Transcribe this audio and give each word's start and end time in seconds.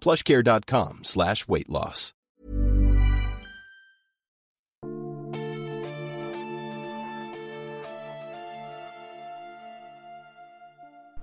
plushcare.com 0.00 1.00
slash 1.02 1.48
weight 1.48 1.68
loss. 1.68 2.14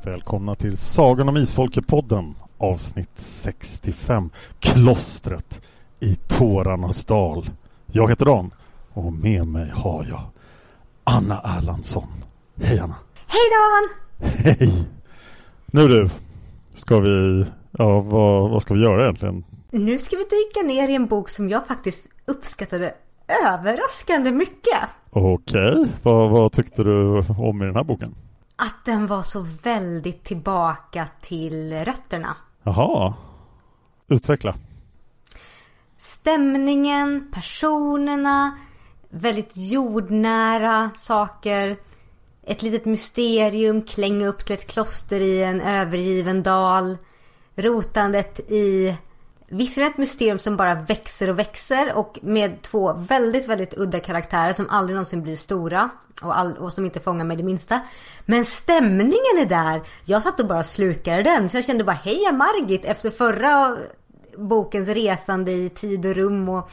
Välkomna 0.03 0.55
till 0.55 0.77
Sagan 0.77 1.29
om 1.29 1.37
Isfolket-podden 1.37 2.33
avsnitt 2.57 3.09
65 3.15 4.29
Klostret 4.59 5.61
i 5.99 6.15
tårarnas 6.15 7.05
dal. 7.05 7.49
Jag 7.91 8.09
heter 8.09 8.25
Dan 8.25 8.53
och 8.93 9.13
med 9.13 9.47
mig 9.47 9.71
har 9.73 10.05
jag 10.09 10.21
Anna 11.03 11.41
Erlandsson. 11.57 12.07
Hej 12.61 12.79
Anna! 12.79 12.95
Hej 13.27 13.41
Dan! 13.51 13.89
Hej! 14.43 14.85
Nu 15.65 15.87
du, 15.87 16.09
ska 16.73 16.99
vi, 16.99 17.45
ja 17.77 17.99
vad, 17.99 18.49
vad 18.49 18.61
ska 18.61 18.73
vi 18.73 18.81
göra 18.81 19.03
egentligen? 19.03 19.45
Nu 19.71 19.99
ska 19.99 20.17
vi 20.17 20.23
dyka 20.23 20.67
ner 20.67 20.89
i 20.89 20.95
en 20.95 21.07
bok 21.07 21.29
som 21.29 21.49
jag 21.49 21.67
faktiskt 21.67 22.09
uppskattade 22.25 22.93
överraskande 23.45 24.31
mycket. 24.31 24.79
Okej, 25.09 25.87
vad, 26.03 26.29
vad 26.29 26.51
tyckte 26.51 26.83
du 26.83 27.23
om 27.39 27.61
i 27.61 27.65
den 27.65 27.75
här 27.75 27.83
boken? 27.83 28.15
Att 28.55 28.85
den 28.85 29.08
var 29.08 29.23
så 29.23 29.47
väldigt 29.64 30.23
tillbaka 30.23 31.08
till 31.21 31.73
rötterna. 31.73 32.37
Jaha, 32.64 33.14
utveckla. 34.08 34.55
Stämningen, 35.97 37.31
personerna, 37.33 38.58
väldigt 39.09 39.52
jordnära 39.53 40.91
saker. 40.97 41.77
Ett 42.43 42.61
litet 42.61 42.85
mysterium, 42.85 43.81
klänga 43.81 44.27
upp 44.27 44.45
till 44.45 44.55
ett 44.55 44.67
kloster 44.67 45.19
i 45.21 45.43
en 45.43 45.61
övergiven 45.61 46.43
dal. 46.43 46.97
Rotandet 47.55 48.39
i 48.39 48.95
visserligen 49.48 49.92
ett 49.92 49.98
mysterium 49.98 50.39
som 50.39 50.58
bara 50.58 50.76
växer 50.76 51.30
och 51.30 51.39
växer 51.39 51.98
och 51.98 52.20
med 52.21 52.61
två 52.61 52.93
väldigt, 52.93 53.48
väldigt 53.48 53.77
udda 53.77 53.99
karaktärer 53.99 54.54
som 54.54 54.70
aldrig 54.70 54.95
någonsin 54.95 55.23
blir 55.23 55.36
stora 55.36 55.89
och, 56.21 56.38
all, 56.38 56.54
och 56.58 56.73
som 56.73 56.86
inte 56.86 56.99
fångar 56.99 57.26
mig 57.26 57.38
det 57.38 57.44
minsta. 57.44 57.82
Men 58.26 58.45
stämningen 58.45 59.39
är 59.39 59.45
där. 59.45 59.82
Jag 60.05 60.23
satt 60.23 60.39
och 60.39 60.48
bara 60.48 60.64
slukade 60.64 61.23
den 61.23 61.49
så 61.49 61.58
jag 61.58 61.65
kände 61.65 61.83
bara 61.83 61.95
heja 61.95 62.32
Margit 62.32 62.86
efter 62.86 63.10
förra 63.10 63.77
bokens 64.38 64.88
resande 64.88 65.52
i 65.52 65.70
tid 65.70 66.05
och 66.05 66.15
rum 66.15 66.49
och 66.49 66.70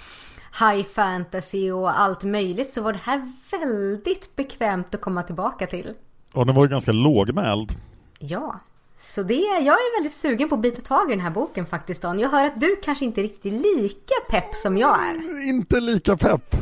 high 0.60 0.84
fantasy 0.84 1.70
och 1.70 2.00
allt 2.00 2.24
möjligt 2.24 2.72
så 2.72 2.82
var 2.82 2.92
det 2.92 3.00
här 3.02 3.32
väldigt 3.50 4.36
bekvämt 4.36 4.94
att 4.94 5.00
komma 5.00 5.22
tillbaka 5.22 5.66
till. 5.66 5.94
Och 6.34 6.46
den 6.46 6.54
var 6.54 6.64
ju 6.64 6.70
ganska 6.70 6.92
lågmäld. 6.92 7.72
Ja. 8.18 8.60
Så 9.02 9.22
det, 9.22 9.34
jag 9.34 9.74
är 9.74 9.98
väldigt 9.98 10.12
sugen 10.12 10.48
på 10.48 10.54
att 10.54 10.60
bita 10.60 10.82
tag 10.82 11.08
i 11.08 11.10
den 11.10 11.20
här 11.20 11.30
boken 11.30 11.66
faktiskt 11.66 12.02
Dan. 12.02 12.18
Jag 12.18 12.30
hör 12.30 12.44
att 12.44 12.60
du 12.60 12.76
kanske 12.76 13.04
inte 13.04 13.20
är 13.20 13.22
riktigt 13.22 13.52
lika 13.52 14.14
pepp 14.30 14.54
som 14.54 14.78
jag 14.78 14.98
är. 15.08 15.48
Inte 15.48 15.80
lika 15.80 16.16
pepp. 16.16 16.56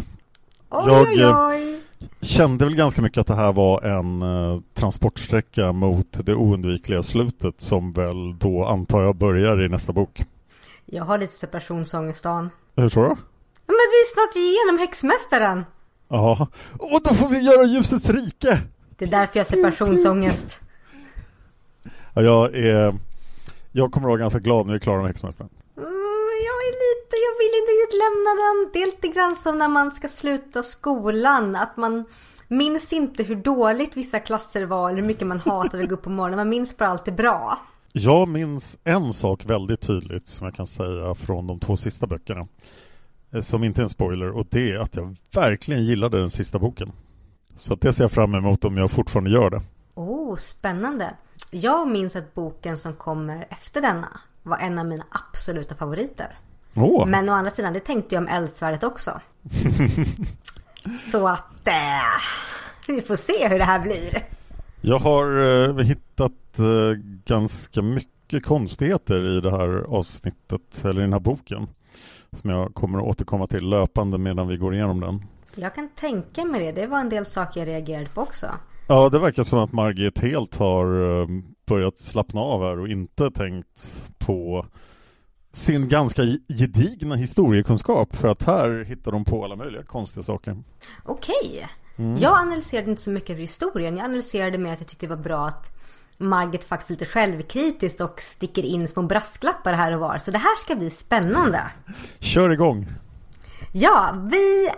Oj, 0.71 0.85
Jag, 0.87 1.09
oj, 1.09 1.21
eh, 1.21 1.47
oj. 1.49 1.81
Kände 2.23 2.65
väl 2.65 2.75
ganska 2.75 3.03
mycket 3.03 3.19
att 3.19 3.27
det 3.27 3.35
här 3.35 3.53
var 3.53 3.83
en 3.83 4.23
eh, 4.23 4.61
transportsträcka 4.75 5.73
mot 5.73 6.27
det 6.27 6.35
oundvikliga 6.35 7.03
slutet 7.03 7.61
som 7.61 7.93
väl 7.93 8.39
då 8.39 8.65
antar 8.65 9.03
jag 9.03 9.17
börjar 9.17 9.63
i 9.63 9.69
nästa 9.69 9.93
bok. 9.93 10.23
Jag 10.87 11.05
har 11.05 11.19
lite 11.19 11.35
separationsångest 11.35 12.23
Dan. 12.23 12.51
Hur 12.77 12.89
tror 12.89 13.03
du? 13.03 13.09
Men 13.67 13.77
vi 13.91 14.01
är 14.01 14.15
snart 14.15 14.37
igenom 14.37 14.79
Häxmästaren. 14.79 15.65
Ja, 16.09 16.49
och 16.79 17.01
då 17.05 17.15
får 17.15 17.29
vi 17.29 17.41
göra 17.41 17.65
ljusets 17.65 18.11
rike! 18.11 18.59
Det 18.99 19.05
är 19.05 19.11
därför 19.11 19.39
jag 19.39 19.45
har 19.45 19.51
separationsångest. 19.51 20.61
Ja, 22.15 22.23
jag 22.23 22.55
är... 22.57 22.95
Jag 23.73 23.93
kommer 23.93 24.07
att 24.07 24.11
vara 24.11 24.19
ganska 24.21 24.39
glad 24.39 24.67
när 24.67 24.73
vi 24.73 24.77
är 24.77 24.81
klara 24.81 24.99
med 24.99 25.07
Häxmästaren. 25.07 25.51
Mm, 25.77 25.87
jag 26.49 26.59
är 26.69 26.73
lite, 26.85 27.17
jag 27.27 27.35
vill 27.39 27.61
inte 27.61 27.73
riktigt 27.73 27.99
lämna 28.05 28.31
den. 28.43 28.71
Det 28.73 28.83
är 28.83 28.87
lite 28.87 29.09
grann 29.09 29.37
som 29.37 29.59
när 29.59 29.69
man 29.69 29.91
ska 29.93 30.09
sluta 30.09 30.63
skolan. 30.63 31.57
Att 31.57 31.77
man 31.77 32.05
minns 32.49 32.93
inte 32.93 33.23
hur 33.23 33.37
dåligt 33.37 33.97
vissa 33.97 34.19
klasser 34.19 34.65
var 34.67 34.89
eller 34.91 35.01
hur 35.01 35.07
mycket 35.07 35.27
man 35.27 35.41
hatade 35.41 35.83
att 35.83 35.89
gå 35.89 35.95
upp 35.95 36.03
på 36.03 36.11
morgonen. 36.11 36.37
Man 36.37 36.49
minns 36.49 36.77
bara 36.77 36.89
allt 36.89 37.05
det 37.05 37.13
bra. 37.13 37.59
Jag 37.93 38.29
minns 38.29 38.79
en 38.85 39.13
sak 39.13 39.45
väldigt 39.47 39.81
tydligt 39.81 40.29
som 40.29 40.45
jag 40.47 40.55
kan 40.55 40.67
säga 40.67 41.15
från 41.15 41.47
de 41.47 41.61
två 41.61 41.77
sista 41.77 42.07
böckerna. 42.07 42.49
eh, 43.33 43.41
Som 43.41 43.65
inte 43.65 43.81
är 43.81 43.83
en 43.83 43.89
spoiler 43.89 44.31
och 44.31 44.47
det 44.51 44.71
är 44.71 44.79
att 44.79 44.97
jag 44.97 45.17
verkligen 45.35 45.85
gillade 45.85 46.19
den 46.19 46.31
sista 46.31 46.59
boken. 46.59 46.93
Så 47.57 47.75
det 47.75 47.93
ser 47.93 48.05
jag 48.05 48.13
fram 48.13 48.35
emot 48.35 48.65
om 48.65 48.77
jag 48.77 48.91
fortfarande 48.91 49.31
gör 49.31 49.51
det. 49.51 49.63
Oh, 49.95 50.37
spännande. 50.37 51.15
Jag 51.51 51.89
minns 51.89 52.17
att 52.17 52.35
boken 52.35 52.77
som 52.77 52.95
kommer 52.95 53.47
efter 53.51 53.81
denna 53.81 54.21
var 54.43 54.59
en 54.59 54.79
av 54.79 54.87
mina 54.87 55.05
absoluta 55.11 55.75
favoriter. 55.75 56.39
Åh! 56.75 57.07
Men 57.07 57.29
å 57.29 57.33
andra 57.33 57.51
sidan, 57.51 57.73
det 57.73 57.81
tänkte 57.81 58.15
jag 58.15 58.23
om 58.23 58.29
Eldsvärdet 58.29 58.85
också. 58.85 59.21
Så 61.13 61.29
att 61.29 61.69
eh, 61.69 62.21
vi 62.87 63.01
får 63.01 63.17
se 63.17 63.49
hur 63.49 63.59
det 63.59 63.65
här 63.65 63.81
blir. 63.81 64.25
Jag 64.81 64.99
har 64.99 65.41
eh, 65.69 65.77
hittat 65.77 66.59
eh, 66.59 66.65
ganska 67.25 67.83
mycket 67.83 68.45
konstigheter 68.45 69.39
i 69.39 69.41
det 69.41 69.51
här 69.51 69.85
avsnittet, 69.89 70.85
eller 70.85 71.01
i 71.01 71.05
den 71.05 71.13
här 71.13 71.21
boken. 71.21 71.69
Som 72.33 72.51
jag 72.51 72.75
kommer 72.75 72.99
att 72.99 73.05
återkomma 73.05 73.47
till 73.47 73.69
löpande 73.69 74.19
medan 74.19 74.49
vi 74.49 74.57
går 74.57 74.75
igenom 74.75 75.01
den. 75.01 75.25
Jag 75.55 75.75
kan 75.75 75.89
tänka 75.89 76.45
mig 76.45 76.61
det. 76.61 76.73
Det 76.81 76.87
var 76.87 77.01
en 77.01 77.09
del 77.09 77.27
saker 77.27 77.61
jag 77.61 77.69
reagerade 77.69 78.09
på 78.09 78.21
också. 78.21 78.47
Ja, 78.91 79.09
det 79.09 79.19
verkar 79.19 79.43
som 79.43 79.59
att 79.59 79.73
Margit 79.73 80.19
helt 80.19 80.57
har 80.57 81.21
eh, 81.21 81.29
börjat 81.67 82.01
slappna 82.01 82.41
av 82.41 82.63
här 82.63 82.79
och 82.79 82.89
inte 82.89 83.31
tänkt 83.31 84.05
på 84.19 84.67
sin 85.53 85.89
ganska 85.89 86.23
gedigna 86.49 87.15
historiekunskap 87.15 88.17
för 88.17 88.29
att 88.29 88.43
här 88.43 88.85
hittar 88.85 89.13
de 89.13 89.25
på 89.25 89.45
alla 89.45 89.57
möjliga 89.57 89.83
konstiga 89.83 90.23
saker. 90.23 90.63
Okej. 91.05 91.69
Jag 92.19 92.39
analyserade 92.39 92.91
inte 92.91 93.03
så 93.03 93.11
mycket 93.11 93.31
av 93.31 93.37
historien. 93.37 93.97
Jag 93.97 94.05
analyserade 94.05 94.59
mer 94.59 94.73
att 94.73 94.81
jag 94.81 94.89
tyckte 94.89 95.07
det 95.07 95.15
var 95.15 95.23
bra 95.23 95.47
att 95.47 95.71
Margit 96.19 96.65
faktiskt 96.65 96.91
lite 96.91 97.05
självkritiskt 97.07 98.01
och 98.01 98.21
sticker 98.21 98.63
in 98.63 98.89
små 98.89 99.03
brasklappar 99.03 99.73
här 99.73 99.95
och 99.95 100.01
var. 100.01 100.19
Så 100.19 100.31
det 100.31 100.39
här 100.39 100.57
ska 100.65 100.77
bli 100.77 100.91
spännande. 100.91 101.63
Kör 102.19 102.51
igång! 102.51 102.87
Ja, 103.73 104.15
vi 104.31 104.69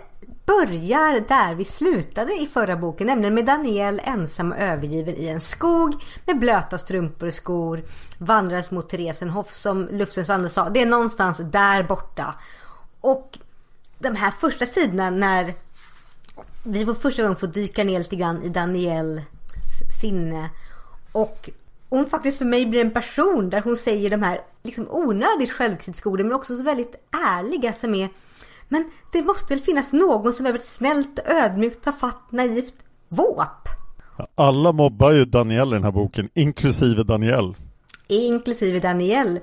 börjar 0.45 1.27
där 1.27 1.55
vi 1.55 1.65
slutade 1.65 2.33
i 2.33 2.47
förra 2.47 2.77
boken, 2.77 3.07
nämligen 3.07 3.33
med 3.33 3.45
Daniel 3.45 4.01
ensam 4.03 4.51
och 4.51 4.57
övergiven 4.57 5.15
i 5.15 5.27
en 5.27 5.41
skog 5.41 5.93
med 6.25 6.39
blöta 6.39 6.77
strumpor 6.77 7.27
och 7.27 7.33
skor. 7.33 7.83
Vandrades 8.17 8.71
mot 8.71 8.89
Theresenhof 8.89 9.53
som 9.53 9.87
Luftens 9.91 10.29
ande 10.29 10.49
sa. 10.49 10.69
Det 10.69 10.81
är 10.81 10.85
någonstans 10.85 11.37
där 11.37 11.83
borta. 11.83 12.35
Och 13.01 13.37
de 13.99 14.15
här 14.15 14.31
första 14.31 14.65
sidorna 14.65 15.09
när 15.09 15.53
vi 16.63 16.85
för 16.85 16.93
första 16.93 17.21
gången 17.21 17.37
får 17.37 17.47
dyka 17.47 17.83
ner 17.83 17.99
lite 17.99 18.15
grann 18.15 18.43
i 18.43 18.49
Daniels 18.49 19.21
sinne. 20.01 20.49
Och 21.11 21.49
hon 21.89 22.09
faktiskt 22.09 22.37
för 22.37 22.45
mig 22.45 22.65
blir 22.65 22.81
en 22.81 22.91
person 22.91 23.49
där 23.49 23.61
hon 23.61 23.77
säger 23.77 24.09
de 24.09 24.23
här 24.23 24.41
liksom 24.63 24.87
onödigt 24.89 25.51
självkritiska 25.51 26.09
orden 26.09 26.27
men 26.27 26.35
också 26.35 26.55
så 26.55 26.63
väldigt 26.63 26.95
ärliga 27.11 27.73
som 27.73 27.95
är 27.95 28.09
men 28.73 28.89
det 29.11 29.21
måste 29.21 29.53
väl 29.53 29.63
finnas 29.63 29.93
någon 29.93 30.33
som 30.33 30.45
är 30.45 30.53
ett 30.53 30.65
snällt, 30.65 31.19
ödmjukt, 31.25 31.83
tafatt, 31.83 32.31
naivt 32.31 32.73
våp? 33.09 33.67
Alla 34.35 34.71
mobbar 34.71 35.11
ju 35.11 35.25
Daniel 35.25 35.67
i 35.67 35.73
den 35.73 35.83
här 35.83 35.91
boken, 35.91 36.29
inklusive 36.33 37.03
Daniel. 37.03 37.55
Inklusive 38.07 38.79
Daniel. 38.79 39.39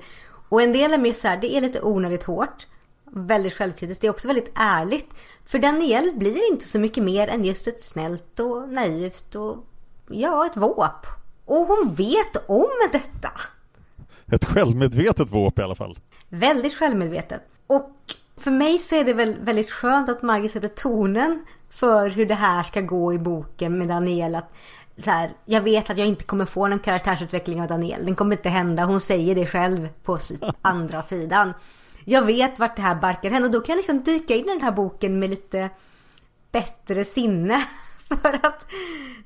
Och 0.49 0.61
en 0.61 0.73
del 0.73 0.93
är 0.93 0.97
mer 0.97 1.13
så 1.13 1.27
här, 1.27 1.37
det 1.37 1.57
är 1.57 1.61
lite 1.61 1.81
onödigt 1.81 2.23
hårt. 2.23 2.67
Väldigt 3.11 3.53
självkritiskt. 3.53 4.01
Det 4.01 4.07
är 4.07 4.11
också 4.11 4.27
väldigt 4.27 4.51
ärligt. 4.55 5.13
För 5.45 5.59
Daniel 5.59 6.11
blir 6.15 6.51
inte 6.51 6.67
så 6.67 6.79
mycket 6.79 7.03
mer 7.03 7.27
än 7.27 7.45
just 7.45 7.67
ett 7.67 7.83
snällt 7.83 8.39
och 8.39 8.69
naivt 8.69 9.35
och 9.35 9.65
ja, 10.09 10.45
ett 10.45 10.57
våp. 10.57 11.05
Och 11.45 11.65
hon 11.67 11.93
vet 11.93 12.49
om 12.49 12.69
detta. 12.91 13.31
Ett 14.31 14.45
självmedvetet 14.45 15.31
våp 15.31 15.59
i 15.59 15.61
alla 15.61 15.75
fall. 15.75 15.99
Väldigt 16.29 16.73
självmedvetet. 16.73 17.41
Och 17.67 17.91
för 18.41 18.51
mig 18.51 18.77
så 18.77 18.95
är 18.95 19.03
det 19.03 19.13
väl 19.13 19.35
väldigt 19.41 19.71
skönt 19.71 20.09
att 20.09 20.21
Margit 20.21 20.51
sätter 20.51 20.67
tonen 20.67 21.45
för 21.69 22.09
hur 22.09 22.25
det 22.25 22.35
här 22.35 22.63
ska 22.63 22.81
gå 22.81 23.13
i 23.13 23.17
boken 23.17 23.77
med 23.77 23.87
Daniel. 23.87 24.35
Att 24.35 24.53
så 24.97 25.11
här, 25.11 25.31
jag 25.45 25.61
vet 25.61 25.89
att 25.89 25.97
jag 25.97 26.07
inte 26.07 26.23
kommer 26.23 26.45
få 26.45 26.67
någon 26.67 26.79
karaktärsutveckling 26.79 27.61
av 27.61 27.67
Daniel. 27.67 28.05
Den 28.05 28.15
kommer 28.15 28.35
inte 28.35 28.49
hända. 28.49 28.85
Hon 28.85 28.99
säger 28.99 29.35
det 29.35 29.45
själv 29.45 29.89
på 30.03 30.19
andra 30.61 31.01
sidan. 31.01 31.53
Jag 32.05 32.21
vet 32.21 32.59
vart 32.59 32.75
det 32.75 32.81
här 32.81 32.95
barkar 32.95 33.29
henne 33.29 33.45
och 33.45 33.51
då 33.51 33.61
kan 33.61 33.73
jag 33.73 33.77
liksom 33.77 34.03
dyka 34.03 34.35
in 34.35 34.45
i 34.45 34.53
den 34.53 34.61
här 34.61 34.71
boken 34.71 35.19
med 35.19 35.29
lite 35.29 35.69
bättre 36.51 37.05
sinne. 37.05 37.65
För 38.21 38.39
att 38.45 38.65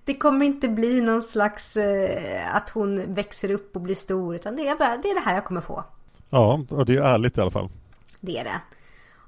det 0.05 0.13
kommer 0.13 0.45
inte 0.45 0.67
bli 0.67 1.01
någon 1.01 1.21
slags 1.21 1.77
eh, 1.77 2.55
att 2.55 2.69
hon 2.69 3.13
växer 3.13 3.51
upp 3.51 3.75
och 3.75 3.81
blir 3.81 3.95
stor. 3.95 4.35
Utan 4.35 4.55
det 4.55 4.67
är, 4.67 4.75
bara, 4.75 4.97
det 4.97 5.09
är 5.09 5.15
det 5.15 5.25
här 5.25 5.33
jag 5.33 5.45
kommer 5.45 5.61
få. 5.61 5.83
Ja, 6.29 6.65
och 6.69 6.85
det 6.85 6.97
är 6.97 7.01
ärligt 7.01 7.37
i 7.37 7.41
alla 7.41 7.51
fall. 7.51 7.69
Det 8.19 8.37
är 8.37 8.43
det. 8.43 8.61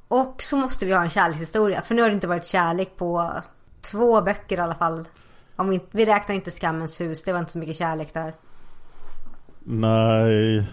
Och 0.08 0.42
så 0.42 0.58
måste 0.58 0.86
vi 0.86 0.94
ha 0.94 1.04
en 1.04 1.10
kärlekshistoria. 1.10 1.82
För 1.82 1.96
nu 1.96 2.02
har 2.02 2.10
det 2.10 2.16
inte 2.16 2.28
varit 2.28 2.46
kärlek 2.46 2.98
på 2.98 3.32
två 3.82 4.22
böcker 4.22 4.58
i 4.58 4.60
alla 4.60 4.76
fall. 4.76 5.06
Om 5.56 5.70
vi, 5.70 5.82
vi 5.92 6.06
räknar 6.06 6.36
inte 6.36 6.52
Skammens 6.52 7.02
hus. 7.02 7.24
Det 7.24 7.34
var 7.34 7.40
inte 7.40 7.52
så 7.52 7.58
mycket 7.60 7.76
kärlek 7.76 8.14
där. 8.14 8.36
Nej, 9.60 10.68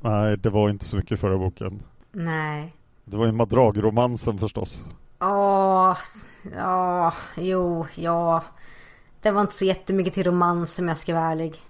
nej 0.00 0.36
det 0.36 0.50
var 0.50 0.70
inte 0.70 0.84
så 0.84 0.96
mycket 0.96 1.12
i 1.12 1.16
förra 1.16 1.38
boken. 1.38 1.82
Nej. 2.12 2.74
Det 3.04 3.16
var 3.16 3.26
ju 3.26 3.32
madragromansen 3.32 4.38
förstås. 4.38 4.86
Åh, 5.20 5.96
ja, 6.56 7.14
jo, 7.36 7.86
ja. 7.94 8.44
Det 9.20 9.30
var 9.30 9.40
inte 9.40 9.54
så 9.54 9.64
jättemycket 9.64 10.14
till 10.14 10.24
romans 10.24 10.78
om 10.78 10.88
jag 10.88 10.98
ska 10.98 11.14
vara 11.14 11.24
ärlig. 11.24 11.62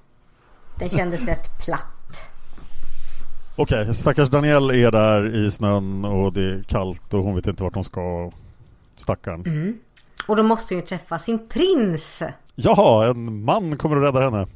Den 0.79 0.89
kändes 0.89 1.27
rätt 1.27 1.59
platt. 1.65 1.98
Okej, 3.61 3.95
stackars 3.95 4.29
Daniel 4.29 4.71
är 4.71 4.91
där 4.91 5.37
i 5.37 5.51
snön 5.51 6.05
och 6.05 6.33
det 6.33 6.41
är 6.41 6.63
kallt 6.63 7.15
och 7.15 7.23
hon 7.23 7.35
vet 7.35 7.47
inte 7.47 7.63
vart 7.63 7.75
hon 7.75 7.85
ska. 7.85 8.31
Stackarn. 8.97 9.41
Mm. 9.47 9.79
Och 10.27 10.37
då 10.37 10.43
måste 10.43 10.75
hon 10.75 10.81
ju 10.81 10.87
träffa 10.87 11.19
sin 11.19 11.49
prins. 11.49 12.23
Jaha, 12.55 13.09
en 13.09 13.45
man 13.45 13.77
kommer 13.77 13.97
att 13.97 14.03
rädda 14.03 14.21
henne. 14.21 14.47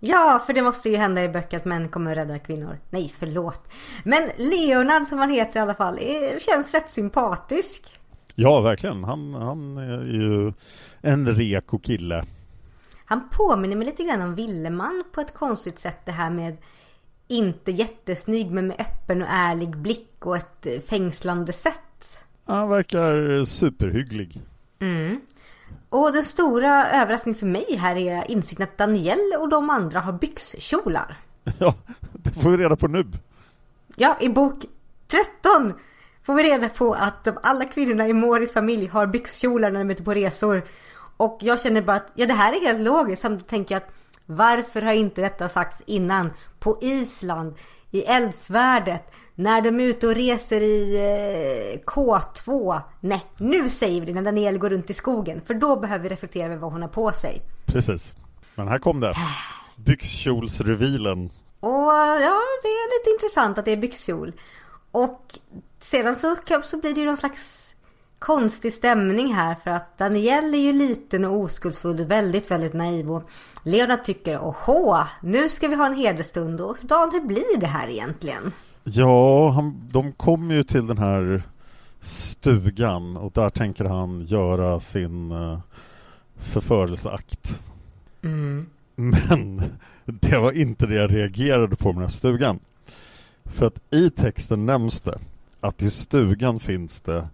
Ja, 0.00 0.42
för 0.46 0.52
det 0.52 0.62
måste 0.62 0.88
ju 0.88 0.96
hända 0.96 1.24
i 1.24 1.28
böcker 1.28 1.56
att 1.56 1.64
män 1.64 1.88
kommer 1.88 2.10
att 2.10 2.16
rädda 2.16 2.38
kvinnor. 2.38 2.78
Nej, 2.90 3.14
förlåt. 3.18 3.68
Men 4.04 4.30
Leonard 4.36 5.06
som 5.06 5.18
han 5.18 5.30
heter 5.30 5.60
i 5.60 5.62
alla 5.62 5.74
fall 5.74 5.98
är, 5.98 6.38
känns 6.38 6.74
rätt 6.74 6.90
sympatisk. 6.90 8.00
Ja, 8.34 8.60
verkligen. 8.60 9.04
Han, 9.04 9.34
han 9.34 9.78
är 9.78 10.04
ju 10.04 10.52
en 11.00 11.28
reko 11.28 11.78
kille. 11.78 12.24
Han 13.04 13.28
påminner 13.30 13.76
mig 13.76 13.86
lite 13.86 14.02
grann 14.02 14.22
om 14.22 14.34
Villeman 14.34 15.04
på 15.12 15.20
ett 15.20 15.34
konstigt 15.34 15.78
sätt. 15.78 15.98
Det 16.04 16.12
här 16.12 16.30
med 16.30 16.56
inte 17.30 17.72
jättesnygg 17.72 18.50
men 18.50 18.66
med 18.66 18.80
öppen 18.80 19.22
och 19.22 19.28
ärlig 19.30 19.76
blick 19.76 20.26
och 20.26 20.36
ett 20.36 20.66
fängslande 20.88 21.52
sätt. 21.52 22.24
Han 22.46 22.68
verkar 22.68 23.44
superhygglig. 23.44 24.42
Mm. 24.78 25.20
Och 25.88 26.12
den 26.12 26.24
stora 26.24 26.86
överraskningen 26.86 27.38
för 27.38 27.46
mig 27.46 27.76
här 27.76 27.96
är 27.96 28.30
insikten 28.30 28.64
att 28.64 28.78
Daniel 28.78 29.34
och 29.38 29.48
de 29.48 29.70
andra 29.70 30.00
har 30.00 30.12
byxkjolar. 30.12 31.16
Ja, 31.58 31.74
det 32.12 32.30
får 32.30 32.50
vi 32.50 32.56
reda 32.56 32.76
på 32.76 32.88
nu. 32.88 33.06
Ja, 33.96 34.16
i 34.20 34.28
bok 34.28 34.64
13 35.08 35.72
får 36.22 36.34
vi 36.34 36.42
reda 36.42 36.68
på 36.68 36.94
att 36.94 37.24
de, 37.24 37.38
alla 37.42 37.64
kvinnorna 37.64 38.08
i 38.08 38.12
Moris 38.12 38.52
familj 38.52 38.86
har 38.86 39.06
byxkjolar 39.06 39.70
när 39.70 39.78
de 39.78 39.90
är 39.90 39.94
ute 39.94 40.02
på 40.02 40.14
resor. 40.14 40.62
Och 41.16 41.38
jag 41.40 41.60
känner 41.60 41.82
bara 41.82 41.96
att 41.96 42.12
ja, 42.14 42.26
det 42.26 42.32
här 42.32 42.52
är 42.52 42.60
helt 42.60 42.80
logiskt. 42.80 43.22
Samtidigt 43.22 43.48
tänker 43.48 43.74
jag 43.74 43.82
att 43.82 43.92
varför 44.30 44.82
har 44.82 44.92
inte 44.92 45.20
detta 45.20 45.48
sagts 45.48 45.82
innan? 45.86 46.32
På 46.58 46.78
Island, 46.80 47.54
i 47.90 48.02
eldsvärdet, 48.02 49.12
när 49.34 49.62
de 49.62 49.80
är 49.80 49.84
ute 49.84 50.06
och 50.06 50.14
reser 50.14 50.60
i 50.60 50.96
eh, 50.96 51.84
K2. 51.84 52.80
Nej, 53.00 53.24
nu 53.36 53.68
säger 53.68 54.00
vi 54.00 54.06
det 54.06 54.12
när 54.12 54.22
Daniel 54.22 54.58
går 54.58 54.70
runt 54.70 54.90
i 54.90 54.94
skogen. 54.94 55.40
För 55.46 55.54
då 55.54 55.76
behöver 55.76 56.02
vi 56.02 56.08
reflektera 56.08 56.46
över 56.46 56.56
vad 56.56 56.72
hon 56.72 56.82
har 56.82 56.88
på 56.88 57.12
sig. 57.12 57.42
Precis. 57.66 58.14
Men 58.54 58.68
här 58.68 58.78
kom 58.78 59.00
det. 59.00 59.14
Byxkjolsrevilen. 59.76 61.30
Och 61.60 61.92
ja, 62.20 62.40
det 62.62 62.68
är 62.68 63.00
lite 63.00 63.10
intressant 63.10 63.58
att 63.58 63.64
det 63.64 63.70
är 63.70 63.76
byxkjol. 63.76 64.32
Och 64.90 65.38
sedan 65.78 66.16
så, 66.16 66.36
så 66.62 66.76
blir 66.76 66.94
det 66.94 67.00
ju 67.00 67.06
någon 67.06 67.16
slags 67.16 67.59
konstig 68.20 68.72
stämning 68.72 69.34
här 69.34 69.54
för 69.64 69.70
att 69.70 69.98
Daniel 69.98 70.54
är 70.54 70.58
ju 70.58 70.72
liten 70.72 71.24
och 71.24 71.36
oskuldsfull 71.36 72.00
och 72.00 72.10
väldigt, 72.10 72.50
väldigt 72.50 72.74
naiv. 72.74 73.12
Och 73.12 73.30
Leonard 73.62 74.04
tycker, 74.04 74.38
åhå, 74.38 75.04
nu 75.22 75.48
ska 75.48 75.68
vi 75.68 75.74
ha 75.74 75.86
en 75.86 75.94
hedersstund. 75.94 76.60
Och 76.60 76.76
Dan, 76.82 77.10
hur 77.12 77.20
blir 77.20 77.60
det 77.60 77.66
här 77.66 77.88
egentligen? 77.88 78.52
Ja, 78.84 79.50
han, 79.50 79.88
de 79.90 80.12
kommer 80.12 80.54
ju 80.54 80.62
till 80.62 80.86
den 80.86 80.98
här 80.98 81.42
stugan 82.00 83.16
och 83.16 83.32
där 83.32 83.48
tänker 83.48 83.84
han 83.84 84.22
göra 84.22 84.80
sin 84.80 85.32
uh, 85.32 85.58
förförelseakt. 86.36 87.60
Mm. 88.22 88.66
Men 88.94 89.62
det 90.04 90.38
var 90.38 90.52
inte 90.52 90.86
det 90.86 90.94
jag 90.94 91.14
reagerade 91.14 91.76
på 91.76 91.88
med 91.88 91.94
den 91.94 92.02
här 92.02 92.08
stugan. 92.08 92.58
För 93.44 93.66
att 93.66 93.80
i 93.90 94.10
texten 94.10 94.66
nämns 94.66 95.00
det 95.00 95.18
att 95.60 95.82
i 95.82 95.90
stugan 95.90 96.60
finns 96.60 97.00
det 97.00 97.28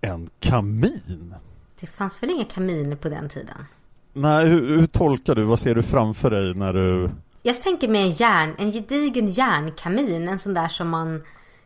en 0.00 0.30
kamin. 0.40 1.34
Det 1.80 1.86
fanns 1.86 2.22
väl 2.22 2.30
inga 2.30 2.44
kaminer 2.44 2.96
på 2.96 3.08
den 3.08 3.28
tiden? 3.28 3.66
Nej, 4.12 4.48
hur, 4.48 4.78
hur, 4.78 4.86
tolkar 4.86 5.34
du? 5.34 5.42
Vad 5.42 5.58
ser 5.58 5.74
du 5.74 5.82
framför 5.82 6.30
dig 6.30 6.54
när 6.54 6.72
du... 6.72 7.10
Jag 7.42 7.62
tänker 7.62 7.88
mig 7.88 8.02
en 8.02 8.10
järn, 8.10 8.54
en 8.58 8.72
gedigen 8.72 9.30
järnkamin. 9.30 10.28
En 10.28 10.38
sån 10.38 10.54
där 10.54 10.68
som 10.68 10.88
man 10.88 11.22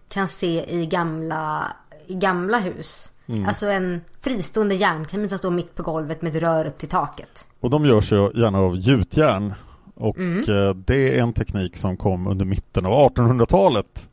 kan 0.09 0.29
se 0.29 0.81
i 0.81 0.87
gamla, 0.87 1.73
i 2.07 2.15
gamla 2.15 2.59
hus. 2.59 3.13
Mm. 3.27 3.47
Alltså 3.47 3.67
en 3.67 4.01
fristående 4.21 4.75
järnkamin 4.75 5.29
som 5.29 5.39
står 5.39 5.51
mitt 5.51 5.75
på 5.75 5.83
golvet 5.83 6.23
med 6.23 6.37
ett 6.37 6.43
rör 6.43 6.67
upp 6.67 6.79
till 6.79 6.89
taket. 6.89 7.47
Och 7.61 7.71
de 7.71 7.87
görs 7.87 8.13
ju 8.13 8.31
gärna 8.35 8.59
av 8.59 8.77
gjutjärn. 8.77 9.55
Och 9.95 10.19
mm. 10.19 10.39
Eh, 10.39 10.75
det 10.75 11.19
är 11.19 11.23
en 11.23 11.33
teknik 11.33 11.77
som 11.77 11.97
kom 11.97 12.27
under 12.27 12.45
mitten 12.45 12.87
av 12.87 12.93
1800-talet. 12.93 14.09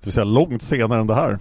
Det 0.00 0.06
vill 0.06 0.12
säga 0.12 0.24
långt 0.24 0.62
senare 0.62 1.00
än 1.00 1.06
det 1.06 1.14
här. 1.14 1.38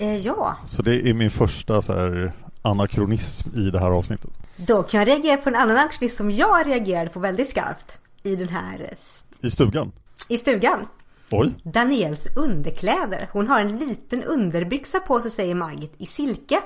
Eh, 0.00 0.16
ja. 0.16 0.56
Så 0.64 0.82
det 0.82 1.08
är 1.08 1.14
min 1.14 1.30
första 1.30 1.82
så 1.82 1.92
här, 1.92 2.32
anakronism 2.62 3.48
i 3.58 3.70
det 3.70 3.78
här 3.78 3.90
avsnittet. 3.90 4.30
Då 4.56 4.82
kan 4.82 4.98
jag 5.00 5.08
reagera 5.08 5.36
på 5.36 5.48
en 5.48 5.54
annan 5.54 5.76
anakronism 5.76 6.16
som 6.16 6.30
jag 6.30 6.66
reagerade 6.66 7.10
på 7.10 7.20
väldigt 7.20 7.50
skarpt. 7.50 7.98
I 8.22 8.36
den 8.36 8.48
här... 8.48 8.94
I 9.40 9.50
stugan? 9.50 9.92
I 10.28 10.36
stugan. 10.36 10.86
Oj. 11.30 11.54
Daniels 11.62 12.26
underkläder. 12.36 13.28
Hon 13.32 13.48
har 13.48 13.60
en 13.60 13.76
liten 13.76 14.24
underbyxa 14.24 15.00
på 15.00 15.20
sig 15.20 15.30
säger 15.30 15.54
Margit 15.54 15.94
i 15.98 16.06
silke. 16.06 16.60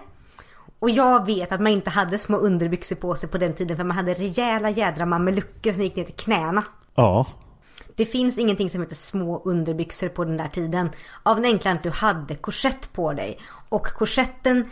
Och 0.79 0.91
jag 0.91 1.27
vet 1.27 1.53
att 1.53 1.61
man 1.61 1.73
inte 1.73 1.91
hade 1.91 2.19
små 2.19 2.37
underbyxor 2.37 2.97
på 2.97 3.17
sig 3.17 3.29
på 3.29 3.39
den 3.39 3.55
tiden 3.55 3.77
för 3.77 3.85
man 3.85 3.97
hade 3.97 4.15
rejäla 4.15 4.71
jädra 4.71 5.07
mamelucker 5.07 5.73
som 5.73 5.83
gick 5.83 5.97
ner 5.97 6.05
till 6.05 6.15
knäna. 6.15 6.65
Ja. 6.95 7.27
Det 7.97 8.07
finns 8.07 8.39
ingenting 8.39 8.71
som 8.71 8.81
heter 8.81 8.97
små 8.97 9.43
underbyxor 9.45 10.09
på 10.09 10.25
den 10.25 10.37
där 10.37 10.49
tiden. 10.49 10.91
Av 11.23 11.37
den 11.37 11.45
enkla 11.45 11.71
att 11.71 11.83
du 11.83 11.91
hade 11.91 12.35
korsett 12.35 12.93
på 12.93 13.13
dig. 13.13 13.39
Och 13.69 13.87
korsetten 13.87 14.71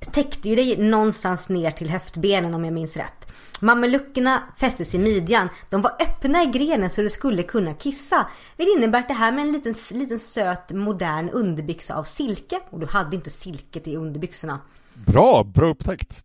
täckte 0.00 0.48
ju 0.48 0.56
dig 0.56 0.76
någonstans 0.76 1.48
ner 1.48 1.70
till 1.70 1.90
höftbenen 1.90 2.54
om 2.54 2.64
jag 2.64 2.74
minns 2.74 2.96
rätt. 2.96 3.32
Mameluckerna 3.60 4.42
fästes 4.56 4.94
i 4.94 4.98
midjan. 4.98 5.48
De 5.70 5.82
var 5.82 5.96
öppna 6.00 6.42
i 6.42 6.46
grenen 6.46 6.90
så 6.90 7.02
du 7.02 7.10
skulle 7.10 7.42
kunna 7.42 7.74
kissa. 7.74 8.26
Det 8.56 8.64
innebär 8.64 8.98
att 8.98 9.08
det 9.08 9.14
här 9.14 9.32
med 9.32 9.44
en 9.44 9.52
liten, 9.52 9.74
liten 9.90 10.18
söt 10.18 10.70
modern 10.70 11.30
underbyxa 11.30 11.94
av 11.94 12.04
silke. 12.04 12.60
Och 12.70 12.80
du 12.80 12.86
hade 12.86 13.16
inte 13.16 13.30
silket 13.30 13.88
i 13.88 13.96
underbyxorna. 13.96 14.60
Bra, 14.94 15.44
bra 15.44 15.70
upptäckt. 15.70 16.24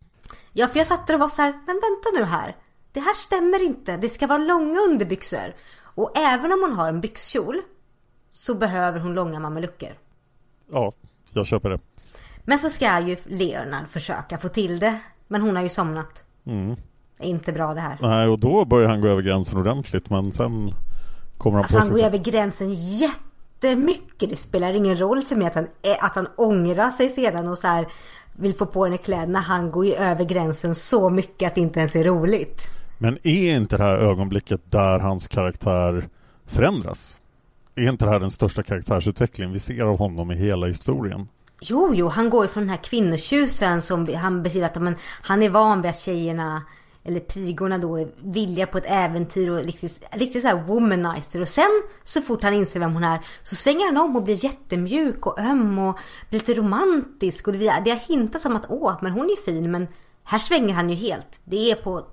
Ja, 0.52 0.68
för 0.68 0.78
jag 0.78 0.86
satt 0.86 1.06
där 1.06 1.14
och 1.14 1.20
var 1.20 1.28
så 1.28 1.42
här, 1.42 1.52
men 1.52 1.66
vänta 1.66 2.18
nu 2.18 2.24
här. 2.24 2.56
Det 2.92 3.00
här 3.00 3.14
stämmer 3.14 3.62
inte. 3.62 3.96
Det 3.96 4.08
ska 4.08 4.26
vara 4.26 4.38
långa 4.38 4.80
underbyxor. 4.80 5.54
Och 5.96 6.18
även 6.18 6.52
om 6.52 6.58
hon 6.62 6.72
har 6.72 6.88
en 6.88 7.00
byxkjol 7.00 7.60
så 8.30 8.54
behöver 8.54 9.00
hon 9.00 9.14
långa 9.14 9.40
mamelucker. 9.40 9.98
Ja, 10.72 10.92
jag 11.32 11.46
köper 11.46 11.70
det. 11.70 11.78
Men 12.44 12.58
så 12.58 12.70
ska 12.70 13.00
ju 13.00 13.16
Leonard 13.24 13.88
försöka 13.88 14.38
få 14.38 14.48
till 14.48 14.78
det. 14.78 14.98
Men 15.28 15.42
hon 15.42 15.56
har 15.56 15.62
ju 15.62 15.68
somnat. 15.68 16.24
Mm. 16.46 16.76
Det 17.18 17.24
är 17.24 17.28
inte 17.28 17.52
bra 17.52 17.74
det 17.74 17.80
här. 17.80 17.98
Nej, 18.00 18.28
och 18.28 18.38
då 18.38 18.64
börjar 18.64 18.88
han 18.88 19.00
gå 19.00 19.08
över 19.08 19.22
gränsen 19.22 19.58
ordentligt 19.58 20.10
men 20.10 20.32
sen 20.32 20.70
kommer 21.38 21.56
han 21.56 21.62
Alltså 21.62 21.74
på 21.76 21.78
han 21.78 21.86
sig 21.86 21.94
går 21.94 22.02
själv. 22.02 22.14
över 22.14 22.24
gränsen 22.24 22.74
jättemycket. 22.74 24.30
Det 24.30 24.36
spelar 24.36 24.72
ingen 24.72 24.96
roll 25.00 25.22
för 25.22 25.36
mig 25.36 25.46
att 25.46 25.54
han, 25.54 25.68
att 26.00 26.14
han 26.14 26.28
ångrar 26.36 26.90
sig 26.90 27.10
sedan 27.10 27.48
och 27.48 27.58
så 27.58 27.66
här 27.66 27.86
vill 28.32 28.54
få 28.54 28.66
på 28.66 28.84
henne 28.84 28.98
kläderna. 28.98 29.38
Han 29.38 29.70
går 29.70 29.86
ju 29.86 29.94
över 29.94 30.24
gränsen 30.24 30.74
så 30.74 31.10
mycket 31.10 31.46
att 31.46 31.54
det 31.54 31.60
inte 31.60 31.80
ens 31.80 31.96
är 31.96 32.04
roligt. 32.04 32.62
Men 32.98 33.18
är 33.22 33.56
inte 33.56 33.76
det 33.76 33.84
här 33.84 33.96
ögonblicket 33.96 34.60
där 34.70 34.98
hans 34.98 35.28
karaktär 35.28 36.08
förändras? 36.46 37.18
Är 37.74 37.88
inte 37.88 38.04
det 38.04 38.10
här 38.10 38.20
den 38.20 38.30
största 38.30 38.62
karaktärsutvecklingen 38.62 39.52
vi 39.52 39.58
ser 39.58 39.84
av 39.84 39.98
honom 39.98 40.30
i 40.30 40.36
hela 40.36 40.66
historien? 40.66 41.28
Jo, 41.60 41.92
jo, 41.94 42.08
han 42.08 42.30
går 42.30 42.44
ju 42.44 42.50
från 42.50 42.62
den 42.62 42.70
här 42.70 42.82
kvinnotjusen 42.84 43.82
som 43.82 44.14
han 44.14 44.42
beskriver 44.42 44.66
att 44.66 44.82
men, 44.82 44.96
han 45.22 45.42
är 45.42 45.50
van 45.50 45.82
vid 45.82 45.90
att 45.90 45.98
tjejerna 45.98 46.62
eller 47.04 47.20
pigorna 47.20 47.78
då 47.78 47.96
är 47.96 48.08
villiga 48.22 48.66
på 48.66 48.78
ett 48.78 48.86
äventyr 48.86 49.50
och 49.50 49.58
riktigt, 49.58 50.04
riktigt 50.12 50.42
så 50.42 50.48
här 50.48 50.62
womanizer. 50.62 51.40
Och 51.40 51.48
sen 51.48 51.82
så 52.04 52.22
fort 52.22 52.42
han 52.42 52.54
inser 52.54 52.80
vem 52.80 52.94
hon 52.94 53.04
är 53.04 53.20
så 53.42 53.54
svänger 53.54 53.86
han 53.86 53.96
om 53.96 54.16
och 54.16 54.22
blir 54.22 54.44
jättemjuk 54.44 55.26
och 55.26 55.38
öm 55.38 55.78
och 55.78 55.98
blir 56.30 56.40
lite 56.40 56.54
romantisk. 56.54 57.48
Och 57.48 57.52
det, 57.52 57.58
det 57.84 57.90
har 57.90 58.08
hintats 58.08 58.44
om 58.44 58.56
att 58.56 58.66
åh, 58.68 58.98
men 59.02 59.12
hon 59.12 59.24
är 59.24 59.44
fin. 59.44 59.70
Men 59.70 59.86
här 60.24 60.38
svänger 60.38 60.74
han 60.74 60.90
ju 60.90 60.96
helt. 60.96 61.40
Det 61.44 61.70
är 61.70 61.74
på 61.74 62.06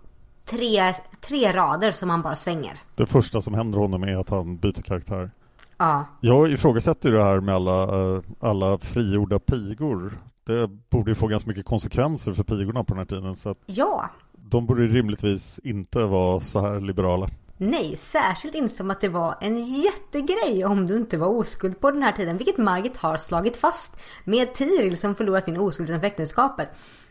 tre, 0.45 0.93
tre 1.21 1.51
rader 1.51 1.91
som 1.91 2.09
han 2.09 2.21
bara 2.21 2.35
svänger. 2.35 2.79
Det 2.95 3.05
första 3.05 3.41
som 3.41 3.53
händer 3.53 3.79
honom 3.79 4.03
är 4.03 4.15
att 4.15 4.29
han 4.29 4.57
byter 4.57 4.81
karaktär. 4.81 5.31
Ja, 5.77 6.05
Jag 6.21 6.51
ifrågasätter 6.51 7.09
ju 7.09 7.15
det 7.15 7.23
här 7.23 7.39
med 7.39 7.55
alla, 7.55 7.83
eh, 7.83 8.21
alla 8.39 8.77
frigjorda 8.77 9.39
pigor. 9.39 10.21
Det 10.45 10.67
borde 10.67 11.11
ju 11.11 11.15
få 11.15 11.27
ganska 11.27 11.47
mycket 11.47 11.65
konsekvenser 11.65 12.33
för 12.33 12.43
pigorna 12.43 12.83
på 12.83 12.93
den 12.93 12.97
här 12.97 13.05
tiden. 13.05 13.35
Så 13.35 13.55
ja. 13.65 14.09
de 14.33 14.65
borde 14.65 14.87
rimligtvis 14.87 15.59
inte 15.63 16.03
vara 16.03 16.39
så 16.39 16.59
här 16.59 16.79
liberala. 16.79 17.29
Nej, 17.57 17.97
särskilt 17.97 18.55
inte 18.55 18.75
som 18.75 18.91
att 18.91 19.01
det 19.01 19.09
var 19.09 19.35
en 19.41 19.65
jättegrej 19.65 20.65
om 20.65 20.87
du 20.87 20.97
inte 20.97 21.17
var 21.17 21.27
oskuld 21.27 21.79
på 21.79 21.91
den 21.91 22.03
här 22.03 22.11
tiden. 22.11 22.37
Vilket 22.37 22.57
Margit 22.57 22.97
har 22.97 23.17
slagit 23.17 23.57
fast 23.57 23.91
med 24.23 24.53
Tiril 24.53 24.97
som 24.97 25.15
förlorar 25.15 25.39
sin 25.39 25.57
oskuld 25.57 25.89
utanför 25.89 26.07
äktenskapet. 26.07 26.69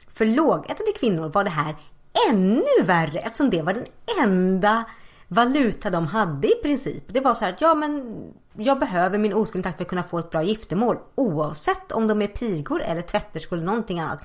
För 0.08 0.26
lågätande 0.26 0.92
kvinnor 1.00 1.28
var 1.28 1.44
det 1.44 1.50
här 1.50 1.76
ännu 2.30 2.82
värre 2.84 3.18
eftersom 3.18 3.50
det 3.50 3.62
var 3.62 3.74
den 3.74 3.86
enda 4.22 4.84
valuta 5.28 5.90
de 5.90 6.06
hade 6.06 6.48
i 6.48 6.62
princip. 6.62 7.04
Det 7.06 7.20
var 7.20 7.34
så 7.34 7.44
här 7.44 7.52
att 7.52 7.60
ja 7.60 7.74
men 7.74 8.14
jag 8.54 8.78
behöver 8.78 9.18
min 9.18 9.32
oskuld 9.32 9.64
för 9.64 9.82
att 9.82 9.88
kunna 9.88 10.02
få 10.02 10.18
ett 10.18 10.30
bra 10.30 10.42
giftermål. 10.42 10.96
Oavsett 11.14 11.92
om 11.92 12.06
de 12.06 12.22
är 12.22 12.26
pigor 12.26 12.82
eller 12.82 13.02
tvätterskor 13.02 13.56
eller 13.56 13.66
någonting 13.66 14.00
annat. 14.00 14.24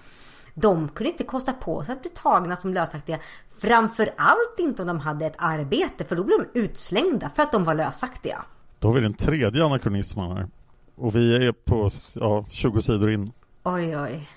De 0.54 0.90
kunde 0.90 1.12
inte 1.12 1.24
kosta 1.24 1.54
på 1.54 1.84
sig 1.84 1.94
att 1.94 2.02
bli 2.02 2.12
tagna 2.12 2.56
som 2.56 2.74
lösaktiga. 2.74 3.20
Framförallt 3.58 4.56
inte 4.58 4.82
om 4.82 4.88
de 4.88 5.00
hade 5.00 5.26
ett 5.26 5.36
arbete 5.38 6.06
för 6.06 6.16
då 6.16 6.24
blev 6.24 6.38
de 6.40 6.60
utslängda 6.60 7.30
för 7.30 7.44
att 7.44 7.52
de 7.52 7.64
var 7.64 7.76
lösaktiga. 7.76 8.46
Då 8.80 8.88
har 8.88 8.96
vi 8.96 9.02
den 9.02 9.14
tredje 9.14 9.66
anakronismen 9.66 10.32
här. 10.32 10.48
Och 10.96 11.16
vi 11.16 11.48
är 11.48 11.52
på 11.52 11.90
ja, 12.16 12.46
20 12.50 12.82
sidor 12.82 13.12
in. 13.12 13.32
Oj 13.64 13.98
oj. 13.98 14.30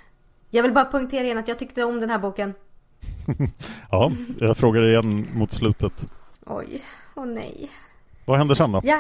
Jag 0.51 0.63
vill 0.63 0.73
bara 0.73 0.85
poängtera 0.85 1.25
igen 1.25 1.39
att 1.39 1.49
jag 1.49 1.59
tyckte 1.59 1.85
om 1.85 2.01
den 2.01 2.11
här 2.11 2.19
boken. 2.19 2.55
Ja, 3.91 4.13
jag 4.39 4.57
frågar 4.57 4.83
igen 4.83 5.29
mot 5.35 5.53
slutet. 5.53 6.07
Oj, 6.47 6.83
åh 7.15 7.27
nej. 7.27 7.71
Vad 8.25 8.39
händer 8.39 8.55
sen 8.55 8.73
då? 8.73 8.81
Ja. 8.85 8.99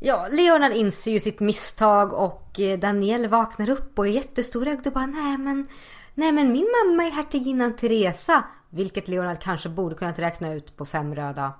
Ja, 0.00 0.28
Leonard 0.30 0.72
inser 0.72 1.10
ju 1.10 1.20
sitt 1.20 1.40
misstag 1.40 2.12
och 2.12 2.60
eh, 2.60 2.78
Daniel 2.78 3.28
vaknar 3.28 3.70
upp 3.70 3.98
och 3.98 4.06
är 4.06 4.10
jättestorögd 4.10 4.86
och 4.86 4.92
bara 4.92 5.06
nej 5.06 5.38
men 5.38 5.66
Nej 6.14 6.32
men 6.32 6.52
min 6.52 6.66
mamma 6.84 7.04
är 7.04 7.10
hertiginnan 7.10 7.76
Teresa. 7.76 8.44
Vilket 8.70 9.08
Leonard 9.08 9.40
kanske 9.40 9.68
borde 9.68 9.94
kunnat 9.94 10.18
räkna 10.18 10.52
ut 10.52 10.76
på 10.76 10.86
fem 10.86 11.14
röda. 11.14 11.52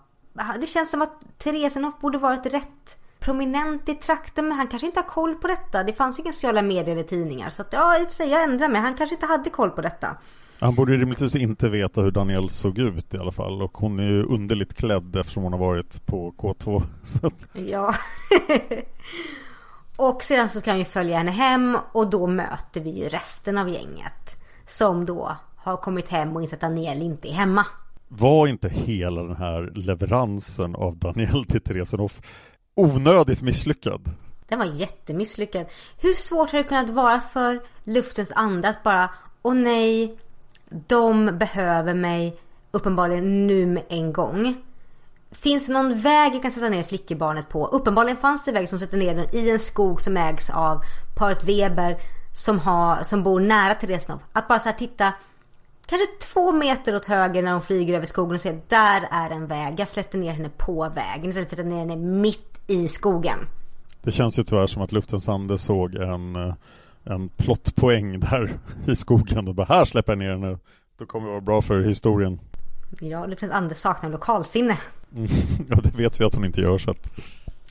Det 0.61 0.67
känns 0.67 0.91
som 0.91 1.03
att 1.03 1.39
Teresenhoff 1.39 2.01
borde 2.01 2.19
varit 2.19 2.47
rätt 2.47 2.97
prominent 3.19 3.89
i 3.89 3.95
trakten 3.95 4.49
men 4.49 4.59
han 4.59 4.69
kanske 4.69 4.87
inte 4.87 5.01
har 5.01 5.09
koll 5.09 5.35
på 5.35 5.49
detta. 5.49 5.83
Det 5.83 5.93
fanns 5.93 6.19
ju 6.19 6.23
inga 6.23 6.33
sociala 6.33 6.63
medier 6.63 6.97
eller 6.97 7.09
tidningar 7.09 7.51
så 7.51 7.63
att 7.63 7.73
ja 7.73 7.99
i 7.99 8.05
och 8.05 8.09
för 8.09 8.15
sig 8.15 8.29
jag 8.29 8.43
ändrar 8.43 8.69
mig. 8.69 8.81
Han 8.81 8.95
kanske 8.95 9.15
inte 9.15 9.27
hade 9.27 9.51
koll 9.51 9.71
på 9.71 9.81
detta. 9.81 10.17
Han 10.61 10.75
borde 10.75 10.93
ju 10.93 10.99
rimligtvis 10.99 11.37
inte 11.37 11.69
veta 11.69 12.01
hur 12.01 12.11
Daniel 12.11 12.49
såg 12.49 12.79
ut 12.79 13.15
i 13.15 13.19
alla 13.19 13.31
fall. 13.33 13.63
Och 13.63 13.79
hon 13.79 13.99
är 13.99 14.05
ju 14.05 14.23
underligt 14.25 14.75
klädd 14.75 15.17
eftersom 15.17 15.43
hon 15.43 15.53
har 15.53 15.61
varit 15.61 16.07
på 16.07 16.35
K2. 16.39 16.83
Så 17.05 17.27
att, 17.27 17.47
Ja. 17.53 17.95
och 19.97 20.23
sedan 20.23 20.49
så 20.51 20.61
ska 20.61 20.77
ju 20.77 20.85
följa 20.85 21.19
henne 21.19 21.31
hem 21.31 21.79
och 21.93 22.11
då 22.11 22.27
möter 22.27 22.81
vi 22.81 22.91
ju 22.91 23.09
resten 23.09 23.59
av 23.59 23.69
gänget. 23.69 24.37
Som 24.67 25.07
då 25.07 25.37
har 25.57 25.77
kommit 25.77 26.09
hem 26.09 26.37
och 26.37 26.43
insett 26.43 26.63
att 26.65 26.71
Daniel 26.71 27.03
inte 27.03 27.29
är 27.29 27.33
hemma. 27.33 27.67
var 28.09 28.47
inte 28.47 28.69
hela 28.69 29.23
den 29.23 29.37
här 29.37 29.73
leveransen 29.75 30.75
av 30.75 30.97
Daniel 30.97 31.45
till 31.45 31.61
Teresenhoff 31.61 32.21
onödigt 32.75 33.43
misslyckad? 33.43 34.11
Den 34.49 34.59
var 34.59 34.67
jättemisslyckad. 34.67 35.67
Hur 35.99 36.15
svårt 36.15 36.51
har 36.51 36.59
det 36.59 36.65
kunnat 36.65 36.91
vara 36.91 37.21
för 37.21 37.61
luftens 37.85 38.33
ande 38.35 38.69
att 38.69 38.83
bara 38.83 39.11
Åh 39.43 39.55
nej, 39.55 40.17
de 40.71 41.39
behöver 41.39 41.95
mig 41.95 42.41
uppenbarligen 42.71 43.47
nu 43.47 43.67
med 43.67 43.83
en 43.89 44.13
gång. 44.13 44.55
Finns 45.33 45.67
det 45.67 45.73
någon 45.73 46.01
väg 46.01 46.35
jag 46.35 46.43
kan 46.43 46.51
sätta 46.51 46.69
ner 46.69 46.83
flickebarnet 46.83 47.49
på? 47.49 47.67
Uppenbarligen 47.67 48.17
fanns 48.17 48.45
det 48.45 48.53
väg 48.53 48.69
som 48.69 48.79
sätter 48.79 48.99
ner 48.99 49.15
den 49.15 49.35
i 49.35 49.51
en 49.51 49.61
skog 49.61 50.01
som 50.01 50.17
ägs 50.17 50.51
av 50.51 50.83
paret 51.17 51.45
Weber 51.45 51.97
som, 52.35 52.59
har, 52.59 53.03
som 53.03 53.23
bor 53.23 53.41
nära 53.41 53.75
Teresenhoff. 53.75 54.23
Att 54.33 54.49
bara 54.49 54.59
så 54.59 54.69
här 54.69 54.77
titta 54.77 55.13
kanske 55.87 56.07
två 56.21 56.53
meter 56.53 56.97
åt 56.97 57.07
höger 57.07 57.43
när 57.43 57.53
hon 57.53 57.63
flyger 57.63 57.95
över 57.95 58.07
skogen 58.07 58.35
och 58.35 58.41
säga 58.41 58.61
där 58.69 59.09
är 59.11 59.31
en 59.31 59.47
väg. 59.47 59.81
Jag 59.81 59.89
släpper 59.89 60.19
ner 60.19 60.33
henne 60.33 60.51
på 60.57 60.89
vägen 60.95 61.31
istället 61.31 61.49
för 61.49 61.57
att 61.57 61.59
sätta 61.59 61.69
ner 61.69 61.79
henne 61.79 61.97
mitt 61.97 62.61
i 62.67 62.89
skogen. 62.89 63.39
Det 64.03 64.13
känns 64.13 64.39
ju 64.39 64.43
tyvärr 64.43 64.67
som 64.67 64.83
att 64.83 64.93
luftens 64.93 65.29
ande 65.29 65.59
såg 65.59 65.95
en, 65.95 66.37
eh, 66.37 66.55
en 67.11 67.29
plottpoäng 67.29 68.21
där 68.21 68.59
i 68.87 68.97
skogen 68.97 69.49
och 69.49 69.55
bara 69.55 69.67
här 69.67 69.85
släpper 69.85 70.13
jag 70.13 70.19
ner 70.19 70.31
henne. 70.31 70.59
Då 70.99 71.07
kommer 71.07 71.27
det 71.27 71.31
vara 71.31 71.41
bra 71.41 71.63
för 71.63 71.81
historien. 71.81 72.41
Ja, 73.01 73.27
Luftens 73.27 73.53
ande 73.53 73.75
saknar 73.75 74.11
lokalsinne. 74.11 74.79
Mm. 75.17 75.29
Ja, 75.69 75.77
det 75.83 75.95
vet 75.95 76.21
vi 76.21 76.25
att 76.25 76.35
hon 76.35 76.45
inte 76.45 76.61
gör 76.61 76.79
så 76.79 76.91
att... 76.91 77.11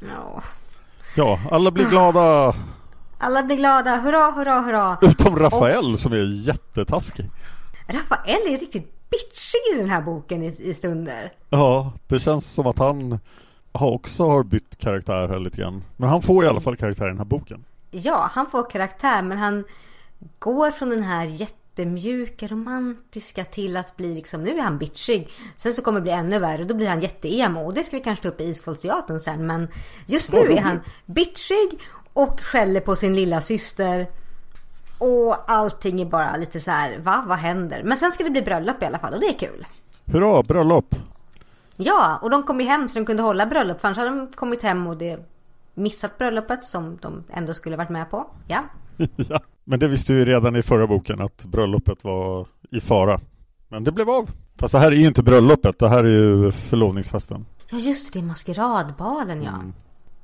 Ja. 0.02 0.44
Ja, 1.16 1.40
alla 1.52 1.72
blir 1.72 1.90
glada. 1.90 2.56
Alla 3.18 3.44
blir 3.44 3.56
glada, 3.56 3.96
hurra, 3.96 4.32
hurra, 4.32 4.62
hurra. 4.62 4.98
Utom 5.02 5.36
Rafael 5.36 5.98
som 5.98 6.14
är 6.14 6.46
jättetaskig. 6.48 7.30
Rafael 7.88 8.54
är 8.54 8.58
riktigt 8.58 9.10
bitchig 9.10 9.76
i 9.76 9.80
den 9.80 9.90
här 9.90 10.02
boken 10.02 10.44
i, 10.44 10.56
i 10.60 10.74
stunder. 10.74 11.32
Ja, 11.50 11.94
det 12.08 12.20
känns 12.20 12.46
som 12.46 12.68
att 12.68 12.80
han 12.80 13.20
har 13.72 13.92
också 13.92 14.28
har 14.28 14.44
bytt 14.44 14.78
karaktär 14.78 15.28
här 15.28 15.40
lite 15.40 15.58
grann. 15.58 15.84
Men 15.98 16.10
han 16.10 16.22
får 16.22 16.44
i 16.44 16.48
alla 16.48 16.60
fall 16.60 16.76
karaktär 16.78 17.06
i 17.06 17.10
den 17.10 17.18
här 17.18 17.26
boken. 17.26 17.64
Ja, 17.92 18.30
han 18.34 18.50
får 18.50 18.70
karaktär 18.70 19.22
men 19.22 19.38
han 19.38 19.64
går 20.40 20.72
från 20.72 20.90
den 20.90 21.04
här 21.04 21.26
jättemjuka, 21.26 22.48
romantiska 22.48 23.46
till 23.46 23.78
att 23.78 23.98
bli 23.98 24.16
liksom, 24.16 24.44
nu 24.44 24.58
är 24.58 24.62
han 24.62 24.78
bitchig. 24.78 25.30
Sen 25.58 25.74
så 25.74 25.82
kommer 25.82 26.00
det 26.00 26.04
bli 26.04 26.12
ännu 26.12 26.40
värre, 26.40 26.64
då 26.64 26.76
blir 26.76 26.88
han 26.88 27.02
jätteemo. 27.02 27.66
Och 27.66 27.74
det 27.74 27.84
ska 27.84 27.98
vi 27.98 28.04
kanske 28.04 28.24
ta 28.24 28.30
upp 28.30 28.42
i 28.42 28.44
Isfolksteatern 28.44 29.20
sen. 29.20 29.48
Men 29.48 29.68
just 30.06 30.32
nu 30.34 30.40
är 30.40 30.62
han 30.62 30.80
bitchig 31.06 31.80
och 32.14 32.40
skäller 32.40 32.82
på 32.82 32.96
sin 32.96 33.16
lilla 33.16 33.42
syster. 33.42 34.08
Och 34.98 35.52
allting 35.52 36.02
är 36.02 36.06
bara 36.06 36.36
lite 36.36 36.60
så 36.60 36.72
här, 36.72 36.98
va? 36.98 37.24
Vad 37.28 37.38
händer? 37.38 37.84
Men 37.84 37.98
sen 37.98 38.12
ska 38.12 38.24
det 38.24 38.30
bli 38.30 38.42
bröllop 38.42 38.84
i 38.84 38.86
alla 38.86 39.00
fall 39.00 39.14
och 39.14 39.20
det 39.20 39.28
är 39.28 39.40
kul. 39.40 39.66
Hurra, 40.06 40.44
bröllop! 40.44 40.96
Ja, 41.76 42.20
och 42.22 42.30
de 42.30 42.44
kom 42.44 42.62
ju 42.62 42.68
hem 42.68 42.90
så 42.90 43.00
de 43.00 43.06
kunde 43.06 43.24
hålla 43.24 43.46
bröllop. 43.46 43.82
För 43.82 43.88
annars 43.88 43.98
hade 43.98 44.10
de 44.10 44.28
kommit 44.28 44.64
hem 44.64 44.88
och 44.88 44.98
det 44.98 45.20
missat 45.80 46.18
bröllopet 46.18 46.64
som 46.64 46.98
de 47.02 47.24
ändå 47.30 47.54
skulle 47.54 47.78
varit 47.78 47.90
med 47.90 48.10
på. 48.10 48.28
Ja. 48.48 48.64
ja. 49.16 49.42
Men 49.64 49.80
det 49.80 49.88
visste 49.88 50.14
vi 50.14 50.26
redan 50.26 50.56
i 50.56 50.62
förra 50.62 50.88
boken 50.88 51.22
att 51.22 51.46
bröllopet 51.46 52.04
var 52.04 52.48
i 52.72 52.80
fara. 52.80 53.20
Men 53.68 53.84
det 53.84 53.92
blev 53.92 54.10
av. 54.10 54.30
Fast 54.56 54.72
det 54.72 54.80
här 54.80 54.92
är 54.92 54.96
ju 54.96 55.08
inte 55.08 55.24
bröllopet, 55.24 55.80
det 55.80 55.90
här 55.90 56.04
är 56.04 56.10
ju 56.10 56.52
förlovningsfesten. 56.52 57.46
Ja 57.70 57.78
just 57.78 58.14
det, 58.14 58.20
det 58.20 58.24
är 58.24 58.28
maskeradbalen 58.28 59.44
ja. 59.44 59.62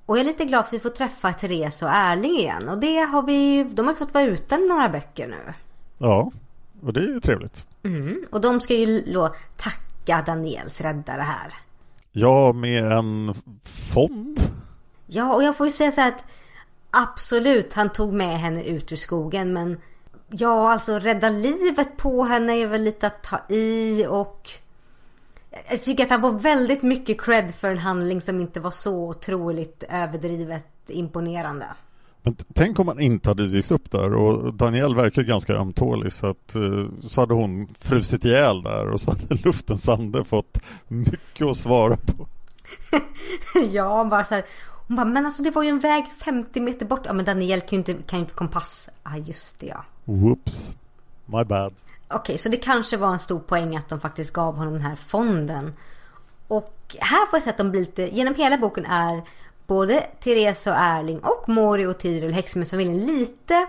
Och 0.05 0.17
jag 0.17 0.21
är 0.21 0.27
lite 0.27 0.45
glad 0.45 0.65
för 0.65 0.67
att 0.67 0.74
vi 0.74 0.79
får 0.79 0.89
träffa 0.89 1.33
Therese 1.33 1.81
och 1.81 1.89
Erling 1.89 2.38
igen. 2.39 2.69
Och 2.69 2.77
det 2.77 2.97
har 3.00 3.21
vi 3.21 3.63
de 3.63 3.88
har 3.88 3.93
fått 3.93 4.13
vara 4.13 4.24
utan 4.25 4.67
några 4.67 4.89
böcker 4.89 5.27
nu. 5.27 5.53
Ja, 5.97 6.31
och 6.81 6.93
det 6.93 7.00
är 7.00 7.07
ju 7.07 7.19
trevligt. 7.19 7.65
Mm. 7.83 8.25
Och 8.31 8.41
de 8.41 8.62
ska 8.62 8.74
ju 8.75 9.01
då 9.01 9.35
tacka 9.57 10.24
Daniels 10.25 10.81
räddare 10.81 11.21
här. 11.21 11.53
Ja, 12.12 12.53
med 12.53 12.91
en 12.91 13.33
fond. 13.63 14.39
Ja, 15.07 15.33
och 15.33 15.43
jag 15.43 15.57
får 15.57 15.65
ju 15.65 15.71
säga 15.71 15.91
så 15.91 16.01
här 16.01 16.07
att 16.07 16.24
absolut, 16.91 17.74
han 17.74 17.89
tog 17.89 18.13
med 18.13 18.39
henne 18.39 18.63
ut 18.63 18.91
ur 18.91 18.95
skogen, 18.95 19.53
men 19.53 19.77
ja, 20.29 20.71
alltså 20.71 21.00
rädda 21.00 21.29
livet 21.29 21.97
på 21.97 22.24
henne 22.24 22.53
är 22.53 22.67
väl 22.67 22.81
lite 22.81 23.07
att 23.07 23.24
ta 23.24 23.39
i 23.50 24.05
och 24.09 24.50
jag 25.69 25.83
tycker 25.83 26.03
att 26.03 26.09
han 26.09 26.21
får 26.21 26.31
väldigt 26.31 26.81
mycket 26.81 27.21
cred 27.21 27.55
för 27.55 27.71
en 27.71 27.77
handling 27.77 28.21
som 28.21 28.41
inte 28.41 28.59
var 28.59 28.71
så 28.71 29.09
otroligt 29.09 29.83
överdrivet 29.89 30.65
imponerande. 30.88 31.65
Men 32.21 32.35
tänk 32.53 32.79
om 32.79 32.88
han 32.88 33.00
inte 33.00 33.29
hade 33.29 33.47
dykt 33.47 33.71
upp 33.71 33.91
där 33.91 34.13
och 34.13 34.53
Daniel 34.53 34.95
verkar 34.95 35.21
ganska 35.21 35.53
ömtålig 35.53 36.13
så 36.13 36.27
att 36.27 36.55
eh, 36.55 36.85
så 37.01 37.21
hade 37.21 37.33
hon 37.33 37.67
frusit 37.79 38.25
ihjäl 38.25 38.63
där 38.63 38.89
och 38.89 39.01
så 39.01 39.12
hade 39.12 39.35
luftens 39.43 39.89
ande 39.89 40.24
fått 40.24 40.57
mycket 40.88 41.47
att 41.47 41.57
svara 41.57 41.97
på. 41.97 42.27
ja, 43.71 44.05
bara 44.05 44.24
så 44.24 44.35
här. 44.35 44.45
Hon 44.88 44.96
bara, 44.96 45.06
men 45.06 45.25
alltså 45.25 45.44
det 45.44 45.51
var 45.51 45.63
ju 45.63 45.70
en 45.70 45.80
väg 45.80 46.06
50 46.08 46.62
meter 46.62 46.86
bort. 46.86 47.01
Ja, 47.06 47.13
men 47.13 47.25
Daniel 47.25 47.62
kan 47.62 47.70
ju 47.70 47.77
inte, 47.77 47.94
kan 47.94 48.20
ju 48.20 48.24
inte 48.24 48.36
kompass. 48.36 48.89
Ja, 49.04 49.12
ah, 49.12 49.18
just 49.18 49.60
det 49.60 49.65
ja. 49.65 49.86
Whoops. 50.06 50.75
My 51.25 51.44
bad. 51.44 51.74
Okej, 52.08 52.20
okay, 52.20 52.38
så 52.38 52.50
det 52.50 52.58
kanske 52.58 52.98
var 52.98 53.13
en 53.13 53.20
stor 53.20 53.39
poäng 53.39 53.75
att 53.75 53.89
de 53.89 54.00
faktiskt 54.00 54.34
gav 54.34 54.56
honom 54.56 54.74
den 54.74 54.82
här 54.82 54.96
fonden. 54.96 55.74
Och 56.48 56.96
här 57.00 57.30
får 57.30 57.38
jag 57.38 57.44
säga 57.44 57.51
att 57.51 57.58
de 57.58 57.72
blir 57.72 57.82
lite, 57.82 58.15
genom 58.15 58.36
hela 58.36 58.58
boken 58.58 58.86
är 58.86 59.24
både 59.68 60.01
Therese 60.01 60.68
och 60.68 60.75
Erling 60.75 61.20
och 61.20 61.50
Mori 61.50 61.86
och 61.86 61.98
Tiril 61.98 62.34
häxmästarfamiljen 62.34 63.06
lite 63.06 63.68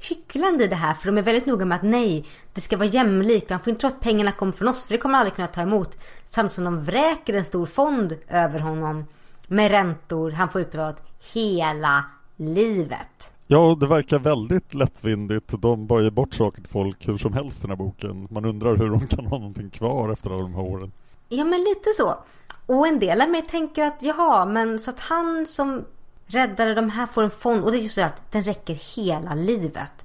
hycklande 0.00 0.64
i 0.64 0.66
det 0.66 0.76
här. 0.76 0.94
För 0.94 1.06
de 1.06 1.18
är 1.18 1.22
väldigt 1.22 1.46
noga 1.46 1.64
med 1.64 1.76
att 1.76 1.82
nej, 1.82 2.26
det 2.52 2.60
ska 2.60 2.76
vara 2.76 2.88
jämlikt. 2.88 3.50
Han 3.50 3.60
får 3.60 3.68
inte 3.68 3.80
tro 3.80 3.88
att 3.88 4.00
pengarna 4.00 4.32
kommer 4.32 4.52
från 4.52 4.68
oss 4.68 4.84
för 4.84 4.94
det 4.94 4.98
kommer 4.98 5.14
han 5.14 5.20
aldrig 5.20 5.34
kunna 5.34 5.48
ta 5.48 5.62
emot. 5.62 5.98
Samtidigt 6.28 6.54
som 6.54 6.64
de 6.64 6.84
vräker 6.84 7.34
en 7.34 7.44
stor 7.44 7.66
fond 7.66 8.16
över 8.28 8.60
honom 8.60 9.04
med 9.48 9.70
räntor 9.70 10.30
han 10.30 10.48
får 10.48 10.60
utbetalat 10.60 11.02
hela 11.34 12.04
livet. 12.36 13.32
Ja, 13.46 13.76
det 13.80 13.86
verkar 13.86 14.18
väldigt 14.18 14.74
lättvindigt. 14.74 15.54
De 15.62 15.86
bara 15.86 16.02
ger 16.02 16.10
bort 16.10 16.34
saker 16.34 16.60
till 16.62 16.70
folk 16.70 17.08
hur 17.08 17.18
som 17.18 17.32
helst 17.32 17.58
i 17.58 17.60
den 17.62 17.70
här 17.70 17.76
boken. 17.76 18.28
Man 18.30 18.44
undrar 18.44 18.76
hur 18.76 18.90
de 18.90 19.06
kan 19.06 19.26
ha 19.26 19.38
någonting 19.38 19.70
kvar 19.70 20.12
efter 20.12 20.30
alla 20.30 20.42
de 20.42 20.54
här 20.54 20.62
åren. 20.62 20.92
Ja, 21.28 21.44
men 21.44 21.60
lite 21.60 21.90
så. 21.96 22.18
Och 22.66 22.86
en 22.86 22.98
del 22.98 23.20
av 23.20 23.28
mig 23.28 23.42
tänker 23.42 23.84
att 23.84 24.02
jaha, 24.02 24.44
men 24.44 24.78
så 24.78 24.90
att 24.90 25.00
han 25.00 25.46
som 25.46 25.84
räddade 26.26 26.74
de 26.74 26.90
här 26.90 27.06
får 27.06 27.22
en 27.22 27.30
fond 27.30 27.64
och 27.64 27.72
det 27.72 27.78
är 27.78 27.80
just 27.80 27.94
så 27.94 28.02
att 28.02 28.32
den 28.32 28.42
räcker 28.42 28.74
hela 28.74 29.34
livet. 29.34 30.04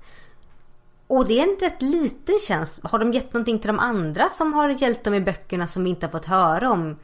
Och 1.07 1.27
det 1.27 1.39
är 1.39 1.43
en 1.43 1.57
rätt 1.59 1.81
liten 1.81 2.35
tjänst. 2.47 2.79
Har 2.83 2.99
de 2.99 3.13
gett 3.13 3.33
någonting 3.33 3.59
till 3.59 3.67
de 3.67 3.79
andra 3.79 4.29
som 4.29 4.53
har 4.53 4.69
hjälpt 4.69 5.03
dem 5.03 5.13
i 5.13 5.21
böckerna 5.21 5.67
som 5.67 5.83
vi 5.83 5.89
inte 5.89 6.05
har 6.05 6.11
fått 6.11 6.25
höra 6.25 6.71
om? 6.71 6.95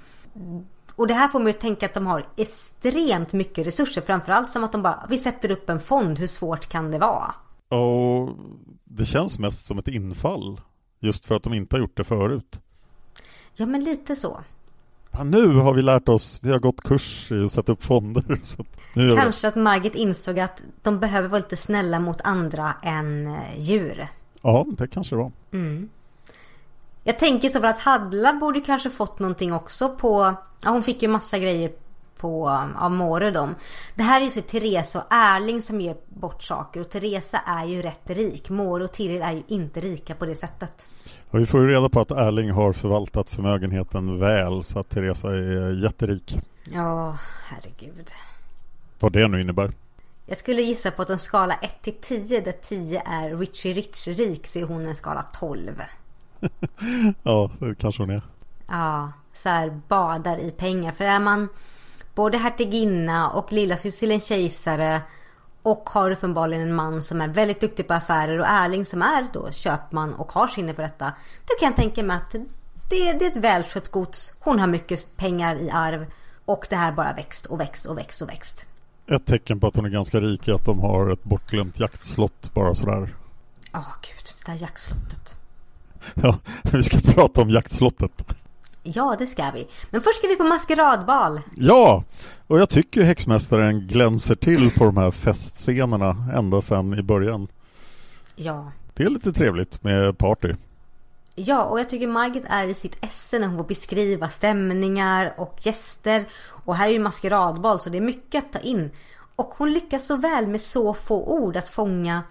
Och 1.00 1.08
det 1.08 1.14
här 1.14 1.28
får 1.28 1.40
mig 1.40 1.50
att 1.50 1.60
tänka 1.60 1.86
att 1.86 1.94
de 1.94 2.08
har 2.08 2.26
extremt 2.36 3.34
mycket 3.34 3.68
resurser. 3.68 4.02
Framförallt 4.02 4.50
som 4.50 4.64
att 4.64 4.72
de 4.72 4.82
bara, 4.82 5.06
vi 5.10 5.18
sätter 5.18 5.52
upp 5.52 5.70
en 5.70 5.80
fond, 5.80 6.20
hur 6.20 6.28
svårt 6.28 6.70
kan 6.70 6.92
det 6.92 7.00
vara? 7.00 7.34
Och 7.80 8.30
det 8.84 9.06
känns 9.06 9.40
mest 9.40 9.66
som 9.66 9.78
ett 9.78 9.88
infall. 9.88 10.62
Just 11.00 11.26
för 11.26 11.36
att 11.36 11.44
de 11.44 11.54
inte 11.54 11.76
har 11.76 11.82
gjort 11.82 11.98
det 11.98 12.04
förut. 12.04 12.62
Ja 13.54 13.66
men 13.66 13.84
lite 13.84 14.16
så. 14.16 14.40
Ja, 15.12 15.24
nu 15.24 15.56
har 15.56 15.74
vi 15.74 15.82
lärt 15.82 16.10
oss, 16.10 16.40
vi 16.44 16.52
har 16.52 16.60
gått 16.60 16.82
kurs 16.82 17.32
i 17.32 17.44
att 17.44 17.52
sätta 17.52 17.72
upp 17.72 17.84
fonder. 17.84 18.42
Kanske 19.16 19.48
att 19.48 19.56
Margit 19.56 19.96
insåg 19.96 20.40
att 20.40 20.62
de 20.82 21.00
behöver 21.00 21.28
vara 21.28 21.40
lite 21.40 21.58
snälla 21.58 22.00
mot 22.00 22.22
andra 22.22 22.74
än 22.84 23.28
eh, 23.28 23.60
djur. 23.60 24.08
Ja, 24.42 24.66
det 24.68 24.88
kanske 24.88 25.16
det 25.16 25.22
var. 25.22 25.32
Mm. 25.52 25.90
Jag 27.04 27.20
tänker 27.20 27.50
så 27.50 27.60
för 27.60 27.68
att 27.68 27.80
Hadla 27.80 28.34
borde 28.34 28.62
kanske 28.62 28.90
fått 28.90 29.20
någonting 29.20 29.54
också 29.54 29.90
på... 29.90 30.36
Ja, 30.64 30.70
hon 30.70 30.84
fick 30.84 31.02
ju 31.02 31.08
massa 31.08 31.40
grejer 31.40 31.72
på, 32.18 32.68
Måre 32.90 33.32
dem. 33.32 33.56
Det 33.96 34.04
här 34.04 34.22
är 34.22 34.26
ju 34.26 34.42
Therese 34.42 34.96
och 34.96 35.04
Erling 35.10 35.62
som 35.62 35.82
ger 35.82 35.96
bort 36.08 36.44
saker 36.44 36.80
och 36.80 36.90
Teresa 36.90 37.38
är 37.38 37.66
ju 37.66 37.82
rätt 37.82 38.10
rik. 38.10 38.50
Måre 38.50 38.84
och 38.84 38.92
Tiril 38.92 39.22
är 39.22 39.32
ju 39.32 39.44
inte 39.48 39.80
rika 39.80 40.16
på 40.16 40.26
det 40.26 40.36
sättet. 40.36 40.86
Och 41.30 41.40
vi 41.40 41.46
får 41.46 41.62
ju 41.62 41.68
reda 41.68 41.90
på 41.90 42.00
att 42.00 42.12
Erling 42.12 42.52
har 42.52 42.74
förvaltat 42.74 43.30
förmögenheten 43.30 44.20
väl 44.20 44.64
så 44.64 44.80
att 44.80 44.90
Teresa 44.90 45.28
är 45.30 45.84
jätterik. 45.84 46.40
Ja, 46.74 47.18
herregud. 47.46 48.12
Vad 49.00 49.14
det 49.14 49.28
nu 49.28 49.42
innebär. 49.42 49.72
Jag 50.26 50.38
skulle 50.38 50.62
gissa 50.62 50.92
på 50.92 51.02
att 51.02 51.10
en 51.10 51.20
skala 51.20 51.56
1 51.56 51.82
till 51.82 51.94
10 52.02 52.42
där 52.42 52.52
10 52.52 53.04
är 53.06 53.38
Richie 53.38 53.74
Rich 53.74 54.08
rik 54.08 54.48
så 54.48 54.60
är 54.60 54.64
hon 54.64 54.86
en 54.86 54.96
skala 54.96 55.24
12. 55.40 55.82
ja, 57.24 57.52
det 57.60 57.76
kanske 57.76 58.04
hon 58.04 58.10
är. 58.10 58.22
Ja, 58.68 59.12
så 59.34 59.50
här 59.50 59.82
badar 59.88 60.38
i 60.38 60.52
pengar. 60.52 60.92
För 60.92 61.06
är 61.06 61.20
man 61.20 61.48
både 62.16 62.38
hertiginna 62.38 63.30
och 63.30 63.52
lilla 63.52 63.78
syster 63.78 64.12
en 64.12 64.20
kejsare 64.20 65.02
och 65.62 65.90
har 65.90 66.12
uppenbarligen 66.12 66.64
en 66.64 66.76
man 66.76 67.04
som 67.04 67.22
är 67.22 67.28
väldigt 67.28 67.62
duktig 67.62 67.88
på 67.88 67.94
affärer 67.94 68.40
och 68.40 68.46
Erling 68.46 68.86
som 68.86 69.02
är 69.02 69.28
då 69.34 69.52
köpman 69.52 70.14
och 70.14 70.32
har 70.32 70.48
sinne 70.48 70.74
för 70.74 70.84
detta. 70.84 71.14
Då 71.46 71.54
kan 71.60 71.68
jag 71.68 71.76
tänka 71.76 72.04
mig 72.04 72.18
att 72.18 72.32
det, 72.90 73.14
det 73.14 73.26
är 73.26 73.32
ett 73.32 73.38
välskött 73.38 73.90
gods. 73.90 74.34
Hon 74.40 74.60
har 74.60 74.68
mycket 74.68 75.18
pengar 75.18 75.56
i 75.56 75.70
arv 75.70 76.06
och 76.46 76.68
det 76.70 76.76
här 76.76 76.92
bara 76.92 77.14
växt 77.14 77.46
och 77.46 77.60
växt 77.60 77.86
och 77.86 77.98
växt 77.98 78.22
och 78.22 78.30
växt. 78.30 78.66
Ett 79.08 79.26
tecken 79.26 79.60
på 79.60 79.68
att 79.68 79.76
hon 79.76 79.86
är 79.86 79.90
ganska 79.90 80.20
rik 80.20 80.48
är 80.48 80.54
att 80.54 80.66
de 80.66 80.80
har 80.80 81.10
ett 81.10 81.24
bortglömt 81.24 81.80
jaktslott 81.80 82.54
bara 82.54 82.76
sådär. 82.76 83.16
Ja, 83.72 83.80
oh, 83.80 83.94
gud, 84.02 84.36
det 84.46 84.52
där 84.52 84.62
jaktslottet. 84.62 85.39
Ja, 86.24 86.38
vi 86.72 86.84
ska 86.84 86.98
prata 87.00 87.42
om 87.42 87.50
jaktslottet. 87.50 88.36
Ja, 88.84 89.16
det 89.20 89.28
ska 89.28 89.52
vi. 89.54 89.68
Men 89.90 90.02
först 90.02 90.18
ska 90.18 90.28
vi 90.28 90.36
på 90.36 90.44
maskeradbal. 90.44 91.42
Ja, 91.56 92.04
och 92.48 92.60
jag 92.60 92.70
tycker 92.70 93.04
häxmästaren 93.04 93.88
glänser 93.88 94.36
till 94.36 94.72
på 94.72 94.86
de 94.86 94.98
här 94.98 95.12
festscenerna 95.12 96.16
ända 96.34 96.62
sedan 96.62 97.00
i 97.00 97.02
början. 97.02 97.48
Ja. 98.36 98.72
Det 98.94 99.04
är 99.04 99.10
lite 99.10 99.34
trevligt 99.34 99.84
med 99.84 100.18
party. 100.18 100.54
Ja, 101.36 101.64
och 101.64 101.80
jag 101.80 101.90
tycker 101.90 102.08
Margit 102.08 102.44
är 102.50 102.68
i 102.68 102.74
sitt 102.74 102.98
esse 103.02 103.40
när 103.40 103.48
hon 103.48 103.58
får 103.58 103.64
beskriva 103.64 104.30
stämningar 104.30 105.34
och 105.38 105.56
gäster. 105.60 106.26
Och 106.66 106.76
här 106.76 106.88
är 106.88 106.92
ju 106.92 107.00
maskeradbal 107.00 107.80
så 107.80 107.90
det 107.90 107.98
är 107.98 108.02
mycket 108.02 108.44
att 108.44 108.54
ta 108.54 108.60
in. 108.60 108.92
Och 109.36 109.54
hon 109.58 109.74
lyckas 109.74 110.08
så 110.08 110.18
väl 110.18 110.48
med 110.48 110.62
så 110.62 110.94
få 110.94 111.24
ord 111.28 111.58
att 111.58 111.70
fånga 111.70 112.24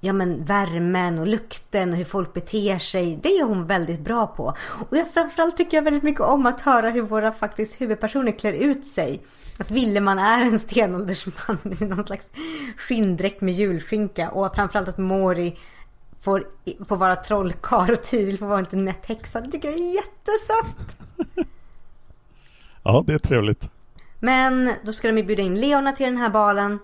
ja 0.00 0.12
men 0.12 0.44
värmen 0.44 1.18
och 1.18 1.26
lukten 1.26 1.90
och 1.90 1.96
hur 1.96 2.04
folk 2.04 2.32
beter 2.32 2.78
sig. 2.78 3.18
Det 3.22 3.28
är 3.28 3.44
hon 3.44 3.66
väldigt 3.66 4.00
bra 4.00 4.26
på. 4.26 4.54
Och 4.88 4.96
jag 4.96 5.12
framförallt 5.12 5.56
tycker 5.56 5.76
jag 5.76 5.84
väldigt 5.84 6.02
mycket 6.02 6.20
om 6.20 6.46
att 6.46 6.60
höra 6.60 6.90
hur 6.90 7.02
våra 7.02 7.32
faktiskt 7.32 7.80
huvudpersoner 7.80 8.32
klär 8.32 8.52
ut 8.52 8.86
sig. 8.86 9.20
Att 9.58 9.70
Villeman 9.70 10.18
är 10.18 10.42
en 10.42 10.58
stenåldersman 10.58 11.58
i 11.80 11.84
någon 11.84 12.06
slags 12.06 12.26
skinndräkt 12.76 13.40
med 13.40 13.54
julskinka. 13.54 14.30
Och 14.30 14.54
framförallt 14.54 14.88
att 14.88 14.98
Mori 14.98 15.58
får, 16.20 16.46
får 16.88 16.96
vara 16.96 17.16
trollkarl 17.16 17.90
och 17.90 18.02
Tiril 18.02 18.38
får 18.38 18.46
vara 18.46 18.58
en 18.58 18.64
liten 18.64 18.84
nätt 18.84 19.06
häxa. 19.06 19.40
Det 19.40 19.50
tycker 19.50 19.70
jag 19.70 19.78
är 19.78 19.94
jättesött. 19.94 20.96
ja, 22.82 23.04
det 23.06 23.14
är 23.14 23.18
trevligt. 23.18 23.68
Men 24.18 24.72
då 24.82 24.92
ska 24.92 25.08
de 25.08 25.18
ju 25.18 25.24
bjuda 25.24 25.42
in 25.42 25.60
Leona 25.60 25.92
till 25.92 26.06
den 26.06 26.16
här 26.16 26.30
balen. 26.30 26.78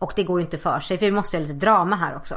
Och 0.00 0.12
det 0.16 0.24
går 0.24 0.40
ju 0.40 0.44
inte 0.44 0.58
för 0.58 0.80
sig 0.80 0.98
för 0.98 1.06
vi 1.06 1.12
måste 1.12 1.36
ha 1.36 1.42
lite 1.42 1.54
drama 1.54 1.96
här 1.96 2.16
också. 2.16 2.34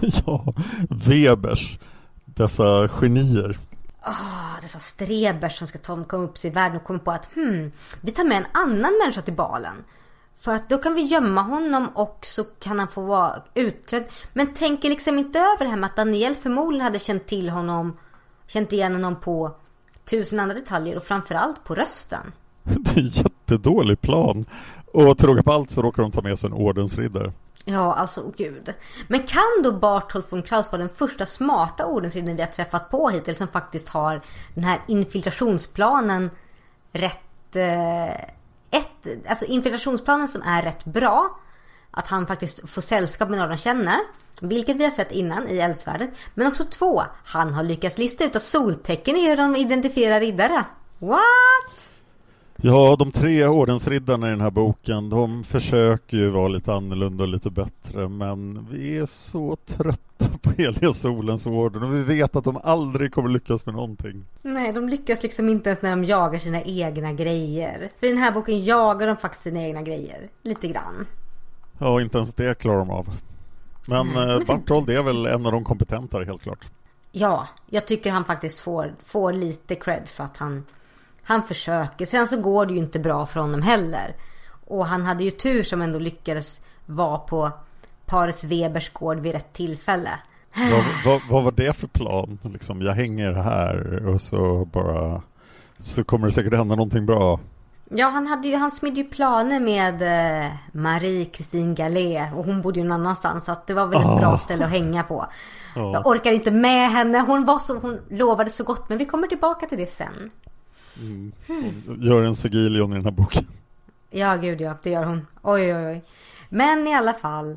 ja, 0.00 0.44
Webers. 0.90 1.78
Dessa 2.24 2.88
genier. 2.88 3.58
Oh, 4.06 4.60
dessa 4.60 4.78
strebers 4.78 5.58
som 5.58 5.68
ska 5.68 5.78
ta, 5.78 6.04
komma 6.04 6.24
upp 6.24 6.38
sig 6.38 6.50
i 6.50 6.54
världen 6.54 6.76
och 6.76 6.84
komma 6.84 6.98
på 6.98 7.10
att 7.10 7.28
hmm, 7.34 7.72
vi 8.00 8.10
tar 8.10 8.24
med 8.24 8.38
en 8.38 8.46
annan 8.52 8.92
människa 9.02 9.20
till 9.20 9.34
balen. 9.34 9.84
För 10.36 10.54
att 10.54 10.68
då 10.68 10.78
kan 10.78 10.94
vi 10.94 11.02
gömma 11.02 11.42
honom 11.42 11.88
och 11.88 12.18
så 12.22 12.44
kan 12.44 12.78
han 12.78 12.88
få 12.88 13.02
vara 13.02 13.42
utklädd. 13.54 14.04
Men 14.32 14.54
tänker 14.54 14.88
liksom 14.88 15.18
inte 15.18 15.38
över 15.38 15.64
det 15.64 15.70
här 15.70 15.76
med 15.76 15.90
att 15.90 15.96
Daniel 15.96 16.34
förmodligen 16.34 16.84
hade 16.84 16.98
känt 16.98 17.26
till 17.26 17.50
honom, 17.50 17.96
känt 18.46 18.72
igen 18.72 18.92
honom 18.92 19.16
på 19.16 19.56
tusen 20.04 20.40
andra 20.40 20.54
detaljer 20.54 20.96
och 20.96 21.02
framförallt 21.02 21.64
på 21.64 21.74
rösten. 21.74 22.32
Det 22.62 22.90
är 22.90 22.98
en 22.98 23.08
jättedålig 23.08 24.00
plan. 24.00 24.44
Och 24.92 25.18
till 25.18 25.26
råga 25.26 25.42
på 25.42 25.52
allt 25.52 25.70
så 25.70 25.82
råkar 25.82 26.02
de 26.02 26.12
ta 26.12 26.22
med 26.22 26.38
sig 26.38 26.46
en 26.46 26.52
ordensriddare. 26.52 27.32
Ja, 27.64 27.94
alltså 27.94 28.32
gud. 28.36 28.74
Men 29.08 29.22
kan 29.22 29.62
då 29.62 29.72
Bartolf 29.72 30.24
von 30.28 30.42
Kraus 30.42 30.72
vara 30.72 30.80
den 30.80 30.88
första 30.88 31.26
smarta 31.26 31.86
ordensriddaren 31.86 32.36
vi 32.36 32.42
har 32.42 32.50
träffat 32.50 32.90
på 32.90 33.10
hittills 33.10 33.38
som 33.38 33.48
faktiskt 33.48 33.88
har 33.88 34.20
den 34.54 34.64
här 34.64 34.80
infiltrationsplanen 34.88 36.30
rätt... 36.92 37.56
Eh, 37.56 38.10
ett, 38.70 39.28
alltså 39.28 39.44
infiltrationsplanen 39.44 40.28
som 40.28 40.42
är 40.42 40.62
rätt 40.62 40.84
bra. 40.84 41.38
Att 41.90 42.08
han 42.08 42.26
faktiskt 42.26 42.70
får 42.70 42.82
sällskap 42.82 43.28
med 43.28 43.38
några 43.38 43.50
de 43.50 43.58
känner. 43.58 43.98
Vilket 44.40 44.76
vi 44.76 44.84
har 44.84 44.90
sett 44.90 45.12
innan 45.12 45.48
i 45.48 45.58
Eldsvärdet. 45.58 46.10
Men 46.34 46.46
också 46.46 46.64
två, 46.64 47.02
han 47.24 47.54
har 47.54 47.62
lyckats 47.62 47.98
lista 47.98 48.24
ut 48.24 48.36
att 48.36 48.42
soltecken 48.42 49.16
är 49.16 49.28
hur 49.28 49.36
de 49.36 49.56
identifierar 49.56 50.20
riddare. 50.20 50.64
What? 50.98 51.91
Ja, 52.64 52.96
de 52.98 53.12
tre 53.12 53.46
ordensriddarna 53.46 54.26
i 54.26 54.30
den 54.30 54.40
här 54.40 54.50
boken, 54.50 55.10
de 55.10 55.44
försöker 55.44 56.16
ju 56.16 56.30
vara 56.30 56.48
lite 56.48 56.72
annorlunda 56.72 57.24
och 57.24 57.28
lite 57.28 57.50
bättre, 57.50 58.08
men 58.08 58.66
vi 58.70 58.96
är 58.98 59.08
så 59.12 59.56
trötta 59.66 60.38
på 60.42 60.50
heliga 60.50 60.92
solens 60.92 61.46
orden 61.46 61.82
och 61.82 61.94
vi 61.94 62.02
vet 62.02 62.36
att 62.36 62.44
de 62.44 62.58
aldrig 62.64 63.12
kommer 63.12 63.28
lyckas 63.28 63.66
med 63.66 63.74
någonting. 63.74 64.24
Nej, 64.42 64.72
de 64.72 64.88
lyckas 64.88 65.22
liksom 65.22 65.48
inte 65.48 65.68
ens 65.68 65.82
när 65.82 65.90
de 65.90 66.04
jagar 66.04 66.38
sina 66.38 66.62
egna 66.62 67.12
grejer. 67.12 67.90
För 68.00 68.06
i 68.06 68.10
den 68.10 68.18
här 68.18 68.32
boken 68.32 68.64
jagar 68.64 69.06
de 69.06 69.16
faktiskt 69.16 69.44
sina 69.44 69.62
egna 69.62 69.82
grejer. 69.82 70.28
Lite 70.42 70.68
grann. 70.68 71.06
Ja, 71.78 72.00
inte 72.00 72.18
ens 72.18 72.34
det 72.34 72.58
klarar 72.58 72.78
de 72.78 72.90
av. 72.90 73.08
Men 73.86 74.16
mm. 74.16 74.44
Bartold 74.44 74.90
är 74.90 75.02
väl 75.02 75.26
en 75.26 75.46
av 75.46 75.52
de 75.52 75.64
kompetentare 75.64 76.24
helt 76.24 76.42
klart. 76.42 76.66
Ja, 77.12 77.48
jag 77.70 77.86
tycker 77.86 78.10
han 78.10 78.24
faktiskt 78.24 78.60
får, 78.60 78.94
får 79.04 79.32
lite 79.32 79.74
cred 79.74 80.08
för 80.08 80.24
att 80.24 80.36
han 80.36 80.64
han 81.22 81.42
försöker. 81.42 82.06
Sen 82.06 82.26
så 82.26 82.40
går 82.40 82.66
det 82.66 82.72
ju 82.72 82.78
inte 82.78 82.98
bra 82.98 83.26
för 83.26 83.40
honom 83.40 83.62
heller. 83.62 84.14
Och 84.66 84.86
han 84.86 85.02
hade 85.02 85.24
ju 85.24 85.30
tur 85.30 85.62
som 85.62 85.82
ändå 85.82 85.98
lyckades 85.98 86.60
vara 86.86 87.18
på 87.18 87.50
paret 88.06 88.44
Webers 88.44 88.92
gård 88.92 89.18
vid 89.20 89.32
rätt 89.32 89.52
tillfälle. 89.52 90.10
Vad, 90.54 90.84
vad, 91.04 91.22
vad, 91.30 91.44
var 91.44 91.52
det 91.52 91.76
för 91.76 91.88
plan? 91.88 92.38
Liksom, 92.42 92.82
jag 92.82 92.92
hänger 92.92 93.32
här 93.32 94.06
och 94.06 94.20
så 94.20 94.64
bara 94.64 95.22
så 95.78 96.04
kommer 96.04 96.26
det 96.26 96.32
säkert 96.32 96.54
hända 96.54 96.74
någonting 96.74 97.06
bra. 97.06 97.40
Ja, 97.94 98.08
han, 98.08 98.26
hade 98.26 98.48
ju, 98.48 98.56
han 98.56 98.70
smidde 98.70 99.00
ju 99.00 99.04
planer 99.04 99.60
med 99.60 100.02
eh, 100.02 100.52
Marie-Kristin 100.72 101.74
Gallet 101.74 102.32
och 102.34 102.44
hon 102.44 102.62
bodde 102.62 102.80
ju 102.80 102.86
någon 102.86 103.00
annanstans 103.00 103.44
så 103.44 103.52
att 103.52 103.66
det 103.66 103.74
var 103.74 103.86
väl 103.86 104.00
ett 104.00 104.06
oh. 104.06 104.20
bra 104.20 104.38
ställe 104.38 104.64
att 104.64 104.70
hänga 104.70 105.02
på. 105.02 105.26
Oh. 105.76 105.92
Jag 105.92 106.06
orkar 106.06 106.32
inte 106.32 106.50
med 106.50 106.90
henne. 106.90 107.18
Hon 107.20 107.44
var 107.44 107.58
så, 107.58 107.78
hon 107.78 108.00
lovade 108.10 108.50
så 108.50 108.64
gott 108.64 108.88
men 108.88 108.98
vi 108.98 109.04
kommer 109.04 109.26
tillbaka 109.26 109.66
till 109.66 109.78
det 109.78 109.86
sen. 109.86 110.30
Mm. 111.00 111.32
Hon 111.46 112.02
gör 112.02 112.22
en 112.22 112.36
Segilion 112.36 112.92
i 112.92 112.94
den 112.94 113.04
här 113.04 113.12
boken. 113.12 113.46
Ja, 114.10 114.36
gud 114.36 114.60
ja, 114.60 114.76
det 114.82 114.90
gör 114.90 115.04
hon. 115.04 115.26
Oj, 115.42 115.74
oj, 115.74 115.86
oj. 115.86 116.04
Men 116.48 116.86
i 116.86 116.94
alla 116.94 117.14
fall, 117.14 117.56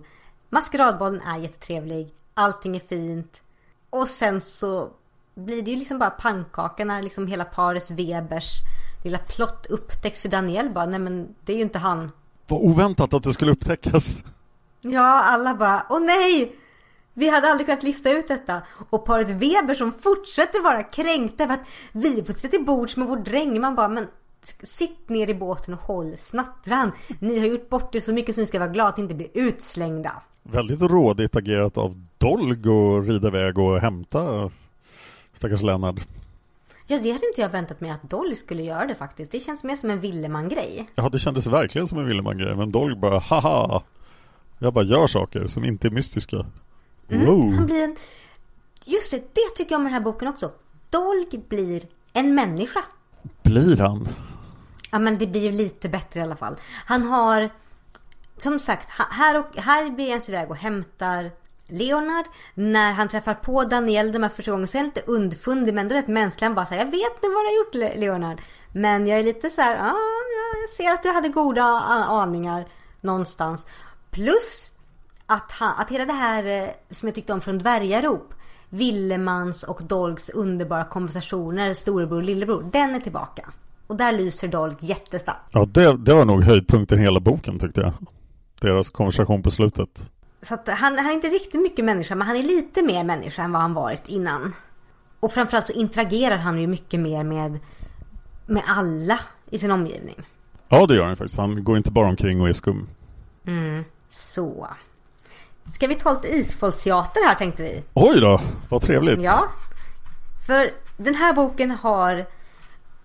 maskeradbollen 0.49 1.21
är 1.21 1.37
jättetrevlig. 1.37 2.13
Allting 2.33 2.75
är 2.75 2.79
fint. 2.79 3.41
Och 3.89 4.07
sen 4.07 4.41
så 4.41 4.89
blir 5.35 5.61
det 5.61 5.71
ju 5.71 5.77
liksom 5.77 5.99
bara 5.99 6.09
pannkaka 6.09 6.85
när 6.85 7.01
liksom 7.01 7.27
hela 7.27 7.45
paret 7.45 7.91
Webers 7.91 8.61
lilla 9.03 9.17
plott 9.17 9.65
upptäcks 9.69 10.21
för 10.21 10.29
Daniel 10.29 10.69
bara, 10.69 10.85
nej 10.85 10.99
men 10.99 11.35
det 11.45 11.53
är 11.53 11.57
ju 11.57 11.63
inte 11.63 11.79
han. 11.79 12.11
Vad 12.47 12.61
oväntat 12.61 13.13
att 13.13 13.23
det 13.23 13.33
skulle 13.33 13.51
upptäckas. 13.51 14.23
Ja, 14.81 15.23
alla 15.23 15.55
bara, 15.55 15.85
åh 15.89 15.99
nej! 15.99 16.55
Vi 17.17 17.29
hade 17.29 17.47
aldrig 17.47 17.67
kunnat 17.67 17.83
lista 17.83 18.11
ut 18.11 18.27
detta. 18.27 18.61
Och 18.89 19.05
paret 19.05 19.29
Weber 19.29 19.73
som 19.73 19.91
fortsätter 19.91 20.63
vara 20.63 20.83
kränkta 20.83 21.47
för 21.47 21.53
att 21.53 21.67
vi 21.91 22.23
får 22.23 22.33
sitta 22.33 22.47
till 22.47 22.65
bords 22.65 22.97
med 22.97 23.07
vår 23.07 23.17
dräng. 23.17 23.61
Man 23.61 23.75
bara, 23.75 23.87
men 23.87 24.07
sitt 24.63 25.09
ner 25.09 25.29
i 25.29 25.33
båten 25.33 25.73
och 25.73 25.79
håll 25.79 26.17
snattran. 26.17 26.91
Ni 27.19 27.39
har 27.39 27.45
gjort 27.45 27.69
bort 27.69 27.95
er 27.95 27.99
så 27.99 28.13
mycket 28.13 28.35
så 28.35 28.41
ni 28.41 28.47
ska 28.47 28.59
vara 28.59 28.69
glada 28.69 28.89
att 28.89 28.99
inte 28.99 29.15
bli 29.15 29.31
utslängda. 29.33 30.21
Väldigt 30.43 30.81
rådigt 30.81 31.35
agerat 31.35 31.77
av 31.77 32.05
Dolg 32.17 32.69
och 32.69 33.05
rida 33.05 33.27
iväg 33.27 33.57
och 33.57 33.79
hämta 33.79 34.49
stackars 35.33 35.61
Lennart. 35.61 35.95
Ja, 36.87 36.99
det 37.03 37.11
hade 37.11 37.27
inte 37.27 37.41
jag 37.41 37.49
väntat 37.49 37.81
mig 37.81 37.91
att 37.91 38.09
Dolg 38.09 38.35
skulle 38.35 38.63
göra 38.63 38.85
det 38.85 38.95
faktiskt. 38.95 39.31
Det 39.31 39.39
känns 39.39 39.63
mer 39.63 39.75
som 39.75 39.89
en 39.89 39.99
Villeman-grej. 39.99 40.87
Ja, 40.95 41.09
det 41.09 41.19
kändes 41.19 41.47
verkligen 41.47 41.87
som 41.87 41.99
en 41.99 42.05
Villeman-grej. 42.05 42.55
Men 42.55 42.71
Dolg 42.71 42.95
bara, 42.95 43.19
haha. 43.19 43.83
Jag 44.59 44.73
bara 44.73 44.83
gör 44.83 45.07
saker 45.07 45.47
som 45.47 45.63
inte 45.63 45.87
är 45.87 45.91
mystiska. 45.91 46.45
Mm. 47.09 47.25
Wow. 47.25 47.53
Han 47.53 47.65
blir 47.65 47.83
en... 47.83 47.95
Just 48.85 49.11
det, 49.11 49.17
det 49.17 49.55
tycker 49.55 49.71
jag 49.71 49.79
om 49.79 49.83
den 49.83 49.93
här 49.93 49.99
boken 49.99 50.27
också. 50.27 50.51
Dolg 50.89 51.41
blir 51.49 51.83
en 52.13 52.35
människa. 52.35 52.83
Blir 53.43 53.77
han? 53.77 54.07
Ja, 54.91 54.99
men 54.99 55.17
det 55.17 55.27
blir 55.27 55.41
ju 55.41 55.51
lite 55.51 55.89
bättre 55.89 56.19
i 56.19 56.23
alla 56.23 56.35
fall. 56.35 56.55
Han 56.85 57.03
har... 57.03 57.49
Som 58.37 58.59
sagt, 58.59 58.89
här, 58.89 59.39
och, 59.39 59.55
här 59.55 59.89
blir 59.89 60.11
han 60.11 60.21
iväg 60.27 60.49
och 60.49 60.57
hämtar 60.57 61.31
Leonard. 61.67 62.25
När 62.53 62.91
han 62.91 63.07
träffar 63.07 63.33
på 63.33 63.63
Daniel 63.63 64.11
de 64.11 64.23
här 64.23 64.29
första 64.29 64.51
gången 64.51 64.67
så 64.67 64.77
är 64.77 64.79
han 64.79 64.85
lite 64.85 65.11
undfundig 65.11 65.73
men 65.73 65.81
ändå 65.85 65.95
rätt 65.95 66.07
mänsklig. 66.07 66.45
Han 66.45 66.55
bara 66.55 66.65
säger 66.65 66.85
jag 66.85 66.91
vet 66.91 67.23
nu 67.23 67.29
vad 67.29 67.43
du 67.43 67.47
har 67.47 67.57
gjort 67.57 67.97
Leonard. 67.97 68.41
Men 68.71 69.07
jag 69.07 69.19
är 69.19 69.23
lite 69.23 69.49
så 69.49 69.61
här, 69.61 69.77
ah, 69.77 69.95
jag 70.63 70.69
ser 70.77 70.91
att 70.91 71.03
du 71.03 71.09
hade 71.09 71.29
goda 71.29 71.63
aningar 71.63 72.67
någonstans. 73.01 73.65
Plus 74.11 74.71
att, 75.25 75.51
han, 75.51 75.73
att 75.77 75.91
hela 75.91 76.05
det 76.05 76.13
här 76.13 76.63
eh, 76.63 76.69
som 76.89 77.07
jag 77.07 77.15
tyckte 77.15 77.33
om 77.33 77.41
från 77.41 77.57
Dvärgarop 77.57 78.33
Villemans 78.69 79.63
och 79.63 79.81
Dolgs 79.83 80.29
underbara 80.29 80.85
konversationer 80.85 81.73
storebror 81.73 82.17
och 82.17 82.23
lillebror 82.23 82.69
Den 82.71 82.95
är 82.95 82.99
tillbaka. 82.99 83.49
Och 83.87 83.95
där 83.95 84.11
lyser 84.11 84.47
Dolg 84.47 84.75
jättestarkt. 84.79 85.49
Ja 85.51 85.65
det, 85.65 85.97
det 85.97 86.13
var 86.13 86.25
nog 86.25 86.43
höjdpunkten 86.43 86.99
i 86.99 87.01
hela 87.01 87.19
boken 87.19 87.59
tyckte 87.59 87.81
jag. 87.81 87.93
Deras 88.61 88.89
konversation 88.89 89.43
på 89.43 89.51
slutet. 89.51 90.11
Så 90.41 90.53
att 90.53 90.69
han, 90.69 90.97
han 90.97 91.09
är 91.09 91.13
inte 91.13 91.27
riktigt 91.27 91.61
mycket 91.61 91.85
människa 91.85 92.15
Men 92.15 92.27
han 92.27 92.35
är 92.35 92.43
lite 92.43 92.83
mer 92.83 93.03
människa 93.03 93.43
än 93.43 93.51
vad 93.51 93.61
han 93.61 93.73
varit 93.73 94.07
innan. 94.07 94.53
Och 95.19 95.31
framförallt 95.31 95.67
så 95.67 95.73
interagerar 95.73 96.37
han 96.37 96.61
ju 96.61 96.67
mycket 96.67 96.99
mer 96.99 97.23
med 97.23 97.59
Med 98.45 98.63
alla 98.67 99.19
i 99.49 99.59
sin 99.59 99.71
omgivning. 99.71 100.15
Ja 100.69 100.85
det 100.85 100.95
gör 100.95 101.05
han 101.05 101.15
faktiskt. 101.15 101.37
Han 101.37 101.63
går 101.63 101.77
inte 101.77 101.91
bara 101.91 102.07
omkring 102.07 102.41
och 102.41 102.49
är 102.49 102.53
skum. 102.53 102.87
Mm, 103.45 103.83
så 104.09 104.67
Ska 105.73 105.87
vi 105.87 105.95
ta 105.95 106.13
lite 106.13 106.27
isfolksteater 106.27 107.27
här 107.27 107.35
tänkte 107.35 107.63
vi. 107.63 107.83
Oj 107.93 108.21
då, 108.21 108.41
vad 108.69 108.81
trevligt. 108.81 109.21
Ja. 109.21 109.49
För 110.47 110.69
den 110.97 111.15
här 111.15 111.33
boken 111.33 111.71
har 111.71 112.25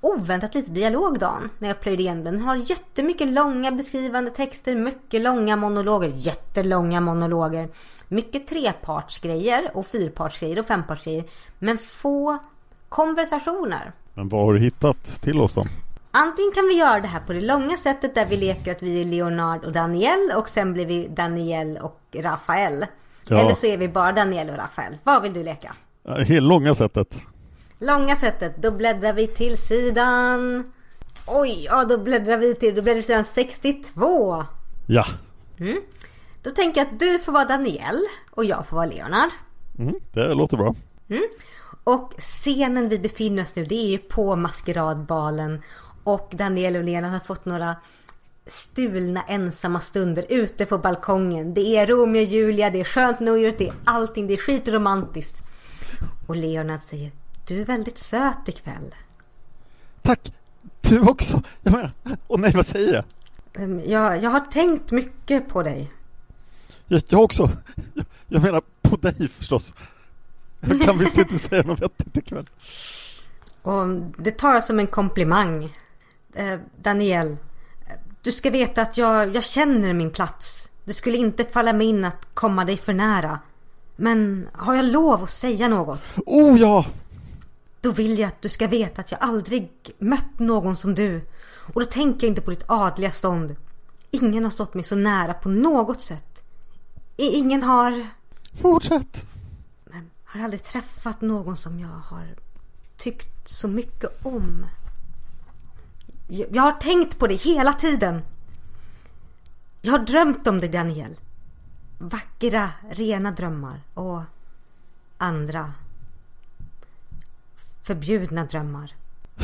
oväntat 0.00 0.54
lite 0.54 0.70
dialog 0.70 1.18
Dan, 1.18 1.50
när 1.58 1.68
jag 1.68 1.80
plöjde 1.80 2.02
igen 2.02 2.24
den. 2.24 2.34
Den 2.34 2.42
har 2.42 2.56
jättemycket 2.56 3.28
långa 3.28 3.72
beskrivande 3.72 4.30
texter, 4.30 4.76
mycket 4.76 5.22
långa 5.22 5.56
monologer, 5.56 6.12
jättelånga 6.14 7.00
monologer. 7.00 7.68
Mycket 8.08 8.48
trepartsgrejer 8.48 9.70
och 9.74 9.86
fyrpartsgrejer 9.86 10.58
och 10.58 10.66
fempartsgrejer. 10.66 11.24
Men 11.58 11.78
få 11.78 12.38
konversationer. 12.88 13.92
Men 14.14 14.28
vad 14.28 14.44
har 14.44 14.52
du 14.52 14.58
hittat 14.58 15.04
till 15.04 15.40
oss 15.40 15.54
då? 15.54 15.64
Antingen 16.10 16.52
kan 16.52 16.68
vi 16.68 16.78
göra 16.78 17.00
det 17.00 17.08
här 17.08 17.20
på 17.20 17.32
det 17.32 17.40
långa 17.40 17.76
sättet 17.76 18.14
där 18.14 18.26
vi 18.26 18.36
leker 18.36 18.72
att 18.72 18.82
vi 18.82 19.00
är 19.00 19.04
Leonard 19.04 19.64
och 19.64 19.72
Daniel 19.72 20.32
och 20.36 20.48
sen 20.48 20.72
blir 20.72 20.86
vi 20.86 21.08
Daniel 21.08 21.78
och 21.82 22.00
Rafael. 22.12 22.86
Ja. 23.24 23.38
Eller 23.38 23.54
så 23.54 23.66
är 23.66 23.76
vi 23.76 23.88
bara 23.88 24.12
Daniel 24.12 24.50
och 24.50 24.56
Rafael. 24.56 24.96
Vad 25.04 25.22
vill 25.22 25.32
du 25.32 25.42
leka? 25.42 25.74
Helt 26.04 26.42
långa 26.42 26.74
sättet. 26.74 27.14
Långa 27.78 28.16
sättet. 28.16 28.56
Då 28.56 28.70
bläddrar 28.70 29.12
vi 29.12 29.26
till 29.26 29.58
sidan... 29.58 30.64
Oj, 31.26 31.64
ja 31.64 31.84
då 31.84 31.98
bläddrar 31.98 32.36
vi 32.36 32.54
till, 32.54 32.74
då 32.74 32.82
bläddrar 32.82 32.96
vi 32.96 33.02
till 33.02 33.06
sidan 33.06 33.24
62. 33.24 34.44
Ja. 34.86 35.04
Mm. 35.58 35.80
Då 36.42 36.50
tänker 36.50 36.80
jag 36.80 36.88
att 36.88 37.00
du 37.00 37.18
får 37.18 37.32
vara 37.32 37.44
Daniel 37.44 38.00
och 38.30 38.44
jag 38.44 38.66
får 38.66 38.76
vara 38.76 38.86
Leonard. 38.86 39.30
Mm, 39.78 39.94
det 40.12 40.34
låter 40.34 40.56
bra. 40.56 40.74
Mm. 41.08 41.22
Och 41.84 42.14
scenen 42.18 42.88
vi 42.88 42.98
befinner 42.98 43.42
oss 43.42 43.56
nu 43.56 43.64
det 43.64 43.74
är 43.74 43.88
ju 43.88 43.98
på 43.98 44.36
maskeradbalen 44.36 45.62
och 46.14 46.32
Daniel 46.34 46.76
och 46.76 46.84
Lena 46.84 47.10
har 47.10 47.20
fått 47.20 47.44
några 47.44 47.76
stulna 48.46 49.22
ensamma 49.22 49.80
stunder 49.80 50.26
ute 50.28 50.66
på 50.66 50.78
balkongen. 50.78 51.54
Det 51.54 51.76
är 51.76 51.86
Romeo 51.86 52.20
och 52.20 52.26
Julia, 52.26 52.70
det 52.70 52.80
är 52.80 52.84
skönt 52.84 53.20
nog, 53.20 53.54
det 53.58 53.68
är 53.68 53.74
allting, 53.84 54.26
det 54.26 54.32
är 54.32 54.38
skitromantiskt. 54.38 55.42
Och 56.26 56.36
Leonard 56.36 56.80
säger 56.82 57.12
Du 57.46 57.60
är 57.60 57.64
väldigt 57.64 57.98
söt 57.98 58.48
ikväll. 58.48 58.94
Tack! 60.02 60.32
Du 60.80 61.00
också! 61.00 61.42
Jag 61.62 61.72
menar, 61.72 61.92
åh 62.28 62.40
nej 62.40 62.52
vad 62.54 62.66
säger 62.66 62.94
jag? 62.94 63.04
Ehm, 63.64 63.80
jag, 63.86 64.22
jag 64.22 64.30
har 64.30 64.40
tänkt 64.40 64.90
mycket 64.90 65.48
på 65.48 65.62
dig. 65.62 65.92
Jag, 66.86 67.02
jag 67.08 67.22
också. 67.22 67.50
Jag, 67.94 68.04
jag 68.28 68.42
menar 68.42 68.62
på 68.82 68.96
dig 68.96 69.28
förstås. 69.28 69.74
Jag 70.60 70.82
kan 70.82 70.98
visst 70.98 71.18
inte 71.18 71.38
säga 71.38 71.62
något 71.62 71.80
vettigt 71.80 72.16
ikväll. 72.16 72.48
Och 73.62 73.86
det 74.18 74.30
tar 74.30 74.54
jag 74.54 74.64
som 74.64 74.78
en 74.78 74.86
komplimang. 74.86 75.76
Eh, 76.34 76.60
Daniel, 76.76 77.36
du 78.22 78.32
ska 78.32 78.50
veta 78.50 78.82
att 78.82 78.96
jag, 78.96 79.36
jag 79.36 79.44
känner 79.44 79.94
min 79.94 80.10
plats. 80.10 80.68
Det 80.84 80.92
skulle 80.92 81.16
inte 81.16 81.44
falla 81.44 81.72
mig 81.72 81.86
in 81.86 82.04
att 82.04 82.26
komma 82.34 82.64
dig 82.64 82.76
för 82.76 82.92
nära. 82.92 83.38
Men 83.96 84.48
har 84.52 84.74
jag 84.74 84.84
lov 84.84 85.24
att 85.24 85.30
säga 85.30 85.68
något? 85.68 86.00
Oh 86.26 86.60
ja! 86.60 86.86
Då 87.80 87.92
vill 87.92 88.18
jag 88.18 88.28
att 88.28 88.42
du 88.42 88.48
ska 88.48 88.66
veta 88.66 89.00
att 89.00 89.10
jag 89.10 89.22
aldrig 89.22 89.70
mött 89.98 90.38
någon 90.38 90.76
som 90.76 90.94
du. 90.94 91.20
Och 91.74 91.80
då 91.80 91.86
tänker 91.86 92.26
jag 92.26 92.30
inte 92.30 92.40
på 92.40 92.50
ditt 92.50 92.64
adliga 92.66 93.12
stånd. 93.12 93.56
Ingen 94.10 94.44
har 94.44 94.50
stått 94.50 94.74
mig 94.74 94.84
så 94.84 94.96
nära 94.96 95.34
på 95.34 95.48
något 95.48 96.02
sätt. 96.02 96.42
Ingen 97.16 97.62
har... 97.62 98.06
Fortsätt! 98.60 99.24
Men 99.84 100.10
har 100.24 100.44
aldrig 100.44 100.62
träffat 100.62 101.20
någon 101.20 101.56
som 101.56 101.80
jag 101.80 101.88
har 101.88 102.26
tyckt 102.96 103.48
så 103.48 103.68
mycket 103.68 104.26
om. 104.26 104.66
Jag 106.30 106.62
har 106.62 106.72
tänkt 106.72 107.18
på 107.18 107.26
dig 107.26 107.36
hela 107.36 107.72
tiden. 107.72 108.22
Jag 109.82 109.92
har 109.92 109.98
drömt 109.98 110.46
om 110.46 110.60
dig 110.60 110.68
Daniel. 110.68 111.16
Vackra, 111.98 112.70
rena 112.90 113.30
drömmar 113.30 113.80
och 113.94 114.22
andra 115.18 115.72
förbjudna 117.82 118.44
drömmar. 118.44 118.94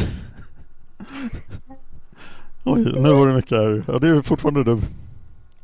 Oj, 2.64 2.92
nu 3.01 3.12
var 3.12 3.29
det 3.29 3.35
mycket 3.35 3.59
här. 3.59 3.85
Ja, 3.87 3.99
det 3.99 4.09
är 4.09 4.22
fortfarande 4.22 4.64
du. 4.64 4.81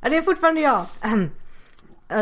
Ja, 0.00 0.08
det 0.08 0.16
är 0.16 0.22
fortfarande 0.22 0.60
jag. 0.60 0.86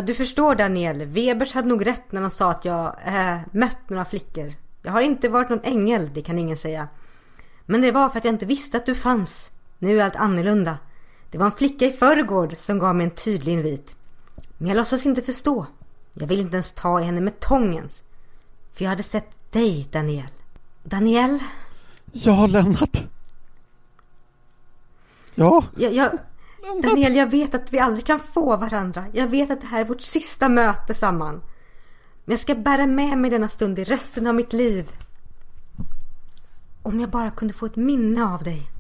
Du 0.04 0.14
förstår 0.14 0.54
Daniel, 0.54 1.04
Webers 1.04 1.52
hade 1.52 1.68
nog 1.68 1.86
rätt 1.86 2.12
när 2.12 2.20
han 2.20 2.30
sa 2.30 2.50
att 2.50 2.64
jag 2.64 2.96
äh, 3.06 3.38
mött 3.52 3.90
några 3.90 4.04
flickor. 4.04 4.52
Jag 4.82 4.92
har 4.92 5.00
inte 5.00 5.28
varit 5.28 5.48
någon 5.48 5.64
ängel, 5.64 6.10
det 6.14 6.22
kan 6.22 6.38
ingen 6.38 6.56
säga. 6.56 6.88
Men 7.70 7.80
det 7.80 7.92
var 7.92 8.08
för 8.08 8.18
att 8.18 8.24
jag 8.24 8.34
inte 8.34 8.46
visste 8.46 8.76
att 8.76 8.86
du 8.86 8.94
fanns. 8.94 9.50
Nu 9.78 10.00
är 10.00 10.04
allt 10.04 10.16
annorlunda. 10.16 10.78
Det 11.30 11.38
var 11.38 11.46
en 11.46 11.52
flicka 11.52 11.86
i 11.86 11.92
förrgård 11.92 12.54
som 12.58 12.78
gav 12.78 12.96
mig 12.96 13.04
en 13.04 13.10
tydlig 13.10 13.52
invit. 13.52 13.96
Men 14.58 14.68
jag 14.68 14.76
låtsas 14.76 15.06
inte 15.06 15.22
förstå. 15.22 15.66
Jag 16.12 16.26
vill 16.26 16.40
inte 16.40 16.54
ens 16.56 16.72
ta 16.72 17.00
i 17.00 17.04
henne 17.04 17.20
med 17.20 17.40
tångens. 17.40 18.02
För 18.72 18.84
jag 18.84 18.90
hade 18.90 19.02
sett 19.02 19.52
dig, 19.52 19.88
Daniel. 19.90 20.28
Daniel? 20.82 21.38
Ja, 22.12 22.46
Lennart. 22.46 23.02
Ja, 25.34 25.64
Jag, 25.76 25.92
jag, 25.92 26.18
Daniel, 26.82 27.16
jag 27.16 27.30
vet 27.30 27.54
att 27.54 27.72
vi 27.72 27.78
aldrig 27.78 28.06
kan 28.06 28.20
få 28.20 28.56
varandra. 28.56 29.04
Jag 29.12 29.26
vet 29.28 29.50
att 29.50 29.60
det 29.60 29.66
här 29.66 29.80
är 29.80 29.84
vårt 29.84 30.02
sista 30.02 30.48
möte 30.48 30.94
samman. 30.94 31.34
Men 32.24 32.32
jag 32.32 32.40
ska 32.40 32.54
bära 32.54 32.86
med 32.86 33.18
mig 33.18 33.30
denna 33.30 33.48
stund 33.48 33.78
i 33.78 33.84
resten 33.84 34.26
av 34.26 34.34
mitt 34.34 34.52
liv. 34.52 34.90
Om 36.82 37.00
jag 37.00 37.10
bara 37.10 37.30
kunde 37.30 37.54
få 37.54 37.66
ett 37.66 37.76
minne 37.76 38.24
av 38.24 38.42
dig. 38.42 38.70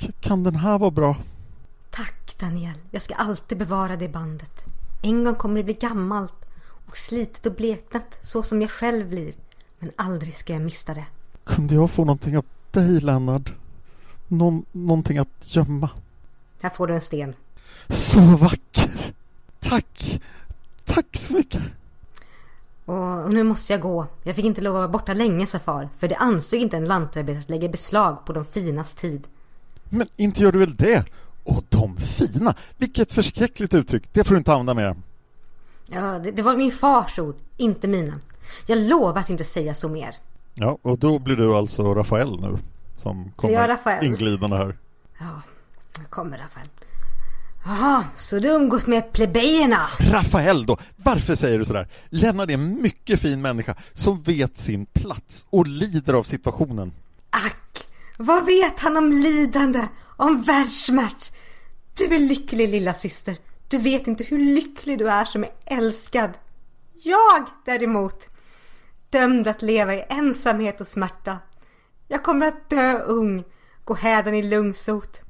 k- 0.00 0.06
kan 0.20 0.42
den 0.44 0.56
här 0.56 0.78
vara 0.78 0.90
bra? 0.90 1.16
Tack 1.90 2.38
Daniel. 2.38 2.74
Jag 2.90 3.02
ska 3.02 3.14
alltid 3.14 3.58
bevara 3.58 3.96
det 3.96 4.08
bandet. 4.08 4.64
En 5.02 5.24
gång 5.24 5.34
kommer 5.34 5.56
det 5.56 5.64
bli 5.64 5.74
gammalt 5.74 6.34
och 6.86 6.96
slitet 6.96 7.46
och 7.46 7.54
bleknat 7.54 8.18
så 8.22 8.42
som 8.42 8.62
jag 8.62 8.70
själv 8.70 9.08
blir. 9.08 9.34
Men 9.78 9.90
aldrig 9.96 10.36
ska 10.36 10.52
jag 10.52 10.62
mista 10.62 10.94
det. 10.94 11.04
Kunde 11.44 11.74
jag 11.74 11.90
få 11.90 12.04
någonting 12.04 12.36
av 12.38 12.44
dig, 12.70 13.00
Lennart? 13.00 13.52
Någon, 14.28 14.64
någonting 14.72 15.18
att 15.18 15.28
gömma? 15.56 15.90
Här 16.62 16.70
får 16.70 16.86
du 16.86 16.94
en 16.94 17.00
sten. 17.00 17.34
Så 17.88 18.20
vacker! 18.20 19.14
Tack! 19.60 20.20
Tack 20.84 21.06
så 21.16 21.32
mycket! 21.32 21.62
Och 22.84 23.32
nu 23.34 23.42
måste 23.42 23.72
jag 23.72 23.80
gå. 23.80 24.06
Jag 24.22 24.36
fick 24.36 24.44
inte 24.44 24.60
lov 24.60 24.74
att 24.74 24.78
vara 24.78 24.88
borta 24.88 25.14
länge 25.14 25.46
sa 25.46 25.58
far. 25.58 25.88
För 25.98 26.08
det 26.08 26.16
ansåg 26.16 26.60
inte 26.60 26.76
en 26.76 26.84
lantarbetare 26.84 27.40
att 27.42 27.50
lägga 27.50 27.68
beslag 27.68 28.24
på 28.24 28.32
de 28.32 28.44
finas 28.44 28.94
tid. 28.94 29.26
Men 29.84 30.06
inte 30.16 30.42
gör 30.42 30.52
du 30.52 30.58
väl 30.58 30.76
det? 30.76 31.04
Och 31.44 31.64
de 31.68 31.96
fina! 31.96 32.54
Vilket 32.76 33.12
förskräckligt 33.12 33.74
uttryck! 33.74 34.12
Det 34.12 34.24
får 34.24 34.34
du 34.34 34.38
inte 34.38 34.52
använda 34.52 34.74
mer. 34.74 34.96
Ja, 35.86 36.18
det, 36.18 36.30
det 36.30 36.42
var 36.42 36.56
min 36.56 36.72
fars 36.72 37.18
ord, 37.18 37.36
inte 37.56 37.88
mina. 37.88 38.20
Jag 38.66 38.78
lovar 38.78 39.20
att 39.20 39.30
inte 39.30 39.44
säga 39.44 39.74
så 39.74 39.88
mer. 39.88 40.16
Ja, 40.54 40.78
och 40.82 40.98
då 40.98 41.18
blir 41.18 41.36
du 41.36 41.54
alltså 41.54 41.94
Rafael 41.94 42.40
nu 42.40 42.58
som 42.96 43.32
kommer 43.36 44.04
inglidande 44.04 44.56
här. 44.56 44.76
Ja, 45.18 45.42
jag 45.98 46.10
kommer 46.10 46.38
Rafael. 46.38 46.68
Jaha, 47.64 48.04
så 48.16 48.38
du 48.38 48.48
umgås 48.48 48.86
med 48.86 49.12
plebejerna? 49.12 49.88
Rafael 49.98 50.66
då! 50.66 50.78
Varför 50.96 51.34
säger 51.34 51.58
du 51.58 51.64
sådär? 51.64 51.88
Lennart 52.08 52.48
är 52.48 52.54
en 52.54 52.82
mycket 52.82 53.20
fin 53.20 53.42
människa 53.42 53.74
som 53.92 54.22
vet 54.22 54.58
sin 54.58 54.86
plats 54.86 55.46
och 55.50 55.66
lider 55.66 56.14
av 56.14 56.22
situationen. 56.22 56.92
Ack, 57.30 57.86
vad 58.16 58.46
vet 58.46 58.80
han 58.80 58.96
om 58.96 59.10
lidande, 59.10 59.88
om 60.16 60.42
världssmärt? 60.42 61.32
Du 61.96 62.14
är 62.14 62.18
lycklig 62.18 62.68
lilla 62.68 62.94
syster. 62.94 63.36
Du 63.68 63.78
vet 63.78 64.06
inte 64.06 64.24
hur 64.24 64.38
lycklig 64.38 64.98
du 64.98 65.08
är 65.08 65.24
som 65.24 65.44
är 65.44 65.50
älskad. 65.64 66.30
Jag 67.02 67.46
däremot, 67.64 68.26
dömd 69.10 69.48
att 69.48 69.62
leva 69.62 69.94
i 69.94 70.04
ensamhet 70.08 70.80
och 70.80 70.86
smärta. 70.86 71.38
Jag 72.08 72.22
kommer 72.22 72.46
att 72.46 72.70
dö 72.70 72.98
ung, 72.98 73.44
gå 73.84 73.94
hädan 73.94 74.34
i 74.34 74.42
lungsot. 74.42 75.20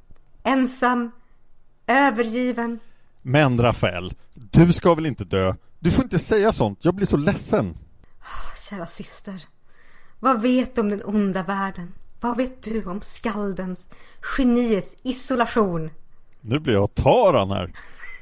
Ensam, 0.43 1.11
övergiven. 1.87 2.79
Men 3.21 3.61
Rafael, 3.61 4.13
du 4.33 4.73
ska 4.73 4.95
väl 4.95 5.05
inte 5.05 5.23
dö? 5.23 5.55
Du 5.79 5.91
får 5.91 6.03
inte 6.03 6.19
säga 6.19 6.51
sånt, 6.51 6.85
jag 6.85 6.95
blir 6.95 7.05
så 7.05 7.17
ledsen. 7.17 7.77
Kära 8.69 8.85
syster, 8.85 9.45
vad 10.19 10.41
vet 10.41 10.75
du 10.75 10.81
om 10.81 10.89
den 10.89 11.03
onda 11.05 11.43
världen? 11.43 11.93
Vad 12.21 12.37
vet 12.37 12.63
du 12.63 12.85
om 12.85 13.01
skaldens, 13.01 13.89
geniets 14.37 14.95
isolation? 15.03 15.89
Nu 16.41 16.59
blir 16.59 16.73
jag 16.73 16.95
taran 16.95 17.51
här. 17.51 17.71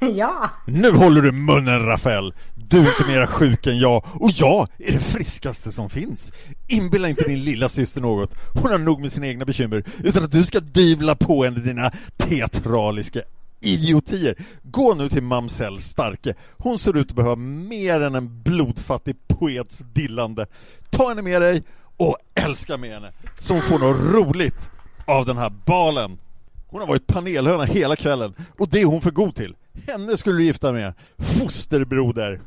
ja, 0.00 0.50
Nu 0.66 0.90
håller 0.90 1.22
du 1.22 1.32
munnen 1.32 1.86
Rafael! 1.86 2.34
Du 2.54 2.78
är 2.78 2.88
inte 2.88 3.10
mera 3.10 3.26
sjuk 3.26 3.66
än 3.66 3.78
jag 3.78 4.04
och 4.20 4.30
jag 4.30 4.68
är 4.78 4.92
det 4.92 4.98
friskaste 4.98 5.72
som 5.72 5.90
finns. 5.90 6.32
Inbilla 6.68 7.08
inte 7.08 7.24
din 7.24 7.40
lilla 7.40 7.68
syster 7.68 8.00
något. 8.00 8.34
Hon 8.54 8.70
har 8.70 8.78
nog 8.78 9.00
med 9.00 9.12
sina 9.12 9.26
egna 9.26 9.44
bekymmer 9.44 9.84
utan 10.04 10.24
att 10.24 10.32
du 10.32 10.44
ska 10.44 10.60
dyvla 10.60 11.14
på 11.14 11.44
henne 11.44 11.60
dina 11.60 11.90
teatraliska 12.16 13.20
idiotier. 13.62 14.44
Gå 14.62 14.94
nu 14.94 15.08
till 15.08 15.22
mamsell 15.22 15.80
Starke. 15.80 16.34
Hon 16.58 16.78
ser 16.78 16.96
ut 16.96 17.10
att 17.10 17.16
behöva 17.16 17.36
mer 17.36 18.00
än 18.00 18.14
en 18.14 18.42
blodfattig 18.42 19.16
poets 19.28 19.78
dillande. 19.78 20.46
Ta 20.90 21.08
henne 21.08 21.22
med 21.22 21.42
dig 21.42 21.62
och 21.96 22.16
älska 22.34 22.76
med 22.76 22.90
henne 22.90 23.12
så 23.38 23.52
hon 23.52 23.62
får 23.62 23.78
något 23.78 24.14
roligt 24.14 24.70
av 25.06 25.26
den 25.26 25.38
här 25.38 25.50
balen. 25.66 26.18
Hon 26.66 26.80
har 26.80 26.88
varit 26.88 27.06
panelhöna 27.06 27.64
hela 27.64 27.96
kvällen 27.96 28.34
och 28.58 28.68
det 28.68 28.80
är 28.80 28.84
hon 28.84 29.00
för 29.00 29.10
god 29.10 29.34
till. 29.34 29.56
Henne 29.86 30.16
skulle 30.16 30.36
du 30.36 30.44
gifta 30.44 30.72
med. 30.72 30.94
Fosterbroder. 31.18 32.40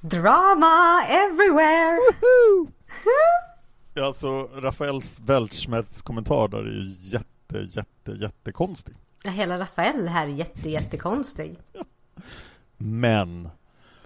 drama 0.00 1.02
everywhere. 1.08 1.98
Alltså, 4.00 4.42
Rafaels 4.42 5.20
Weltschmerz 5.20 6.02
kommentar 6.02 6.48
där 6.48 6.58
är 6.58 6.64
ju 6.64 6.94
jätte, 7.00 7.58
jätte, 7.78 8.12
jättekonstig. 8.12 8.94
Ja, 9.24 9.30
hela 9.30 9.58
Rafael 9.58 10.08
här 10.08 10.26
är 10.26 10.30
jätte, 10.30 10.70
jättekonstig. 10.70 11.58
Men, 12.76 13.48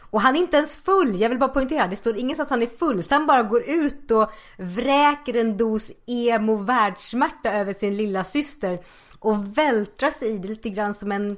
Och 0.01 0.21
han 0.21 0.37
är 0.37 0.41
inte 0.41 0.57
ens 0.57 0.77
full, 0.77 1.21
jag 1.21 1.29
vill 1.29 1.39
bara 1.39 1.49
poängtera. 1.49 1.87
Det 1.87 1.97
står 1.97 2.17
ingenstans 2.17 2.47
att 2.47 2.51
han 2.51 2.63
är 2.63 2.79
full. 2.79 3.03
Så 3.03 3.15
han 3.15 3.27
bara 3.27 3.43
går 3.43 3.69
ut 3.69 4.11
och 4.11 4.31
vräker 4.57 5.37
en 5.37 5.57
dos 5.57 5.91
emo 6.07 6.57
världssmärta 6.57 7.53
över 7.53 7.75
sin 7.75 7.97
lilla 7.97 8.25
syster 8.25 8.79
Och 9.19 9.59
vältrar 9.59 10.11
sig 10.11 10.29
i 10.29 10.39
det 10.39 10.49
lite 10.49 10.71
grann 10.71 10.95
som 10.95 11.13
en... 11.13 11.37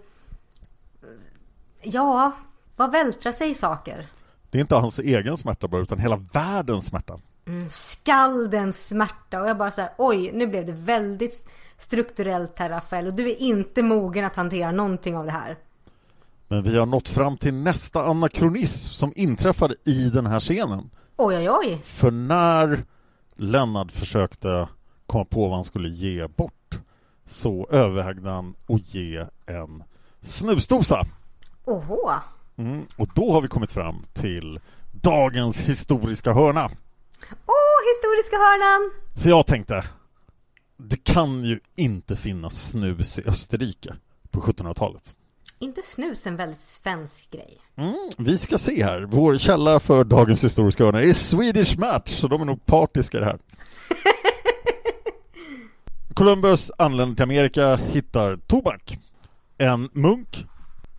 Ja, 1.82 2.32
vad 2.76 2.92
vältrar 2.92 3.32
sig 3.32 3.50
i 3.50 3.54
saker? 3.54 4.06
det 4.50 4.58
är 4.58 4.60
inte 4.60 4.74
hans 4.74 4.98
egen 4.98 5.36
smärta 5.36 5.68
bara, 5.68 5.82
utan 5.82 5.98
hela 5.98 6.16
världens 6.16 6.86
smärta. 6.86 7.18
Skaldens 7.70 8.86
smärta 8.86 9.40
och 9.40 9.48
jag 9.48 9.58
bara 9.58 9.70
så 9.70 9.80
här, 9.80 9.90
oj 9.98 10.32
nu 10.32 10.46
blev 10.46 10.66
det 10.66 10.72
väldigt 10.72 11.48
strukturellt 11.78 12.58
här 12.58 12.68
Rafael 12.68 13.06
och 13.06 13.14
du 13.14 13.30
är 13.30 13.42
inte 13.42 13.82
mogen 13.82 14.24
att 14.24 14.36
hantera 14.36 14.72
någonting 14.72 15.16
av 15.16 15.24
det 15.24 15.30
här. 15.32 15.56
Men 16.48 16.62
vi 16.62 16.78
har 16.78 16.86
nått 16.86 17.08
fram 17.08 17.36
till 17.36 17.54
nästa 17.54 18.06
anakronism 18.06 18.92
som 18.92 19.12
inträffade 19.16 19.74
i 19.84 20.10
den 20.10 20.26
här 20.26 20.40
scenen. 20.40 20.90
Oj 21.16 21.36
oj 21.36 21.50
oj. 21.50 21.80
För 21.84 22.10
när 22.10 22.84
Lennart 23.36 23.92
försökte 23.92 24.68
komma 25.06 25.24
på 25.24 25.48
vad 25.48 25.54
han 25.54 25.64
skulle 25.64 25.88
ge 25.88 26.26
bort 26.26 26.80
så 27.26 27.68
övervägde 27.70 28.30
han 28.30 28.54
att 28.68 28.94
ge 28.94 29.26
en 29.46 29.82
snusdosa. 30.20 31.04
Oho. 31.64 32.10
Mm, 32.56 32.86
och 32.96 33.08
då 33.14 33.32
har 33.32 33.40
vi 33.40 33.48
kommit 33.48 33.72
fram 33.72 34.06
till 34.12 34.60
dagens 34.92 35.60
historiska 35.60 36.32
hörna. 36.32 36.70
Åh, 37.30 37.78
historiska 37.94 38.36
hörnan! 38.36 38.90
För 39.22 39.30
jag 39.30 39.46
tänkte, 39.46 39.84
det 40.76 41.04
kan 41.04 41.44
ju 41.44 41.60
inte 41.76 42.16
finnas 42.16 42.70
snus 42.70 43.18
i 43.18 43.22
Österrike 43.26 43.94
på 44.30 44.40
1700-talet. 44.40 45.14
Inte 45.58 45.82
snus 45.82 46.26
en 46.26 46.36
väldigt 46.36 46.60
svensk 46.60 47.30
grej. 47.30 47.58
Mm, 47.76 47.94
vi 48.18 48.38
ska 48.38 48.58
se 48.58 48.84
här. 48.84 49.00
Vår 49.00 49.38
källa 49.38 49.80
för 49.80 50.04
dagens 50.04 50.44
historiska 50.44 50.84
hörna 50.84 51.02
är 51.02 51.12
Swedish 51.12 51.78
Match, 51.78 52.10
så 52.10 52.28
de 52.28 52.40
är 52.40 52.44
nog 52.44 52.66
partiska 52.66 53.16
i 53.16 53.20
det 53.20 53.26
här. 53.26 53.38
Columbus 56.14 56.70
anländer 56.78 57.16
till 57.16 57.22
Amerika, 57.22 57.76
hittar 57.76 58.36
tobak. 58.36 58.98
En 59.58 59.90
munk, 59.92 60.46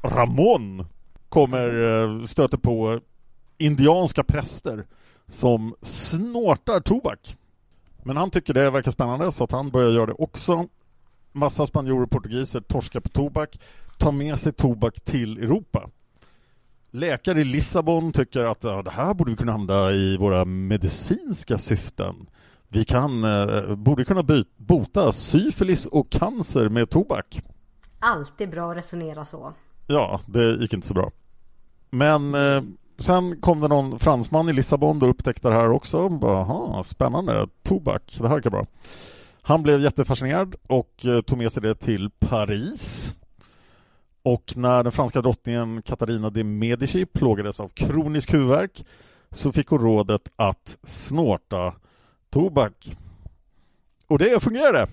Ramon, 0.01 0.85
kommer 1.29 2.01
eh, 2.03 2.25
stöter 2.25 2.57
på 2.57 2.99
indianska 3.57 4.23
präster 4.23 4.85
som 5.29 5.75
snortar 5.81 6.79
tobak. 6.79 7.37
Men 8.03 8.17
han 8.17 8.31
tycker 8.31 8.53
det 8.53 8.69
verkar 8.69 8.91
spännande 8.91 9.31
så 9.31 9.43
att 9.43 9.51
han 9.51 9.69
börjar 9.69 9.89
göra 9.89 10.05
det 10.05 10.13
också. 10.13 10.67
Massa 11.31 11.65
spanjorer 11.65 12.03
och 12.03 12.09
portugiser 12.09 12.61
torskar 12.61 12.99
på 12.99 13.09
tobak, 13.09 13.59
tar 13.97 14.11
med 14.11 14.39
sig 14.39 14.53
tobak 14.53 15.01
till 15.01 15.37
Europa. 15.37 15.89
Läkare 16.91 17.41
i 17.41 17.43
Lissabon 17.43 18.11
tycker 18.11 18.43
att 18.43 18.63
ja, 18.63 18.81
det 18.81 18.91
här 18.91 19.13
borde 19.13 19.31
vi 19.31 19.37
kunna 19.37 19.53
använda 19.53 19.91
i 19.91 20.17
våra 20.17 20.45
medicinska 20.45 21.57
syften. 21.57 22.29
Vi 22.67 22.85
kan, 22.85 23.23
eh, 23.23 23.75
borde 23.75 24.05
kunna 24.05 24.23
by- 24.23 24.45
bota 24.57 25.11
syfilis 25.11 25.85
och 25.85 26.09
cancer 26.09 26.69
med 26.69 26.89
tobak. 26.89 27.41
Alltid 27.99 28.49
bra 28.49 28.71
att 28.71 28.77
resonera 28.77 29.25
så. 29.25 29.53
Ja, 29.87 30.21
det 30.25 30.55
gick 30.55 30.73
inte 30.73 30.87
så 30.87 30.93
bra. 30.93 31.11
Men 31.89 32.35
eh, 32.35 32.63
sen 32.99 33.41
kom 33.41 33.59
det 33.59 33.67
någon 33.67 33.99
fransman 33.99 34.49
i 34.49 34.53
Lissabon 34.53 35.01
och 35.01 35.09
upptäckte 35.09 35.49
det 35.49 35.55
här 35.55 35.69
också. 35.69 36.09
Bara, 36.09 36.37
Aha, 36.37 36.83
spännande, 36.83 37.47
tobak, 37.63 38.15
det 38.17 38.27
här 38.27 38.35
verkar 38.35 38.49
bra. 38.49 38.65
Han 39.41 39.63
blev 39.63 39.81
jättefascinerad 39.81 40.55
och 40.67 41.05
eh, 41.05 41.21
tog 41.21 41.37
med 41.37 41.51
sig 41.51 41.61
det 41.63 41.75
till 41.75 42.09
Paris. 42.19 43.15
Och 44.23 44.53
när 44.55 44.83
den 44.83 44.91
franska 44.91 45.21
drottningen 45.21 45.81
Katarina 45.81 46.29
de 46.29 46.43
Medici 46.43 47.05
plågades 47.05 47.59
av 47.59 47.67
kronisk 47.67 48.33
huvudvärk 48.33 48.85
så 49.31 49.51
fick 49.51 49.67
hon 49.67 49.79
rådet 49.79 50.29
att 50.35 50.77
snorta 50.83 51.73
tobak. 52.29 52.97
Och 54.07 54.19
det 54.19 54.43
fungerade! 54.43 54.87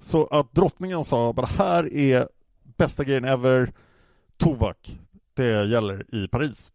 Så 0.00 0.26
att 0.26 0.52
drottningen 0.52 1.04
sa 1.04 1.32
bara 1.32 1.46
här 1.46 1.92
är 1.92 2.28
bästa 2.76 3.04
grejen 3.04 3.24
ever, 3.24 3.72
tobak. 4.36 4.98
Det 5.34 5.64
gäller 5.64 6.14
i 6.14 6.28
Paris. 6.28 6.72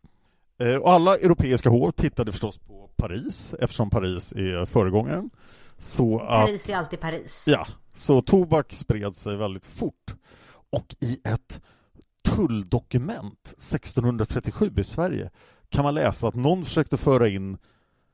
Eh, 0.60 0.76
och 0.76 0.92
alla 0.92 1.18
europeiska 1.18 1.70
hov 1.70 1.92
tittade 1.92 2.32
förstås 2.32 2.58
på 2.58 2.90
Paris 2.96 3.56
eftersom 3.60 3.90
Paris 3.90 4.32
är 4.32 4.66
föregångaren. 4.66 5.30
Så 5.78 6.20
att, 6.20 6.46
Paris 6.46 6.70
är 6.70 6.76
alltid 6.76 7.00
Paris. 7.00 7.44
Ja, 7.46 7.68
så 7.94 8.22
tobak 8.22 8.74
spred 8.74 9.16
sig 9.16 9.36
väldigt 9.36 9.66
fort. 9.66 10.16
Och 10.70 10.96
i 11.00 11.20
ett 11.24 11.62
tulldokument 12.24 13.54
1637 13.58 14.74
i 14.78 14.84
Sverige 14.84 15.30
kan 15.70 15.84
man 15.84 15.94
läsa 15.94 16.28
att 16.28 16.36
någon 16.36 16.66
försökte 16.66 16.98
föra 16.98 17.28
in 17.28 17.58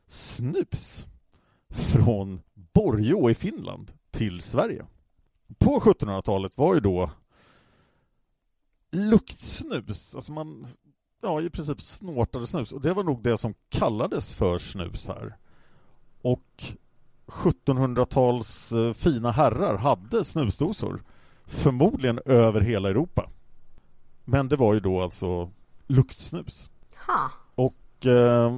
snus 0.07 1.07
från 1.69 2.41
Borgå 2.53 3.29
i 3.29 3.35
Finland 3.35 3.91
till 4.11 4.41
Sverige. 4.41 4.85
På 5.57 5.79
1700-talet 5.79 6.57
var 6.57 6.73
ju 6.73 6.79
då 6.79 7.11
luktsnus, 8.91 10.15
alltså 10.15 10.31
man 10.31 10.67
ja, 11.21 11.41
i 11.41 11.49
princip 11.49 11.81
snortade 11.81 12.47
snus 12.47 12.71
och 12.71 12.81
det 12.81 12.93
var 12.93 13.03
nog 13.03 13.23
det 13.23 13.37
som 13.37 13.53
kallades 13.69 14.33
för 14.35 14.57
snus 14.57 15.07
här. 15.07 15.37
Och 16.21 16.63
1700-tals 17.27 18.71
eh, 18.71 18.93
fina 18.93 19.31
herrar 19.31 19.77
hade 19.77 20.23
snusdosor 20.23 21.03
förmodligen 21.45 22.19
över 22.25 22.61
hela 22.61 22.89
Europa. 22.89 23.29
Men 24.25 24.47
det 24.49 24.55
var 24.55 24.73
ju 24.73 24.79
då 24.79 25.01
alltså 25.01 25.51
luktsnus. 25.87 26.69
Ha. 27.07 27.31
Och 27.55 28.05
eh, 28.05 28.57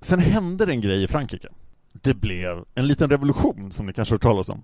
sen 0.00 0.18
hände 0.18 0.66
det 0.66 0.72
en 0.72 0.80
grej 0.80 1.02
i 1.02 1.08
Frankrike. 1.08 1.48
Det 1.92 2.14
blev 2.14 2.64
en 2.74 2.86
liten 2.86 3.10
revolution 3.10 3.72
som 3.72 3.86
ni 3.86 3.92
kanske 3.92 4.12
har 4.12 4.16
hört 4.16 4.22
talas 4.22 4.48
om. 4.48 4.62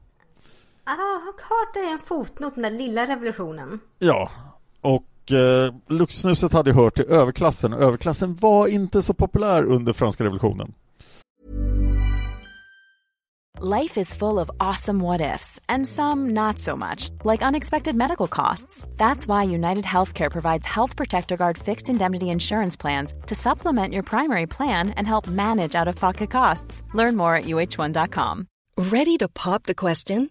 Ah, 0.84 0.90
jag 0.90 0.96
har 0.96 1.32
hört 1.32 1.74
det 1.74 1.80
en 1.80 1.98
fotnot, 1.98 2.54
den 2.54 2.62
där 2.62 2.70
lilla 2.70 3.06
revolutionen. 3.06 3.80
Ja, 3.98 4.30
och 4.82 5.32
eh, 5.32 5.74
luktsnuset 5.88 6.52
hade 6.52 6.72
hört 6.72 6.94
till 6.94 7.04
överklassen. 7.04 7.72
Överklassen 7.72 8.34
var 8.34 8.66
inte 8.68 9.02
så 9.02 9.14
populär 9.14 9.64
under 9.64 9.92
franska 9.92 10.24
revolutionen. 10.24 10.74
Life 13.64 13.96
is 14.00 14.12
full 14.12 14.40
of 14.40 14.50
awesome 14.58 14.98
what 14.98 15.20
ifs, 15.20 15.60
and 15.68 15.86
some 15.86 16.30
not 16.30 16.58
so 16.58 16.74
much, 16.74 17.10
like 17.22 17.42
unexpected 17.42 17.94
medical 17.94 18.26
costs. 18.26 18.88
That's 18.96 19.28
why 19.28 19.44
United 19.44 19.84
Healthcare 19.84 20.32
provides 20.32 20.66
Health 20.66 20.96
Protector 20.96 21.36
Guard 21.36 21.58
fixed 21.58 21.88
indemnity 21.88 22.30
insurance 22.30 22.76
plans 22.76 23.14
to 23.28 23.34
supplement 23.36 23.92
your 23.92 24.02
primary 24.02 24.46
plan 24.46 24.90
and 24.96 25.06
help 25.06 25.28
manage 25.28 25.76
out 25.76 25.86
of 25.86 25.94
pocket 25.94 26.30
costs. 26.30 26.82
Learn 26.92 27.14
more 27.14 27.36
at 27.36 27.44
uh1.com. 27.44 28.48
Ready 28.76 29.16
to 29.18 29.28
pop 29.28 29.62
the 29.62 29.74
question? 29.76 30.30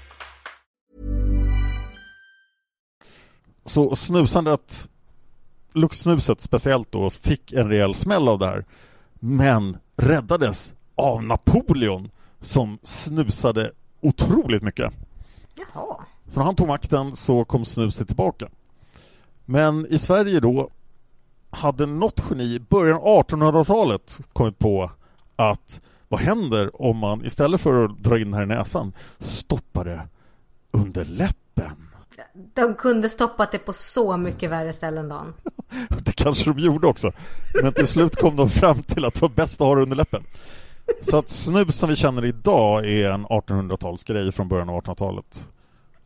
Så 3.65 3.95
snusandet, 3.95 4.89
luktsnuset 5.73 6.41
speciellt 6.41 6.91
då, 6.91 7.09
fick 7.09 7.53
en 7.53 7.69
rejäl 7.69 7.93
smäll 7.93 8.27
av 8.27 8.39
det 8.39 8.45
här. 8.45 8.65
Men 9.13 9.77
räddades 9.95 10.73
av 10.95 11.23
Napoleon 11.23 12.09
som 12.39 12.79
snusade 12.83 13.71
otroligt 14.01 14.63
mycket. 14.63 14.93
Jaha. 15.55 15.95
Så 16.27 16.39
när 16.39 16.45
han 16.45 16.55
tog 16.55 16.67
makten 16.67 17.15
så 17.15 17.45
kom 17.45 17.65
snuset 17.65 18.07
tillbaka. 18.07 18.47
Men 19.45 19.85
i 19.89 19.99
Sverige 19.99 20.39
då 20.39 20.69
hade 21.49 21.85
något 21.85 22.23
geni 22.29 22.43
i 22.43 22.59
början 22.59 22.99
av 23.01 23.25
1800-talet 23.25 24.19
kommit 24.33 24.59
på 24.59 24.91
att 25.35 25.81
vad 26.07 26.19
händer 26.19 26.81
om 26.81 26.97
man 26.97 27.25
istället 27.25 27.61
för 27.61 27.85
att 27.85 27.97
dra 27.97 28.19
in 28.19 28.33
här 28.33 28.43
i 28.43 28.45
näsan 28.45 28.93
stoppar 29.19 29.85
det 29.85 30.07
under 30.71 31.05
läppen? 31.05 31.90
De 32.33 32.75
kunde 32.75 33.09
stoppat 33.09 33.51
det 33.51 33.59
på 33.59 33.73
så 33.73 34.17
mycket 34.17 34.49
värre 34.49 34.73
ställen 34.73 35.09
Dan. 35.09 35.33
Det 36.05 36.11
kanske 36.11 36.53
de 36.53 36.59
gjorde 36.59 36.87
också. 36.87 37.11
Men 37.63 37.73
till 37.73 37.87
slut 37.87 38.15
kom 38.15 38.35
de 38.35 38.49
fram 38.49 38.83
till 38.83 39.05
att 39.05 39.13
det 39.13 39.21
var 39.21 39.29
bäst 39.29 39.61
att 39.61 39.67
ha 39.67 39.75
det 39.75 39.81
under 39.81 39.95
läppen. 39.95 40.23
Så 41.01 41.17
att 41.17 41.29
snus 41.29 41.75
som 41.75 41.89
vi 41.89 41.95
känner 41.95 42.25
idag 42.25 42.85
är 42.85 43.09
en 43.09 43.25
1800-talsgrej 43.25 44.31
från 44.31 44.47
början 44.47 44.69
av 44.69 44.83
1800-talet. 44.83 45.47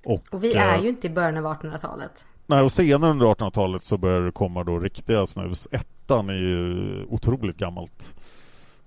Och, 0.06 0.24
Och 0.32 0.44
vi 0.44 0.54
är 0.54 0.78
eh, 0.78 0.84
ju 0.84 0.90
inte 0.90 1.08
i 1.08 1.10
början 1.10 1.38
av 1.38 1.46
1800-talet. 1.46 2.26
Nej, 2.48 2.62
och 2.62 2.72
senare 2.72 3.12
under 3.12 3.26
1800-talet 3.26 3.84
så 3.84 3.98
började 3.98 4.26
det 4.26 4.32
komma 4.32 4.64
då 4.64 4.80
riktiga 4.80 5.26
snus. 5.26 5.68
Ettan 5.72 6.30
är 6.30 6.34
ju 6.34 7.06
otroligt 7.10 7.58
gammalt, 7.58 8.16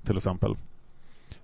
till 0.05 0.17
exempel. 0.17 0.57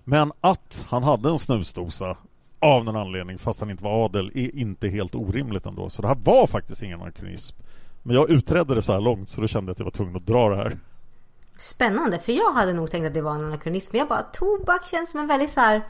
Men 0.03 0.31
att 0.41 0.85
han 0.87 1.03
hade 1.03 1.29
en 1.29 1.39
snusdosa 1.39 2.17
av 2.65 2.85
någon 2.85 2.95
anledning, 2.95 3.37
fast 3.37 3.59
han 3.59 3.69
inte 3.69 3.83
var 3.83 4.05
adel, 4.05 4.31
är 4.33 4.55
inte 4.55 4.87
helt 4.87 5.15
orimligt 5.15 5.65
ändå. 5.65 5.89
Så 5.89 6.01
det 6.01 6.07
här 6.07 6.15
var 6.15 6.47
faktiskt 6.47 6.83
ingen 6.83 7.01
anakronism. 7.01 7.55
Men 8.03 8.15
jag 8.15 8.29
utredde 8.29 8.75
det 8.75 8.81
så 8.81 8.93
här 8.93 9.01
långt 9.01 9.29
så 9.29 9.41
då 9.41 9.47
kände 9.47 9.69
jag 9.69 9.73
att 9.73 9.79
jag 9.79 9.85
var 9.85 9.91
tvungen 9.91 10.15
att 10.15 10.25
dra 10.25 10.49
det 10.49 10.55
här. 10.55 10.77
Spännande, 11.59 12.19
för 12.19 12.31
jag 12.31 12.51
hade 12.53 12.73
nog 12.73 12.91
tänkt 12.91 13.07
att 13.07 13.13
det 13.13 13.21
var 13.21 13.35
en 13.35 13.45
anakronism. 13.45 13.89
Men 13.91 13.99
jag 13.99 14.07
bara, 14.07 14.21
tobak 14.21 14.85
känns 14.85 15.11
som 15.11 15.19
en 15.19 15.27
väldigt 15.27 15.51
så 15.51 15.59
här 15.59 15.81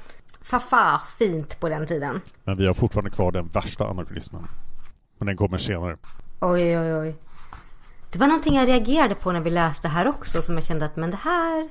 fafa 0.41 1.01
fint 1.17 1.59
på 1.59 1.69
den 1.69 1.87
tiden. 1.87 2.21
Men 2.43 2.57
vi 2.57 2.67
har 2.67 2.73
fortfarande 2.73 3.11
kvar 3.11 3.31
den 3.31 3.47
värsta 3.47 3.87
anakronismen. 3.87 4.47
Men 5.17 5.25
den 5.27 5.37
kommer 5.37 5.57
senare. 5.57 5.97
Oj, 6.41 6.79
oj, 6.79 6.95
oj. 6.95 7.15
Det 8.11 8.19
var 8.19 8.27
någonting 8.27 8.55
jag 8.55 8.67
reagerade 8.67 9.15
på 9.15 9.31
när 9.31 9.41
vi 9.41 9.49
läste 9.49 9.87
här 9.87 10.07
också 10.07 10.41
som 10.41 10.55
jag 10.55 10.63
kände 10.63 10.85
att 10.85 10.95
men 10.95 11.11
det 11.11 11.17
här, 11.17 11.69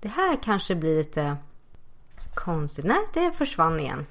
det 0.00 0.08
här 0.08 0.36
kanske 0.42 0.74
blir 0.74 0.98
lite 0.98 1.36
konstigt. 2.34 2.84
Nej, 2.84 2.98
det 3.14 3.32
försvann 3.32 3.80
igen. 3.80 4.06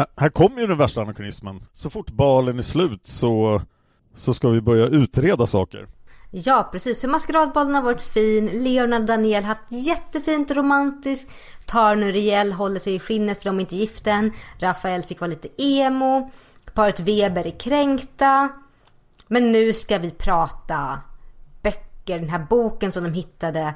Eh, 0.00 0.06
här- 0.16 0.28
kommer 0.28 0.60
ju 0.60 0.66
den 0.66 0.78
värsta 0.78 1.00
anakronismen. 1.00 1.60
Så 1.72 1.90
fort 1.90 2.10
balen 2.10 2.58
är 2.58 2.62
slut 2.62 3.06
så, 3.06 3.62
så 4.14 4.34
ska 4.34 4.48
vi 4.48 4.60
börja 4.60 4.86
utreda 4.86 5.46
saker. 5.46 5.86
Ja, 6.30 6.68
precis. 6.72 7.00
För 7.00 7.08
maskeradbalen 7.08 7.74
har 7.74 7.82
varit 7.82 8.02
fin. 8.02 8.46
Leonard 8.46 9.00
och 9.00 9.06
Daniel 9.06 9.44
har 9.44 9.48
haft 9.48 9.72
jättefint 9.72 10.50
romantiskt. 10.50 11.30
Tarn 11.66 12.02
och 12.02 12.08
Riel 12.12 12.52
håller 12.52 12.80
sig 12.80 12.94
i 12.94 12.98
skinnet 12.98 13.38
för 13.38 13.44
de 13.44 13.56
är 13.56 13.60
inte 13.60 13.76
gifta 13.76 14.10
än. 14.10 14.32
Rafael 14.58 15.02
fick 15.02 15.20
vara 15.20 15.28
lite 15.28 15.48
emo. 15.62 16.30
Paret 16.74 17.00
Weber 17.00 17.46
är 17.46 17.58
kränkta. 17.58 18.48
Men 19.28 19.52
nu 19.52 19.72
ska 19.72 19.98
vi 19.98 20.10
prata 20.10 20.98
böcker. 21.62 22.18
Den 22.18 22.28
här 22.28 22.46
boken 22.50 22.92
som 22.92 23.04
de 23.04 23.12
hittade 23.12 23.74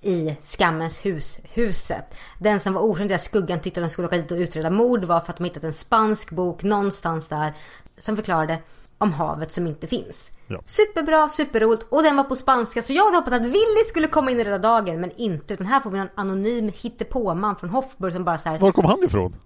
i 0.00 0.36
Skammens 0.40 1.06
hus, 1.06 1.40
huset. 1.42 2.14
Den 2.38 2.60
som 2.60 2.74
var 2.74 2.82
orsaken 2.82 3.08
till 3.08 3.14
att 3.14 3.22
skuggan 3.22 3.60
tyckte 3.60 3.80
att 3.80 3.86
de 3.86 3.92
skulle 3.92 4.08
åka 4.08 4.16
dit 4.16 4.32
och 4.32 4.38
utreda 4.38 4.70
mord 4.70 5.04
var 5.04 5.20
för 5.20 5.30
att 5.30 5.36
de 5.36 5.44
hittat 5.44 5.64
en 5.64 5.72
spansk 5.72 6.30
bok 6.30 6.62
någonstans 6.62 7.28
där. 7.28 7.52
Som 7.98 8.16
förklarade 8.16 8.58
om 8.98 9.12
havet 9.12 9.52
som 9.52 9.66
inte 9.66 9.86
finns. 9.86 10.30
Ja. 10.46 10.60
Superbra, 10.66 11.28
superroligt 11.28 11.86
och 11.88 12.02
den 12.02 12.16
var 12.16 12.24
på 12.24 12.36
spanska 12.36 12.82
så 12.82 12.92
jag 12.92 13.04
hade 13.04 13.16
hoppats 13.16 13.36
att 13.36 13.42
Willy 13.42 13.84
skulle 13.88 14.06
komma 14.06 14.30
in 14.30 14.40
i 14.40 14.44
rädda 14.44 14.58
dagen 14.58 15.00
men 15.00 15.10
inte 15.16 15.54
utan 15.54 15.66
här 15.66 15.80
får 15.80 15.90
vi 15.90 15.98
en 15.98 16.08
anonym 16.14 16.70
hittepåman 16.74 17.56
från 17.56 17.70
Hofburg 17.70 18.12
som 18.12 18.24
bara 18.24 18.38
så 18.38 18.48
här. 18.48 18.58
Var 18.58 18.72
kom 18.72 18.84
han 18.84 19.04
ifrån? 19.04 19.36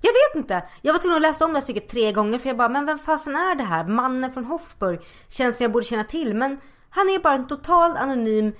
Jag 0.00 0.12
vet 0.12 0.42
inte. 0.42 0.62
Jag 0.82 0.92
var 0.92 1.00
tvungen 1.00 1.16
att 1.16 1.22
läsa 1.22 1.44
om 1.44 1.52
det 1.52 1.58
här 1.58 1.62
stycket 1.64 1.88
tre 1.88 2.12
gånger 2.12 2.38
för 2.38 2.48
jag 2.48 2.56
bara, 2.56 2.68
men 2.68 2.86
vem 2.86 2.98
fasen 2.98 3.36
är 3.36 3.54
det 3.54 3.64
här? 3.64 3.84
Mannen 3.84 4.32
från 4.32 4.44
Hofburg. 4.44 5.00
Känns 5.28 5.56
det 5.56 5.64
jag 5.64 5.72
borde 5.72 5.86
känna 5.86 6.04
till. 6.04 6.34
Men 6.34 6.60
han 6.90 7.08
är 7.08 7.18
bara 7.18 7.34
en 7.34 7.46
totalt 7.46 7.98
anonym 7.98 8.52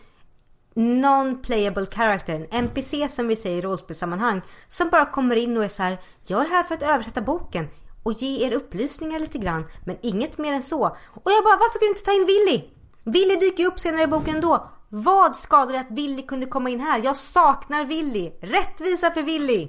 non-playable 0.76 1.86
character. 1.86 2.34
En 2.34 2.46
NPC 2.64 3.08
som 3.08 3.28
vi 3.28 3.36
säger 3.36 3.58
i 3.58 3.60
rollspelssammanhang. 3.60 4.40
Som 4.68 4.88
bara 4.90 5.06
kommer 5.06 5.36
in 5.36 5.56
och 5.56 5.64
är 5.64 5.68
så 5.68 5.82
här, 5.82 5.98
jag 6.26 6.40
är 6.40 6.48
här 6.48 6.62
för 6.62 6.74
att 6.74 6.82
översätta 6.82 7.22
boken. 7.22 7.68
Och 8.02 8.12
ge 8.12 8.46
er 8.46 8.52
upplysningar 8.52 9.18
lite 9.18 9.38
grann. 9.38 9.64
Men 9.84 9.96
inget 10.02 10.38
mer 10.38 10.52
än 10.52 10.62
så. 10.62 10.84
Och 11.14 11.30
jag 11.30 11.44
bara, 11.44 11.56
varför 11.56 11.78
kunde 11.78 11.86
du 11.86 11.98
inte 11.98 12.04
ta 12.04 12.12
in 12.12 12.26
Willy? 12.26 12.64
Willy 13.04 13.36
dyker 13.36 13.62
ju 13.62 13.68
upp 13.68 13.80
senare 13.80 14.02
i 14.02 14.06
boken 14.06 14.34
ändå. 14.34 14.68
Vad 14.88 15.36
skadade 15.36 15.80
att 15.80 15.90
Willy 15.90 16.22
kunde 16.22 16.46
komma 16.46 16.70
in 16.70 16.80
här? 16.80 17.00
Jag 17.04 17.16
saknar 17.16 17.84
Willy. 17.84 18.32
Rättvisa 18.40 19.10
för 19.10 19.22
Willy. 19.22 19.68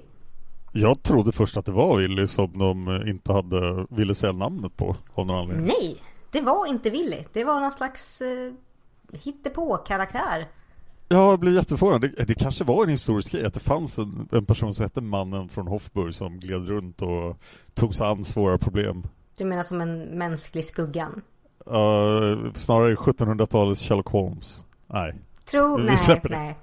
Jag 0.73 1.03
trodde 1.03 1.31
först 1.31 1.57
att 1.57 1.65
det 1.65 1.71
var 1.71 1.97
Willy 1.97 2.27
som 2.27 2.57
de 2.57 3.03
inte 3.07 3.33
hade 3.33 3.85
ville 3.89 4.15
säga 4.15 4.33
namnet 4.33 4.77
på 4.77 4.95
av 5.13 5.25
någon 5.25 5.37
anledning. 5.37 5.67
Nej, 5.67 6.01
det 6.31 6.41
var 6.41 6.65
inte 6.65 6.89
Willy. 6.89 7.23
Det 7.33 7.43
var 7.43 7.59
någon 7.59 7.71
slags 7.71 8.21
eh, 8.21 8.53
hittepå-karaktär. 9.13 10.47
Ja, 11.09 11.29
jag 11.29 11.39
blev 11.39 11.53
jätteförvånad. 11.53 12.01
Det, 12.01 12.23
det 12.23 12.35
kanske 12.35 12.63
var 12.63 12.83
en 12.83 12.89
historisk 12.89 13.31
grej 13.31 13.45
att 13.45 13.53
det 13.53 13.59
fanns 13.59 13.97
en, 13.97 14.29
en 14.31 14.45
person 14.45 14.73
som 14.73 14.83
hette 14.83 15.01
Mannen 15.01 15.49
från 15.49 15.67
Hofburg 15.67 16.15
som 16.15 16.39
gled 16.39 16.67
runt 16.67 17.01
och 17.01 17.37
tog 17.73 17.95
sig 17.95 18.07
an 18.07 18.23
svåra 18.23 18.57
problem. 18.57 19.03
Du 19.37 19.45
menar 19.45 19.63
som 19.63 19.81
en 19.81 19.99
mänsklig 19.99 20.65
skuggan? 20.65 21.21
Uh, 21.67 22.53
snarare 22.53 22.95
1700-talets 22.95 23.81
Sherlock 23.81 24.07
Holmes. 24.07 24.65
Nej. 24.87 25.15
Tro, 25.45 25.77
Vi 25.77 25.83
nej, 25.83 25.97
släpper 25.97 26.29
det. 26.29 26.37
nej. 26.37 26.57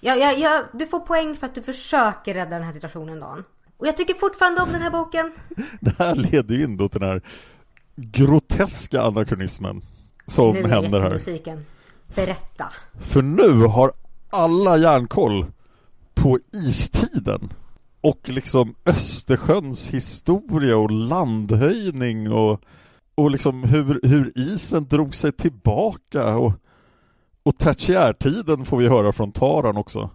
Ja, 0.00 0.14
ja, 0.14 0.32
ja, 0.32 0.62
du 0.72 0.86
får 0.86 1.00
poäng 1.00 1.36
för 1.36 1.46
att 1.46 1.54
du 1.54 1.62
försöker 1.62 2.34
rädda 2.34 2.50
den 2.50 2.62
här 2.62 2.72
situationen 2.72 3.20
Dan. 3.20 3.44
Och 3.76 3.86
jag 3.86 3.96
tycker 3.96 4.14
fortfarande 4.14 4.62
om 4.62 4.72
den 4.72 4.82
här 4.82 4.90
boken. 4.90 5.32
Det 5.80 5.98
här 5.98 6.14
leder 6.14 6.54
ju 6.54 6.64
in 6.64 6.76
då 6.76 6.88
till 6.88 7.00
den 7.00 7.08
här 7.08 7.22
groteska 7.96 9.02
anakronismen 9.02 9.82
som 10.26 10.52
nu 10.52 10.58
är 10.58 10.68
jag 10.68 10.82
händer 10.82 11.00
här. 11.00 11.20
Berätta. 12.14 12.72
För 12.98 13.22
nu 13.22 13.66
har 13.66 13.92
alla 14.30 14.76
järnkoll 14.76 15.46
på 16.14 16.38
istiden 16.52 17.48
och 18.00 18.28
liksom 18.28 18.74
Östersjöns 18.86 19.90
historia 19.90 20.76
och 20.76 20.90
landhöjning 20.90 22.32
och, 22.32 22.60
och 23.14 23.30
liksom 23.30 23.62
hur, 23.62 24.00
hur 24.02 24.38
isen 24.38 24.86
drog 24.86 25.14
sig 25.14 25.32
tillbaka 25.32 26.36
och, 26.36 26.52
och 27.42 27.58
tertiärtiden 27.58 28.64
får 28.64 28.76
vi 28.76 28.88
höra 28.88 29.12
från 29.12 29.32
Taran 29.32 29.76
också. 29.76 30.10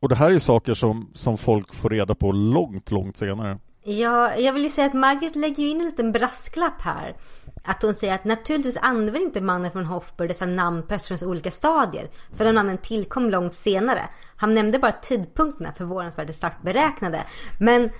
Och 0.00 0.08
det 0.08 0.14
här 0.14 0.30
är 0.30 0.38
saker 0.38 0.74
som, 0.74 1.10
som 1.14 1.38
folk 1.38 1.74
får 1.74 1.90
reda 1.90 2.14
på 2.14 2.32
långt, 2.32 2.90
långt 2.90 3.16
senare. 3.16 3.58
Ja, 3.88 4.36
jag 4.36 4.52
vill 4.52 4.62
ju 4.62 4.70
säga 4.70 4.86
att 4.86 4.94
Margaret 4.94 5.36
lägger 5.36 5.62
ju 5.62 5.68
in 5.68 5.80
en 5.80 5.86
liten 5.86 6.12
brasklapp 6.12 6.80
här. 6.80 7.16
Att 7.64 7.82
hon 7.82 7.94
säger 7.94 8.14
att 8.14 8.24
naturligtvis 8.24 8.76
använder 8.76 9.20
inte 9.20 9.40
mannen 9.40 9.72
från 9.72 9.84
Hofburg 9.84 10.30
dessa 10.30 10.46
namn 10.46 10.82
på 10.82 10.94
Östersjöns 10.94 11.22
olika 11.22 11.50
stadier. 11.50 12.08
För 12.36 12.44
de 12.44 12.52
namnen 12.52 12.78
tillkom 12.78 13.30
långt 13.30 13.54
senare. 13.54 14.00
Han 14.36 14.54
nämnde 14.54 14.78
bara 14.78 14.92
tidpunkterna 14.92 15.72
förvånansvärt 15.72 16.30
exakt 16.30 16.62
beräknade. 16.62 17.24
Men 17.60 17.90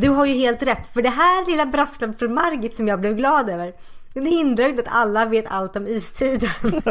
du 0.00 0.08
har 0.08 0.26
ju 0.26 0.34
helt 0.34 0.62
rätt. 0.62 0.86
För 0.92 1.02
det 1.02 1.08
här 1.08 1.50
lilla 1.50 1.66
brasklapp 1.66 2.18
från 2.18 2.34
Margit 2.34 2.74
som 2.74 2.88
jag 2.88 3.00
blev 3.00 3.16
glad 3.16 3.50
över. 3.50 3.72
Den 4.14 4.26
hindrar 4.26 4.64
ju 4.64 4.70
inte 4.70 4.82
att 4.82 4.94
alla 4.94 5.24
vet 5.24 5.46
allt 5.48 5.76
om 5.76 5.86
istiden. 5.86 6.50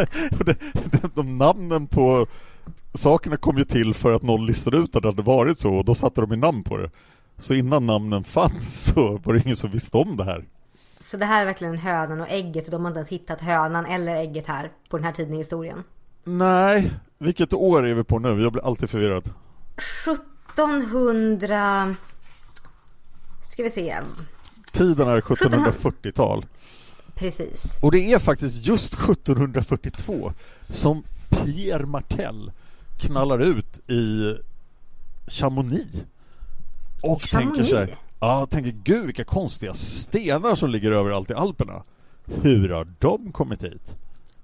De 1.16 1.38
namnen 1.38 1.88
på 1.88 2.28
sakerna 2.94 3.38
kom 3.38 3.58
ju 3.58 3.64
till 3.64 3.94
för 3.94 4.14
att 4.14 4.24
någon 4.24 4.46
listade 4.46 4.78
ut 4.78 4.96
att 4.96 5.02
det 5.02 5.08
hade 5.08 5.22
varit 5.22 5.60
så 5.60 5.74
och 5.74 5.86
då 5.86 5.96
satte 5.96 6.22
de 6.22 6.34
i 6.34 6.38
namn 6.38 6.64
på 6.64 6.78
det. 6.78 6.90
Så 7.38 7.54
innan 7.54 7.86
namnen 7.86 8.24
fanns 8.24 8.86
så 8.86 9.18
var 9.18 9.34
det 9.34 9.40
ingen 9.46 9.56
som 9.56 9.70
visste 9.70 9.98
om 9.98 10.18
det 10.18 10.24
här. 10.24 10.46
Så 11.02 11.18
det 11.18 11.26
här 11.26 11.42
är 11.42 11.46
verkligen 11.46 11.78
hönan 11.78 12.22
och 12.22 12.30
ägget 12.30 12.66
och 12.66 12.72
de 12.72 12.82
har 12.82 12.90
inte 12.90 13.00
ens 13.00 13.10
hittat 13.10 13.42
hönan 13.42 13.86
eller 13.86 14.16
ägget 14.16 14.48
här 14.48 14.72
på 14.90 14.98
den 14.98 15.06
här 15.06 15.14
tiden 15.14 15.34
i 15.34 15.38
historien. 15.38 15.84
Nej, 16.24 16.92
vilket 17.18 17.54
år 17.54 17.88
är 17.88 17.94
vi 17.94 18.04
på 18.04 18.20
nu? 18.20 18.42
Jag 18.42 18.52
blir 18.52 18.66
alltid 18.66 18.90
förvirrad. 18.90 19.30
1700... 20.56 21.96
Ska 23.44 23.64
vi 23.64 23.72
se. 23.72 23.98
Tiden 24.72 25.08
är 25.08 25.22
1740-tal. 25.22 26.46
Precis. 27.16 27.64
Och 27.82 27.92
det 27.92 28.14
är 28.14 28.20
faktiskt 28.20 28.66
just 28.66 28.94
1742 28.94 30.34
som 30.70 31.04
Pierre 31.30 31.86
Martel 31.86 32.52
knallar 32.98 33.40
ut 33.40 33.90
i 33.90 34.36
Chamonix. 35.28 36.04
Och 37.04 37.22
Chamonix? 37.22 37.56
tänker 37.56 37.64
så 37.64 37.78
här, 37.78 37.96
ja, 38.20 38.46
tänker 38.46 38.72
gud 38.72 39.06
vilka 39.06 39.24
konstiga 39.24 39.74
stenar 39.74 40.56
som 40.56 40.70
ligger 40.70 40.92
överallt 40.92 41.32
i 41.32 41.34
Alperna. 41.34 41.84
Hur 42.26 42.70
har 42.70 42.88
de 43.00 43.32
kommit 43.32 43.64
hit? 43.64 43.96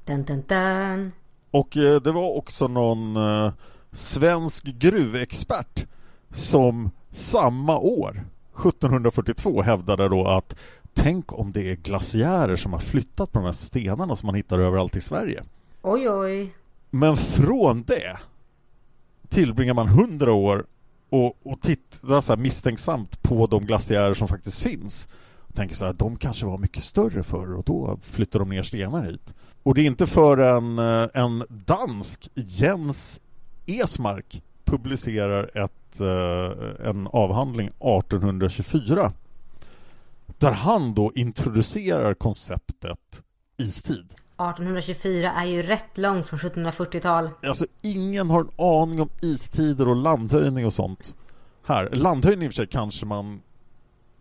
Dun, 0.06 0.24
dun, 0.24 0.44
dun. 0.48 1.12
Och 1.52 1.78
eh, 1.78 2.02
det 2.02 2.12
var 2.12 2.38
också 2.38 2.68
någon 2.68 3.16
eh, 3.16 3.54
svensk 3.92 4.64
gruvexpert 4.64 5.86
som 6.30 6.92
samma 7.12 7.78
år, 7.80 8.24
1742, 8.56 9.62
hävdade 9.62 10.10
då 10.10 10.28
att 10.28 10.56
tänk 10.94 11.40
om 11.40 11.52
det 11.52 11.72
är 11.72 11.76
glaciärer 11.76 12.56
som 12.56 12.74
har 12.74 12.80
flyttat 12.80 13.32
på 13.32 13.40
de 13.40 13.46
här 13.46 13.52
stenarna 13.52 14.16
som 14.16 14.28
man 14.28 14.36
hittar 14.36 14.60
överallt 14.60 14.96
i 14.96 15.02
Sverige. 15.02 15.44
Oj, 15.82 16.10
oj. 16.10 16.54
Men 16.90 17.18
från 17.18 17.84
det 17.84 18.18
tillbringar 19.30 19.74
man 19.74 19.88
hundra 19.88 20.34
år 20.34 20.66
och, 21.14 21.38
och 21.44 21.62
tittar 21.62 22.22
så 22.22 22.34
här 22.34 22.38
misstänksamt 22.38 23.24
på 23.24 23.48
de 23.48 23.66
glaciärer 23.66 24.14
som 24.14 24.28
faktiskt 24.28 24.60
finns. 24.60 25.08
Och 25.38 25.56
tänker 25.56 25.76
så 25.76 25.86
här, 25.86 25.94
de 25.94 26.18
kanske 26.18 26.46
var 26.46 26.58
mycket 26.58 26.84
större 26.84 27.24
förr 27.24 27.56
och 27.56 27.64
då 27.64 28.00
flyttar 28.02 28.40
de 28.40 28.50
ner 28.50 28.64
stenar 28.64 29.04
hit. 29.04 29.34
Och 29.64 29.76
det 29.76 29.82
är 29.82 29.86
inte 29.86 30.08
förrän 30.08 30.80
eh, 30.80 31.08
en 31.14 31.44
dansk, 31.50 32.30
Jens 32.34 33.22
Esmark, 33.66 34.42
publicerar 34.64 35.58
ett, 35.64 36.02
eh, 36.02 36.88
en 36.90 37.08
avhandling 37.08 37.68
1824 37.68 39.14
där 40.38 40.52
han 40.52 40.94
då 40.94 41.12
introducerar 41.16 42.14
konceptet 42.14 43.24
istid. 43.58 44.14
1824 44.38 45.32
är 45.32 45.46
ju 45.46 45.64
rätt 45.64 45.98
långt 45.98 46.26
från 46.28 46.40
1740-tal. 46.40 47.30
Alltså 47.44 47.66
ingen 47.82 48.30
har 48.30 48.40
en 48.40 48.50
aning 48.58 49.02
om 49.02 49.10
istider 49.22 49.88
och 49.88 49.96
landhöjning 49.96 50.66
och 50.66 50.74
sånt 50.74 51.16
här. 51.66 51.90
Landhöjning 51.94 52.46
i 52.46 52.50
och 52.50 52.52
för 52.52 52.56
sig 52.56 52.68
kanske 52.68 53.06
man 53.06 53.42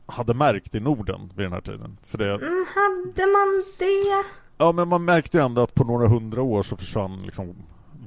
hade 0.06 0.34
märkt 0.34 0.74
i 0.74 0.80
Norden 0.80 1.32
vid 1.36 1.46
den 1.46 1.52
här 1.52 1.60
tiden. 1.60 1.96
För 2.04 2.18
det, 2.18 2.24
Mm, 2.34 2.66
hade 2.74 3.26
man 3.32 3.64
det? 3.78 4.24
ja 4.58 4.72
men 4.72 4.88
man 4.88 5.04
märkte 5.04 5.36
ju 5.36 5.44
ändå 5.44 5.62
att 5.62 5.74
på 5.74 5.84
några 5.84 6.08
hundra 6.08 6.42
år 6.42 6.62
så 6.62 6.76
försvann 6.76 7.18
liksom 7.18 7.54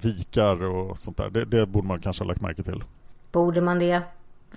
vikar 0.01 0.63
och 0.63 0.97
sånt 0.97 1.17
där. 1.17 1.29
Det, 1.29 1.45
det 1.45 1.65
borde 1.65 1.87
man 1.87 1.99
kanske 1.99 2.23
ha 2.23 2.27
lagt 2.27 2.41
märke 2.41 2.63
till. 2.63 2.83
Borde 3.31 3.61
man 3.61 3.79
det? 3.79 4.01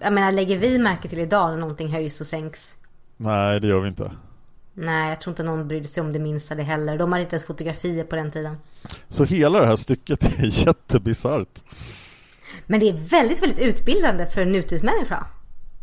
Jag 0.01 0.13
menar, 0.13 0.33
lägger 0.33 0.59
vi 0.59 0.79
märke 0.79 1.09
till 1.09 1.19
idag 1.19 1.51
när 1.51 1.57
någonting 1.59 1.89
höjs 1.89 2.21
och 2.21 2.27
sänks? 2.27 2.77
Nej, 3.17 3.61
det 3.61 3.67
gör 3.67 3.81
vi 3.81 3.89
inte. 3.89 4.13
Nej, 4.81 5.09
jag 5.09 5.21
tror 5.21 5.33
inte 5.33 5.43
någon 5.43 5.69
brydde 5.69 5.89
sig 5.89 6.01
om 6.01 6.13
det 6.13 6.19
minsta 6.19 6.55
det 6.55 6.63
heller. 6.63 6.99
De 6.99 7.13
hade 7.13 7.23
inte 7.25 7.37
ens 7.37 7.47
fotografier 7.47 8.05
på 8.05 8.17
den 8.17 8.31
tiden. 8.31 8.57
Så 9.09 9.25
hela 9.25 9.61
det 9.61 9.67
här 9.67 9.77
stycket 9.77 10.25
är 10.39 10.67
jättebisarrt. 10.67 11.63
Men 12.67 12.81
det 12.81 12.89
är 12.89 12.93
väldigt, 12.93 13.43
väldigt 13.43 13.59
utbildande 13.61 14.27
för 14.27 14.41
en 14.43 14.53
nutidsmänniska. 14.53 15.27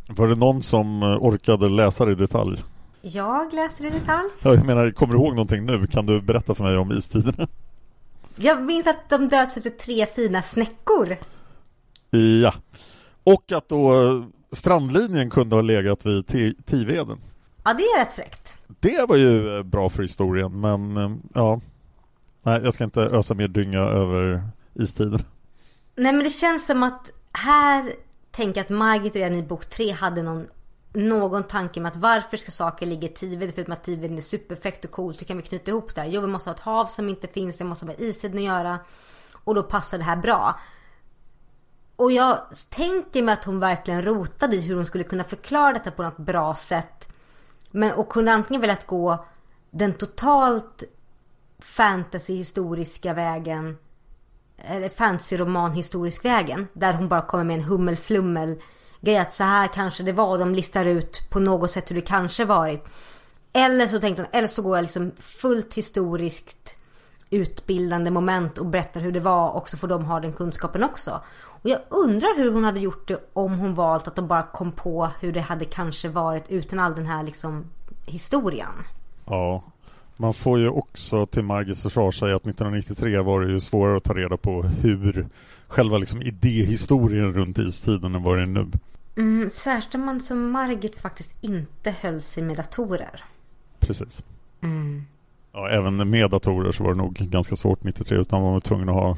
Var 0.08 0.28
det 0.28 0.36
någon 0.36 0.62
som 0.62 1.04
eh, 1.04 1.08
orkade 1.10 1.70
läsa 1.70 2.06
det 2.06 2.12
i 2.12 2.16
detalj? 2.16 2.64
Jag 3.02 3.54
läser 3.54 3.86
i 3.86 3.90
detalj. 3.90 4.30
Ja, 4.42 4.54
Jag 4.56 4.66
menar, 4.66 4.92
kommer 4.92 5.14
du 5.14 5.20
ihåg 5.20 5.30
någonting 5.36 5.66
nu? 5.66 5.88
Kan 5.88 6.06
du 6.06 6.22
berätta 6.22 6.56
för 6.56 6.64
mig 6.64 6.78
om 6.78 6.92
istiderna? 6.92 7.48
Jag 8.36 8.64
minns 8.64 8.88
att 8.88 9.10
de 9.10 9.28
döps 9.30 9.58
efter 9.58 9.70
tre 9.70 10.06
fina 10.06 10.42
snäckor. 10.42 11.18
Ja. 12.42 12.54
Och 13.24 13.52
att 13.52 13.70
då 13.70 14.04
eh, 14.08 14.24
strandlinjen 14.52 15.30
kunde 15.30 15.56
ha 15.56 15.62
legat 15.62 16.06
vid 16.06 16.26
Ti- 16.26 16.56
Tiveden. 16.66 17.18
Ja, 17.66 17.74
det 17.74 17.84
är 17.84 18.00
rätt 18.00 18.14
fräckt. 18.14 18.58
Det 18.80 19.10
var 19.10 19.16
ju 19.16 19.58
eh, 19.58 19.64
bra 19.64 19.90
för 19.90 20.02
historien, 20.02 20.60
men 20.60 20.98
eh, 20.98 21.12
ja. 21.34 21.62
Nej, 22.44 22.62
jag 22.64 22.74
ska 22.74 22.84
inte 22.84 23.02
ösa 23.02 23.34
mer 23.34 23.48
dynga 23.48 23.80
över 23.80 24.50
istiden. 24.74 25.24
Nej, 25.96 26.14
men 26.14 26.24
det 26.24 26.30
känns 26.30 26.66
som 26.66 26.84
att 26.84 27.12
här 27.32 27.92
tänker 28.32 28.60
jag 28.60 28.64
att 28.66 28.70
Margit 28.70 29.16
redan 29.16 29.36
i 29.36 29.44
bok 29.44 29.66
tre 29.66 29.92
hade 29.92 30.24
någon 30.24 30.48
någon 30.94 31.44
tanke 31.44 31.80
med 31.80 31.92
att 31.92 31.98
varför 31.98 32.38
ska 32.38 32.52
saker 32.52 32.86
ligga 32.86 33.08
i 33.08 33.12
Tiveden 33.12 33.54
förutom 33.56 33.74
att 33.74 33.84
Tiveden 33.84 34.18
är 34.18 34.22
superfräckt 34.22 34.86
och 34.86 34.92
coolt. 34.92 35.22
Hur 35.22 35.26
kan 35.26 35.38
vi 35.38 35.44
knyta 35.44 35.72
ihop 35.72 35.96
det 35.96 36.02
här? 36.02 36.08
Jo, 36.08 36.22
vi 36.22 36.28
måste 36.28 36.50
ha 36.50 36.56
ett 36.56 36.62
hav 36.62 36.86
som 36.86 37.10
inte 37.10 37.28
finns. 37.28 37.58
Det 37.58 37.64
måste 37.64 37.86
ha 37.86 37.94
med 37.94 38.02
istiden 38.02 38.38
att 38.38 38.44
göra. 38.44 38.80
Och 39.44 39.56
då 39.56 39.64
passar 39.64 39.98
det 39.98 40.04
här 40.04 40.18
bra. 40.18 40.60
Och 41.96 42.12
jag 42.12 42.38
tänker 42.70 43.24
mig 43.24 43.34
att 43.34 43.46
hon 43.46 43.60
verkligen 43.60 44.02
rotade 44.02 44.56
i 44.56 44.62
hur 44.62 44.76
hon 44.76 44.86
skulle 44.86 45.04
kunna 45.04 45.24
förklara 45.24 45.74
detta 45.74 45.92
på 45.92 46.04
något 46.04 46.18
bra 46.18 46.56
sätt. 46.56 47.15
Men 47.72 47.94
och 47.94 48.10
kunde 48.10 48.34
antingen 48.34 48.62
velat 48.62 48.88
gå 48.88 49.26
den 49.72 49.94
totalt 49.94 50.84
fantasy-historiska 51.60 53.14
vägen 53.14 53.78
eller 54.58 54.90
fantasy-roman 54.90 55.74
historisk 55.74 56.26
vägen. 56.26 56.68
Där 56.74 56.94
hon 56.94 57.08
bara 57.08 57.22
kommer 57.22 57.44
med 57.44 57.58
en 57.58 57.64
hummelflummel 57.64 58.62
grej 59.02 59.18
att 59.18 59.34
så 59.34 59.44
här 59.44 59.68
kanske 59.68 60.04
det 60.04 60.12
var. 60.12 60.38
De 60.38 60.56
listar 60.56 60.86
ut 60.86 61.30
på 61.30 61.40
något 61.40 61.72
sätt 61.72 61.92
hur 61.92 61.96
det 61.96 62.02
kanske 62.02 62.46
varit. 62.46 62.86
Eller 63.54 63.88
så 63.88 64.00
tänkte 64.00 64.22
hon, 64.22 64.32
eller 64.32 64.48
så 64.48 64.62
går 64.62 64.78
jag 64.78 64.84
liksom 64.84 65.12
fullt 65.20 65.74
historiskt 65.74 66.76
utbildande 67.30 68.12
moment 68.12 68.58
och 68.58 68.66
berättar 68.66 69.02
hur 69.02 69.12
det 69.12 69.20
var 69.20 69.50
och 69.50 69.70
så 69.70 69.78
får 69.78 69.88
de 69.88 70.06
ha 70.06 70.20
den 70.20 70.34
kunskapen 70.34 70.84
också. 70.84 71.22
Och 71.66 71.72
jag 71.72 71.80
undrar 71.90 72.38
hur 72.38 72.52
hon 72.52 72.64
hade 72.64 72.80
gjort 72.80 73.08
det 73.08 73.20
om 73.34 73.60
hon 73.60 73.74
valt 73.74 74.08
att 74.08 74.16
de 74.16 74.28
bara 74.28 74.44
kom 74.44 74.72
på 74.72 75.10
hur 75.20 75.32
det 75.32 75.42
hade 75.42 75.66
kanske 75.66 76.10
varit 76.10 76.50
utan 76.50 76.80
all 76.80 76.96
den 76.96 77.06
här 77.06 77.24
liksom 77.24 77.66
historien. 78.06 78.72
Ja, 79.26 79.64
man 80.18 80.34
får 80.34 80.60
ju 80.60 80.70
också 80.70 81.26
till 81.26 81.44
Margits 81.44 81.84
försvar 81.84 82.12
säga 82.12 82.36
att 82.36 82.42
1993 82.42 83.20
var 83.20 83.42
det 83.42 83.52
ju 83.52 83.60
svårare 83.60 83.98
att 83.98 84.04
ta 84.04 84.14
reda 84.14 84.38
på 84.38 84.64
hur 84.64 85.28
själva 85.68 85.98
liksom 85.98 86.22
idéhistorien 86.22 87.34
runt 87.34 87.60
istiden 87.60 88.16
än 88.16 88.24
vad 88.24 88.38
det 88.38 88.42
är 88.42 88.48
nu. 88.48 88.68
Mm, 89.18 89.50
särskilt 89.54 90.06
man 90.06 90.22
som 90.22 90.52
Margit 90.52 91.02
faktiskt 91.02 91.36
inte 91.42 91.96
höll 92.02 92.22
sig 92.22 92.44
med 92.44 92.58
datorer. 92.58 93.24
Precis. 93.80 94.24
Mm. 94.62 95.06
Ja, 95.52 95.70
även 95.70 96.10
med 96.10 96.30
datorer 96.30 96.72
så 96.72 96.84
var 96.84 96.92
det 96.92 96.98
nog 96.98 97.14
ganska 97.14 97.56
svårt 97.56 97.84
93 97.84 98.18
utan 98.18 98.42
man 98.42 98.54
var 98.54 98.60
tvungen 98.60 98.90
att 98.90 98.96
ha 98.96 99.18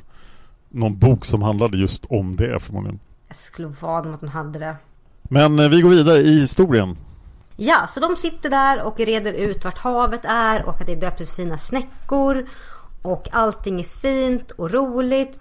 någon 0.70 1.00
bok 1.00 1.26
som 1.26 1.42
handlade 1.42 1.78
just 1.78 2.06
om 2.06 2.36
det 2.36 2.60
förmodligen. 2.60 3.00
Jag 3.28 3.38
skulle 3.38 3.68
vad 3.68 4.06
om 4.06 4.14
att 4.14 4.22
hon 4.22 4.30
hade 4.30 4.60
det. 4.60 4.76
Men 5.22 5.60
eh, 5.60 5.70
vi 5.70 5.82
går 5.82 5.90
vidare 5.90 6.22
i 6.22 6.40
historien. 6.40 6.98
Ja, 7.56 7.88
så 7.88 8.00
de 8.00 8.16
sitter 8.16 8.50
där 8.50 8.82
och 8.84 9.00
reder 9.00 9.34
ut 9.34 9.64
vart 9.66 9.78
havet 9.78 10.26
är 10.26 10.66
och 10.66 10.82
att 10.82 10.86
det 10.86 10.92
är 10.92 11.02
döpt 11.02 11.22
ut 11.22 11.30
fina 11.30 11.58
snäckor. 11.58 12.46
Och 13.02 13.28
allting 13.32 13.80
är 13.80 13.84
fint 13.84 14.52
och 14.52 14.72
roligt. 14.72 15.40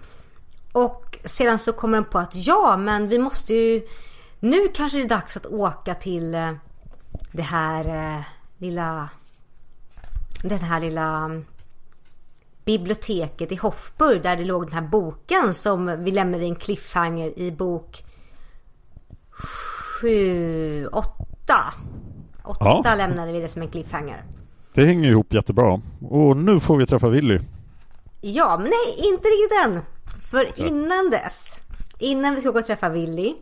Och 0.71 1.17
sedan 1.25 1.59
så 1.59 1.73
kommer 1.73 1.97
de 1.97 2.05
på 2.05 2.19
att 2.19 2.35
ja, 2.35 2.77
men 2.77 3.07
vi 3.07 3.19
måste 3.19 3.53
ju... 3.53 3.87
Nu 4.39 4.67
kanske 4.67 4.97
det 4.97 5.03
är 5.03 5.09
dags 5.09 5.37
att 5.37 5.45
åka 5.45 5.95
till 5.95 6.35
eh, 6.35 6.51
det 7.31 7.41
här 7.41 8.15
eh, 8.15 8.23
lilla... 8.57 9.09
Den 10.41 10.59
här 10.59 10.79
lilla 10.79 11.17
mm, 11.17 11.45
biblioteket 12.67 13.51
i 13.51 13.55
Hofburg 13.55 14.21
där 14.23 14.35
det 14.37 14.43
låg 14.43 14.63
den 14.65 14.73
här 14.73 14.81
boken 14.81 15.53
som 15.53 16.03
vi 16.03 16.11
lämnade 16.11 16.45
i 16.45 16.47
en 16.49 16.55
cliffhanger 16.55 17.39
i 17.39 17.51
bok 17.51 18.03
7, 20.01 20.87
8. 20.87 21.13
8 22.43 22.81
Ja. 22.85 22.95
lämnade 22.97 23.31
vi 23.31 23.39
det 23.41 23.49
som 23.49 23.61
en 23.61 23.67
cliffhanger. 23.67 24.23
Det 24.73 24.85
hänger 24.85 25.09
ihop 25.09 25.33
jättebra. 25.33 25.81
Och 26.09 26.37
nu 26.37 26.59
får 26.59 26.77
vi 26.77 26.85
träffa 26.85 27.09
Willy. 27.09 27.39
Ja, 28.21 28.57
men 28.57 28.69
nej, 28.69 29.07
inte 29.07 29.27
riktigt 29.27 29.63
än. 29.65 29.81
För 30.31 30.67
innan 30.67 31.09
dess, 31.09 31.45
innan 31.99 32.35
vi 32.35 32.41
ska 32.41 32.51
gå 32.51 32.59
och 32.59 32.65
träffa 32.65 32.89
Willy, 32.89 33.35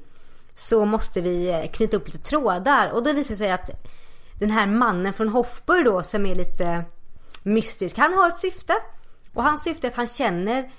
så 0.56 0.86
måste 0.86 1.22
vi 1.22 1.50
eh, 1.50 1.72
knyta 1.72 1.98
upp 1.98 2.06
lite 2.08 2.18
trådar. 2.30 2.92
Och 2.92 3.04
då 3.04 3.14
visar 3.14 3.30
det 3.30 3.38
sig 3.38 3.52
att 3.52 3.70
den 4.40 4.50
här 4.52 4.68
mannen 4.68 5.14
från 5.14 5.28
Hofburg 5.30 5.86
då, 5.86 6.04
som 6.04 6.26
är 6.26 6.36
lite 6.36 6.84
mystisk, 7.44 7.98
han 7.98 8.14
har 8.14 8.28
ett 8.30 8.38
syfte. 8.38 8.74
Och 9.36 9.44
hans 9.44 9.64
syfte 9.64 9.88
är 9.88 9.92
att 9.92 9.98
han 9.98 10.08
känner 10.08 10.72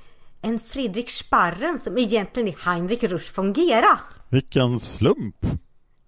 en 0.43 0.59
Fredrik 0.59 1.11
Sparren 1.11 1.79
som 1.79 1.99
egentligen 1.99 2.49
är 2.49 2.57
Heinrich 2.65 3.03
Rusch 3.03 3.39
von 3.39 3.53
Gera. 3.53 3.99
Vilken 4.29 4.81
slump! 4.81 5.37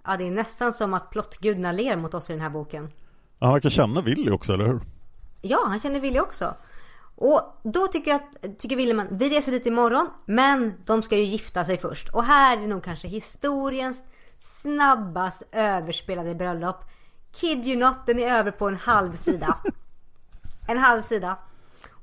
Ja, 0.07 0.17
det 0.17 0.27
är 0.27 0.31
nästan 0.31 0.73
som 0.73 0.95
att 0.95 1.11
plottgudarna 1.11 1.73
ler 1.73 1.97
mot 1.97 2.15
oss 2.15 2.31
i 2.31 2.33
den 2.33 2.43
här 2.43 2.51
boken. 2.51 2.89
Han 3.41 3.53
verkar 3.53 3.71
känna 3.71 4.01
Willy 4.01 4.31
också, 4.31 4.53
eller 4.53 4.67
hur? 4.67 4.81
Ja, 5.43 5.65
han 5.67 5.81
känner 5.81 6.01
Willy 6.01 6.21
också. 6.21 6.55
Och 7.17 7.61
då 7.63 7.87
tycker 7.87 8.11
jag 8.11 8.21
att, 8.21 8.59
tycker 8.59 8.77
Wilhelm 8.77 9.07
vi 9.11 9.29
reser 9.29 9.53
dit 9.53 9.67
imorgon, 9.67 10.09
men 10.27 10.75
de 10.85 11.03
ska 11.03 11.17
ju 11.17 11.25
gifta 11.25 11.65
sig 11.65 11.79
först. 11.79 12.09
Och 12.09 12.25
här 12.25 12.63
är 12.63 12.67
nog 12.67 12.85
kanske 12.85 13.09
historiens 13.09 14.03
snabbast 14.63 15.43
överspelade 15.53 16.35
bröllop. 16.35 16.85
Kid 17.33 17.67
you 17.67 17.77
not, 17.77 18.07
den 18.07 18.19
är 18.19 18.39
över 18.39 18.51
på 18.51 18.69
en 18.69 18.77
halv 18.77 19.17
sida. 19.17 19.59
En 20.71 20.79
halv 20.79 21.03
sida. 21.03 21.37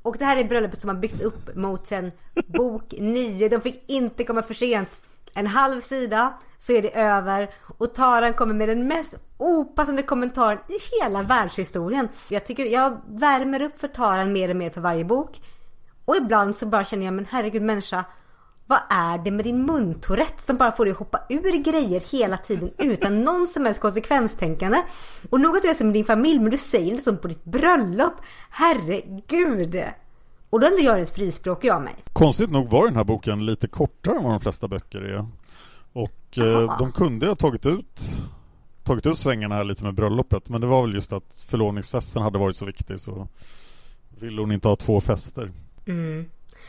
Och 0.05 0.17
det 0.17 0.25
här 0.25 0.37
är 0.37 0.43
bröllopet 0.43 0.81
som 0.81 0.89
har 0.89 0.95
byggts 0.95 1.21
upp 1.21 1.55
mot 1.55 1.87
sen 1.87 2.11
bok 2.47 2.93
9. 2.99 3.49
De 3.49 3.61
fick 3.61 3.83
inte 3.87 4.23
komma 4.23 4.41
för 4.41 4.53
sent. 4.53 4.89
En 5.33 5.47
halv 5.47 5.81
sida 5.81 6.33
så 6.59 6.73
är 6.73 6.81
det 6.81 6.95
över 6.95 7.49
och 7.77 7.93
Taran 7.93 8.33
kommer 8.33 8.53
med 8.53 8.69
den 8.69 8.87
mest 8.87 9.15
opassande 9.37 10.03
kommentaren 10.03 10.57
i 10.67 11.01
hela 11.01 11.21
världshistorien. 11.21 12.07
Jag 12.29 12.45
tycker 12.45 12.65
jag 12.65 13.01
värmer 13.07 13.61
upp 13.61 13.79
för 13.79 13.87
Taran 13.87 14.33
mer 14.33 14.49
och 14.49 14.55
mer 14.55 14.69
för 14.69 14.81
varje 14.81 15.05
bok. 15.05 15.41
Och 16.05 16.15
ibland 16.15 16.55
så 16.55 16.65
bara 16.65 16.85
känner 16.85 17.05
jag, 17.05 17.13
men 17.13 17.25
herregud 17.29 17.61
människa, 17.61 18.05
vad 18.67 18.79
är 18.89 19.17
det 19.17 19.31
med 19.31 19.45
din 19.45 19.65
muntorrett 19.65 20.41
som 20.45 20.57
bara 20.57 20.71
får 20.71 20.85
dig 20.85 20.91
att 20.91 20.97
hoppa 20.97 21.19
ur 21.29 21.63
grejer 21.63 21.99
hela 21.99 22.37
tiden 22.37 22.71
utan 22.77 23.21
någon 23.21 23.47
som 23.47 23.65
helst 23.65 23.81
konsekvenstänkande? 23.81 24.81
Och 25.29 25.41
nog 25.41 25.57
att 25.57 25.63
du 25.63 25.69
är 25.69 25.73
som 25.73 25.87
med 25.87 25.93
din 25.93 26.05
familj, 26.05 26.39
men 26.39 26.51
du 26.51 26.57
säger 26.57 26.95
det 26.95 27.01
som 27.01 27.17
på 27.17 27.27
ditt 27.27 27.43
bröllop. 27.43 28.13
Herregud! 28.49 29.83
Och 30.49 30.59
då 30.59 30.67
ändå 30.67 30.79
gör 30.79 30.99
ett 30.99 31.15
frispråk 31.15 31.63
jag 31.63 31.81
mig. 31.81 31.95
Konstigt 32.13 32.51
nog 32.51 32.69
var 32.69 32.85
den 32.85 32.95
här 32.95 33.03
boken 33.03 33.45
lite 33.45 33.67
kortare 33.67 34.17
än 34.17 34.23
vad 34.23 34.33
de 34.33 34.39
flesta 34.39 34.67
böcker 34.67 35.01
är. 35.01 35.27
Och 35.93 36.37
eh, 36.37 36.77
de 36.79 36.91
kunde 36.91 37.27
ha 37.27 37.35
tagit 37.35 37.65
ut 37.65 38.01
tagit 38.83 39.05
ut 39.05 39.17
svängarna 39.17 39.55
här 39.55 39.63
lite 39.63 39.83
med 39.83 39.93
bröllopet 39.93 40.49
men 40.49 40.61
det 40.61 40.67
var 40.67 40.81
väl 40.81 40.93
just 40.93 41.13
att 41.13 41.45
förlovningsfesten 41.47 42.21
hade 42.21 42.37
varit 42.37 42.55
så 42.55 42.65
viktig 42.65 42.99
så 42.99 43.27
ville 44.19 44.41
hon 44.41 44.51
inte 44.51 44.67
ha 44.67 44.75
två 44.75 45.01
fester. 45.01 45.51
Mm. 45.85 46.25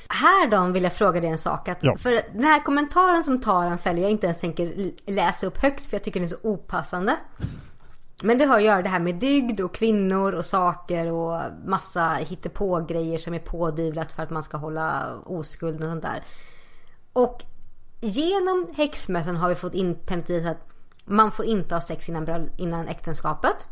Här 0.09 0.51
då 0.51 0.73
vill 0.73 0.83
jag 0.83 0.93
fråga 0.93 1.21
dig 1.21 1.31
en 1.31 1.39
sak. 1.39 1.69
Att 1.69 1.79
Ja. 1.81 1.97
För 1.97 2.23
den 2.33 2.45
här 2.45 2.61
kommentaren 2.61 3.25
som 3.25 3.41
Taran 3.41 3.79
fäller, 3.79 4.03
jag 4.03 4.11
inte 4.11 4.27
ens 4.27 4.41
tänker 4.41 4.91
läsa 5.07 5.47
upp 5.47 5.59
högt 5.59 5.87
för 5.87 5.95
jag 5.95 6.05
tycker 6.05 6.21
den 6.21 6.25
är 6.29 6.35
så 6.35 6.49
opassande. 6.49 7.17
Men 8.23 8.39
det 8.39 8.45
har 8.45 8.57
att 8.57 8.63
göra 8.63 8.83
det 8.83 8.89
här 8.89 9.01
med 9.01 9.15
dygd 9.15 9.61
och 9.61 9.75
kvinnor 9.75 10.33
och 10.33 10.45
saker 10.45 11.13
och 11.13 11.43
massa 11.65 12.09
hittepå-grejer 12.09 13.19
som 13.19 13.35
är 13.35 13.39
pådyvlat 13.39 14.13
för 14.13 14.23
att 14.23 14.31
man 14.31 14.43
ska 14.43 14.57
hålla 14.57 15.17
oskulden 15.25 15.83
och 15.83 15.93
sånt 15.93 16.03
där. 16.03 16.25
Och 17.13 17.45
genom 18.01 18.67
häxmässan 18.77 19.37
har 19.37 19.49
vi 19.49 19.55
fått 19.55 19.75
inpräntat 19.75 20.47
att 20.47 20.69
man 21.05 21.33
får 21.33 21.45
inte 21.45 21.75
ha 21.75 21.81
sex 21.81 22.09
innan, 22.09 22.51
innan 22.57 22.89
äktenskapet. 22.89 23.69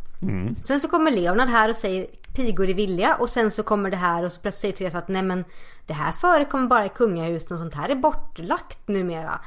Sen 0.62 0.81
så 0.81 0.89
kommer 0.89 1.11
Leonard 1.11 1.49
här 1.49 1.69
och 1.69 1.77
säger 1.77 2.07
pigor 2.35 2.69
är 2.69 2.75
villiga 2.75 3.17
och 3.17 3.29
sen 3.29 3.51
så 3.51 3.62
kommer 3.62 3.91
det 3.91 3.97
här 3.97 4.25
och 4.25 4.33
så 4.33 4.41
plötsligt 4.41 4.61
säger 4.61 4.91
Therese 4.91 4.95
att 4.95 5.09
nej 5.09 5.23
men 5.23 5.45
det 5.87 5.93
här 5.93 6.12
förekommer 6.12 6.67
bara 6.67 6.87
i 6.87 6.89
kungahusen 6.89 7.53
och 7.53 7.59
sånt 7.59 7.75
här 7.75 7.89
är 7.89 7.95
bortlagt 7.95 8.89
numera. 8.89 9.41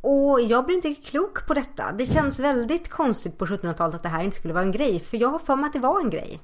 Och 0.00 0.40
jag 0.40 0.64
blir 0.64 0.76
inte 0.76 0.94
klok 0.94 1.46
på 1.46 1.54
detta. 1.54 1.92
Det 1.92 2.06
känns 2.06 2.38
väldigt 2.38 2.88
konstigt 2.88 3.38
på 3.38 3.46
1700-talet 3.46 3.94
att 3.94 4.02
det 4.02 4.08
här 4.08 4.24
inte 4.24 4.36
skulle 4.36 4.54
vara 4.54 4.64
en 4.64 4.72
grej. 4.72 5.00
För 5.00 5.16
jag 5.16 5.28
har 5.28 5.38
för 5.38 5.56
mig 5.56 5.66
att 5.66 5.72
det 5.72 5.78
var 5.78 6.00
en 6.00 6.10
grej. 6.10 6.40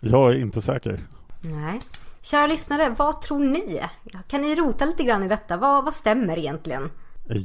Jag 0.00 0.30
är 0.30 0.34
inte 0.34 0.62
säker. 0.62 1.00
Nej. 1.40 1.80
Kära 2.22 2.46
lyssnare, 2.46 2.94
vad 2.98 3.20
tror 3.20 3.44
ni? 3.44 3.80
Kan 4.28 4.42
ni 4.42 4.54
rota 4.54 4.84
lite 4.84 5.04
grann 5.04 5.22
i 5.22 5.28
detta? 5.28 5.56
Vad, 5.56 5.84
vad 5.84 5.94
stämmer 5.94 6.38
egentligen? 6.38 6.90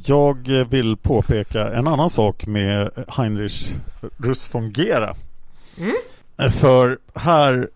Jag 0.06 0.48
vill 0.48 0.96
påpeka 0.96 1.72
en 1.72 1.86
annan 1.86 2.10
sak 2.10 2.46
med 2.46 3.04
Heinrich 3.08 3.70
Russ 4.16 4.54
von 4.54 4.70
Gera. 4.70 5.14
För 6.52 6.98
här 7.14 7.70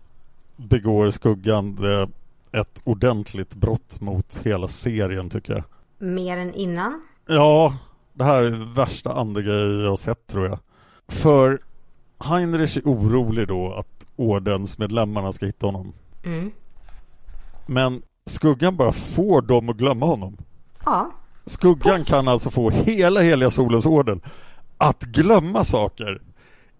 begår 0.55 1.09
skuggan 1.09 1.75
det 1.75 2.07
ett 2.51 2.81
ordentligt 2.83 3.55
brott 3.55 4.01
mot 4.01 4.41
hela 4.43 4.67
serien 4.67 5.29
tycker 5.29 5.53
jag. 5.53 5.63
Mer 5.97 6.37
än 6.37 6.53
innan? 6.53 7.01
Ja, 7.27 7.73
det 8.13 8.23
här 8.23 8.43
är 8.43 8.73
värsta 8.73 9.13
andegrej 9.13 9.81
jag 9.81 9.89
har 9.89 9.95
sett 9.95 10.27
tror 10.27 10.47
jag. 10.47 10.59
För 11.07 11.59
Heinrich 12.19 12.77
är 12.77 12.81
orolig 12.81 13.47
då 13.47 13.73
att 13.73 14.07
ordensmedlemmarna 14.15 15.31
ska 15.31 15.45
hitta 15.45 15.65
honom. 15.65 15.93
Mm. 16.25 16.51
Men 17.65 18.01
skuggan 18.25 18.75
bara 18.75 18.91
får 18.91 19.41
dem 19.41 19.69
att 19.69 19.77
glömma 19.77 20.05
honom. 20.05 20.37
Ja. 20.85 21.11
Skuggan 21.45 22.03
kan 22.03 22.27
alltså 22.27 22.49
få 22.49 22.69
hela 22.69 23.21
Heliga 23.21 23.51
Solens 23.51 23.85
orden 23.85 24.21
att 24.77 25.03
glömma 25.03 25.63
saker. 25.63 26.21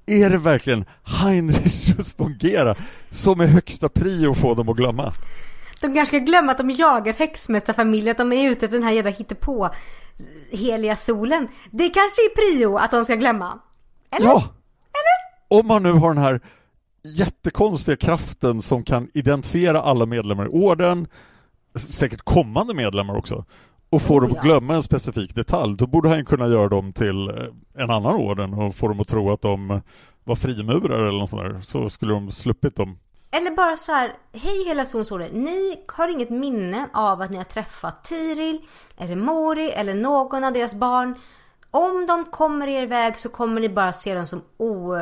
Är 0.09 0.29
det 0.29 0.37
verkligen 0.37 0.85
Heinrich 1.03 1.97
Ruspongera 1.97 2.75
som 3.09 3.41
är 3.41 3.45
högsta 3.45 3.89
prio 3.89 4.31
att 4.31 4.37
få 4.37 4.53
dem 4.53 4.69
att 4.69 4.77
glömma? 4.77 5.13
De 5.81 5.93
kanske 5.93 6.05
ska 6.05 6.25
glömma 6.25 6.51
att 6.51 6.57
de 6.57 6.69
jagar 6.69 7.13
häxmästarfamiljen, 7.13 8.11
att 8.11 8.17
de 8.17 8.33
är 8.33 8.49
ute 8.49 8.65
efter 8.65 8.77
den 8.77 8.87
här 8.87 8.93
jävla 8.93 9.11
hittepå 9.11 9.69
heliga 10.51 10.95
solen. 10.95 11.47
Det 11.71 11.89
kanske 11.89 12.21
är 12.21 12.35
prio 12.35 12.77
att 12.77 12.91
de 12.91 13.05
ska 13.05 13.15
glömma. 13.15 13.59
Eller? 14.11 14.27
Ja! 14.27 14.43
Om 15.47 15.67
man 15.67 15.83
nu 15.83 15.91
har 15.91 16.13
den 16.13 16.23
här 16.23 16.41
jättekonstiga 17.17 17.97
kraften 17.97 18.61
som 18.61 18.83
kan 18.83 19.09
identifiera 19.13 19.81
alla 19.81 20.05
medlemmar 20.05 20.45
i 20.45 20.49
orden, 20.49 21.07
säkert 21.75 22.21
kommande 22.21 22.73
medlemmar 22.73 23.15
också, 23.17 23.45
och 23.89 24.01
få 24.01 24.15
Oh, 24.15 24.21
dem 24.21 24.31
att 24.31 24.43
glömma 24.43 24.75
en 24.75 24.83
specifik 24.83 25.35
detalj, 25.35 25.77
då 25.77 25.87
borde 25.87 26.09
han 26.09 26.25
kunna 26.25 26.47
göra 26.47 26.69
dem 26.69 26.93
till 26.93 27.29
eh, 27.29 27.83
en 27.83 27.91
annan 27.91 28.15
orden 28.15 28.53
och 28.53 28.75
få 28.75 28.87
dem 28.87 28.99
att 28.99 29.07
tro 29.07 29.31
att 29.31 29.41
de 29.41 29.81
var 30.23 30.35
frimurare 30.35 31.07
eller 31.07 31.19
något 31.19 31.29
sånt 31.29 31.43
där. 31.43 31.61
Så 31.61 31.89
skulle 31.89 32.13
de 32.13 32.31
sluppit 32.31 32.75
dem. 32.75 32.99
Eller 33.31 33.55
bara 33.55 33.77
så 33.77 33.91
här, 33.91 34.13
hej 34.33 34.65
hela 34.67 34.85
Zonsoler. 34.85 35.29
Ni 35.33 35.83
har 35.87 36.07
inget 36.11 36.29
minne 36.29 36.89
av 36.93 37.21
att 37.21 37.31
ni 37.31 37.37
har 37.37 37.43
träffat 37.43 38.03
Tiril 38.03 38.61
eller 38.97 39.15
Mori 39.15 39.71
eller 39.71 39.93
någon 39.93 40.43
av 40.43 40.53
deras 40.53 40.73
barn. 40.73 41.15
Om 41.71 42.05
de 42.05 42.25
kommer 42.25 42.67
er 42.67 42.87
väg 42.87 43.17
så 43.17 43.29
kommer 43.29 43.61
ni 43.61 43.69
bara 43.69 43.93
se 43.93 44.13
dem 44.13 44.27
som 44.27 44.41
o, 44.57 44.95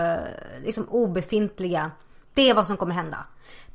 liksom 0.65 0.89
obefintliga. 0.89 1.91
Det 2.33 2.49
är 2.49 2.53
vad 2.53 2.67
som 2.67 2.77
kommer 2.77 2.93
hända. 2.93 3.17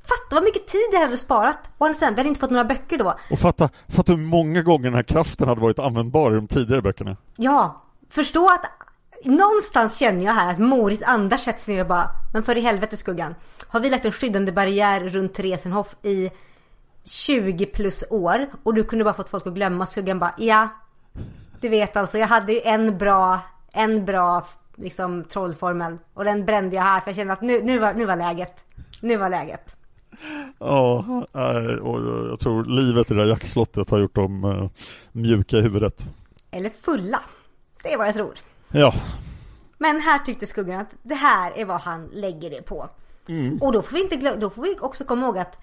Fatta 0.04 0.34
vad 0.34 0.44
mycket 0.44 0.66
tid 0.66 0.88
jag 0.92 1.00
hade 1.00 1.18
sparat. 1.18 1.70
Och 1.78 1.86
sen, 1.86 2.14
vi 2.14 2.20
hade 2.20 2.28
inte 2.28 2.40
fått 2.40 2.50
några 2.50 2.64
böcker 2.64 2.98
då. 2.98 3.18
Och 3.30 3.38
fatta, 3.38 3.70
fatta 3.88 4.12
hur 4.12 4.18
många 4.18 4.62
gånger 4.62 4.84
den 4.84 4.94
här 4.94 5.02
kraften 5.02 5.48
hade 5.48 5.60
varit 5.60 5.78
användbar 5.78 6.32
i 6.32 6.34
de 6.34 6.48
tidigare 6.48 6.82
böckerna. 6.82 7.16
Ja, 7.36 7.82
förstå 8.10 8.48
att 8.48 8.70
någonstans 9.24 9.98
känner 9.98 10.24
jag 10.24 10.32
här 10.32 10.50
att 10.50 10.58
Moritz 10.58 11.02
Anders 11.02 11.40
sätter 11.40 11.60
sig 11.60 11.74
ner 11.74 11.80
och 11.80 11.88
bara 11.88 12.10
Men 12.32 12.42
för 12.42 12.56
i 12.56 12.60
helvete 12.60 12.96
skuggan. 12.96 13.34
Har 13.68 13.80
vi 13.80 13.90
lagt 13.90 14.04
en 14.04 14.12
skyddande 14.12 14.52
barriär 14.52 15.00
runt 15.00 15.34
Theresenhof 15.34 15.96
i 16.02 16.30
20 17.04 17.66
plus 17.66 18.04
år 18.10 18.46
och 18.62 18.74
du 18.74 18.84
kunde 18.84 19.04
bara 19.04 19.14
fått 19.14 19.30
folk 19.30 19.46
att 19.46 19.54
glömma 19.54 19.86
skuggan 19.86 20.18
bara 20.18 20.34
ja. 20.38 20.68
Du 21.60 21.68
vet 21.68 21.96
alltså 21.96 22.18
jag 22.18 22.26
hade 22.26 22.52
ju 22.52 22.60
en 22.60 22.98
bra, 22.98 23.40
en 23.72 24.04
bra 24.04 24.46
liksom 24.76 25.24
trollformel 25.24 25.98
och 26.14 26.24
den 26.24 26.44
brände 26.44 26.76
jag 26.76 26.82
här 26.82 27.00
för 27.00 27.10
jag 27.10 27.16
kände 27.16 27.32
att 27.32 27.42
nu, 27.42 27.60
nu, 27.62 27.78
var, 27.78 27.94
nu 27.94 28.06
var 28.06 28.16
läget. 28.16 28.64
Nu 29.00 29.16
var 29.16 29.28
läget. 29.28 29.74
Ja, 30.58 31.04
och 31.82 32.00
jag 32.30 32.40
tror 32.40 32.64
livet 32.64 33.10
i 33.10 33.14
det 33.14 33.20
där 33.20 33.28
jaktslottet 33.28 33.90
har 33.90 33.98
gjort 33.98 34.14
dem 34.14 34.44
eh, 34.44 34.70
mjuka 35.12 35.56
i 35.56 35.60
huvudet. 35.60 36.06
Eller 36.50 36.70
fulla. 36.70 37.20
Det 37.82 37.92
är 37.92 37.98
vad 37.98 38.06
jag 38.06 38.14
tror. 38.14 38.34
Ja. 38.68 38.94
Men 39.78 40.00
här 40.00 40.18
tyckte 40.18 40.46
skuggan 40.46 40.80
att 40.80 40.90
det 41.02 41.14
här 41.14 41.52
är 41.58 41.64
vad 41.64 41.80
han 41.80 42.06
lägger 42.12 42.50
det 42.50 42.62
på. 42.62 42.88
Mm. 43.28 43.58
Och 43.62 43.72
då 43.72 43.82
får, 43.82 43.94
vi 43.94 44.02
inte 44.02 44.36
då 44.36 44.50
får 44.50 44.62
vi 44.62 44.76
också 44.80 45.04
komma 45.04 45.26
ihåg 45.26 45.38
att 45.38 45.58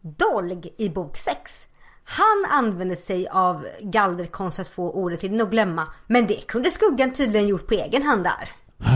Dolg 0.00 0.74
i 0.76 0.88
bok 0.88 1.16
6 1.16 1.66
han 2.08 2.44
använde 2.50 2.96
sig 2.96 3.28
av 3.28 3.66
galderkonst 3.80 4.58
att 4.58 4.68
få 4.68 4.90
ordet 4.90 5.20
till 5.20 5.40
att 5.40 5.50
glömma. 5.50 5.88
Men 6.06 6.26
det 6.26 6.46
kunde 6.46 6.70
skuggan 6.70 7.12
tydligen 7.12 7.48
gjort 7.48 7.66
på 7.66 7.74
egen 7.74 8.02
hand 8.02 8.24
där. 8.24 8.50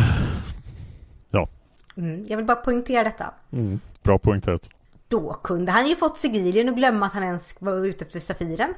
Ja. 1.32 1.48
Mm, 1.96 2.24
jag 2.28 2.36
vill 2.36 2.46
bara 2.46 2.56
poängtera 2.56 3.04
detta. 3.04 3.34
Mm, 3.52 3.80
bra 4.02 4.18
poängterat. 4.18 4.70
Då 5.10 5.32
kunde 5.32 5.72
han 5.72 5.88
ju 5.88 5.96
fått 5.96 6.18
Sigilion 6.18 6.68
att 6.68 6.76
glömma 6.76 7.06
att 7.06 7.12
han 7.12 7.22
ens 7.22 7.54
var 7.58 7.86
ute 7.86 8.04
efter 8.04 8.20
Safiren. 8.20 8.74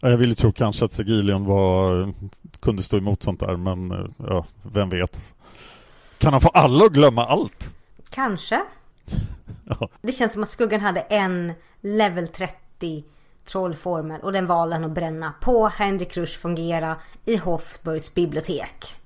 Jag 0.00 0.16
ville 0.16 0.34
tro 0.34 0.52
kanske 0.52 0.84
att 0.84 0.92
Sigilion 0.92 1.44
var, 1.44 2.12
kunde 2.60 2.82
stå 2.82 2.96
emot 2.96 3.22
sånt 3.22 3.40
där, 3.40 3.56
men 3.56 3.90
eh, 3.90 4.06
ja, 4.18 4.46
vem 4.62 4.88
vet. 4.88 5.34
Kan 6.18 6.32
han 6.32 6.40
få 6.40 6.48
alla 6.48 6.84
att 6.84 6.92
glömma 6.92 7.26
allt? 7.26 7.74
Kanske. 8.10 8.62
Ja. 9.64 9.88
Det 10.02 10.12
känns 10.12 10.32
som 10.32 10.42
att 10.42 10.50
skuggan 10.50 10.80
hade 10.80 11.00
en 11.00 11.52
level 11.80 12.28
30 12.28 13.04
trollformel 13.44 14.20
och 14.20 14.32
den 14.32 14.46
valde 14.46 14.76
han 14.76 14.84
att 14.84 14.90
bränna 14.90 15.34
på 15.40 15.68
Henrik 15.68 16.16
Rush 16.16 16.38
fungera 16.38 16.96
i 17.24 17.36
Hofsburgs 17.36 18.14
bibliotek. 18.14 18.96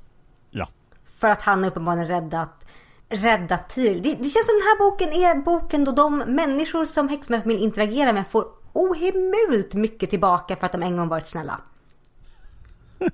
Ja. 0.50 0.68
För 1.04 1.30
att 1.30 1.42
han 1.42 1.64
uppenbarligen 1.64 2.08
räddat 2.08 2.66
räddat 3.08 3.68
Tiril. 3.68 4.02
Det, 4.02 4.14
det 4.14 4.30
känns 4.30 4.46
som 4.46 4.54
den 4.54 4.68
här 4.68 4.78
boken 4.78 5.12
är 5.12 5.42
boken 5.42 5.84
då 5.84 5.92
de 5.92 6.18
människor 6.18 6.84
som 6.84 7.08
häxmästarfamiljen 7.08 7.64
interagerar 7.64 8.12
med 8.12 8.28
får 8.28 8.46
ohemult 8.72 9.74
mycket 9.74 10.10
tillbaka 10.10 10.56
för 10.56 10.66
att 10.66 10.72
de 10.72 10.82
en 10.82 10.96
gång 10.96 11.08
varit 11.08 11.26
snälla. 11.26 11.60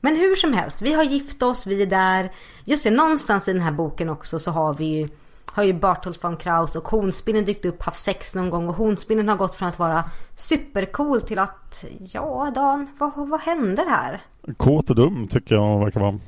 Men 0.00 0.16
hur 0.16 0.36
som 0.36 0.52
helst, 0.52 0.82
vi 0.82 0.92
har 0.92 1.04
gift 1.04 1.42
oss, 1.42 1.66
vi 1.66 1.82
är 1.82 1.86
där. 1.86 2.32
Just 2.64 2.84
det, 2.84 2.90
någonstans 2.90 3.48
i 3.48 3.52
den 3.52 3.62
här 3.62 3.72
boken 3.72 4.08
också 4.08 4.38
så 4.38 4.50
har 4.50 4.74
vi 4.74 4.84
ju 4.84 5.08
har 5.44 5.64
ju 5.64 5.72
Barthold 5.72 6.18
von 6.22 6.36
Kraus 6.36 6.76
och 6.76 6.88
Hornspinnen 6.88 7.44
dykt 7.44 7.64
upp, 7.64 7.82
haft 7.82 8.02
sex 8.02 8.34
någon 8.34 8.50
gång 8.50 8.68
och 8.68 8.74
Hornspinnen 8.74 9.28
har 9.28 9.36
gått 9.36 9.56
från 9.56 9.68
att 9.68 9.78
vara 9.78 10.04
supercool 10.36 11.20
till 11.20 11.38
att 11.38 11.84
ja 12.12 12.52
Dan, 12.54 12.86
vad, 12.98 13.28
vad 13.28 13.40
händer 13.40 13.84
här? 13.90 14.22
Kåt 14.56 14.90
och 14.90 14.96
dum 14.96 15.28
tycker 15.28 15.54
jag 15.54 15.80
verkar 15.84 16.00
vara. 16.00 16.18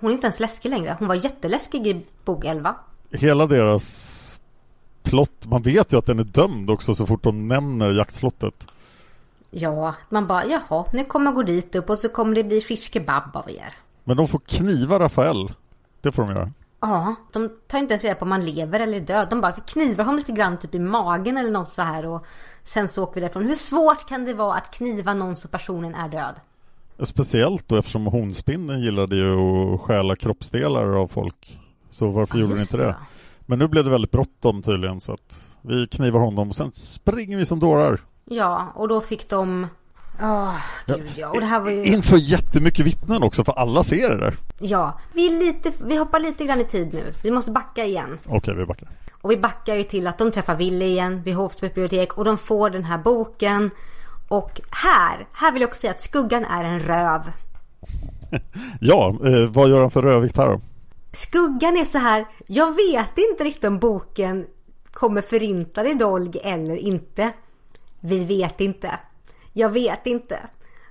Hon 0.00 0.10
är 0.10 0.14
inte 0.14 0.26
ens 0.26 0.40
läskig 0.40 0.68
längre. 0.68 0.96
Hon 0.98 1.08
var 1.08 1.14
jätteläskig 1.14 1.86
i 1.86 2.06
bok 2.24 2.44
11. 2.44 2.74
Hela 3.10 3.46
deras 3.46 4.40
plott, 5.02 5.46
man 5.46 5.62
vet 5.62 5.92
ju 5.92 5.98
att 5.98 6.06
den 6.06 6.18
är 6.18 6.24
dömd 6.24 6.70
också 6.70 6.94
så 6.94 7.06
fort 7.06 7.22
de 7.22 7.48
nämner 7.48 7.90
jaktslottet. 7.90 8.66
Ja, 9.50 9.94
man 10.08 10.26
bara 10.26 10.44
jaha, 10.46 10.84
nu 10.92 11.04
kommer 11.04 11.26
jag 11.26 11.34
gå 11.34 11.42
dit 11.42 11.74
upp 11.74 11.90
och 11.90 11.98
så 11.98 12.08
kommer 12.08 12.34
det 12.34 12.44
bli 12.44 12.60
fish 12.60 12.92
kebab 12.92 13.36
av 13.36 13.50
er. 13.50 13.74
Men 14.04 14.16
de 14.16 14.28
får 14.28 14.38
kniva 14.38 14.98
Rafael. 14.98 15.52
Det 16.00 16.12
får 16.12 16.22
de 16.22 16.32
göra. 16.32 16.52
Ja, 16.80 17.14
de 17.32 17.50
tar 17.66 17.78
inte 17.78 17.94
ens 17.94 18.04
reda 18.04 18.14
på 18.14 18.22
om 18.22 18.28
man 18.28 18.44
lever 18.44 18.80
eller 18.80 18.96
är 18.96 19.00
död. 19.00 19.26
De 19.30 19.40
bara 19.40 19.52
knivar 19.52 20.04
honom 20.04 20.18
lite 20.18 20.32
grann 20.32 20.58
typ 20.58 20.74
i 20.74 20.78
magen 20.78 21.36
eller 21.36 21.50
något 21.50 21.68
så 21.68 21.82
här 21.82 22.06
och 22.06 22.26
sen 22.62 22.88
så 22.88 23.02
åker 23.02 23.14
vi 23.14 23.20
därifrån. 23.20 23.46
Hur 23.46 23.54
svårt 23.54 24.08
kan 24.08 24.24
det 24.24 24.34
vara 24.34 24.54
att 24.54 24.70
kniva 24.70 25.14
någon 25.14 25.36
så 25.36 25.48
personen 25.48 25.94
är 25.94 26.08
död? 26.08 26.34
Speciellt 27.02 27.68
då 27.68 27.76
eftersom 27.76 28.06
honspinnen 28.06 28.80
gillade 28.80 29.16
ju 29.16 29.34
att 29.74 29.80
stjäla 29.80 30.16
kroppsdelar 30.16 30.96
av 31.02 31.08
folk. 31.08 31.58
Så 31.90 32.08
varför 32.08 32.36
Ja, 32.36 32.40
gjorde 32.40 32.54
de 32.54 32.60
just 32.60 32.72
inte 32.74 32.84
det? 32.84 32.90
det. 32.90 32.96
Men 33.46 33.58
nu 33.58 33.68
blev 33.68 33.84
det 33.84 33.90
väldigt 33.90 34.10
bråttom 34.10 34.62
tydligen 34.62 35.00
så 35.00 35.12
att 35.12 35.46
vi 35.62 35.86
knivar 35.86 36.20
honom 36.20 36.48
och 36.48 36.56
sen 36.56 36.72
springer 36.72 37.36
vi 37.38 37.44
som 37.44 37.60
dårar. 37.60 38.00
Ja, 38.24 38.72
och 38.74 38.88
då 38.88 39.00
fick 39.00 39.28
de... 39.28 39.66
Åh, 40.22 40.56
gud 40.86 41.10
ja. 41.16 41.28
Och 41.30 41.40
det 41.40 41.46
här 41.46 41.60
var 41.60 41.70
ju... 41.70 41.84
Inför 41.84 42.16
jättemycket 42.16 42.86
vittnen 42.86 43.22
också 43.22 43.44
för 43.44 43.52
alla 43.52 43.84
ser 43.84 44.10
det 44.10 44.16
där. 44.16 44.34
Ja, 44.58 44.98
vi 45.14 45.28
lite... 45.28 45.72
Vi 45.84 45.96
hoppar 45.96 46.20
lite 46.20 46.44
grann 46.44 46.60
i 46.60 46.64
tid 46.64 46.94
nu. 46.94 47.12
Vi 47.22 47.30
måste 47.30 47.50
backa 47.50 47.84
igen. 47.84 48.18
Okej, 48.26 48.54
vi 48.54 48.64
backar. 48.66 48.88
Och 49.22 49.30
vi 49.30 49.36
backar 49.36 49.74
ju 49.74 49.84
till 49.84 50.06
att 50.06 50.18
de 50.18 50.30
träffar 50.30 50.56
Ville 50.56 50.84
igen 50.84 51.22
vid 51.22 51.36
bibliotek 51.60 52.18
och 52.18 52.24
de 52.24 52.38
får 52.38 52.70
den 52.70 52.84
här 52.84 52.98
boken. 52.98 53.70
Och 54.28 54.60
här, 54.70 55.28
här 55.32 55.52
vill 55.52 55.62
jag 55.62 55.68
också 55.68 55.80
säga 55.80 55.90
att 55.90 56.00
skuggan 56.00 56.44
är 56.44 56.64
en 56.64 56.80
röv. 56.80 57.20
Ja, 58.80 59.08
eh, 59.24 59.50
vad 59.50 59.68
gör 59.68 59.80
han 59.80 59.90
för 59.90 60.02
rövvikt 60.02 60.36
här 60.36 60.46
då? 60.46 60.60
Skuggan 61.12 61.76
är 61.76 61.84
så 61.84 61.98
här, 61.98 62.26
jag 62.46 62.76
vet 62.76 63.18
inte 63.18 63.44
riktigt 63.44 63.64
om 63.64 63.78
boken 63.78 64.46
kommer 64.92 65.22
förinta 65.22 65.82
dig 65.82 65.94
Dolg 65.94 66.40
eller 66.42 66.76
inte. 66.76 67.32
Vi 68.00 68.24
vet 68.24 68.60
inte. 68.60 68.98
Jag 69.52 69.70
vet 69.70 70.06
inte. 70.06 70.38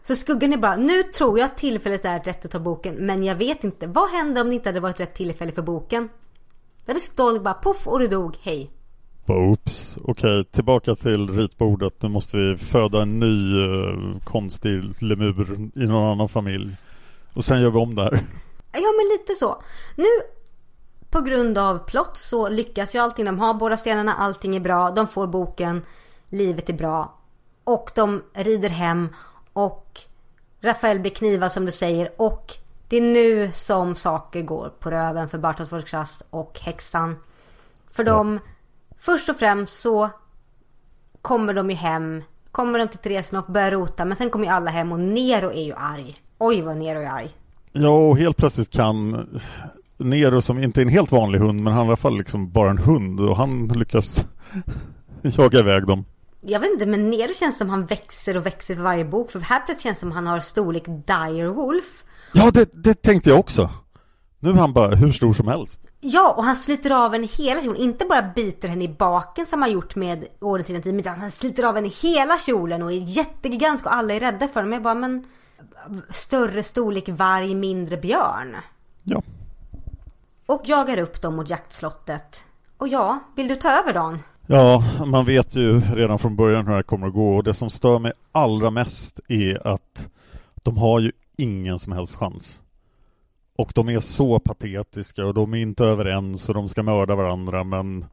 Så 0.03 0.15
skuggan 0.15 0.53
är 0.53 0.57
bara, 0.57 0.75
nu 0.75 1.03
tror 1.03 1.39
jag 1.39 1.45
att 1.45 1.57
tillfället 1.57 2.05
är 2.05 2.19
rätt 2.19 2.45
att 2.45 2.51
ta 2.51 2.59
boken, 2.59 2.95
men 2.95 3.23
jag 3.23 3.35
vet 3.35 3.63
inte. 3.63 3.87
Vad 3.87 4.09
händer 4.09 4.41
om 4.41 4.49
det 4.49 4.55
inte 4.55 4.69
hade 4.69 4.79
varit 4.79 4.99
rätt 4.99 5.15
tillfälle 5.15 5.51
för 5.51 5.61
boken? 5.61 6.09
Då 6.85 6.91
hade 6.91 7.01
Dolg 7.15 7.39
bara 7.39 7.53
poff 7.53 7.87
och 7.87 7.99
du 7.99 8.07
dog, 8.07 8.37
hej. 8.41 8.71
Bara, 9.27 9.49
Oops, 9.49 9.97
okej, 10.03 10.45
tillbaka 10.45 10.95
till 10.95 11.29
ritbordet. 11.29 12.01
Nu 12.01 12.09
måste 12.09 12.37
vi 12.37 12.57
föda 12.57 13.01
en 13.01 13.19
ny 13.19 13.63
eh, 13.63 14.19
konstig 14.23 15.03
lemur 15.03 15.69
i 15.75 15.85
någon 15.85 16.11
annan 16.11 16.29
familj. 16.29 16.75
Och 17.33 17.45
sen 17.45 17.61
gör 17.61 17.69
vi 17.69 17.77
om 17.77 17.95
det 17.95 18.03
här. 18.03 18.11
Ja 18.71 18.93
men 18.97 19.07
lite 19.19 19.35
så. 19.35 19.61
Nu 19.95 20.05
på 21.09 21.21
grund 21.21 21.57
av 21.57 21.77
plott 21.77 22.17
så 22.17 22.49
lyckas 22.49 22.95
ju 22.95 22.99
allting. 22.99 23.25
De 23.25 23.39
har 23.39 23.53
båda 23.53 23.77
stenarna, 23.77 24.13
allting 24.13 24.55
är 24.55 24.59
bra. 24.59 24.91
De 24.91 25.07
får 25.07 25.27
boken, 25.27 25.81
livet 26.29 26.69
är 26.69 26.73
bra. 26.73 27.17
Och 27.63 27.91
de 27.95 28.23
rider 28.33 28.69
hem 28.69 29.15
och 29.53 30.01
Rafael 30.61 30.99
blir 30.99 31.11
knivad 31.11 31.51
som 31.51 31.65
du 31.65 31.71
säger 31.71 32.21
och 32.21 32.53
det 32.87 32.97
är 32.97 33.01
nu 33.01 33.51
som 33.53 33.95
saker 33.95 34.41
går 34.41 34.69
på 34.79 34.91
röven 34.91 35.29
för 35.29 35.37
Bartolt 35.37 35.71
Volkrast 35.71 36.21
och 36.29 36.59
häxan. 36.59 37.15
För 37.91 38.03
de, 38.03 38.39
först 39.07 39.29
och 39.29 39.35
främst 39.35 39.81
så 39.81 40.09
kommer 41.21 41.53
de 41.53 41.69
ju 41.69 41.75
hem, 41.75 42.23
kommer 42.51 42.79
de 42.79 42.87
till 42.87 42.99
Theresen 42.99 43.39
och 43.39 43.51
börjar 43.51 43.71
rota 43.71 44.05
men 44.05 44.17
sen 44.17 44.29
kommer 44.29 44.45
ju 44.45 44.51
alla 44.51 44.71
hem 44.71 44.91
och 44.91 44.99
Nero 44.99 45.51
är 45.51 45.63
ju 45.63 45.73
arg. 45.73 46.21
Oj 46.37 46.61
vad 46.61 46.77
Nero 46.77 46.99
är 46.99 47.09
arg. 47.09 47.29
Ja, 47.71 47.89
och 47.89 48.17
helt 48.17 48.37
plötsligt 48.37 48.69
kan 48.69 49.27
Nero 49.97 50.41
som 50.41 50.63
inte 50.63 50.81
är 50.81 50.81
en 50.81 50.89
helt 50.89 51.11
vanlig 51.11 51.39
hund 51.39 51.61
men 51.61 51.73
han 51.73 51.81
är 51.81 51.85
i 51.85 51.87
alla 51.87 51.95
fall 51.95 52.17
liksom 52.17 52.51
bara 52.51 52.69
en 52.69 52.77
hund 52.77 53.19
och 53.19 53.37
han 53.37 53.67
lyckas 53.67 54.25
jaga 55.21 55.59
iväg 55.59 55.87
dem. 55.87 56.05
Jag 56.41 56.59
vet 56.59 56.71
inte 56.71 56.85
men 56.85 57.09
Nero 57.09 57.33
känns 57.33 57.57
som 57.57 57.69
han 57.69 57.85
växer 57.85 58.37
och 58.37 58.45
växer 58.45 58.75
för 58.75 58.83
varje 58.83 59.05
bok. 59.05 59.31
För 59.31 59.39
här 59.39 59.59
plötsligt 59.59 59.83
känns 59.83 59.97
det 59.97 59.99
som 59.99 60.11
han 60.11 60.27
har 60.27 60.39
storlek 60.39 60.85
Direwolf. 60.85 62.03
Ja, 62.33 62.51
det, 62.51 62.83
det 62.83 62.93
tänkte 62.93 63.29
jag 63.29 63.39
också. 63.39 63.69
Nu 64.39 64.49
är 64.49 64.53
han 64.53 64.73
bara 64.73 64.95
hur 64.95 65.11
stor 65.11 65.33
som 65.33 65.47
helst. 65.47 65.86
Ja, 65.99 66.33
och 66.37 66.43
han 66.43 66.55
sliter 66.55 67.05
av 67.05 67.15
en 67.15 67.23
hela 67.23 67.61
kjolen. 67.61 67.81
Inte 67.81 68.05
bara 68.05 68.31
biter 68.35 68.67
henne 68.67 68.83
i 68.83 68.87
baken 68.87 69.45
som 69.45 69.61
han 69.61 69.71
gjort 69.71 69.95
med 69.95 70.25
Ordens 70.39 70.69
identitet. 70.69 70.99
Utan 70.99 71.19
han 71.19 71.31
sliter 71.31 71.63
av 71.63 71.75
henne 71.75 71.87
hela 72.01 72.37
kjolen 72.37 72.81
och 72.81 72.91
är 72.91 72.97
jättegigantisk 72.97 73.85
och 73.85 73.93
alla 73.93 74.13
är 74.13 74.19
rädda 74.19 74.47
för 74.47 74.59
honom. 74.59 74.73
Jag 74.73 74.83
bara, 74.83 74.95
men 74.95 75.25
större 76.09 76.63
storlek 76.63 77.09
varg, 77.09 77.55
mindre 77.55 77.97
björn. 77.97 78.57
Ja. 79.03 79.21
Och 80.45 80.61
jagar 80.65 80.97
upp 80.97 81.21
dem 81.21 81.35
mot 81.35 81.49
jaktslottet. 81.49 82.43
Och 82.77 82.87
ja, 82.87 83.19
vill 83.35 83.47
du 83.47 83.55
ta 83.55 83.71
över 83.71 83.93
Dan? 83.93 84.19
Ja, 84.47 84.83
man 85.05 85.25
vet 85.25 85.55
ju 85.55 85.79
redan 85.79 86.19
från 86.19 86.35
början 86.35 86.65
hur 86.65 86.71
det 86.71 86.75
här 86.75 86.83
kommer 86.83 87.07
att 87.07 87.13
gå 87.13 87.35
och 87.35 87.43
det 87.43 87.53
som 87.53 87.69
stör 87.69 87.99
mig 87.99 88.11
allra 88.31 88.69
mest 88.69 89.19
är 89.27 89.67
att 89.67 90.07
de 90.63 90.77
har 90.77 90.99
ju 90.99 91.11
ingen 91.37 91.79
som 91.79 91.93
helst 91.93 92.15
chans. 92.15 92.61
Och 93.57 93.71
de 93.75 93.89
är 93.89 93.99
så 93.99 94.39
patetiska 94.39 95.25
och 95.25 95.33
de 95.33 95.53
är 95.53 95.57
inte 95.57 95.85
överens 95.85 96.49
och 96.49 96.55
de 96.55 96.69
ska 96.69 96.83
mörda 96.83 97.15
varandra 97.15 97.63
men 97.63 98.05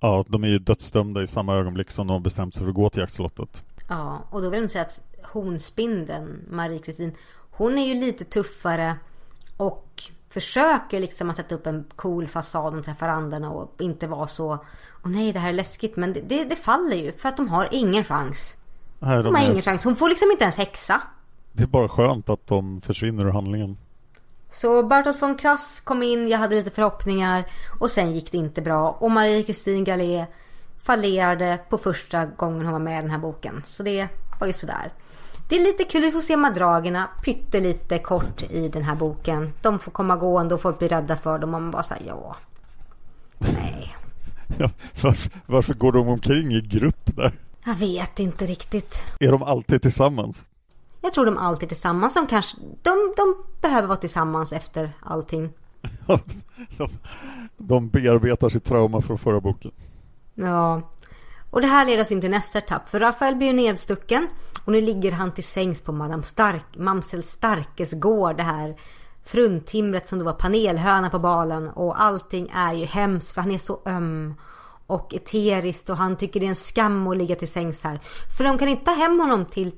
ja, 0.00 0.24
de 0.28 0.44
är 0.44 0.48
ju 0.48 0.58
dödsdömda 0.58 1.22
i 1.22 1.26
samma 1.26 1.54
ögonblick 1.54 1.90
som 1.90 2.06
de 2.06 2.12
har 2.12 2.20
bestämt 2.20 2.54
sig 2.54 2.62
för 2.62 2.68
att 2.68 2.74
gå 2.74 2.90
till 2.90 3.00
jaktslottet. 3.00 3.64
Ja, 3.88 4.22
och 4.30 4.42
då 4.42 4.50
vill 4.50 4.60
jag 4.60 4.70
säga 4.70 4.84
att 4.84 5.00
honspindeln, 5.22 6.44
Marie-Kristin, 6.50 7.12
hon 7.50 7.78
är 7.78 7.86
ju 7.86 7.94
lite 7.94 8.24
tuffare 8.24 8.96
och 9.56 10.02
försöker 10.28 11.00
liksom 11.00 11.30
att 11.30 11.36
sätta 11.36 11.54
upp 11.54 11.66
en 11.66 11.84
cool 11.96 12.26
fasad 12.26 12.74
och 12.74 12.84
träffar 12.84 13.08
andarna 13.08 13.50
och 13.50 13.80
inte 13.80 14.06
vara 14.06 14.26
så 14.26 14.52
Åh 15.04 15.10
nej 15.10 15.32
det 15.32 15.38
här 15.38 15.48
är 15.48 15.52
läskigt 15.52 15.96
men 15.96 16.12
det, 16.12 16.20
det, 16.20 16.44
det 16.44 16.56
faller 16.56 16.96
ju 16.96 17.12
för 17.12 17.28
att 17.28 17.36
de 17.36 17.48
har 17.48 17.68
ingen 17.72 18.04
chans. 18.04 18.56
Nej, 18.98 19.16
de, 19.16 19.24
de 19.24 19.34
har 19.34 19.42
är... 19.42 19.50
ingen 19.50 19.62
chans. 19.62 19.84
Hon 19.84 19.96
får 19.96 20.08
liksom 20.08 20.30
inte 20.30 20.44
ens 20.44 20.56
häxa. 20.56 21.02
Det 21.52 21.62
är 21.62 21.66
bara 21.66 21.88
skönt 21.88 22.28
att 22.28 22.46
de 22.46 22.80
försvinner 22.80 23.24
ur 23.24 23.30
handlingen. 23.30 23.76
Så 24.54 24.82
Bertolt 24.82 25.22
von 25.22 25.36
Krass 25.36 25.80
kom 25.84 26.02
in, 26.02 26.28
jag 26.28 26.38
hade 26.38 26.56
lite 26.56 26.70
förhoppningar 26.70 27.44
och 27.80 27.90
sen 27.90 28.12
gick 28.12 28.32
det 28.32 28.38
inte 28.38 28.62
bra. 28.62 28.90
Och 28.90 29.10
Marie-Kristin 29.10 29.84
Gallet 29.84 30.28
fallerade 30.78 31.58
på 31.68 31.78
första 31.78 32.26
gången 32.26 32.64
hon 32.64 32.72
var 32.72 32.78
med 32.78 32.98
i 32.98 33.02
den 33.02 33.10
här 33.10 33.18
boken. 33.18 33.62
Så 33.66 33.82
det 33.82 34.08
var 34.40 34.46
ju 34.46 34.52
sådär. 34.52 34.92
Det 35.48 35.56
är 35.56 35.60
lite 35.60 35.84
kul, 35.84 36.02
vi 36.02 36.12
får 36.12 36.20
se 36.20 36.36
madragerna 36.36 37.08
pyttelite 37.24 37.98
kort 37.98 38.42
i 38.42 38.68
den 38.68 38.82
här 38.82 38.94
boken. 38.94 39.52
De 39.62 39.78
får 39.78 39.92
komma 39.92 40.16
gående 40.16 40.54
och 40.54 40.60
folk 40.60 40.78
blir 40.78 40.88
rädda 40.88 41.16
för 41.16 41.38
dem 41.38 41.54
och 41.54 41.62
man 41.62 41.70
bara 41.70 41.82
säger 41.82 42.06
ja. 42.06 42.36
Nej. 43.38 43.96
Ja, 44.58 44.70
varför, 45.02 45.30
varför 45.46 45.74
går 45.74 45.92
de 45.92 46.08
omkring 46.08 46.52
i 46.52 46.60
grupp 46.60 47.16
där? 47.16 47.32
Jag 47.64 47.74
vet 47.74 48.18
inte 48.18 48.46
riktigt. 48.46 49.02
Är 49.20 49.32
de 49.32 49.42
alltid 49.42 49.82
tillsammans? 49.82 50.46
Jag 51.04 51.12
tror 51.12 51.26
de 51.26 51.38
alltid 51.38 51.66
är 51.66 51.68
tillsammans. 51.68 52.14
De, 52.14 52.26
kanske, 52.26 52.56
de, 52.82 53.14
de 53.16 53.36
behöver 53.60 53.88
vara 53.88 53.96
tillsammans 53.96 54.52
efter 54.52 54.92
allting. 55.02 55.52
de, 56.06 56.18
de 57.56 57.88
bearbetar 57.88 58.48
sitt 58.48 58.64
trauma 58.64 59.00
från 59.00 59.18
förra 59.18 59.40
boken. 59.40 59.72
Ja. 60.34 60.82
Och 61.50 61.60
det 61.60 61.66
här 61.66 61.86
leder 61.86 62.02
oss 62.02 62.12
in 62.12 62.20
till 62.20 62.30
nästa 62.30 62.58
etapp. 62.58 62.88
För 62.88 63.00
Rafael 63.00 63.36
blir 63.36 63.46
ju 63.46 63.52
nedstucken. 63.52 64.28
Och 64.64 64.72
nu 64.72 64.80
ligger 64.80 65.12
han 65.12 65.32
till 65.34 65.44
sängs 65.44 65.82
på 65.82 65.92
Madame 65.92 66.22
Stark, 66.22 66.64
Mamsel 66.76 67.22
Starkes 67.22 67.92
gård. 67.92 68.36
Det 68.36 68.42
här 68.42 68.76
fruntimret 69.24 70.08
som 70.08 70.18
då 70.18 70.24
var 70.24 70.32
panelhöna 70.32 71.10
på 71.10 71.18
balen. 71.18 71.68
Och 71.68 72.00
allting 72.02 72.50
är 72.54 72.74
ju 72.74 72.84
hemskt 72.84 73.32
för 73.32 73.40
han 73.40 73.50
är 73.50 73.58
så 73.58 73.80
öm 73.84 74.34
och 74.86 75.14
eteriskt 75.14 75.90
och 75.90 75.96
han 75.96 76.16
tycker 76.16 76.40
det 76.40 76.46
är 76.46 76.50
en 76.50 76.56
skam 76.56 77.06
att 77.06 77.16
ligga 77.16 77.36
till 77.36 77.48
sängs 77.48 77.82
här. 77.82 78.00
För 78.38 78.44
de 78.44 78.58
kan 78.58 78.68
inte 78.68 78.84
ta 78.84 78.94
hem 78.94 79.20
honom 79.20 79.46
till 79.46 79.72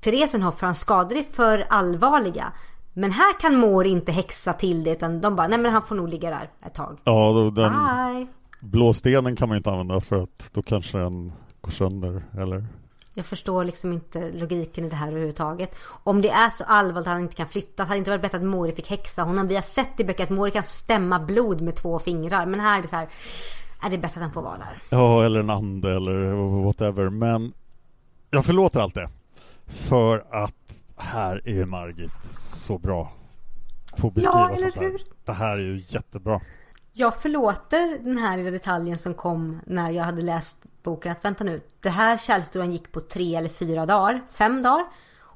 Theresenhoff 0.00 0.58
för 0.58 0.66
hans 0.66 0.80
skador 0.80 1.16
är 1.16 1.22
för 1.22 1.64
allvarliga. 1.68 2.52
Men 2.92 3.12
här 3.12 3.40
kan 3.40 3.56
mor 3.56 3.86
inte 3.86 4.12
häxa 4.12 4.52
till 4.52 4.84
det 4.84 4.90
utan 4.90 5.20
de 5.20 5.36
bara, 5.36 5.48
nej 5.48 5.58
men 5.58 5.72
han 5.72 5.82
får 5.82 5.94
nog 5.94 6.08
ligga 6.08 6.30
där 6.30 6.50
ett 6.66 6.74
tag. 6.74 6.98
Ja, 7.04 7.32
då, 7.32 7.50
den 7.50 7.72
Bye. 7.72 8.26
blå 8.60 8.92
stenen 8.92 9.36
kan 9.36 9.48
man 9.48 9.56
inte 9.56 9.70
använda 9.70 10.00
för 10.00 10.16
att 10.22 10.50
då 10.52 10.62
kanske 10.62 10.98
den 10.98 11.32
går 11.60 11.70
sönder, 11.70 12.22
eller? 12.38 12.66
Jag 13.14 13.26
förstår 13.26 13.64
liksom 13.64 13.92
inte 13.92 14.32
logiken 14.32 14.84
i 14.84 14.88
det 14.88 14.96
här 14.96 15.08
överhuvudtaget. 15.08 15.74
Om 16.04 16.22
det 16.22 16.30
är 16.30 16.50
så 16.50 16.64
allvarligt 16.64 17.06
att 17.06 17.12
han 17.12 17.22
inte 17.22 17.34
kan 17.34 17.48
flytta, 17.48 17.82
hade 17.82 17.94
det 17.94 17.98
inte 17.98 18.10
varit 18.10 18.22
bättre 18.22 18.38
att 18.38 18.44
Mori 18.44 18.72
fick 18.72 18.90
häxa 18.90 19.22
honom. 19.22 19.48
Vi 19.48 19.54
har 19.54 19.62
sett 19.62 20.00
i 20.00 20.04
böcker 20.04 20.24
att 20.24 20.30
Mori 20.30 20.50
kan 20.50 20.62
stämma 20.62 21.18
blod 21.18 21.60
med 21.60 21.76
två 21.76 21.98
fingrar. 21.98 22.46
Men 22.46 22.60
här 22.60 22.78
är 22.78 22.82
det 22.82 22.88
så 22.88 22.96
här, 22.96 23.08
är 23.82 23.90
det 23.90 23.98
bättre 23.98 24.20
att 24.20 24.24
han 24.24 24.32
får 24.32 24.42
vara 24.42 24.58
där. 24.58 24.82
Ja, 24.90 25.24
eller 25.24 25.40
en 25.40 25.50
ande 25.50 25.96
eller 25.96 26.32
whatever. 26.64 27.08
Men 27.10 27.52
jag 28.30 28.44
förlåter 28.44 28.80
allt 28.80 28.94
det. 28.94 29.08
För 29.68 30.26
att 30.44 30.82
här 30.96 31.48
är 31.48 31.64
Margit 31.64 32.24
så 32.34 32.78
bra 32.78 33.12
på 33.96 34.08
att 34.08 34.14
beskriva 34.14 34.50
ja, 34.50 34.56
sånt 34.56 34.74
här. 34.74 34.82
Hur? 34.82 35.02
Det 35.24 35.32
här 35.32 35.56
är 35.56 35.60
ju 35.60 35.82
jättebra. 35.86 36.40
Jag 36.92 37.16
förlåter 37.16 38.04
den 38.04 38.18
här 38.18 38.36
lilla 38.36 38.50
detaljen 38.50 38.98
som 38.98 39.14
kom 39.14 39.60
när 39.66 39.90
jag 39.90 40.04
hade 40.04 40.22
läst 40.22 40.56
boken. 40.82 41.12
Att 41.12 41.24
vänta 41.24 41.44
nu, 41.44 41.60
det 41.80 41.90
här 41.90 42.18
kärlekshistorien 42.18 42.72
gick 42.72 42.92
på 42.92 43.00
tre 43.00 43.36
eller 43.36 43.48
fyra 43.48 43.86
dagar, 43.86 44.22
fem 44.32 44.62
dagar. 44.62 44.86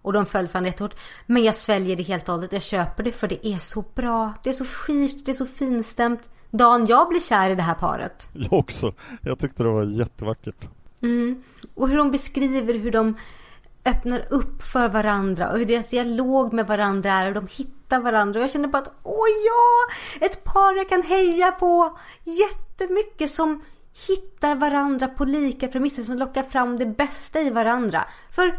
Och 0.03 0.13
de 0.13 0.27
föll 0.27 0.49
från 0.49 0.65
jättehårt. 0.65 0.95
Men 1.27 1.45
jag 1.45 1.57
sväljer 1.57 1.97
det 1.97 2.03
helt 2.03 2.29
och 2.29 2.35
hållet. 2.35 2.53
Jag 2.53 2.63
köper 2.63 3.03
det 3.03 3.13
för 3.13 3.29
det 3.29 3.47
är 3.47 3.59
så 3.59 3.85
bra. 3.95 4.33
Det 4.43 4.51
är 4.51 4.55
så 4.55 4.65
skirt, 4.65 5.25
det 5.25 5.33
är 5.33 5.35
så 5.35 5.47
finstämt. 5.47 6.29
Dan, 6.51 6.87
jag 6.87 7.09
blir 7.09 7.21
kär 7.21 7.51
i 7.51 7.55
det 7.55 7.63
här 7.63 7.75
paret. 7.75 8.29
Jag 8.33 8.53
också. 8.53 8.95
Jag 9.21 9.39
tyckte 9.39 9.63
det 9.63 9.69
var 9.69 9.85
jättevackert. 9.85 10.69
Mm. 11.03 11.43
Och 11.75 11.89
hur 11.89 11.97
de 11.97 12.11
beskriver 12.11 12.75
hur 12.75 12.91
de 12.91 13.17
öppnar 13.85 14.25
upp 14.31 14.63
för 14.63 14.89
varandra 14.89 15.51
och 15.51 15.59
hur 15.59 15.67
deras 15.67 15.91
dialog 15.91 16.53
med 16.53 16.67
varandra 16.67 17.13
är 17.13 17.27
och 17.27 17.35
de 17.35 17.49
hittar 17.51 18.01
varandra. 18.01 18.41
Och 18.41 18.45
jag 18.45 18.51
känner 18.51 18.69
bara 18.69 18.83
att 18.83 18.95
åh 19.03 19.29
ja! 19.45 19.95
Ett 20.27 20.45
par 20.45 20.77
jag 20.77 20.89
kan 20.89 21.03
heja 21.03 21.53
på 21.53 21.99
jättemycket 22.25 23.31
som 23.31 23.63
hittar 24.09 24.55
varandra 24.55 25.09
på 25.09 25.25
lika 25.25 25.69
premisser 25.69 26.03
som 26.03 26.17
lockar 26.17 26.43
fram 26.43 26.79
det 26.79 26.87
bästa 26.87 27.41
i 27.41 27.51
varandra. 27.51 28.05
För 28.31 28.59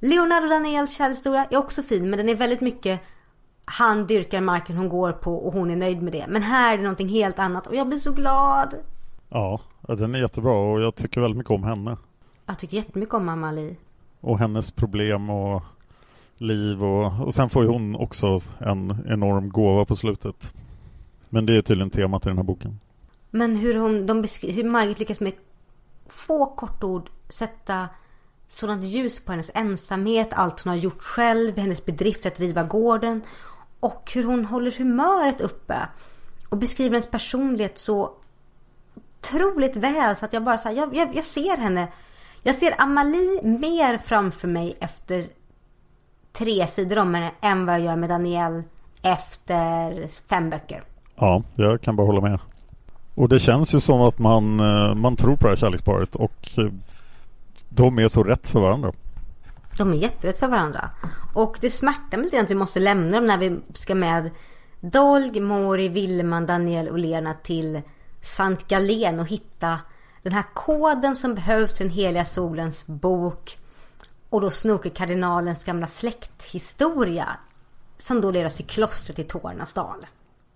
Leonardo 0.00 0.48
Daniels 0.48 0.96
kärlekshistoria 0.96 1.46
är 1.50 1.56
också 1.56 1.82
fin 1.82 2.10
men 2.10 2.16
den 2.16 2.28
är 2.28 2.34
väldigt 2.34 2.60
mycket 2.60 3.00
han 3.64 4.06
dyrkar 4.06 4.40
marken 4.40 4.76
hon 4.76 4.88
går 4.88 5.12
på 5.12 5.34
och 5.34 5.52
hon 5.52 5.70
är 5.70 5.76
nöjd 5.76 6.02
med 6.02 6.12
det. 6.12 6.24
Men 6.28 6.42
här 6.42 6.72
är 6.72 6.76
det 6.76 6.82
någonting 6.82 7.08
helt 7.08 7.38
annat 7.38 7.66
och 7.66 7.74
jag 7.74 7.88
blir 7.88 7.98
så 7.98 8.12
glad. 8.12 8.74
Ja, 9.28 9.60
den 9.80 10.14
är 10.14 10.18
jättebra 10.18 10.52
och 10.52 10.80
jag 10.80 10.94
tycker 10.94 11.20
väldigt 11.20 11.38
mycket 11.38 11.52
om 11.52 11.64
henne. 11.64 11.96
Jag 12.46 12.58
tycker 12.58 12.76
jättemycket 12.76 13.14
om 13.14 13.28
Amalie. 13.28 13.76
Och 14.20 14.38
hennes 14.38 14.70
problem 14.70 15.30
och 15.30 15.62
liv 16.36 16.84
och, 16.84 17.26
och 17.26 17.34
sen 17.34 17.48
får 17.48 17.62
ju 17.62 17.68
hon 17.68 17.96
också 17.96 18.38
en 18.58 19.04
enorm 19.08 19.48
gåva 19.48 19.84
på 19.84 19.96
slutet. 19.96 20.54
Men 21.28 21.46
det 21.46 21.56
är 21.56 21.62
tydligen 21.62 21.90
temat 21.90 22.26
i 22.26 22.28
den 22.28 22.38
här 22.38 22.44
boken. 22.44 22.80
Men 23.30 23.56
hur, 23.56 23.74
hon, 23.74 24.06
de 24.06 24.24
hur 24.42 24.64
Margit 24.64 24.98
lyckas 24.98 25.20
med 25.20 25.32
få 26.08 26.46
kortord 26.46 27.10
sätta 27.28 27.88
sådant 28.48 28.84
ljus 28.84 29.24
på 29.24 29.32
hennes 29.32 29.50
ensamhet, 29.54 30.28
allt 30.32 30.60
hon 30.60 30.70
har 30.70 30.76
gjort 30.76 31.02
själv, 31.02 31.58
hennes 31.58 31.84
bedrift 31.84 32.26
att 32.26 32.36
driva 32.36 32.62
gården 32.62 33.22
och 33.80 34.10
hur 34.14 34.24
hon 34.24 34.44
håller 34.44 34.72
humöret 34.72 35.40
uppe 35.40 35.88
och 36.48 36.56
beskriver 36.56 36.90
hennes 36.90 37.10
personlighet 37.10 37.78
så 37.78 38.12
otroligt 39.20 39.76
väl 39.76 40.16
så 40.16 40.24
att 40.24 40.32
jag 40.32 40.44
bara 40.44 40.58
så 40.58 40.68
här, 40.68 40.76
jag, 40.76 40.96
jag, 40.96 41.16
jag, 41.16 41.24
ser 41.24 41.56
henne. 41.56 41.88
Jag 42.42 42.54
ser 42.54 42.80
Amalie 42.80 43.42
mer 43.42 43.98
framför 43.98 44.48
mig 44.48 44.76
efter 44.80 45.26
tre 46.32 46.66
sidor 46.66 46.98
om 46.98 47.14
henne 47.14 47.30
än 47.40 47.66
vad 47.66 47.74
jag 47.74 47.84
gör 47.84 47.96
med 47.96 48.08
Danielle 48.08 48.62
efter 49.02 50.08
fem 50.28 50.50
böcker. 50.50 50.82
Ja, 51.16 51.42
jag 51.54 51.80
kan 51.80 51.96
bara 51.96 52.06
hålla 52.06 52.20
med. 52.20 52.40
Och 53.14 53.28
det 53.28 53.38
känns 53.38 53.74
ju 53.74 53.80
som 53.80 54.00
att 54.00 54.18
man, 54.18 54.60
eh, 54.60 54.94
man 54.94 55.16
tror 55.16 55.36
på 55.36 55.42
det 55.42 55.48
här 55.48 55.56
kärleksparet 55.56 56.14
och 56.14 56.48
eh, 56.58 56.72
de 57.68 57.98
är 57.98 58.08
så 58.08 58.22
rätt 58.22 58.48
för 58.48 58.60
varandra. 58.60 58.92
De 59.76 59.92
är 59.92 59.96
jätterätt 59.96 60.38
för 60.38 60.48
varandra. 60.48 60.90
Och 61.34 61.58
det 61.60 61.70
smärtar 61.70 62.18
mig 62.18 62.24
lite 62.24 62.40
att 62.40 62.50
vi 62.50 62.54
måste 62.54 62.80
lämna 62.80 63.16
dem 63.16 63.26
när 63.26 63.38
vi 63.38 63.60
ska 63.74 63.94
med 63.94 64.30
Dolg, 64.80 65.40
Mori, 65.40 65.88
Willman, 65.88 66.46
Daniel 66.46 66.88
och 66.88 66.98
Lena 66.98 67.34
till 67.34 67.80
Sankt 68.22 68.68
Galen 68.68 69.20
och 69.20 69.26
hitta 69.26 69.78
den 70.22 70.32
här 70.32 70.44
koden 70.54 71.16
som 71.16 71.34
behövs 71.34 71.74
till 71.74 71.86
den 71.86 71.96
heliga 71.96 72.24
solens 72.24 72.86
bok. 72.86 73.58
Och 74.30 74.40
då 74.40 74.50
Snoker-kardinalens 74.50 75.64
gamla 75.64 75.86
släkthistoria. 75.86 77.28
Som 77.98 78.20
då 78.20 78.30
leder 78.30 78.46
oss 78.46 78.56
till 78.56 78.66
klostret 78.66 79.18
i 79.18 79.24
Tårnas 79.24 79.74
dal. 79.74 80.06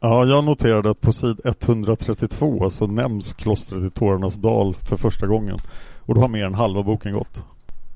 Ja, 0.01 0.25
jag 0.25 0.45
noterade 0.45 0.91
att 0.91 1.01
på 1.01 1.13
sid 1.13 1.41
132 1.45 2.71
så 2.71 2.87
nämns 2.87 3.35
klostret 3.35 3.83
i 3.83 3.91
Tårnas 3.91 4.35
dal 4.35 4.75
för 4.75 4.97
första 4.97 5.27
gången. 5.27 5.59
Och 6.01 6.15
då 6.15 6.21
har 6.21 6.29
mer 6.29 6.45
än 6.45 6.55
halva 6.55 6.83
boken 6.83 7.13
gått. 7.13 7.45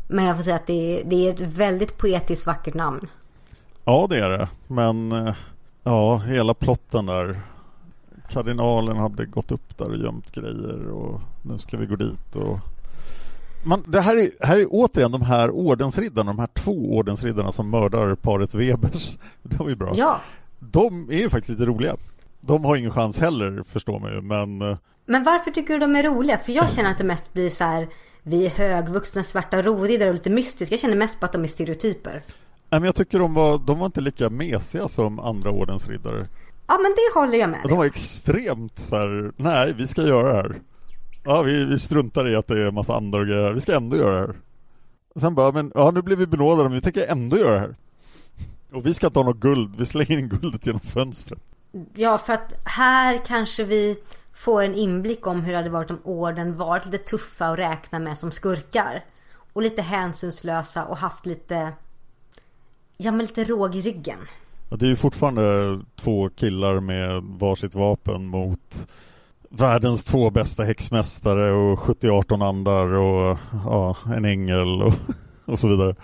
Men 0.09 0.25
jag 0.25 0.37
får 0.37 0.43
säga 0.43 0.57
att 0.57 0.67
det 0.67 1.01
är, 1.01 1.05
det 1.05 1.27
är 1.27 1.31
ett 1.31 1.41
väldigt 1.41 1.99
poetiskt 1.99 2.47
vackert 2.47 2.75
namn. 2.75 3.09
Ja, 3.85 4.07
det 4.11 4.19
är 4.19 4.31
det. 4.31 4.49
Men 4.67 5.13
eh, 5.13 5.35
ja, 5.83 6.17
hela 6.17 6.55
plotten 6.55 7.07
där. 7.07 7.41
Kardinalen 8.31 8.97
hade 8.97 9.27
gått 9.27 9.53
upp 9.53 9.79
där 9.79 9.91
och 9.91 9.97
gömt 9.97 10.33
grejer 10.33 10.91
och 10.91 11.21
nu 11.43 11.59
ska 11.59 11.77
vi 11.77 11.87
gå 11.87 11.97
dit 11.97 12.37
och 12.37 12.59
man, 13.67 13.85
det 13.87 14.01
här 14.01 14.17
är, 14.17 14.47
här 14.47 14.59
är 14.59 14.67
återigen 14.71 15.13
de 15.13 15.23
här 15.23 15.51
ordensriddarna, 15.51 16.33
de 16.33 16.39
här 16.39 16.49
två 16.55 16.97
ordensriddarna 16.97 17.53
som 17.53 17.71
mördar 17.71 18.15
paret 18.15 18.55
Webers. 18.55 19.17
Det 19.43 19.57
var 19.57 19.69
ju 19.69 19.77
bra. 19.77 19.93
Ja. 19.97 20.21
De 20.59 21.11
är 21.11 21.19
ju 21.19 21.31
faktiskt 21.31 21.49
lite 21.49 21.67
roliga. 21.67 21.97
De 22.41 22.65
har 22.65 22.77
ingen 22.77 22.91
chans 22.91 23.19
heller, 23.19 23.63
förstår 23.63 24.01
man 24.01 24.13
ju, 24.13 24.21
men... 24.21 24.63
Eh, 24.63 24.77
men 25.07 25.25
varför 25.25 25.51
tycker 25.51 25.75
du 25.75 25.81
de 25.81 25.97
är 25.97 26.03
roliga? 26.03 26.39
För 26.39 26.53
jag 26.53 26.71
känner 26.71 26.91
att 26.91 26.99
det 26.99 27.05
mest 27.05 27.33
blir 27.33 27.51
så 27.51 27.65
här 27.65 27.89
vi 28.29 28.47
är 28.47 28.51
högvuxna 28.51 29.23
svarta 29.23 29.63
rovriddare 29.63 30.09
och 30.09 30.15
lite 30.15 30.31
mystiska. 30.31 30.73
Jag 30.73 30.81
känner 30.81 30.97
mest 30.97 31.21
på 31.21 31.27
att 31.27 31.33
de 31.33 31.45
är 31.45 31.49
stereotyper. 31.49 32.13
Nej, 32.13 32.81
men 32.81 32.85
jag 32.85 32.95
tycker 32.95 33.19
de 33.19 33.35
var, 33.35 33.59
de 33.59 33.79
var 33.79 33.87
inte 33.87 34.01
lika 34.01 34.31
mesiga 34.31 34.89
som 34.89 35.19
andra 35.19 35.51
ordensriddare. 35.51 36.27
Ja, 36.67 36.79
men 36.83 36.95
det 36.97 37.21
håller 37.21 37.39
jag 37.39 37.51
med 37.51 37.61
De 37.69 37.79
var 37.79 37.85
extremt 37.85 38.79
så 38.79 38.97
här, 38.97 39.33
nej, 39.37 39.73
vi 39.73 39.87
ska 39.87 40.03
göra 40.03 40.29
det 40.29 40.35
här. 40.35 40.61
Ja, 41.25 41.43
vi, 41.43 41.65
vi 41.65 41.79
struntar 41.79 42.29
i 42.29 42.37
att 42.37 42.47
det 42.47 42.59
är 42.59 42.67
en 42.67 42.75
massa 42.75 42.97
andra 42.97 43.19
och 43.19 43.27
grejer. 43.27 43.53
Vi 43.53 43.61
ska 43.61 43.77
ändå 43.77 43.97
göra 43.97 44.15
det 44.15 44.27
här. 44.27 44.37
Och 45.15 45.21
sen 45.21 45.35
bara, 45.35 45.53
men 45.53 45.73
ja, 45.75 45.91
nu 45.91 46.03
blir 46.03 46.17
vi 46.17 46.27
benådade, 46.27 46.63
men 46.63 46.73
vi 46.73 46.81
tänker 46.81 47.07
ändå 47.07 47.39
göra 47.39 47.55
det 47.55 47.61
här. 47.61 47.77
Och 48.73 48.87
vi 48.87 48.95
ska 48.95 49.07
inte 49.07 49.19
ha 49.19 49.27
något 49.27 49.41
guld, 49.41 49.77
vi 49.77 49.87
slänger 49.87 50.19
in 50.19 50.29
guldet 50.29 50.67
genom 50.67 50.81
fönstret. 50.81 51.43
Ja, 51.95 52.19
för 52.19 52.33
att 52.33 52.55
här 52.65 53.21
kanske 53.27 53.65
vi 53.65 53.99
får 54.35 54.63
en 54.63 54.75
inblick 54.75 55.27
om 55.27 55.41
hur 55.41 55.53
det 55.53 55.59
hade 55.59 55.71
varit 55.71 55.91
om 55.91 56.01
orden 56.05 56.57
varit 56.57 56.87
lite 56.87 56.99
tuffa 56.99 57.47
att 57.47 57.59
räkna 57.59 57.99
med 57.99 58.19
som 58.19 58.33
skurkar. 58.33 59.05
Och 59.53 59.63
lite 59.63 59.83
hänsynslösa 59.83 60.85
och 60.85 60.97
haft 60.97 61.27
lite, 61.27 61.73
ja 62.97 63.11
men 63.11 63.27
lite 63.27 63.45
råg 63.45 63.75
i 63.75 63.81
ryggen. 63.81 64.19
Ja, 64.69 64.77
det 64.77 64.87
är 64.87 64.89
ju 64.89 64.97
fortfarande 64.97 65.81
två 65.97 66.29
killar 66.29 66.81
med 66.81 67.23
varsitt 67.23 67.75
vapen 67.75 68.27
mot 68.27 68.87
världens 69.49 70.05
två 70.05 70.31
bästa 70.31 70.63
häxmästare 70.65 71.53
och 71.53 71.79
70-18 71.79 72.49
andar 72.49 72.87
och 72.87 73.39
ja, 73.65 73.97
en 74.17 74.25
ängel 74.25 74.83
och, 74.83 74.95
och 75.45 75.59
så 75.59 75.69
vidare. 75.69 75.95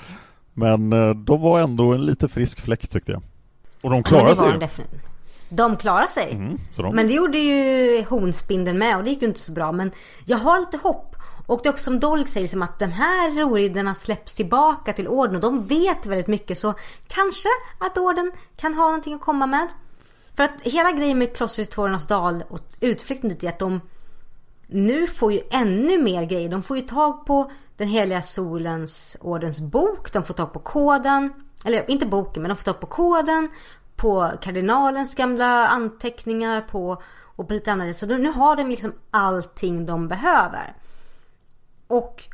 Men 0.55 0.93
eh, 0.93 1.11
de 1.11 1.41
var 1.41 1.61
ändå 1.61 1.93
en 1.93 2.07
lite 2.07 2.29
frisk 2.29 2.61
fläkt 2.61 2.93
tyckte 2.93 3.13
jag. 3.13 3.23
Och 3.83 3.91
de 3.91 4.03
klarade 4.03 4.29
ja, 4.29 4.35
sig. 4.35 4.59
De, 4.59 4.69
de 5.57 5.77
klarade 5.77 6.09
sig. 6.09 6.33
Mm, 6.33 6.59
de... 6.77 6.95
Men 6.95 7.07
det 7.07 7.13
gjorde 7.13 7.39
ju 7.39 8.05
honspindeln 8.09 8.79
med 8.79 8.97
och 8.97 9.05
det 9.05 9.11
gick 9.11 9.23
ju 9.23 9.29
inte 9.29 9.41
så 9.41 9.53
bra. 9.53 9.73
Men 9.73 9.91
jag 10.25 10.39
har 10.39 10.61
lite 10.61 10.77
hopp. 10.77 11.12
Och 11.47 11.61
det 11.63 11.69
är 11.69 11.73
också 11.73 11.85
som 11.85 12.01
Dolg 12.01 12.29
säger 12.29 12.45
liksom 12.45 12.63
att 12.63 12.79
de 12.79 12.87
här 12.87 13.31
roriddarna 13.31 13.95
släpps 13.95 14.35
tillbaka 14.35 14.93
till 14.93 15.09
orden 15.09 15.35
och 15.35 15.43
de 15.43 15.67
vet 15.67 16.07
väldigt 16.07 16.27
mycket 16.27 16.59
så 16.59 16.75
kanske 17.09 17.49
att 17.79 17.99
orden 17.99 18.33
kan 18.57 18.75
ha 18.75 18.85
någonting 18.85 19.15
att 19.15 19.21
komma 19.21 19.47
med. 19.47 19.69
För 20.37 20.45
att 20.45 20.61
hela 20.63 20.93
grejen 20.93 21.19
med 21.19 21.37
klostret 21.37 21.69
i 21.69 21.71
Tårarnas 21.71 22.07
dal 22.07 22.45
och 22.49 22.61
utflykten 22.81 23.29
dit 23.29 23.45
är 23.45 23.49
att 23.49 23.59
de 23.59 23.81
nu 24.67 25.07
får 25.07 25.33
ju 25.33 25.41
ännu 25.51 26.03
mer 26.03 26.25
grejer. 26.25 26.49
De 26.49 26.63
får 26.63 26.77
ju 26.77 26.83
tag 26.83 27.27
på 27.27 27.51
den 27.77 27.89
heliga 27.89 28.23
solens 28.23 29.17
ordens 29.21 29.61
bok. 29.61 30.13
De 30.13 30.25
får 30.25 30.35
tag 30.35 30.53
på 30.53 30.59
koden. 30.59 31.33
Eller 31.65 31.91
inte 31.91 32.07
boken 32.07 32.43
men 32.43 32.49
de 32.49 32.57
får 32.57 32.65
tag 32.65 32.81
på 32.81 32.87
koden. 32.87 33.49
På 33.97 34.33
kardinalens 34.41 35.15
gamla 35.15 35.69
anteckningar 35.69 36.61
på 36.61 37.03
och 37.37 37.49
på 37.49 37.55
lite 37.55 37.73
annat. 37.73 37.97
Så 37.97 38.07
nu 38.07 38.31
har 38.31 38.57
de 38.57 38.69
liksom 38.69 38.93
allting 39.11 39.87
de 39.87 40.09
behöver. 40.09 40.77
Och 41.93 42.25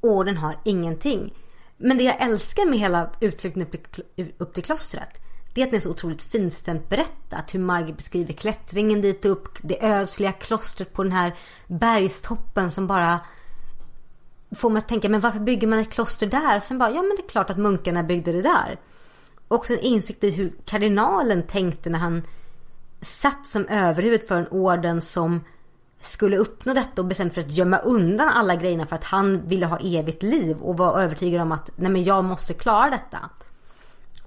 orden 0.00 0.36
har 0.36 0.58
ingenting. 0.64 1.34
Men 1.76 1.98
det 1.98 2.04
jag 2.04 2.22
älskar 2.22 2.66
med 2.66 2.78
hela 2.78 3.10
utflykten 3.20 3.62
upp 3.62 3.92
till, 3.92 4.32
upp 4.38 4.54
till 4.54 4.64
klostret 4.64 5.20
det 5.56 5.62
är 5.62 5.64
att 5.64 5.70
den 5.70 5.78
är 5.78 5.82
så 5.82 5.90
otroligt 5.90 6.22
finstämt 6.22 6.88
berättat. 6.88 7.54
Hur 7.54 7.60
Margit 7.60 7.96
beskriver 7.96 8.32
klättringen 8.32 9.00
dit 9.00 9.24
upp, 9.24 9.58
det 9.62 9.84
ödsliga 9.86 10.32
klostret 10.32 10.92
på 10.92 11.02
den 11.02 11.12
här 11.12 11.34
bergstoppen 11.66 12.70
som 12.70 12.86
bara 12.86 13.20
får 14.50 14.70
mig 14.70 14.78
att 14.78 14.88
tänka, 14.88 15.08
men 15.08 15.20
varför 15.20 15.40
bygger 15.40 15.66
man 15.66 15.78
ett 15.78 15.92
kloster 15.92 16.26
där? 16.26 16.56
Och 16.56 16.62
sen 16.62 16.78
bara, 16.78 16.90
ja 16.90 17.02
men 17.02 17.16
det 17.16 17.22
är 17.22 17.28
klart 17.28 17.50
att 17.50 17.58
munkarna 17.58 18.02
byggde 18.02 18.32
det 18.32 18.42
där. 18.42 18.80
Också 19.48 19.72
en 19.72 19.80
insikt 19.80 20.24
i 20.24 20.30
hur 20.30 20.52
kardinalen 20.64 21.42
tänkte 21.42 21.90
när 21.90 21.98
han 21.98 22.22
satt 23.00 23.46
som 23.46 23.66
överhuvud 23.66 24.28
för 24.28 24.36
en 24.36 24.48
orden 24.48 25.00
som 25.00 25.40
skulle 26.08 26.36
uppnå 26.36 26.74
detta 26.74 27.02
och 27.02 27.08
bestämde 27.08 27.34
för 27.34 27.40
att 27.40 27.50
gömma 27.50 27.78
undan 27.78 28.28
alla 28.28 28.56
grejerna 28.56 28.86
för 28.86 28.96
att 28.96 29.04
han 29.04 29.48
ville 29.48 29.66
ha 29.66 29.78
evigt 29.78 30.22
liv 30.22 30.56
och 30.56 30.76
var 30.76 31.00
övertygad 31.00 31.40
om 31.40 31.52
att 31.52 31.70
nej 31.76 31.90
men 31.90 32.04
jag 32.04 32.24
måste 32.24 32.54
klara 32.54 32.90
detta. 32.90 33.18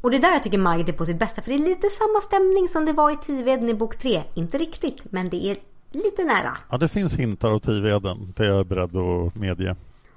Och 0.02 0.12
det 0.12 0.18
är 0.18 0.22
där 0.22 0.32
jag 0.32 0.44
tycker 0.44 0.58
Margit 0.58 0.90
är 0.90 0.94
på 0.94 1.06
sitt 1.06 1.20
bästa 1.20 1.42
för 1.42 1.50
det 1.50 1.56
är 1.56 1.70
lite 1.70 1.88
samma 1.90 2.22
stämning 2.22 2.68
som 2.68 2.86
det 2.86 2.94
var 2.94 3.12
i 3.12 3.18
Tiveden 3.18 3.70
i 3.70 3.74
bok 3.74 3.98
3. 3.98 4.24
Inte 4.34 4.58
riktigt 4.58 5.12
men 5.12 5.30
det 5.30 5.46
är 5.46 5.58
lite 5.92 6.24
nära. 6.24 6.58
Ja 6.70 6.78
det 6.78 6.88
finns 6.88 7.16
hintar 7.16 7.50
av 7.52 7.60
Tiveden, 7.60 8.34
det 8.38 8.46
är 8.46 8.50
jag 8.50 8.66
beredd 8.66 8.98
att 8.98 9.36
medge. 9.36 9.76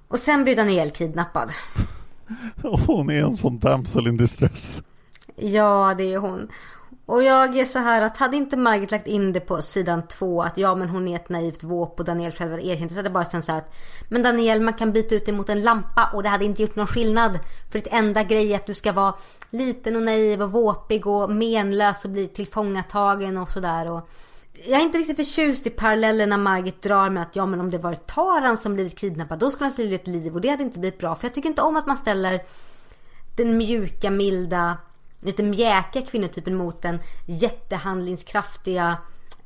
Och 0.09 0.19
sen 0.19 0.45
blir 0.45 0.57
Daniel 0.57 0.91
kidnappad. 0.91 1.51
Hon 2.87 3.11
är 3.11 3.25
en 3.25 3.35
sån 3.35 3.59
damsel 3.59 4.07
in 4.07 4.17
distress. 4.17 4.83
Ja, 5.37 5.95
det 5.99 6.13
är 6.13 6.19
hon. 6.19 6.49
Och 7.13 7.23
jag 7.23 7.59
är 7.59 7.65
så 7.65 7.79
här 7.79 8.03
att 8.03 8.17
hade 8.17 8.37
inte 8.37 8.57
Margit 8.57 8.91
lagt 8.91 9.07
in 9.07 9.33
det 9.33 9.41
på 9.41 9.63
sidan 9.63 10.09
två 10.09 10.43
att 10.43 10.59
ja 10.59 10.75
men 10.75 10.89
hon 10.89 11.09
är 11.09 11.17
ett 11.17 11.29
naivt 11.29 11.63
våp 11.63 12.01
och 12.01 12.05
Daniel 12.05 12.33
själv 12.33 12.51
hade 12.51 12.67
erkänt 12.67 12.89
det 12.89 12.95
så 12.95 12.99
hade 12.99 13.09
det 13.09 13.13
bara 13.13 13.25
känts 13.25 13.47
så 13.47 13.53
här 13.53 13.59
att 13.59 13.75
Men 14.09 14.23
Daniel 14.23 14.61
man 14.61 14.75
kan 14.75 14.93
byta 14.93 15.15
ut 15.15 15.27
det 15.27 15.33
mot 15.33 15.49
en 15.49 15.63
lampa 15.63 16.11
och 16.13 16.23
det 16.23 16.29
hade 16.29 16.45
inte 16.45 16.63
gjort 16.63 16.77
någon 16.77 16.87
skillnad. 16.87 17.39
För 17.71 17.79
ditt 17.79 17.93
enda 17.93 18.23
grej 18.23 18.53
är 18.53 18.57
att 18.57 18.67
du 18.67 18.75
ska 18.75 18.93
vara 18.93 19.15
liten 19.51 19.97
och 19.97 20.03
naiv 20.03 20.43
och 20.43 20.53
våpig 20.53 21.07
och 21.07 21.31
menlös 21.31 22.05
och 22.05 22.11
bli 22.11 22.29
tillfångatagen 22.29 23.39
och 23.39 23.51
sådär. 23.51 23.91
Och 23.91 24.09
jag 24.65 24.81
är 24.81 24.85
inte 24.85 24.99
riktigt 24.99 25.17
förtjust 25.17 25.67
i 25.67 25.71
parallellerna 25.71 26.37
Margit 26.37 26.83
drar 26.83 27.11
med 27.11 27.23
att 27.23 27.37
ja 27.37 27.47
men 27.47 27.61
om 27.61 27.71
det 27.71 27.79
var 27.79 27.95
Taran 27.95 28.57
som 28.57 28.75
blivit 28.75 28.99
kidnappad 28.99 29.39
då 29.39 29.51
skulle 29.51 29.71
han 29.71 29.87
ha 29.87 29.95
ett 29.95 30.07
liv 30.07 30.35
och 30.35 30.41
det 30.41 30.49
hade 30.49 30.63
inte 30.63 30.79
blivit 30.79 30.99
bra. 30.99 31.15
För 31.15 31.25
jag 31.25 31.35
tycker 31.35 31.49
inte 31.49 31.63
om 31.63 31.77
att 31.77 31.87
man 31.87 31.97
ställer 31.97 32.43
den 33.37 33.57
mjuka, 33.57 34.11
milda 34.11 34.77
lite 35.23 35.43
mjäkiga 35.43 36.07
kvinnotypen 36.07 36.55
mot 36.55 36.83
den 36.83 36.99
jättehandlingskraftiga 37.27 38.97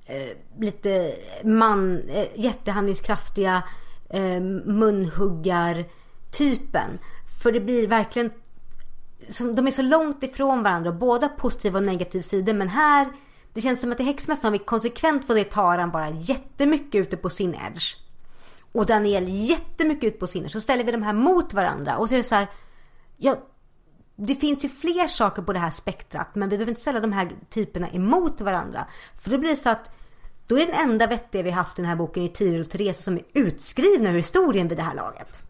eh, 0.06 0.36
lite 0.58 1.14
man, 1.44 2.08
eh, 2.08 2.26
jättehandlingskraftiga 2.34 3.62
eh, 4.10 4.40
munhuggartypen. 4.64 6.98
För 7.42 7.52
det 7.52 7.60
blir 7.60 7.86
verkligen 7.86 8.30
som, 9.28 9.54
de 9.54 9.66
är 9.66 9.70
så 9.70 9.82
långt 9.82 10.22
ifrån 10.22 10.62
varandra. 10.62 10.92
Båda 10.92 11.28
positiva 11.28 11.78
och 11.78 11.86
negativa 11.86 12.22
sidor. 12.22 12.54
Men 12.54 12.68
här, 12.68 13.08
det 13.52 13.60
känns 13.60 13.80
som 13.80 13.92
att 13.92 14.00
i 14.00 14.02
Häxmästaren 14.02 14.52
har 14.52 14.58
vi 14.58 14.64
konsekvent 14.64 15.26
fått 15.26 15.36
det 15.36 15.44
Taran 15.44 15.90
bara 15.90 16.10
jättemycket 16.10 17.00
ute 17.00 17.16
på 17.16 17.30
sin 17.30 17.54
edge. 17.54 17.96
Och 18.72 18.86
Daniel 18.86 19.24
jättemycket 19.28 20.04
ute 20.04 20.18
på 20.18 20.26
sin 20.26 20.44
edge. 20.44 20.52
Så 20.52 20.60
ställer 20.60 20.84
vi 20.84 20.92
de 20.92 21.02
här 21.02 21.12
mot 21.12 21.54
varandra. 21.54 21.96
Och 21.96 22.08
så 22.08 22.14
är 22.14 22.16
det 22.16 22.24
så 22.24 22.34
här. 22.34 22.46
jag 23.16 23.36
det 24.16 24.34
finns 24.34 24.64
ju 24.64 24.68
fler 24.68 25.08
saker 25.08 25.42
på 25.42 25.52
det 25.52 25.58
här 25.58 25.70
spektrat 25.70 26.34
men 26.34 26.48
vi 26.48 26.56
behöver 26.56 26.70
inte 26.70 26.80
ställa 26.80 27.00
de 27.00 27.12
här 27.12 27.30
typerna 27.50 27.88
emot 27.90 28.40
varandra. 28.40 28.86
För 29.20 29.30
då 29.30 29.38
blir 29.38 29.50
det 29.50 29.56
så 29.56 29.70
att 29.70 29.90
då 30.46 30.58
är 30.58 30.66
den 30.66 30.90
enda 30.90 31.06
vettiga 31.06 31.42
vi 31.42 31.50
haft 31.50 31.78
i 31.78 31.82
den 31.82 31.88
här 31.88 31.96
boken 31.96 32.22
i 32.22 32.28
Tiril 32.28 32.60
och 32.60 32.70
Therese 32.70 33.04
som 33.04 33.14
är 33.14 33.22
utskrivna 33.32 34.10
ur 34.10 34.16
historien 34.16 34.68
vid 34.68 34.78
det 34.78 34.82
här 34.82 34.94
laget. 34.94 35.40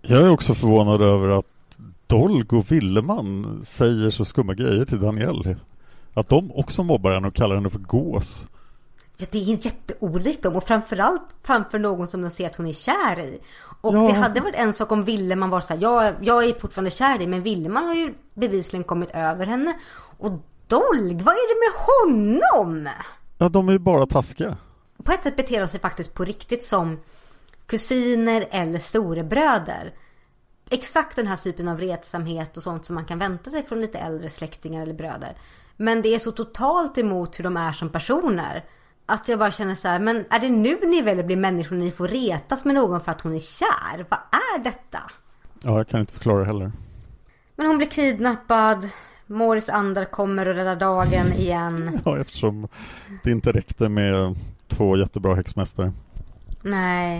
Jag 0.00 0.22
är 0.22 0.30
också 0.30 0.54
förvånad 0.54 1.02
över 1.02 1.28
att 1.28 1.78
Dolg 2.06 2.44
och 2.48 2.72
Willeman 2.72 3.60
säger 3.64 4.10
så 4.10 4.24
skumma 4.24 4.54
grejer 4.54 4.84
till 4.84 5.00
Daniel. 5.00 5.56
Att 6.14 6.28
de 6.28 6.52
också 6.52 6.82
mobbar 6.82 7.10
henne 7.10 7.28
och 7.28 7.34
kallar 7.34 7.54
henne 7.54 7.70
för 7.70 7.78
gås. 7.78 8.48
Ja, 9.16 9.26
det 9.30 9.38
är 9.38 9.66
jätteolikt 9.66 10.42
dem 10.42 10.56
och 10.56 10.64
framförallt 10.64 11.36
framför 11.42 11.78
någon 11.78 12.06
som 12.06 12.22
de 12.22 12.30
ser 12.30 12.46
att 12.46 12.56
hon 12.56 12.66
är 12.66 12.72
kär 12.72 13.18
i. 13.18 13.40
Och 13.82 13.94
Ja. 13.94 14.06
det 14.06 14.12
hade 14.12 14.40
varit 14.40 14.54
en 14.54 14.72
sak 14.72 14.92
om 14.92 15.04
Willeman 15.04 15.50
var 15.50 15.60
så 15.60 15.74
här, 15.74 15.82
jag, 15.82 16.14
jag 16.20 16.44
är 16.44 16.54
fortfarande 16.54 16.90
kär 16.90 17.14
i 17.14 17.18
dig, 17.18 17.26
men 17.26 17.42
Willeman 17.42 17.84
har 17.84 17.94
ju 17.94 18.14
bevisligen 18.34 18.84
kommit 18.84 19.10
över 19.14 19.46
henne. 19.46 19.72
Och 20.18 20.32
Dolg, 20.66 21.22
vad 21.22 21.34
är 21.34 21.48
det 21.54 21.60
med 21.60 21.72
honom? 21.86 22.88
Ja, 23.38 23.48
de 23.48 23.68
är 23.68 23.72
ju 23.72 23.78
bara 23.78 24.06
taskiga. 24.06 24.56
På 25.04 25.12
ett 25.12 25.22
sätt 25.22 25.36
beter 25.36 25.60
de 25.60 25.68
sig 25.68 25.80
faktiskt 25.80 26.14
på 26.14 26.24
riktigt 26.24 26.64
som 26.64 27.00
kusiner 27.66 28.46
eller 28.50 28.78
storebröder. 28.78 29.94
Exakt 30.70 31.16
den 31.16 31.26
här 31.26 31.36
typen 31.36 31.68
av 31.68 31.78
retsamhet 31.80 32.56
och 32.56 32.62
sånt 32.62 32.84
som 32.86 32.94
man 32.94 33.04
kan 33.04 33.18
vänta 33.18 33.50
sig 33.50 33.66
från 33.66 33.80
lite 33.80 33.98
äldre 33.98 34.30
släktingar 34.30 34.82
eller 34.82 34.94
bröder. 34.94 35.36
Men 35.76 36.02
det 36.02 36.14
är 36.14 36.18
så 36.18 36.32
totalt 36.32 36.98
emot 36.98 37.38
hur 37.38 37.44
de 37.44 37.56
är 37.56 37.72
som 37.72 37.88
personer. 37.88 38.64
Att 39.06 39.28
jag 39.28 39.38
bara 39.38 39.50
känner 39.50 39.74
så 39.74 39.88
här, 39.88 39.98
men 39.98 40.24
är 40.30 40.38
det 40.38 40.48
nu 40.48 40.78
ni 40.82 41.02
väljer 41.02 41.24
bli 41.24 41.36
människor 41.36 41.76
när 41.76 41.84
ni 41.84 41.90
får 41.90 42.08
retas 42.08 42.64
med 42.64 42.74
någon 42.74 43.00
för 43.00 43.10
att 43.10 43.20
hon 43.20 43.34
är 43.34 43.40
kär? 43.40 44.06
Vad 44.08 44.18
är 44.18 44.64
detta? 44.64 44.98
Ja, 45.60 45.76
jag 45.76 45.88
kan 45.88 46.00
inte 46.00 46.12
förklara 46.12 46.38
det 46.38 46.46
heller. 46.46 46.72
Men 47.56 47.66
hon 47.66 47.76
blir 47.76 47.88
kidnappad. 47.88 48.88
Moris 49.26 49.68
andar 49.68 50.04
kommer 50.04 50.48
och 50.48 50.54
räddar 50.54 50.76
dagen 50.76 51.32
igen. 51.32 52.00
Ja, 52.04 52.18
eftersom 52.18 52.68
det 53.22 53.30
inte 53.30 53.52
räckte 53.52 53.88
med 53.88 54.36
två 54.68 54.96
jättebra 54.96 55.34
häxmästare. 55.34 55.92
Nej. 56.62 57.18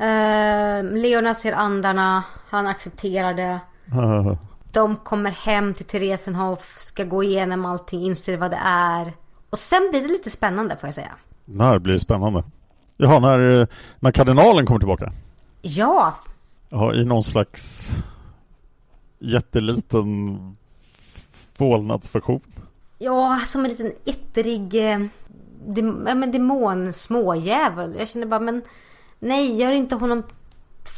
Uh, 0.00 0.92
Leona 0.92 1.34
ser 1.34 1.52
andarna. 1.52 2.24
Han 2.48 2.66
accepterar 2.66 3.34
det. 3.34 3.60
De 4.72 4.96
kommer 4.96 5.30
hem 5.30 5.74
till 5.74 5.86
Theresenhof, 5.86 6.78
ska 6.78 7.04
gå 7.04 7.24
igenom 7.24 7.64
allting, 7.64 8.02
inser 8.02 8.36
vad 8.36 8.50
det 8.50 8.60
är. 8.64 9.12
Och 9.54 9.58
sen 9.58 9.88
blir 9.90 10.02
det 10.02 10.08
lite 10.08 10.30
spännande 10.30 10.76
får 10.76 10.86
jag 10.86 10.94
säga. 10.94 11.12
När 11.44 11.78
blir 11.78 11.92
det 11.92 12.00
spännande? 12.00 12.44
Jaha, 12.96 13.18
när, 13.18 13.60
eh, 13.60 13.66
när 14.00 14.10
kardinalen 14.10 14.66
kommer 14.66 14.80
tillbaka? 14.80 15.12
Ja, 15.62 16.14
Ja, 16.68 16.94
i 16.94 17.04
någon 17.04 17.22
slags 17.22 17.90
jätteliten 19.18 20.38
vålnadsversion. 21.56 22.40
ja 22.98 23.40
som 23.46 23.64
en 23.64 23.70
liten 23.70 23.92
ettrig 24.04 24.74
eh, 24.92 24.98
dem, 25.66 26.04
ja, 26.08 26.14
men 26.14 26.32
demon 26.32 26.92
småjävel. 26.92 27.94
Jag 27.98 28.08
känner 28.08 28.26
bara 28.26 28.40
men 28.40 28.62
nej, 29.18 29.56
gör 29.56 29.72
inte 29.72 29.94
honom 29.94 30.22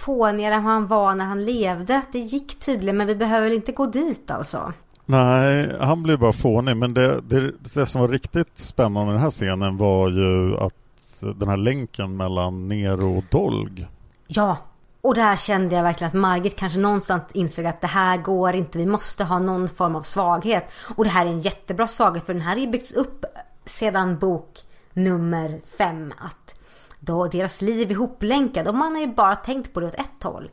fånigare 0.04 0.54
än 0.54 0.62
han 0.64 0.86
var 0.86 1.14
när 1.14 1.24
han 1.24 1.44
levde. 1.44 2.02
Det 2.12 2.18
gick 2.18 2.60
tydligen 2.60 2.96
men 2.96 3.06
vi 3.06 3.16
behöver 3.16 3.46
väl 3.48 3.56
inte 3.56 3.72
gå 3.72 3.86
dit 3.86 4.30
alltså. 4.30 4.72
Nej, 5.06 5.76
han 5.80 6.02
blev 6.02 6.18
bara 6.18 6.32
fånig. 6.32 6.76
Men 6.76 6.94
det, 6.94 7.20
det, 7.20 7.52
det 7.74 7.86
som 7.86 8.00
var 8.00 8.08
riktigt 8.08 8.58
spännande 8.58 9.10
i 9.10 9.12
den 9.12 9.22
här 9.22 9.30
scenen 9.30 9.76
var 9.76 10.10
ju 10.10 10.56
att 10.56 10.74
den 11.20 11.48
här 11.48 11.56
länken 11.56 12.16
mellan 12.16 12.68
Nero 12.68 13.18
och 13.18 13.24
Dolg. 13.30 13.86
Ja, 14.26 14.56
Och 15.00 15.14
där 15.14 15.36
kände 15.36 15.76
jag 15.76 15.82
verkligen 15.82 16.08
att 16.08 16.14
Margit 16.14 16.56
kanske 16.56 16.78
någonstans 16.78 17.22
insåg 17.32 17.66
att 17.66 17.80
det 17.80 17.86
här 17.86 18.16
går 18.16 18.54
inte. 18.54 18.78
Vi 18.78 18.86
måste 18.86 19.24
ha 19.24 19.38
någon 19.38 19.68
form 19.68 19.96
av 19.96 20.02
svaghet. 20.02 20.64
Och 20.96 21.04
det 21.04 21.10
här 21.10 21.26
är 21.26 21.30
en 21.30 21.40
jättebra 21.40 21.88
svaghet 21.88 22.26
för 22.26 22.32
den 22.32 22.42
här 22.42 22.56
är 22.56 22.66
byggts 22.66 22.92
upp 22.92 23.24
sedan 23.64 24.18
bok 24.18 24.58
nummer 24.92 25.60
fem. 25.78 26.12
Att 26.18 26.54
då 27.00 27.26
deras 27.28 27.62
liv 27.62 27.90
är 27.90 27.92
ihoplänkade 27.92 28.70
och 28.70 28.76
man 28.76 28.92
har 28.92 29.00
ju 29.00 29.14
bara 29.14 29.36
tänkt 29.36 29.72
på 29.72 29.80
det 29.80 29.86
åt 29.86 29.94
ett 29.94 30.22
håll. 30.22 30.50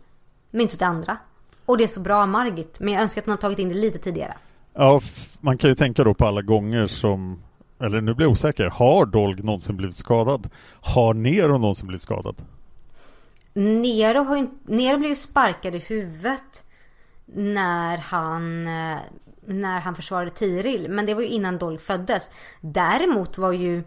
Men 0.52 0.62
inte 0.62 0.76
åt 0.76 0.80
det 0.80 0.86
andra. 0.86 1.18
Och 1.66 1.78
det 1.78 1.84
är 1.84 1.88
så 1.88 2.00
bra 2.00 2.26
Margit. 2.26 2.80
Men 2.80 2.94
jag 2.94 3.02
önskar 3.04 3.22
att 3.22 3.26
hon 3.26 3.32
har 3.32 3.38
tagit 3.38 3.60
in 3.60 3.70
det 3.70 3.76
lite 3.76 4.00
tidigare. 4.00 4.34
Ja, 4.74 5.02
man 5.40 5.58
kan 5.58 5.70
ju 5.70 5.76
tänka 5.76 6.04
då 6.04 6.14
på 6.14 6.28
alla 6.28 6.42
gånger 6.42 6.88
som 6.88 7.40
eller 7.80 8.02
nu 8.02 8.14
blir 8.14 8.26
jag 8.26 8.32
osäker. 8.32 8.66
Har 8.66 9.06
Dolg 9.06 9.44
någonsin 9.44 9.78
blivit 9.78 9.96
skadad? 9.96 10.50
Har 10.82 11.14
Nero 11.14 11.58
någonsin 11.58 11.88
blivit 11.88 12.02
skadad? 12.02 12.36
Nero, 13.54 14.24
har 14.24 14.38
ju, 14.38 14.48
Nero 14.64 14.98
blev 14.98 15.10
ju 15.10 15.16
sparkad 15.16 15.76
i 15.76 15.80
huvudet 15.80 16.64
när 17.26 17.98
han, 17.98 18.68
eh, 18.68 18.98
när 19.46 19.80
han 19.80 19.96
försvarade 19.96 20.32
Tiril. 20.32 20.90
Men 20.90 21.06
det 21.06 21.14
var 21.14 21.22
ju 21.22 21.28
innan 21.28 21.58
Dolg 21.58 21.78
föddes. 21.78 22.30
Däremot 22.62 23.38
var 23.38 23.52
ju 23.52 23.84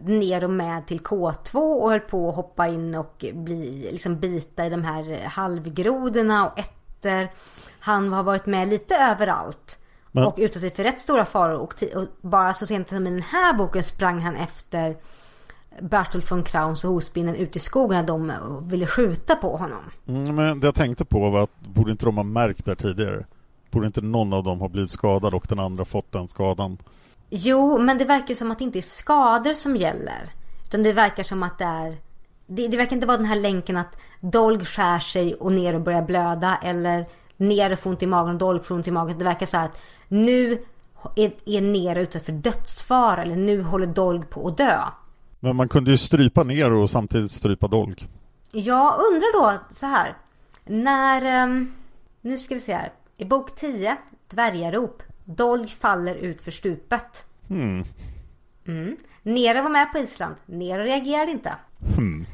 Nero 0.00 0.48
med 0.48 0.86
till 0.86 1.00
K2 1.00 1.54
och 1.54 1.90
höll 1.90 2.00
på 2.00 2.28
att 2.28 2.36
hoppa 2.36 2.68
in 2.68 2.94
och 2.94 3.24
bli, 3.32 3.88
liksom 3.92 4.20
bita 4.20 4.66
i 4.66 4.70
de 4.70 4.84
här 4.84 5.24
halvgrodorna 5.24 6.50
och 6.50 6.58
ätter. 7.06 7.32
Han 7.80 8.12
har 8.12 8.22
varit 8.22 8.46
med 8.46 8.68
lite 8.68 8.96
överallt. 8.96 9.78
Men... 10.12 10.24
Och 10.24 10.34
utsatt 10.38 10.60
sig 10.60 10.70
för 10.70 10.84
rätt 10.84 11.00
stora 11.00 11.24
faror. 11.24 11.58
Och, 11.58 11.82
och, 11.94 12.04
bara 12.20 12.54
så 12.54 12.66
sent 12.66 12.88
som 12.88 13.06
i 13.06 13.10
den 13.10 13.22
här 13.22 13.54
boken 13.54 13.84
sprang 13.84 14.20
han 14.20 14.36
efter 14.36 14.96
Bertolt 15.80 16.30
von 16.30 16.42
Krauns 16.42 16.84
och 16.84 16.90
Hosbinnen 16.90 17.34
ute 17.34 17.58
i 17.58 17.60
skogen 17.60 17.98
när 17.98 18.38
de 18.40 18.68
ville 18.68 18.86
skjuta 18.86 19.36
på 19.36 19.56
honom. 19.56 19.82
Mm, 20.08 20.34
men 20.34 20.60
det 20.60 20.66
jag 20.66 20.74
tänkte 20.74 21.04
på 21.04 21.30
var 21.30 21.42
att 21.42 21.60
borde 21.60 21.90
inte 21.90 22.04
de 22.04 22.16
ha 22.16 22.24
märkt 22.24 22.64
där 22.64 22.74
tidigare? 22.74 23.26
Borde 23.70 23.86
inte 23.86 24.00
någon 24.00 24.32
av 24.32 24.44
dem 24.44 24.60
ha 24.60 24.68
blivit 24.68 24.90
skadad 24.90 25.34
och 25.34 25.46
den 25.48 25.58
andra 25.58 25.84
fått 25.84 26.12
den 26.12 26.28
skadan? 26.28 26.78
Jo, 27.30 27.78
men 27.78 27.98
det 27.98 28.04
verkar 28.04 28.34
som 28.34 28.50
att 28.50 28.58
det 28.58 28.64
inte 28.64 28.78
är 28.78 28.82
skador 28.82 29.52
som 29.52 29.76
gäller. 29.76 30.30
Utan 30.66 30.82
det 30.82 30.92
verkar 30.92 31.22
som 31.22 31.42
att 31.42 31.58
det 31.58 31.64
är... 31.64 31.96
Det, 32.46 32.68
det 32.68 32.76
verkar 32.76 32.96
inte 32.96 33.06
vara 33.06 33.16
den 33.16 33.26
här 33.26 33.40
länken 33.40 33.76
att 33.76 33.98
Dolg 34.20 34.64
skär 34.64 34.98
sig 34.98 35.34
och 35.34 35.52
ner 35.52 35.74
och 35.74 35.80
börjar 35.80 36.02
blöda. 36.02 36.58
Eller 36.62 37.06
ner 37.36 37.72
och 37.72 37.78
får 37.78 37.90
ont 37.90 38.02
i 38.02 38.06
magen 38.06 38.32
och 38.32 38.38
Dolg 38.38 38.62
får 38.62 38.74
ont 38.74 38.88
i 38.88 38.90
magen. 38.90 39.18
Det 39.18 39.24
verkar 39.24 39.46
så 39.46 39.56
här 39.56 39.64
att 39.64 39.80
nu 40.08 40.52
är, 41.16 41.32
är 41.44 41.60
Nero 41.60 41.98
ute 41.98 42.20
för 42.20 42.32
dödsfara. 42.32 43.22
Eller 43.22 43.36
nu 43.36 43.62
håller 43.62 43.86
Dolg 43.86 44.22
på 44.22 44.48
att 44.48 44.56
dö. 44.56 44.80
Men 45.40 45.56
man 45.56 45.68
kunde 45.68 45.90
ju 45.90 45.96
strypa 45.96 46.42
Nero 46.42 46.82
och 46.82 46.90
samtidigt 46.90 47.30
strypa 47.30 47.68
Dolg. 47.68 48.08
Jag 48.52 48.94
undrar 49.12 49.40
då 49.40 49.58
så 49.70 49.86
här. 49.86 50.16
När... 50.64 51.44
Um, 51.44 51.72
nu 52.20 52.38
ska 52.38 52.54
vi 52.54 52.60
se 52.60 52.74
här. 52.74 52.92
I 53.16 53.24
bok 53.24 53.54
10, 53.54 53.96
Dvärgarop. 54.28 55.02
Dolg 55.24 55.68
faller 55.68 56.14
ut 56.14 56.42
för 56.42 56.50
stupet. 56.50 57.24
Hmm. 57.48 57.84
Mm. 58.66 58.96
Nero 59.22 59.62
var 59.62 59.70
med 59.70 59.92
på 59.92 59.98
Island. 59.98 60.34
Nero 60.46 60.82
reagerade 60.82 61.30
inte. 61.30 61.54
Hmm. 61.96 62.26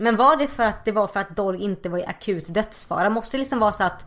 Men 0.00 0.16
var 0.16 0.36
det 0.36 0.48
för 0.48 0.64
att 0.64 0.84
det 0.84 0.92
var 0.92 1.06
för 1.06 1.20
att 1.20 1.36
Dolg 1.36 1.64
inte 1.64 1.88
var 1.88 1.98
i 1.98 2.04
akut 2.04 2.54
dödsfara? 2.54 3.10
Måste 3.10 3.36
det 3.36 3.38
liksom 3.38 3.58
vara 3.58 3.72
så 3.72 3.84
att 3.84 4.06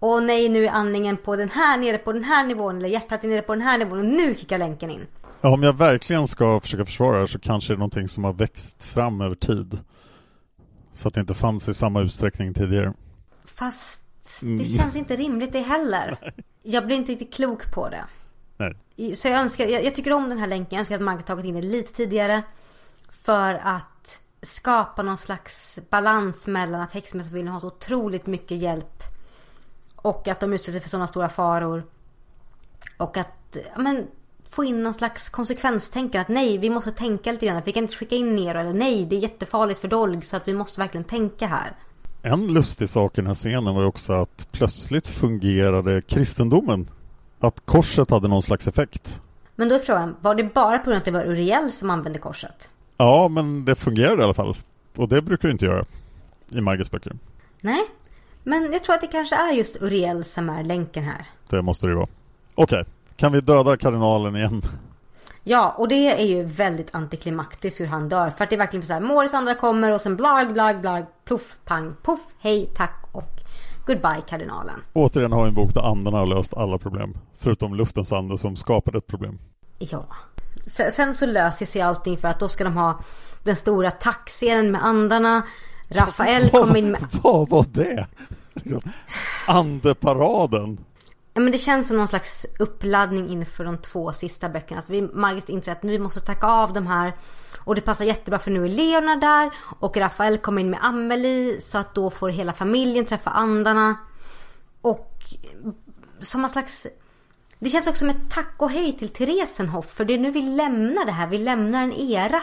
Åh 0.00 0.20
nej, 0.20 0.48
nu 0.48 0.66
är 0.66 0.70
andningen 0.70 1.16
på 1.16 1.36
den 1.36 1.50
här 1.50 1.78
nere 1.78 1.98
på 1.98 2.12
den 2.12 2.24
här 2.24 2.46
nivån 2.46 2.76
eller 2.76 2.88
hjärtat 2.88 3.24
är 3.24 3.28
nere 3.28 3.42
på 3.42 3.54
den 3.54 3.62
här 3.62 3.78
nivån 3.78 3.98
och 3.98 4.04
nu 4.04 4.34
kickar 4.34 4.58
länken 4.58 4.90
in. 4.90 5.06
Ja, 5.40 5.48
om 5.48 5.62
jag 5.62 5.72
verkligen 5.72 6.28
ska 6.28 6.60
försöka 6.60 6.84
försvara 6.84 7.20
det 7.20 7.28
så 7.28 7.38
kanske 7.38 7.72
det 7.72 7.76
är 7.76 7.78
någonting 7.78 8.08
som 8.08 8.24
har 8.24 8.32
växt 8.32 8.84
fram 8.84 9.20
över 9.20 9.34
tid. 9.34 9.78
Så 10.92 11.08
att 11.08 11.14
det 11.14 11.20
inte 11.20 11.34
fanns 11.34 11.68
i 11.68 11.74
samma 11.74 12.00
utsträckning 12.00 12.54
tidigare. 12.54 12.92
Fast 13.44 14.00
det 14.40 14.46
mm. 14.46 14.64
känns 14.64 14.96
inte 14.96 15.16
rimligt 15.16 15.52
det 15.52 15.60
heller. 15.60 16.32
Jag 16.62 16.86
blir 16.86 16.96
inte 16.96 17.12
riktigt 17.12 17.34
klok 17.34 17.72
på 17.72 17.88
det. 17.88 18.04
Nej. 18.56 19.16
Så 19.16 19.28
jag 19.28 19.40
önskar, 19.40 19.66
jag, 19.66 19.84
jag, 19.84 19.94
tycker 19.94 20.12
om 20.12 20.28
den 20.28 20.38
här 20.38 20.46
länken. 20.46 20.76
Jag 20.76 20.80
önskar 20.80 20.94
att 20.94 21.02
Margaret 21.02 21.26
tagit 21.26 21.44
in 21.44 21.54
det 21.54 21.62
lite 21.62 21.92
tidigare. 21.92 22.42
För 23.08 23.54
att 23.54 24.20
skapa 24.46 25.02
någon 25.02 25.18
slags 25.18 25.78
balans 25.90 26.46
mellan 26.46 26.80
att 26.80 26.92
häxmästarfamiljen 26.92 27.52
har 27.52 27.60
så 27.60 27.66
otroligt 27.66 28.26
mycket 28.26 28.58
hjälp. 28.58 29.02
Och 29.96 30.28
att 30.28 30.40
de 30.40 30.52
utsätter 30.52 30.80
för 30.80 30.88
sådana 30.88 31.06
stora 31.06 31.28
faror. 31.28 31.84
Och 32.96 33.16
att, 33.16 33.56
men 33.76 34.06
få 34.50 34.64
in 34.64 34.82
någon 34.82 34.94
slags 34.94 35.28
konsekvenstänkande. 35.28 36.18
Att 36.18 36.28
nej, 36.28 36.58
vi 36.58 36.70
måste 36.70 36.92
tänka 36.92 37.32
lite 37.32 37.46
grann. 37.46 37.62
Vi 37.64 37.72
kan 37.72 37.82
inte 37.82 37.96
skicka 37.96 38.16
in 38.16 38.34
ner 38.34 38.54
eller 38.54 38.72
nej, 38.72 39.06
det 39.06 39.16
är 39.16 39.20
jättefarligt 39.20 39.80
för 39.80 39.88
Dolg 39.88 40.22
så 40.22 40.36
att 40.36 40.48
vi 40.48 40.54
måste 40.54 40.80
verkligen 40.80 41.04
tänka 41.04 41.46
här. 41.46 41.72
En 42.22 42.46
lustig 42.46 42.88
sak 42.88 43.12
i 43.12 43.20
den 43.20 43.26
här 43.26 43.34
scenen 43.34 43.74
var 43.74 43.82
ju 43.82 43.88
också 43.88 44.12
att 44.12 44.48
plötsligt 44.52 45.06
fungerade 45.06 46.02
kristendomen. 46.02 46.88
Att 47.38 47.66
korset 47.66 48.10
hade 48.10 48.28
någon 48.28 48.42
slags 48.42 48.68
effekt. 48.68 49.20
Men 49.54 49.68
då 49.68 49.74
är 49.74 49.78
frågan, 49.78 50.16
var 50.20 50.34
det 50.34 50.44
bara 50.44 50.78
på 50.78 50.84
grund 50.84 50.94
av 50.94 50.98
att 50.98 51.04
det 51.04 51.10
var 51.10 51.26
Uriel 51.26 51.72
som 51.72 51.90
använde 51.90 52.18
korset? 52.18 52.68
Ja, 52.96 53.28
men 53.28 53.64
det 53.64 53.74
fungerade 53.74 54.20
i 54.20 54.24
alla 54.24 54.34
fall. 54.34 54.56
Och 54.96 55.08
det 55.08 55.22
brukar 55.22 55.48
det 55.48 55.52
inte 55.52 55.66
göra 55.66 55.84
i 56.48 56.60
Margits 56.60 56.90
böcker. 56.90 57.12
Nej, 57.60 57.80
men 58.42 58.72
jag 58.72 58.84
tror 58.84 58.94
att 58.94 59.00
det 59.00 59.06
kanske 59.06 59.36
är 59.36 59.52
just 59.52 59.82
Uriel 59.82 60.24
som 60.24 60.48
är 60.48 60.64
länken 60.64 61.04
här. 61.04 61.26
Det 61.50 61.62
måste 61.62 61.86
det 61.86 61.94
vara. 61.94 62.08
Okej, 62.54 62.80
okay. 62.80 62.92
kan 63.16 63.32
vi 63.32 63.40
döda 63.40 63.76
kardinalen 63.76 64.36
igen? 64.36 64.62
Ja, 65.48 65.74
och 65.78 65.88
det 65.88 66.20
är 66.20 66.26
ju 66.26 66.42
väldigt 66.42 66.94
antiklimaktiskt 66.94 67.80
hur 67.80 67.86
han 67.86 68.08
dör. 68.08 68.30
För 68.30 68.44
att 68.44 68.50
det 68.50 68.56
är 68.56 68.58
verkligen 68.58 68.86
så 68.86 68.92
här, 68.92 69.00
Moris 69.00 69.34
andra 69.34 69.54
kommer 69.54 69.92
och 69.92 70.00
sen 70.00 70.16
blag, 70.16 70.52
blag, 70.52 70.80
blag, 70.80 71.06
pluff, 71.24 71.56
pang, 71.64 71.94
puff, 72.02 72.20
hej, 72.38 72.70
tack 72.74 73.04
och 73.12 73.40
goodbye 73.86 74.22
kardinalen. 74.28 74.74
Återigen 74.92 75.32
har 75.32 75.42
vi 75.42 75.48
en 75.48 75.54
bok 75.54 75.74
där 75.74 75.80
andarna 75.80 76.18
har 76.18 76.26
löst 76.26 76.54
alla 76.54 76.78
problem. 76.78 77.18
Förutom 77.38 77.74
luftens 77.74 78.12
ande 78.12 78.38
som 78.38 78.56
skapade 78.56 78.98
ett 78.98 79.06
problem. 79.06 79.38
Ja. 79.78 80.04
Sen 80.66 81.14
så 81.14 81.26
löser 81.26 81.66
sig 81.66 81.82
allting 81.82 82.18
för 82.18 82.28
att 82.28 82.40
då 82.40 82.48
ska 82.48 82.64
de 82.64 82.76
ha 82.76 83.00
den 83.42 83.56
stora 83.56 83.90
tackscenen 83.90 84.70
med 84.70 84.84
andarna. 84.84 85.42
Rafael 85.88 86.50
kom 86.50 86.76
in 86.76 86.90
med... 86.90 87.06
Vad 87.22 87.48
var 87.48 87.64
det? 87.68 88.06
Andeparaden. 89.46 90.78
Ja, 91.34 91.40
men 91.40 91.52
det 91.52 91.58
känns 91.58 91.88
som 91.88 91.96
någon 91.96 92.08
slags 92.08 92.46
uppladdning 92.58 93.28
inför 93.28 93.64
de 93.64 93.78
två 93.78 94.12
sista 94.12 94.48
böckerna. 94.48 94.80
Att 94.80 94.90
vi, 94.90 95.02
Margit 95.02 95.48
inser 95.48 95.72
att 95.72 95.84
vi 95.84 95.98
måste 95.98 96.20
tacka 96.20 96.46
av 96.46 96.72
de 96.72 96.86
här. 96.86 97.16
Och 97.58 97.74
det 97.74 97.80
passar 97.80 98.04
jättebra 98.04 98.38
för 98.38 98.50
nu 98.50 98.64
är 98.64 98.68
Leona 98.68 99.16
där. 99.16 99.50
Och 99.80 99.96
Rafael 99.96 100.38
kommer 100.38 100.60
in 100.60 100.70
med 100.70 100.78
Amelie. 100.82 101.60
Så 101.60 101.78
att 101.78 101.94
då 101.94 102.10
får 102.10 102.28
hela 102.28 102.52
familjen 102.52 103.04
träffa 103.04 103.30
andarna. 103.30 103.96
Och 104.80 105.24
som 106.20 106.44
en 106.44 106.50
slags... 106.50 106.86
Det 107.58 107.70
känns 107.70 107.86
också 107.86 107.98
som 107.98 108.10
ett 108.10 108.30
tack 108.30 108.54
och 108.56 108.70
hej 108.70 108.92
till 108.92 109.08
Theresenhoff. 109.08 109.94
För 109.94 110.04
det 110.04 110.14
är 110.14 110.18
nu 110.18 110.30
vi 110.30 110.42
lämnar 110.42 111.04
det 111.04 111.12
här. 111.12 111.26
Vi 111.26 111.38
lämnar 111.38 111.82
en 111.82 111.92
era. 111.92 112.42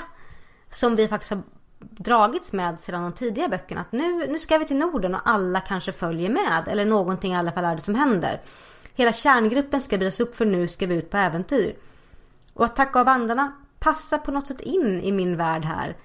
Som 0.70 0.96
vi 0.96 1.08
faktiskt 1.08 1.32
har 1.32 1.42
dragits 1.80 2.54
med 2.54 2.80
sedan 2.80 3.04
de 3.04 3.14
tidiga 3.14 3.48
böckerna. 3.48 3.82
Att 3.82 3.92
nu, 3.92 4.28
nu 4.28 4.40
ska 4.40 4.58
vi 4.58 4.66
till 4.66 4.78
Norden 4.78 5.16
och 5.16 5.22
alla 5.24 5.60
kanske 5.60 5.92
följer 5.92 6.30
med. 6.30 6.68
Eller 6.68 6.86
någonting 6.86 7.34
i 7.34 7.36
alla 7.36 7.52
fall 7.52 7.66
är 7.66 7.76
det 7.76 7.82
som 7.82 7.96
händer. 7.96 8.42
Hela 8.94 9.14
kärngruppen 9.14 9.82
ska 9.82 9.98
brytas 9.98 10.20
upp 10.20 10.36
för 10.36 10.46
nu 10.46 10.68
ska 10.68 10.88
vi 10.88 10.96
ut 10.96 11.10
på 11.10 11.18
äventyr. 11.18 11.76
Och 12.54 12.66
att 12.66 12.76
tacka 12.76 13.00
av 13.00 13.08
andarna 13.08 13.54
passar 13.80 14.18
på 14.18 14.32
något 14.32 14.48
sätt 14.48 14.62
in 14.62 15.00
i 15.00 15.12
min 15.12 15.38
värld 15.38 15.66
här. 15.66 15.96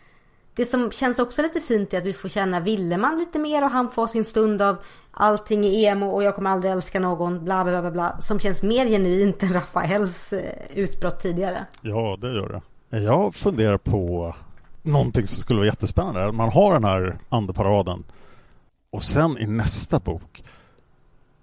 Det 0.59 0.67
som 0.67 0.91
känns 0.91 1.19
också 1.19 1.43
lite 1.43 1.61
fint 1.61 1.95
är 1.95 1.99
att 1.99 2.05
vi 2.05 2.13
får 2.13 2.29
känna 2.29 2.61
Willeman 2.61 3.19
lite 3.19 3.39
mer 3.39 3.65
och 3.65 3.71
han 3.71 3.91
får 3.91 4.07
sin 4.07 4.25
stund 4.25 4.63
av 4.63 4.77
allting 5.11 5.65
i 5.65 5.85
emo 5.85 6.07
och 6.07 6.23
jag 6.23 6.35
kommer 6.35 6.51
aldrig 6.51 6.73
älska 6.73 7.01
någon 7.01 7.45
bla 7.45 7.65
bla 7.65 7.81
bla 7.81 7.91
bla. 7.91 8.21
Som 8.21 8.41
känns 8.41 8.63
mer 8.63 8.87
genuint 8.87 9.43
än 9.43 9.53
Rafaels 9.53 10.33
eh, 10.33 10.53
utbrott 10.75 11.21
tidigare. 11.21 11.67
Ja, 11.81 12.19
det 12.21 12.27
gör 12.27 12.63
det. 12.89 12.99
Jag 12.99 13.35
funderar 13.35 13.79
på 13.79 14.35
någonting 14.83 15.27
som 15.27 15.43
skulle 15.43 15.59
vara 15.59 15.67
jättespännande. 15.67 16.33
Man 16.33 16.49
har 16.49 16.73
den 16.73 16.85
här 16.85 17.19
andeparaden 17.29 18.05
och 18.91 19.03
sen 19.03 19.39
i 19.39 19.47
nästa 19.47 19.99
bok 19.99 20.45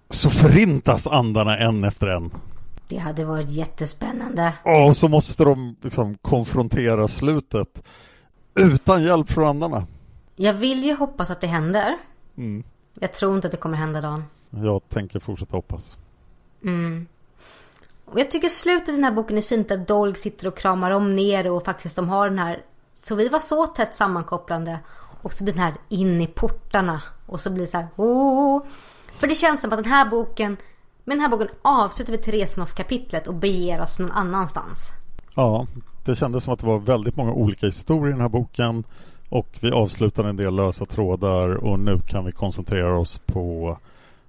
så 0.08 0.30
förintas 0.30 1.06
andarna 1.06 1.58
en 1.58 1.84
efter 1.84 2.06
en. 2.06 2.30
Det 2.88 2.98
hade 2.98 3.24
varit 3.24 3.50
jättespännande. 3.50 4.52
Och 4.62 4.96
så 4.96 5.08
måste 5.08 5.44
de 5.44 5.76
liksom 5.82 6.18
konfrontera 6.22 7.08
slutet 7.08 7.82
utan 8.56 9.02
hjälp 9.02 9.30
från 9.30 9.44
andarna. 9.44 9.86
Jag 10.36 10.54
vill 10.54 10.84
ju 10.84 10.94
hoppas 10.94 11.30
att 11.30 11.40
det 11.40 11.46
händer. 11.46 11.98
Mm. 12.36 12.64
Jag 12.94 13.12
tror 13.12 13.34
inte 13.36 13.48
att 13.48 13.52
det 13.52 13.56
kommer 13.56 13.76
hända 13.76 14.00
Dan. 14.00 14.24
Jag 14.50 14.88
tänker 14.88 15.18
fortsätta 15.18 15.56
hoppas. 15.56 15.96
Mm. 16.64 17.06
Och 18.04 18.20
jag 18.20 18.30
tycker 18.30 18.48
slutet 18.48 18.88
i 18.88 18.92
den 18.92 19.04
här 19.04 19.12
boken 19.12 19.38
är 19.38 19.42
fint 19.42 19.70
att 19.70 19.88
Dolg 19.88 20.14
sitter 20.14 20.46
och 20.48 20.58
kramar 20.58 20.90
om 20.90 21.16
ner 21.16 21.50
och 21.50 21.64
faktiskt 21.64 21.96
de 21.96 22.08
har 22.08 22.28
den 22.28 22.38
här 22.38 22.62
så 22.94 23.14
vi 23.14 23.28
var 23.28 23.38
så 23.38 23.66
tätt 23.66 23.94
sammankopplande. 23.94 24.78
Och 25.22 25.32
så 25.32 25.44
blir 25.44 25.54
den 25.54 25.62
här 25.62 25.74
in 25.88 26.20
i 26.20 26.26
portarna. 26.26 27.02
Och 27.26 27.40
så 27.40 27.50
blir 27.50 27.64
det 27.64 27.70
så 27.70 27.76
här. 27.76 27.88
Oh. 27.96 28.62
För 29.18 29.26
det 29.26 29.34
känns 29.34 29.60
som 29.60 29.72
att 29.72 29.82
den 29.82 29.92
här 29.92 30.10
boken. 30.10 30.56
Med 31.04 31.16
den 31.16 31.20
här 31.20 31.28
boken 31.28 31.48
avslutar 31.62 32.12
vi 32.12 32.18
Teresenhoff-kapitlet 32.18 33.26
och 33.26 33.34
beger 33.34 33.80
oss 33.80 33.98
någon 33.98 34.10
annanstans. 34.10 34.78
Ja, 35.36 35.66
det 36.04 36.14
kändes 36.14 36.44
som 36.44 36.52
att 36.52 36.60
det 36.60 36.66
var 36.66 36.78
väldigt 36.78 37.16
många 37.16 37.32
olika 37.32 37.66
historier 37.66 38.08
i 38.08 38.12
den 38.12 38.20
här 38.20 38.28
boken. 38.28 38.84
Och 39.28 39.58
vi 39.60 39.70
avslutar 39.70 40.24
en 40.24 40.36
del 40.36 40.54
lösa 40.54 40.86
trådar 40.86 41.48
och 41.48 41.78
nu 41.78 42.00
kan 42.06 42.24
vi 42.24 42.32
koncentrera 42.32 42.98
oss 42.98 43.18
på 43.18 43.78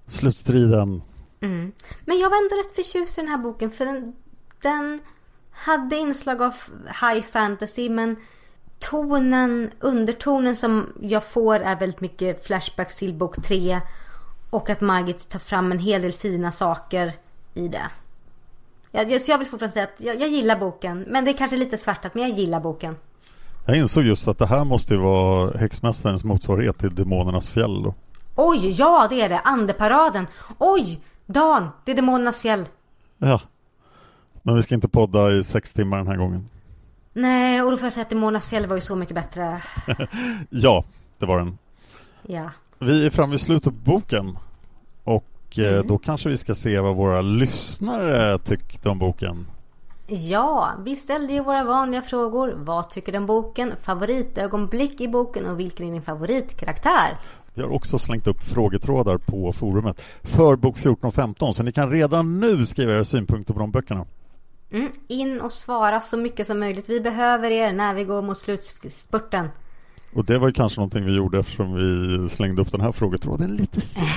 slutstriden. 0.05 1.01
Mm. 1.39 1.71
Men 2.05 2.19
jag 2.19 2.29
var 2.29 2.37
ändå 2.37 2.55
rätt 2.55 2.75
förtjust 2.75 3.17
i 3.17 3.21
den 3.21 3.29
här 3.29 3.37
boken 3.37 3.71
för 3.71 3.85
den, 3.85 4.15
den 4.61 4.99
hade 5.51 5.95
inslag 5.95 6.41
av 6.41 6.53
high 7.01 7.21
fantasy 7.21 7.89
men 7.89 8.15
tonen, 8.79 9.71
undertonen 9.79 10.55
som 10.55 10.93
jag 11.01 11.23
får 11.23 11.59
är 11.59 11.75
väldigt 11.75 12.01
mycket 12.01 12.45
flashbacks 12.45 12.97
till 12.97 13.13
bok 13.13 13.43
3 13.43 13.81
och 14.49 14.69
att 14.69 14.81
Margit 14.81 15.29
tar 15.29 15.39
fram 15.39 15.71
en 15.71 15.79
hel 15.79 16.01
del 16.01 16.13
fina 16.13 16.51
saker 16.51 17.13
i 17.53 17.67
det. 17.67 17.87
Jag, 18.97 19.21
så 19.21 19.31
jag 19.31 19.37
vill 19.37 19.47
fortfarande 19.47 19.73
säga 19.73 19.83
att 19.85 20.01
jag, 20.01 20.21
jag 20.21 20.29
gillar 20.29 20.59
boken. 20.59 21.05
Men 21.07 21.25
det 21.25 21.31
är 21.31 21.37
kanske 21.37 21.57
lite 21.57 21.77
svärtat, 21.77 22.13
men 22.13 22.23
jag 22.23 22.37
gillar 22.37 22.59
boken. 22.59 22.95
Jag 23.65 23.77
insåg 23.77 24.03
just 24.03 24.27
att 24.27 24.37
det 24.37 24.45
här 24.45 24.63
måste 24.63 24.93
ju 24.93 24.99
vara 24.99 25.57
häxmästarens 25.57 26.23
motsvarighet 26.23 26.77
till 26.77 26.95
Demonernas 26.95 27.49
fjäll 27.49 27.83
då. 27.83 27.93
Oj, 28.35 28.71
ja 28.71 29.07
det 29.09 29.21
är 29.21 29.29
det. 29.29 29.39
Andeparaden. 29.39 30.27
Oj, 30.59 30.99
Dan, 31.25 31.69
det 31.85 31.91
är 31.91 31.95
Demonernas 31.95 32.39
fjäll. 32.39 32.65
Ja. 33.17 33.41
Men 34.41 34.55
vi 34.55 34.63
ska 34.63 34.75
inte 34.75 34.87
podda 34.87 35.31
i 35.31 35.43
sex 35.43 35.73
timmar 35.73 35.97
den 35.97 36.07
här 36.07 36.15
gången. 36.17 36.49
Nej, 37.13 37.61
och 37.61 37.71
då 37.71 37.77
får 37.77 37.85
jag 37.85 37.93
säga 37.93 38.01
att 38.01 38.09
Demonernas 38.09 38.47
fjäll 38.47 38.67
var 38.67 38.75
ju 38.75 38.81
så 38.81 38.95
mycket 38.95 39.15
bättre. 39.15 39.61
ja, 40.49 40.83
det 41.17 41.25
var 41.25 41.37
den. 41.37 41.57
Ja. 42.21 42.51
Vi 42.79 43.05
är 43.05 43.09
framme 43.09 43.31
vid 43.31 43.41
slutet 43.41 43.73
på 43.73 43.91
boken. 43.91 44.37
Och 45.03 45.25
mm. 45.65 45.87
då 45.87 45.97
kanske 45.97 46.29
vi 46.29 46.37
ska 46.37 46.55
se 46.55 46.79
vad 46.79 46.95
våra 46.95 47.21
lyssnare 47.21 48.39
tyckte 48.39 48.89
om 48.89 48.99
boken. 48.99 49.47
Ja, 50.07 50.71
vi 50.85 50.95
ställde 50.95 51.33
ju 51.33 51.43
våra 51.43 51.63
vanliga 51.63 52.01
frågor. 52.01 52.53
Vad 52.57 52.89
tycker 52.89 53.11
du 53.11 53.17
om 53.17 53.25
boken? 53.25 53.73
Favoritögonblick 53.81 55.01
i 55.01 55.07
boken 55.07 55.45
och 55.45 55.59
vilken 55.59 55.87
är 55.87 55.91
din 55.91 56.01
favoritkaraktär? 56.01 57.17
Vi 57.53 57.61
har 57.61 57.69
också 57.69 57.97
slängt 57.97 58.27
upp 58.27 58.43
frågetrådar 58.43 59.17
på 59.17 59.53
forumet 59.53 60.01
för 60.23 60.55
bok 60.55 60.77
14 60.77 61.07
och 61.07 61.13
15 61.13 61.53
så 61.53 61.63
ni 61.63 61.71
kan 61.71 61.91
redan 61.91 62.39
nu 62.39 62.65
skriva 62.65 62.91
era 62.91 63.03
synpunkter 63.03 63.53
på 63.53 63.59
de 63.59 63.71
böckerna. 63.71 64.05
Mm, 64.71 64.91
in 65.07 65.41
och 65.41 65.51
svara 65.51 66.01
så 66.01 66.17
mycket 66.17 66.47
som 66.47 66.59
möjligt. 66.59 66.89
Vi 66.89 66.99
behöver 66.99 67.51
er 67.51 67.73
när 67.73 67.93
vi 67.93 68.03
går 68.03 68.21
mot 68.21 68.37
slutspurten. 68.37 69.49
Och 70.17 70.25
det 70.25 70.37
var 70.37 70.47
ju 70.47 70.53
kanske 70.53 70.79
någonting 70.79 71.05
vi 71.05 71.15
gjorde 71.15 71.39
eftersom 71.39 71.73
vi 71.73 72.29
slängde 72.29 72.61
upp 72.61 72.71
den 72.71 72.81
här 72.81 72.91
frågetråden 72.91 73.55
lite 73.55 73.81
sent. 73.81 74.07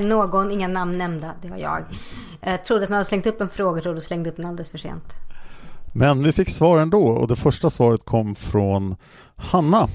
Någon, 0.02 0.50
inga 0.50 0.68
namn 0.68 0.98
nämnda, 0.98 1.32
det 1.42 1.48
var 1.48 1.56
jag. 1.56 1.84
jag 2.40 2.54
eh, 2.54 2.60
trodde 2.60 2.84
att 2.84 2.90
man 2.90 2.96
hade 2.96 3.08
slängt 3.08 3.26
upp 3.26 3.40
en 3.40 3.48
frågetråd 3.48 3.96
och 3.96 4.02
slängde 4.02 4.30
upp 4.30 4.36
den 4.36 4.46
alldeles 4.46 4.68
för 4.68 4.78
sent. 4.78 5.14
Men 5.92 6.22
vi 6.22 6.32
fick 6.32 6.50
svar 6.50 6.78
ändå 6.78 7.06
och 7.06 7.28
det 7.28 7.36
första 7.36 7.70
svaret 7.70 8.04
kom 8.04 8.34
från 8.34 8.96
Hanna. 9.36 9.88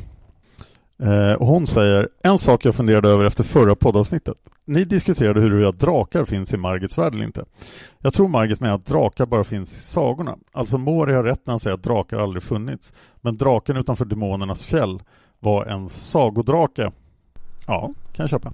Eh, 1.04 1.34
och 1.34 1.48
hon 1.48 1.68
säger 1.68 2.10
en 2.24 2.38
sak 2.38 2.66
jag 2.66 2.76
funderade 2.76 3.10
över 3.10 3.26
efter 3.26 3.44
förra 3.44 3.76
poddavsnittet. 3.76 4.38
Ni 4.72 4.86
diskuterade 4.86 5.42
huruvida 5.42 5.72
drakar 5.72 6.26
finns 6.26 6.54
i 6.54 6.58
Margits 6.58 6.98
värld 6.98 7.14
eller 7.14 7.26
inte. 7.26 7.46
Jag 8.00 8.14
tror 8.14 8.28
Margit 8.28 8.60
menar 8.60 8.76
att 8.76 8.86
drakar 8.86 9.26
bara 9.26 9.44
finns 9.44 9.74
i 9.74 9.82
sagorna. 9.82 10.38
Alltså 10.52 10.78
Mori 10.78 11.14
har 11.14 11.24
rätt 11.24 11.46
när 11.46 11.52
han 11.52 11.60
säger 11.60 11.74
att 11.74 11.84
drakar 11.84 12.20
aldrig 12.20 12.44
funnits. 12.44 12.94
Men 13.22 13.38
draken 13.38 13.78
utanför 13.78 14.06
demonernas 14.06 14.66
fjäll 14.66 15.02
var 15.40 15.66
en 15.66 15.90
sagodrake. 15.90 16.92
Ja, 17.68 17.94
kan 18.14 18.24
jag 18.24 18.30
köpa. 18.30 18.54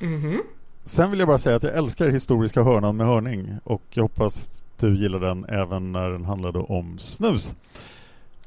Mm 0.00 0.22
-hmm. 0.22 0.38
Sen 0.84 1.10
vill 1.10 1.18
jag 1.18 1.28
bara 1.28 1.38
säga 1.38 1.56
att 1.56 1.62
jag 1.62 1.74
älskar 1.74 2.08
historiska 2.08 2.62
hörnan 2.62 2.96
med 2.96 3.06
hörning 3.06 3.58
och 3.64 3.82
jag 3.90 4.02
hoppas 4.02 4.64
du 4.80 4.98
gillar 4.98 5.20
den 5.20 5.44
även 5.44 5.92
när 5.92 6.10
den 6.10 6.24
handlade 6.24 6.58
om 6.58 6.98
snus. 6.98 7.54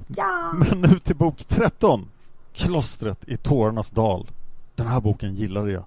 Ja. 0.08 0.54
Men 0.54 0.82
nu 0.82 1.00
till 1.00 1.16
bok 1.16 1.44
13. 1.48 2.06
Klostret 2.54 3.20
i 3.28 3.38
tårarnas 3.38 3.92
dal. 3.92 4.30
Den 4.76 4.88
här 4.88 5.02
boken 5.02 5.36
gillade 5.36 5.72
jag. 5.72 5.84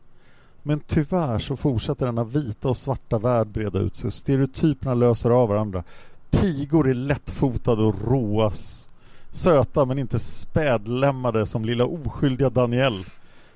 Men 0.63 0.81
tyvärr 0.81 1.39
så 1.39 1.57
fortsätter 1.57 2.07
denna 2.07 2.25
vita 2.25 2.69
och 2.69 2.77
svarta 2.77 3.19
värld 3.19 3.47
breda 3.47 3.79
ut 3.79 3.97
sig. 3.97 4.11
Stereotyperna 4.11 4.95
löser 4.95 5.31
av 5.31 5.49
varandra. 5.49 5.85
Pigor 6.31 6.89
är 6.89 6.95
lättfotade 6.95 7.83
och 7.83 8.09
råa. 8.09 8.53
Söta 9.31 9.85
men 9.85 9.99
inte 9.99 10.19
spädlämmade 10.19 11.47
som 11.47 11.65
lilla 11.65 11.85
oskyldiga 11.85 12.51
Daniel. 12.51 13.05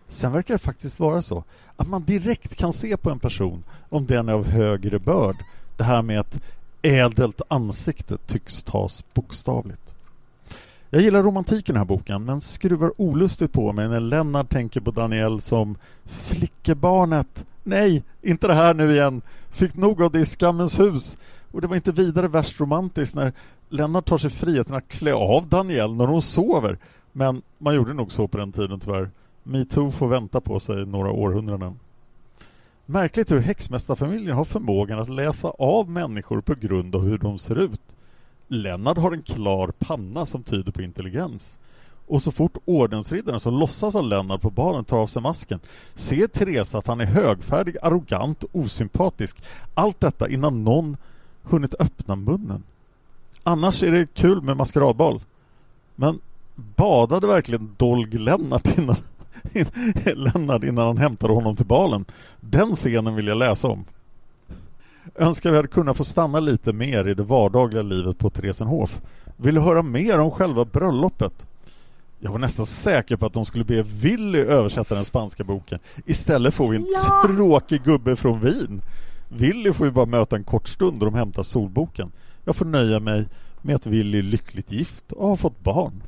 Sen 0.09 0.33
verkar 0.33 0.55
det 0.55 0.59
faktiskt 0.59 1.01
vara 1.01 1.23
så 1.23 1.45
att 1.77 1.89
man 1.89 2.05
direkt 2.05 2.57
kan 2.57 2.73
se 2.73 2.97
på 2.97 3.11
en 3.11 3.19
person 3.19 3.65
om 3.89 4.07
den 4.07 4.29
är 4.29 4.33
av 4.33 4.47
högre 4.47 4.99
börd. 4.99 5.37
Det 5.77 5.85
här 5.85 6.03
med 6.03 6.21
ett 6.21 6.43
ädelt 6.83 7.43
ansikte 7.49 8.19
tycks 8.19 8.63
tas 8.63 9.05
bokstavligt. 9.15 9.94
Jag 10.95 11.03
gillar 11.03 11.23
romantiken 11.23 11.63
i 11.63 11.75
den 11.75 11.77
här 11.77 11.85
boken 11.85 12.25
men 12.25 12.41
skruvar 12.41 12.93
olustigt 12.97 13.53
på 13.53 13.73
mig 13.73 13.89
när 13.89 14.01
Lennart 14.01 14.49
tänker 14.51 14.81
på 14.81 14.91
Daniel 14.91 15.41
som 15.41 15.77
flickebarnet. 16.05 17.47
Nej, 17.63 18.03
inte 18.23 18.47
det 18.47 18.55
här 18.55 18.75
nu 18.75 18.93
igen. 18.93 19.23
Fick 19.51 19.77
nog 19.77 20.03
av 20.03 20.13
det 20.13 20.21
i 20.21 20.25
Skammens 20.25 20.81
hus. 20.81 21.17
Och 21.53 21.61
det 21.61 21.67
var 21.67 21.77
inte 21.77 21.93
vidare 21.93 22.29
värst 22.29 22.61
romantiskt 22.61 23.15
när 23.15 23.33
Lennart 23.69 24.05
tar 24.05 24.19
sig 24.19 24.31
friheten 24.31 24.75
att 24.75 24.89
klä 24.89 25.15
av 25.15 25.49
Daniel 25.49 25.95
när 25.95 26.07
hon 26.07 26.23
sover. 26.23 26.79
Men 27.13 27.43
man 27.59 27.75
gjorde 27.75 27.95
nog 27.95 28.13
så 28.13 28.29
på 28.29 28.39
den 28.39 28.53
tiden 28.53 28.81
tyvärr. 28.81 29.11
Metoo 29.43 29.91
får 29.91 30.09
vänta 30.09 30.41
på 30.41 30.61
sig 30.61 30.87
några 30.87 31.11
århundraden. 31.11 31.79
Märkligt 32.87 33.31
hur 33.31 33.41
häxmästarfamiljen 33.41 34.37
har 34.37 34.45
förmågan 34.45 34.99
att 34.99 35.11
läsa 35.11 35.49
av 35.49 35.91
människor 35.91 36.41
på 36.41 36.55
grund 36.55 36.97
av 36.97 37.03
hur 37.03 37.19
de 37.19 37.39
ser 37.39 37.59
ut. 37.59 37.97
Lennart 38.49 38.99
har 38.99 39.13
en 39.13 39.23
klar 39.23 39.73
panna 39.79 40.27
som 40.27 40.43
tyder 40.43 40.73
på 40.73 40.83
intelligens. 40.83 41.59
Och 42.07 42.23
så 42.23 42.33
fort 42.33 42.57
ordensriddaren 42.65 43.41
som 43.41 43.59
låtsas 43.59 43.95
vara 43.95 44.05
Lennart 44.05 44.41
på 44.41 44.51
baren 44.51 44.85
tar 44.85 44.99
av 44.99 45.07
sig 45.07 45.23
masken 45.23 45.61
ser 45.95 46.27
Therese 46.27 46.75
att 46.75 46.87
han 46.87 47.01
är 47.01 47.05
högfärdig, 47.05 47.77
arrogant, 47.83 48.45
och 48.45 48.51
osympatisk. 48.53 49.43
Allt 49.75 50.01
detta 50.01 50.29
innan 50.29 50.65
någon 50.65 50.97
hunnit 51.43 51.75
öppna 51.79 52.17
munnen. 52.17 52.63
Annars 53.43 53.83
är 53.83 53.93
det 53.93 54.15
kul 54.15 54.43
med 54.43 54.57
maskeradbal. 54.57 55.21
Men 55.95 56.21
badade 56.55 57.27
verkligen 57.27 57.75
Dolg 57.77 58.19
Lennart 58.19 58.79
innan, 58.79 58.97
Lennart 60.15 60.65
innan 60.65 60.87
han 60.87 60.99
hämtade 60.99 61.33
honom 61.33 61.57
till 61.57 61.67
balen? 61.67 62.05
Den 62.41 62.75
scenen 62.75 63.15
vill 63.15 63.27
jag 63.27 63.39
läsa 63.39 63.69
om. 63.69 63.85
Önskar 65.15 65.51
vi 65.51 65.57
hade 65.57 65.69
kunnat 65.69 65.97
få 65.97 66.05
stanna 66.05 66.41
lite 66.41 66.73
mer 66.73 67.09
i 67.09 67.15
det 67.15 67.23
vardagliga 67.23 67.83
livet 67.83 68.19
på 68.19 68.31
Theresenhof. 68.31 69.01
Vill 69.37 69.55
du 69.55 69.61
höra 69.61 69.83
mer 69.83 70.19
om 70.19 70.31
själva 70.31 70.65
bröllopet? 70.65 71.47
Jag 72.19 72.33
var 72.33 72.39
nästan 72.39 72.67
säker 72.67 73.17
på 73.17 73.27
att 73.27 73.33
de 73.33 73.45
skulle 73.45 73.65
be 73.65 73.83
Willy 73.83 74.39
översätta 74.39 74.95
den 74.95 75.05
spanska 75.05 75.45
boken. 75.45 75.79
Istället 76.07 76.55
får 76.55 76.69
vi 76.69 76.77
en 76.77 76.87
ja. 76.95 77.25
tråkig 77.27 77.83
gubbe 77.83 78.17
från 78.17 78.41
Wien. 78.41 78.83
Willy 79.29 79.73
får 79.73 79.87
ju 79.87 79.93
bara 79.93 80.07
möta 80.07 80.37
en 80.37 80.45
kort 80.45 80.69
stund 80.69 81.03
och 81.03 81.11
de 81.13 81.15
hämtar 81.15 81.43
solboken. 81.43 82.13
Jag 82.45 82.57
får 82.57 82.65
nöja 82.65 83.01
mig 83.01 83.27
med 83.63 83.77
att 83.77 83.87
Willy 83.87 84.19
är 84.19 84.23
lyckligt 84.23 84.73
gift 84.73 85.13
och 85.13 85.29
har 85.29 85.37
fått 85.37 85.61
barn. 85.61 86.03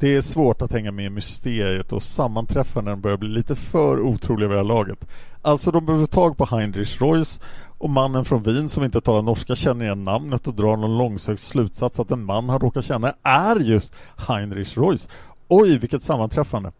Det 0.00 0.16
är 0.16 0.20
svårt 0.20 0.62
att 0.62 0.72
hänga 0.72 0.92
med 0.92 1.04
i 1.04 1.10
mysteriet 1.10 1.92
och 1.92 2.02
sammanträffanden 2.02 3.00
börjar 3.00 3.16
bli 3.16 3.28
lite 3.28 3.56
för 3.56 4.00
otroliga 4.00 4.48
vid 4.48 4.56
det 4.56 4.60
här 4.60 4.68
laget. 4.68 5.08
Alltså 5.42 5.70
de 5.70 5.86
behöver 5.86 6.06
tag 6.06 6.36
på 6.36 6.44
Heinrich 6.44 7.02
Reuss 7.02 7.40
och 7.78 7.90
mannen 7.90 8.24
från 8.24 8.42
Wien 8.42 8.68
som 8.68 8.84
inte 8.84 9.00
talar 9.00 9.22
norska 9.22 9.54
känner 9.54 9.84
igen 9.84 10.04
namnet 10.04 10.46
och 10.46 10.54
drar 10.54 10.76
någon 10.76 10.98
långsökt 10.98 11.40
slutsats 11.40 12.00
att 12.00 12.10
en 12.10 12.24
man 12.24 12.48
han 12.48 12.60
råkar 12.60 12.82
känna 12.82 13.14
är 13.22 13.56
just 13.56 13.94
Heinrich 14.16 14.78
Reuss. 14.78 15.08
Oj, 15.48 15.78
vilket 15.78 16.02
sammanträffande! 16.02 16.72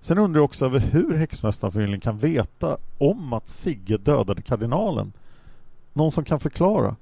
Sen 0.00 0.18
undrar 0.18 0.38
jag 0.38 0.44
också 0.44 0.64
över 0.64 0.78
hur 0.78 1.14
häxmästarfamiljen 1.16 2.00
kan 2.00 2.18
veta 2.18 2.76
om 2.98 3.32
att 3.32 3.48
Sigge 3.48 3.96
dödade 3.96 4.42
kardinalen. 4.42 5.12
Någon 5.92 6.10
som 6.10 6.24
kan 6.24 6.40
förklara? 6.40 6.96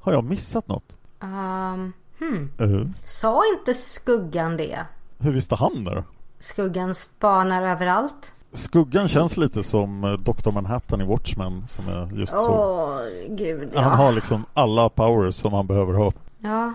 Har 0.00 0.12
jag 0.12 0.24
missat 0.24 0.68
något? 0.68 0.96
Um, 1.20 1.92
hmm. 2.18 2.50
Uh. 2.60 2.88
Sa 3.04 3.42
inte 3.58 3.74
Skuggan 3.74 4.56
det? 4.56 4.86
Hur 5.22 5.32
visste 5.32 5.54
han 5.54 5.84
det? 5.84 6.04
Skuggan 6.38 6.94
spanar 6.94 7.62
överallt. 7.62 8.34
Skuggan 8.52 9.08
känns 9.08 9.36
lite 9.36 9.62
som 9.62 10.04
eh, 10.04 10.12
Dr. 10.12 10.50
Manhattan 10.50 11.00
i 11.00 11.04
Watchmen 11.04 11.66
som 11.66 11.88
är 11.88 12.18
just 12.18 12.32
så. 12.32 12.52
Åh, 12.52 12.98
gud 13.28 13.70
ja. 13.74 13.80
Han 13.80 13.98
har 13.98 14.12
liksom 14.12 14.44
alla 14.54 14.88
powers 14.88 15.34
som 15.34 15.52
han 15.52 15.66
behöver 15.66 15.94
ha. 15.94 16.12
Ja. 16.38 16.74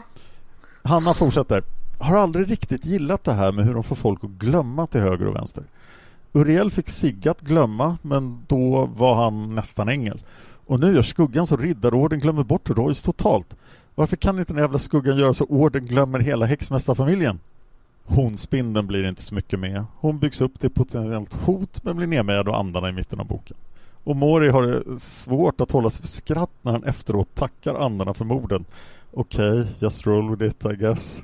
Hanna 0.83 1.13
fortsätter. 1.13 1.63
Har 1.99 2.17
aldrig 2.17 2.51
riktigt 2.51 2.85
gillat 2.85 3.23
det 3.23 3.33
här 3.33 3.51
med 3.51 3.65
hur 3.65 3.73
de 3.73 3.83
får 3.83 3.95
folk 3.95 4.23
att 4.23 4.29
glömma 4.29 4.87
till 4.87 5.01
höger 5.01 5.27
och 5.27 5.35
vänster. 5.35 5.63
Uriel 6.33 6.71
fick 6.71 6.89
Sigge 6.89 7.31
att 7.31 7.41
glömma, 7.41 7.97
men 8.01 8.43
då 8.47 8.85
var 8.85 9.15
han 9.15 9.55
nästan 9.55 9.89
ängel. 9.89 10.21
Och 10.67 10.79
nu 10.79 10.95
gör 10.95 11.01
Skuggan 11.01 11.47
så 11.47 11.57
Riddarorden 11.57 12.19
glömmer 12.19 12.43
bort 12.43 12.69
Royce 12.69 13.05
totalt. 13.05 13.55
Varför 13.95 14.15
kan 14.15 14.39
inte 14.39 14.53
den 14.53 14.61
jävla 14.61 14.79
Skuggan 14.79 15.17
göra 15.17 15.33
så 15.33 15.45
Orden 15.45 15.85
glömmer 15.85 16.19
hela 16.19 16.45
häxmästarfamiljen? 16.45 17.39
Hon, 18.09 18.37
spindeln, 18.37 18.87
blir 18.87 19.03
inte 19.03 19.21
så 19.21 19.35
mycket 19.35 19.59
med. 19.59 19.85
Hon 19.99 20.19
byggs 20.19 20.41
upp 20.41 20.59
till 20.59 20.69
potentiellt 20.69 21.33
hot 21.33 21.83
men 21.83 21.97
blir 21.97 22.07
nedmejad 22.07 22.49
av 22.49 22.55
andarna 22.55 22.89
i 22.89 22.91
mitten 22.91 23.19
av 23.19 23.27
boken. 23.27 23.57
Och 24.03 24.15
Mori 24.15 24.49
har 24.49 24.67
det 24.67 24.99
svårt 24.99 25.61
att 25.61 25.71
hålla 25.71 25.89
sig 25.89 26.01
för 26.01 26.07
skratt 26.07 26.51
när 26.61 26.71
han 26.71 26.83
efteråt 26.83 27.35
tackar 27.35 27.75
andarna 27.75 28.13
för 28.13 28.25
morden. 28.25 28.65
Okej, 29.13 29.59
okay, 29.59 29.65
just 29.79 30.07
roll 30.07 30.35
with 30.35 30.43
it 30.43 30.65
I 30.65 30.75
guess. 30.75 31.23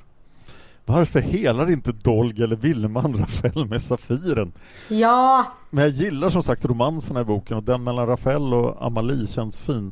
Varför 0.85 1.19
helar 1.21 1.71
inte 1.71 1.91
Dolg 1.91 2.43
eller 2.43 2.55
Villeman 2.55 3.17
Rafael 3.17 3.65
med 3.65 3.81
Safiren? 3.81 4.51
Ja, 4.87 5.45
Men 5.69 5.83
jag 5.83 5.91
gillar 5.91 6.29
som 6.29 6.43
sagt 6.43 6.65
romanserna 6.65 7.21
i 7.21 7.23
boken 7.23 7.57
och 7.57 7.63
den 7.63 7.83
mellan 7.83 8.07
Rafael 8.07 8.53
och 8.53 8.85
Amalie 8.85 9.27
känns 9.27 9.61
fin. 9.61 9.91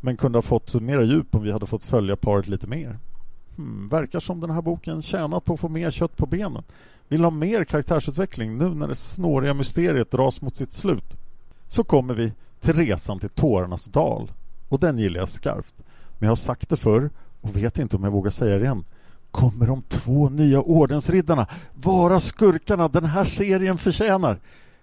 Men 0.00 0.16
kunde 0.16 0.38
ha 0.38 0.42
fått 0.42 0.74
mera 0.74 1.02
djup 1.02 1.34
om 1.34 1.42
vi 1.42 1.52
hade 1.52 1.66
fått 1.66 1.84
följa 1.84 2.16
paret 2.16 2.48
lite 2.48 2.66
mer. 2.66 2.98
Hmm, 3.58 3.88
verkar 3.88 4.20
som 4.20 4.40
den 4.40 4.50
här 4.50 4.62
boken 4.62 5.02
tjänat 5.02 5.44
på 5.44 5.54
att 5.54 5.60
få 5.60 5.68
mer 5.68 5.90
kött 5.90 6.16
på 6.16 6.26
benen. 6.26 6.62
Vill 7.08 7.24
ha 7.24 7.30
mer 7.30 7.64
karaktärsutveckling 7.64 8.58
nu 8.58 8.68
när 8.68 8.88
det 8.88 8.94
snåriga 8.94 9.54
mysteriet 9.54 10.10
dras 10.10 10.42
mot 10.42 10.56
sitt 10.56 10.72
slut. 10.72 11.16
Så 11.66 11.84
kommer 11.84 12.14
vi 12.14 12.32
till 12.60 12.74
resan 12.74 13.18
till 13.18 13.28
tårarnas 13.28 13.84
dal. 13.84 14.32
Och 14.68 14.80
den 14.80 14.98
gillar 14.98 15.20
jag 15.20 15.28
skarpt. 15.28 15.74
Men 16.18 16.26
jag 16.26 16.30
har 16.30 16.36
sagt 16.36 16.68
det 16.68 16.76
förr 16.76 17.10
och 17.40 17.56
vet 17.56 17.78
inte 17.78 17.96
om 17.96 18.04
jag 18.04 18.10
vågar 18.10 18.30
säga 18.30 18.56
det 18.56 18.64
igen. 18.64 18.84
Kommer 19.30 19.66
de 19.66 19.82
två 19.82 20.28
nya 20.28 20.60
ordensriddarna 20.60 21.46
vara 21.74 22.20
skurkarna 22.20 22.88
den 22.88 23.04
här 23.04 23.24
serien 23.24 23.78
förtjänar? 23.78 24.40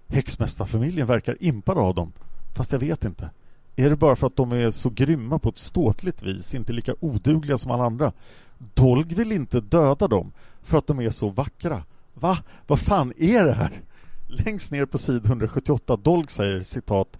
Häxmästarfamiljen 0.08 1.08
verkar 1.08 1.38
impad 1.40 1.78
av 1.78 1.96
dem. 1.96 2.12
Fast 2.56 2.72
jag 2.72 2.80
vet 2.80 3.06
inte. 3.06 3.30
Är 3.76 3.90
det 3.90 3.96
bara 3.96 4.16
för 4.16 4.28
att 4.28 4.36
de 4.36 4.52
är 4.52 4.72
så 4.72 4.90
grymma 4.90 5.40
på 5.40 5.50
ett 5.50 5.58
ståtligt 5.58 6.24
vis, 6.24 6.54
inte 6.54 6.74
lika 6.74 6.96
odugliga 7.00 7.58
som 7.58 7.72
alla 7.72 7.84
andra? 7.86 8.12
Dolg 8.58 9.16
vill 9.16 9.32
inte 9.32 9.62
döda 9.62 10.08
dem 10.08 10.32
för 10.62 10.78
att 10.78 10.88
de 10.88 11.00
är 11.00 11.10
så 11.10 11.30
vackra. 11.30 11.84
Va? 12.14 12.38
Vad 12.68 12.80
fan 12.80 13.14
är 13.18 13.46
det 13.46 13.54
här? 13.54 13.82
Längst 14.28 14.72
ner 14.72 14.86
på 14.86 14.98
sid 14.98 15.26
178 15.26 15.96
Dolg 15.96 16.28
säger 16.30 16.62
citat 16.62 17.18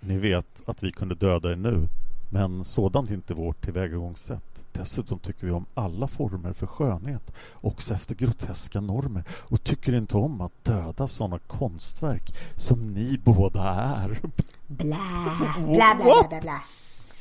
Ni 0.00 0.18
vet 0.18 0.62
att 0.66 0.82
vi 0.82 0.92
kunde 0.92 1.14
döda 1.14 1.52
er 1.52 1.56
nu 1.56 1.88
men 2.34 2.64
sådant 2.64 3.10
är 3.10 3.14
inte 3.14 3.34
vårt 3.34 3.64
tillvägagångssätt. 3.64 4.42
Dessutom 4.72 5.18
tycker 5.18 5.46
vi 5.46 5.52
om 5.52 5.66
alla 5.74 6.08
former 6.08 6.52
för 6.52 6.66
skönhet, 6.66 7.32
också 7.54 7.94
efter 7.94 8.14
groteska 8.14 8.80
normer 8.80 9.24
och 9.30 9.64
tycker 9.64 9.94
inte 9.94 10.16
om 10.16 10.40
att 10.40 10.64
döda 10.64 11.08
sådana 11.08 11.38
konstverk 11.38 12.34
som 12.56 12.94
ni 12.94 13.18
båda 13.24 13.62
är. 13.74 14.20
blä, 14.66 14.96
blä, 15.38 15.54
blä, 15.66 15.94
blä, 15.94 16.28
blä, 16.28 16.40
blä 16.40 16.60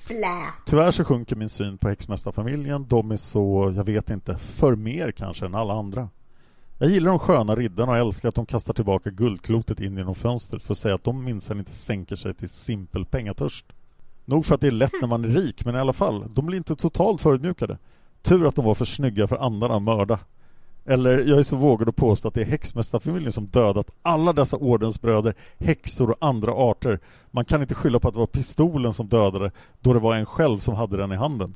blä. 0.08 0.54
Tyvärr 0.66 0.92
så 0.92 1.04
sjunker 1.04 1.36
min 1.36 1.50
syn 1.50 1.78
på 1.78 1.90
häxmästarfamiljen. 1.90 2.86
De 2.88 3.12
är 3.12 3.18
så, 3.18 3.74
jag 3.76 3.84
vet 3.84 4.10
inte, 4.10 4.38
för 4.38 4.76
mer 4.76 5.12
kanske 5.12 5.46
än 5.46 5.56
alla 5.56 5.74
andra. 5.74 6.10
Jag 6.78 6.90
gillar 6.90 7.10
de 7.10 7.20
sköna 7.20 7.56
riddarna 7.56 7.92
och 7.92 7.98
älskar 7.98 8.30
att 8.30 8.36
de 8.36 8.46
kastar 8.46 8.74
tillbaka 8.74 9.10
guldklotet 9.10 9.80
in 9.80 9.98
genom 9.98 10.16
fönstret 10.16 10.64
för 10.64 10.74
att 10.74 10.78
säga 10.78 10.96
att 10.96 11.04
de 11.04 11.24
minsann 11.24 11.60
inte 11.60 11.74
sänker 11.74 12.16
sig 12.16 12.34
till 12.34 12.50
simpel 12.50 13.06
pengatörst. 13.06 13.66
Nog 14.26 14.46
för 14.46 14.56
att 14.56 14.62
det 14.62 14.68
är 14.68 14.72
lätt 14.72 14.94
när 15.02 15.08
man 15.08 15.24
är 15.24 15.28
rik, 15.28 15.66
men 15.66 15.76
i 15.76 15.80
alla 15.80 15.94
fall, 15.94 16.26
de 16.34 16.46
blir 16.46 16.58
inte 16.58 16.76
totalt 16.76 17.22
förödmjukade. 17.22 17.78
Tur 18.22 18.48
att 18.48 18.56
de 18.56 18.66
var 18.66 18.76
för 18.76 18.86
snygga 18.86 19.28
för 19.28 19.38
andarna 19.38 19.76
att 19.76 19.82
mörda. 19.82 20.20
Eller 20.86 21.20
jag 21.20 21.40
är 21.40 21.44
så 21.44 21.56
vågad 21.56 21.90
att 21.90 21.96
påstå 21.96 22.28
att 22.28 22.34
det 22.34 22.42
är 22.42 22.46
häxmästarfamiljen 22.46 23.32
som 23.32 23.48
dödat 23.48 23.92
alla 24.02 24.34
dessa 24.34 24.58
ordensbröder, 24.58 25.36
häxor 25.58 26.10
och 26.10 26.18
andra 26.20 26.52
arter. 26.52 27.00
Man 27.32 27.46
kan 27.46 27.62
inte 27.62 27.76
skylla 27.76 28.00
på 28.00 28.08
att 28.08 28.14
det 28.14 28.20
var 28.20 28.28
pistolen 28.28 28.94
som 28.94 29.08
dödade, 29.08 29.52
då 29.80 29.94
det 29.94 30.00
var 30.00 30.16
en 30.16 30.26
själv 30.26 30.58
som 30.58 30.76
hade 30.76 30.98
den 30.98 31.12
i 31.12 31.16
handen. 31.16 31.56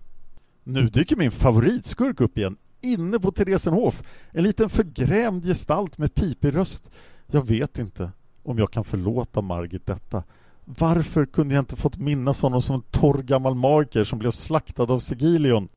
Nu 0.64 0.88
dyker 0.88 1.16
min 1.16 1.32
favoritskurk 1.32 2.22
upp 2.22 2.38
igen, 2.38 2.58
inne 2.82 3.20
på 3.20 3.32
Theresenhof. 3.32 4.04
En 4.32 4.44
liten 4.44 4.70
förgrämd 4.70 5.45
gestalt 5.45 5.98
med 5.98 6.16
pipig 6.16 6.56
röst. 6.56 6.90
Jag 7.28 7.48
vet 7.48 7.78
inte 7.78 8.12
om 8.44 8.58
jag 8.58 8.72
kan 8.72 8.84
förlåta 8.84 9.41
Margit 9.41 9.86
detta. 9.86 10.24
Varför 10.66 11.26
kunde 11.26 11.54
jag 11.54 11.62
inte 11.62 11.76
fått 11.76 11.98
minnas 11.98 12.41
honom 12.41 12.62
som 12.62 12.76
en 12.76 12.82
torr 12.82 13.22
gammal 13.22 13.56
marker 13.56 14.04
som 14.04 14.20
blev 14.20 14.32
slaktad 14.32 14.84
av 14.84 14.99
Sigilion? 14.99 15.68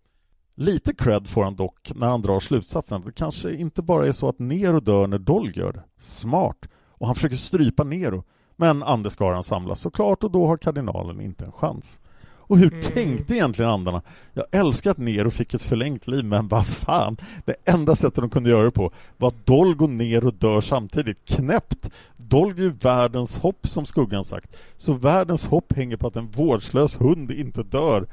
Lite 0.60 0.94
cred 0.94 1.26
får 1.26 1.44
han 1.44 1.56
dock 1.56 1.92
när 1.94 2.08
han 2.08 2.22
drar 2.22 2.40
slutsatsen. 2.40 3.02
Det 3.06 3.12
kanske 3.12 3.54
inte 3.54 3.82
bara 3.82 4.06
är 4.06 4.12
så 4.12 4.28
att 4.28 4.38
Nero 4.38 4.80
dör 4.80 5.06
när 5.06 5.18
Dolg 5.18 5.58
gör 5.58 5.72
det. 5.72 5.82
Smart! 5.98 6.68
Och 6.88 7.06
han 7.06 7.14
försöker 7.16 7.36
strypa 7.36 7.84
Nero. 7.84 8.24
Men 8.56 8.82
andeskaran 8.82 9.42
samlas 9.42 9.80
såklart 9.80 10.24
och 10.24 10.30
då 10.30 10.46
har 10.46 10.56
kardinalen 10.56 11.20
inte 11.20 11.44
en 11.44 11.52
chans. 11.52 12.00
Och 12.22 12.58
hur 12.58 12.72
Mm. 12.72 12.82
tänkte 12.82 13.34
egentligen 13.34 13.70
andarna? 13.70 14.02
Jag 14.32 14.44
älskar 14.50 14.90
att 14.90 14.98
Nero 14.98 15.30
fick 15.30 15.54
ett 15.54 15.62
förlängt 15.62 16.06
liv, 16.06 16.24
men 16.24 16.48
vad 16.48 16.66
fan! 16.66 17.16
Det 17.44 17.54
enda 17.64 17.96
sättet 17.96 18.14
de 18.20 18.30
kunde 18.30 18.50
göra 18.50 18.64
det 18.64 18.70
på 18.70 18.90
var 19.16 19.28
att 19.28 19.46
Dolg 19.46 19.76
och 19.80 19.90
Nero 19.90 20.30
dör 20.30 20.60
samtidigt. 20.60 21.24
Knäppt! 21.24 21.90
Dolg 22.16 22.58
är 22.58 22.62
ju 22.62 22.70
världens 22.70 23.38
hopp, 23.38 23.68
som 23.68 23.86
Skuggan 23.86 24.24
sagt. 24.24 24.56
Så 24.76 24.92
världens 24.92 25.46
hopp 25.46 25.72
hänger 25.76 25.96
på 25.96 26.06
att 26.06 26.16
en 26.16 26.28
vårdslös 26.30 27.00
hund 27.00 27.30
inte 27.30 27.62
dör. 27.62 28.06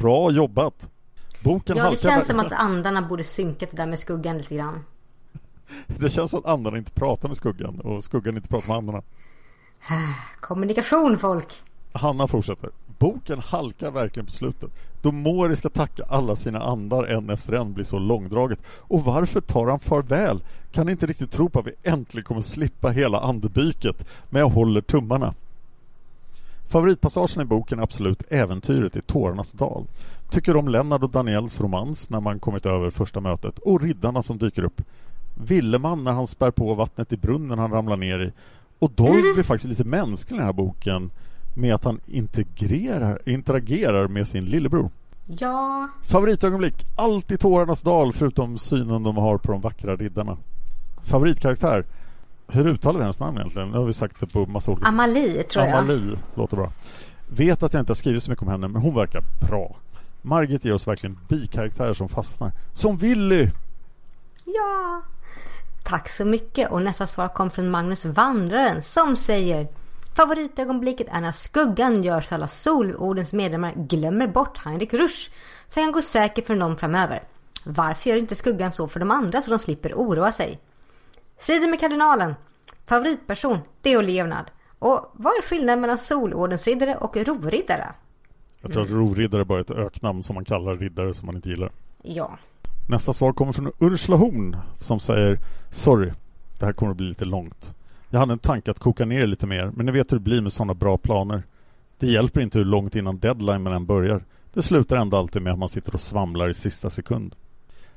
Bra 0.00 0.30
jobbat! 0.30 0.90
Boken 1.42 1.76
Ja, 1.76 1.82
det 1.82 1.88
halkar 1.88 2.10
känns 2.10 2.26
som 2.26 2.40
att 2.40 2.52
andarna 2.52 3.02
borde 3.02 3.24
synkat 3.24 3.70
det 3.70 3.76
där 3.76 3.86
med 3.86 3.98
skuggan 3.98 4.38
lite 4.38 4.54
grann. 4.54 4.84
Det 5.86 6.10
känns 6.10 6.30
som 6.30 6.40
att 6.40 6.46
andarna 6.46 6.78
inte 6.78 6.90
pratar 6.90 7.28
med 7.28 7.36
Skuggan 7.36 7.80
och 7.80 8.04
Skuggan 8.04 8.36
inte 8.36 8.48
pratar 8.48 8.68
med 8.68 8.76
andarna. 8.76 9.02
Kommunikation 10.40 11.18
folk! 11.18 11.62
Hanna 11.92 12.26
fortsätter. 12.26 12.70
Boken 12.98 13.38
halkar 13.38 13.90
verkligen 13.90 14.26
på 14.26 14.32
slutet. 14.32 14.70
Då 15.02 15.12
Mori 15.12 15.56
ska 15.56 15.68
tacka 15.68 16.04
alla 16.08 16.36
sina 16.36 16.62
andar 16.62 17.04
en 17.04 17.30
efter 17.30 17.52
en 17.52 17.72
blir 17.72 17.84
så 17.84 17.98
långdraget. 17.98 18.58
Och 18.66 19.04
varför 19.04 19.40
tar 19.40 19.66
han 19.66 19.80
farväl? 19.80 20.42
Kan 20.72 20.88
inte 20.88 21.06
riktigt 21.06 21.30
tro 21.30 21.48
på 21.48 21.58
att 21.58 21.66
vi 21.66 21.72
äntligen 21.82 22.24
kommer 22.24 22.40
slippa 22.40 22.88
hela 22.88 23.20
andebyket. 23.20 24.06
Men 24.30 24.40
jag 24.40 24.48
håller 24.48 24.80
tummarna. 24.80 25.34
Favoritpassagen 26.68 27.42
i 27.42 27.44
boken 27.44 27.78
är 27.78 27.82
absolut 27.82 28.22
äventyret 28.28 28.96
i 28.96 29.00
Tårarnas 29.00 29.52
dal. 29.52 29.86
Tycker 30.30 30.56
om 30.56 30.68
Lennart 30.68 31.02
och 31.02 31.10
Daniels 31.10 31.60
romans 31.60 32.10
när 32.10 32.20
man 32.20 32.40
kommit 32.40 32.66
över 32.66 32.90
första 32.90 33.20
mötet 33.20 33.58
och 33.58 33.82
riddarna 33.82 34.22
som 34.22 34.38
dyker 34.38 34.64
upp. 34.64 34.82
Villeman 35.34 36.04
när 36.04 36.12
han 36.12 36.26
spär 36.26 36.50
på 36.50 36.74
vattnet 36.74 37.12
i 37.12 37.16
brunnen 37.16 37.58
han 37.58 37.70
ramlar 37.70 37.96
ner 37.96 38.18
i. 38.18 38.32
Och 38.78 38.90
Dolg 38.90 39.32
blir 39.34 39.42
faktiskt 39.42 39.68
lite 39.68 39.84
mänsklig 39.84 40.36
i 40.36 40.38
den 40.38 40.46
här 40.46 40.52
boken 40.52 41.10
med 41.54 41.74
att 41.74 41.84
han 41.84 42.00
integrerar, 42.06 43.28
interagerar 43.28 44.08
med 44.08 44.28
sin 44.28 44.44
lillebror. 44.44 44.90
Ja, 45.26 45.88
Favoritögonblick? 46.02 46.86
Allt 46.96 47.30
i 47.30 47.36
Tårarnas 47.36 47.82
dal 47.82 48.12
förutom 48.12 48.58
synen 48.58 49.02
de 49.02 49.16
har 49.16 49.38
på 49.38 49.52
de 49.52 49.60
vackra 49.60 49.96
riddarna. 49.96 50.36
Favoritkaraktär? 51.02 51.84
Hur 52.48 52.66
uttalar 52.66 52.98
vi 52.98 53.02
hennes 53.02 53.20
namn 53.20 53.38
egentligen? 53.38 53.70
Nu 53.70 53.78
har 53.78 53.84
vi 53.84 53.92
sagt 53.92 54.20
det 54.20 54.26
på 54.26 54.46
massa 54.46 54.70
olika 54.70 54.86
Amalie 54.88 55.42
tror 55.42 55.64
jag. 55.64 55.78
Amalie 55.78 56.16
låter 56.34 56.56
bra. 56.56 56.72
Vet 57.28 57.62
att 57.62 57.72
jag 57.72 57.80
inte 57.82 57.90
har 57.90 57.94
skrivit 57.94 58.22
så 58.22 58.30
mycket 58.30 58.42
om 58.42 58.48
henne, 58.48 58.68
men 58.68 58.82
hon 58.82 58.94
verkar 58.94 59.22
bra. 59.48 59.76
Margit 60.22 60.64
ger 60.64 60.74
oss 60.74 60.86
verkligen 60.86 61.18
bikaraktärer 61.28 61.94
som 61.94 62.08
fastnar. 62.08 62.52
Som 62.72 62.96
Willy! 62.96 63.50
Ja. 64.44 65.02
Tack 65.84 66.08
så 66.08 66.24
mycket 66.24 66.70
och 66.70 66.82
nästa 66.82 67.06
svar 67.06 67.28
kom 67.28 67.50
från 67.50 67.70
Magnus 67.70 68.04
Vandraren 68.04 68.82
som 68.82 69.16
säger 69.16 69.68
Favoritögonblicket 70.16 71.08
är 71.10 71.20
när 71.20 71.32
skuggan 71.32 72.02
gör 72.02 72.20
så 72.20 72.34
alla 72.34 72.48
solordens 72.48 73.32
medlemmar 73.32 73.72
glömmer 73.76 74.26
bort 74.26 74.58
Heinrich 74.58 74.94
Rusch 74.94 75.30
så 75.68 75.80
han 75.80 75.92
går 75.92 76.00
säker 76.00 76.42
för 76.42 76.54
någon 76.54 76.76
framöver. 76.76 77.22
Varför 77.64 78.10
gör 78.10 78.16
inte 78.16 78.34
skuggan 78.34 78.72
så 78.72 78.88
för 78.88 79.00
de 79.00 79.10
andra 79.10 79.42
så 79.42 79.50
de 79.50 79.58
slipper 79.58 79.92
oroa 79.94 80.32
sig? 80.32 80.60
Striden 81.38 81.70
med 81.70 81.80
kardinalen. 81.80 82.34
Favoritperson, 82.86 83.58
det 83.82 83.92
är 83.92 84.02
Leonard. 84.02 84.50
Och 84.78 85.10
vad 85.12 85.32
är 85.32 85.42
skillnaden 85.42 85.80
mellan 85.80 85.98
solordensriddare 85.98 86.96
och 86.96 87.16
rovriddare? 87.16 87.92
Jag 88.62 88.72
tror 88.72 88.82
att 88.82 88.90
rovriddare 88.90 89.44
bara 89.44 89.58
är 89.58 89.62
ett 89.62 89.70
öknamn 89.70 90.22
som 90.22 90.34
man 90.34 90.44
kallar 90.44 90.76
riddare 90.76 91.14
som 91.14 91.26
man 91.26 91.36
inte 91.36 91.48
gillar. 91.48 91.70
Ja. 92.02 92.38
Nästa 92.88 93.12
svar 93.12 93.32
kommer 93.32 93.52
från 93.52 93.72
Ursula 93.80 94.16
Horn 94.16 94.56
som 94.78 95.00
säger 95.00 95.38
Sorry, 95.70 96.12
det 96.58 96.66
här 96.66 96.72
kommer 96.72 96.90
att 96.90 96.96
bli 96.96 97.06
lite 97.06 97.24
långt. 97.24 97.74
Jag 98.10 98.20
hade 98.20 98.32
en 98.32 98.38
tanke 98.38 98.70
att 98.70 98.78
koka 98.78 99.04
ner 99.04 99.26
lite 99.26 99.46
mer, 99.46 99.72
men 99.74 99.86
ni 99.86 99.92
vet 99.92 100.12
hur 100.12 100.16
det 100.16 100.24
blir 100.24 100.40
med 100.40 100.52
sådana 100.52 100.74
bra 100.74 100.98
planer. 100.98 101.42
Det 101.98 102.06
hjälper 102.06 102.40
inte 102.40 102.58
hur 102.58 102.64
långt 102.64 102.96
innan 102.96 103.18
deadline 103.18 103.62
man 103.62 103.72
än 103.72 103.86
börjar. 103.86 104.24
Det 104.52 104.62
slutar 104.62 104.96
ändå 104.96 105.16
alltid 105.16 105.42
med 105.42 105.52
att 105.52 105.58
man 105.58 105.68
sitter 105.68 105.94
och 105.94 106.00
svamlar 106.00 106.48
i 106.48 106.54
sista 106.54 106.90
sekund. 106.90 107.36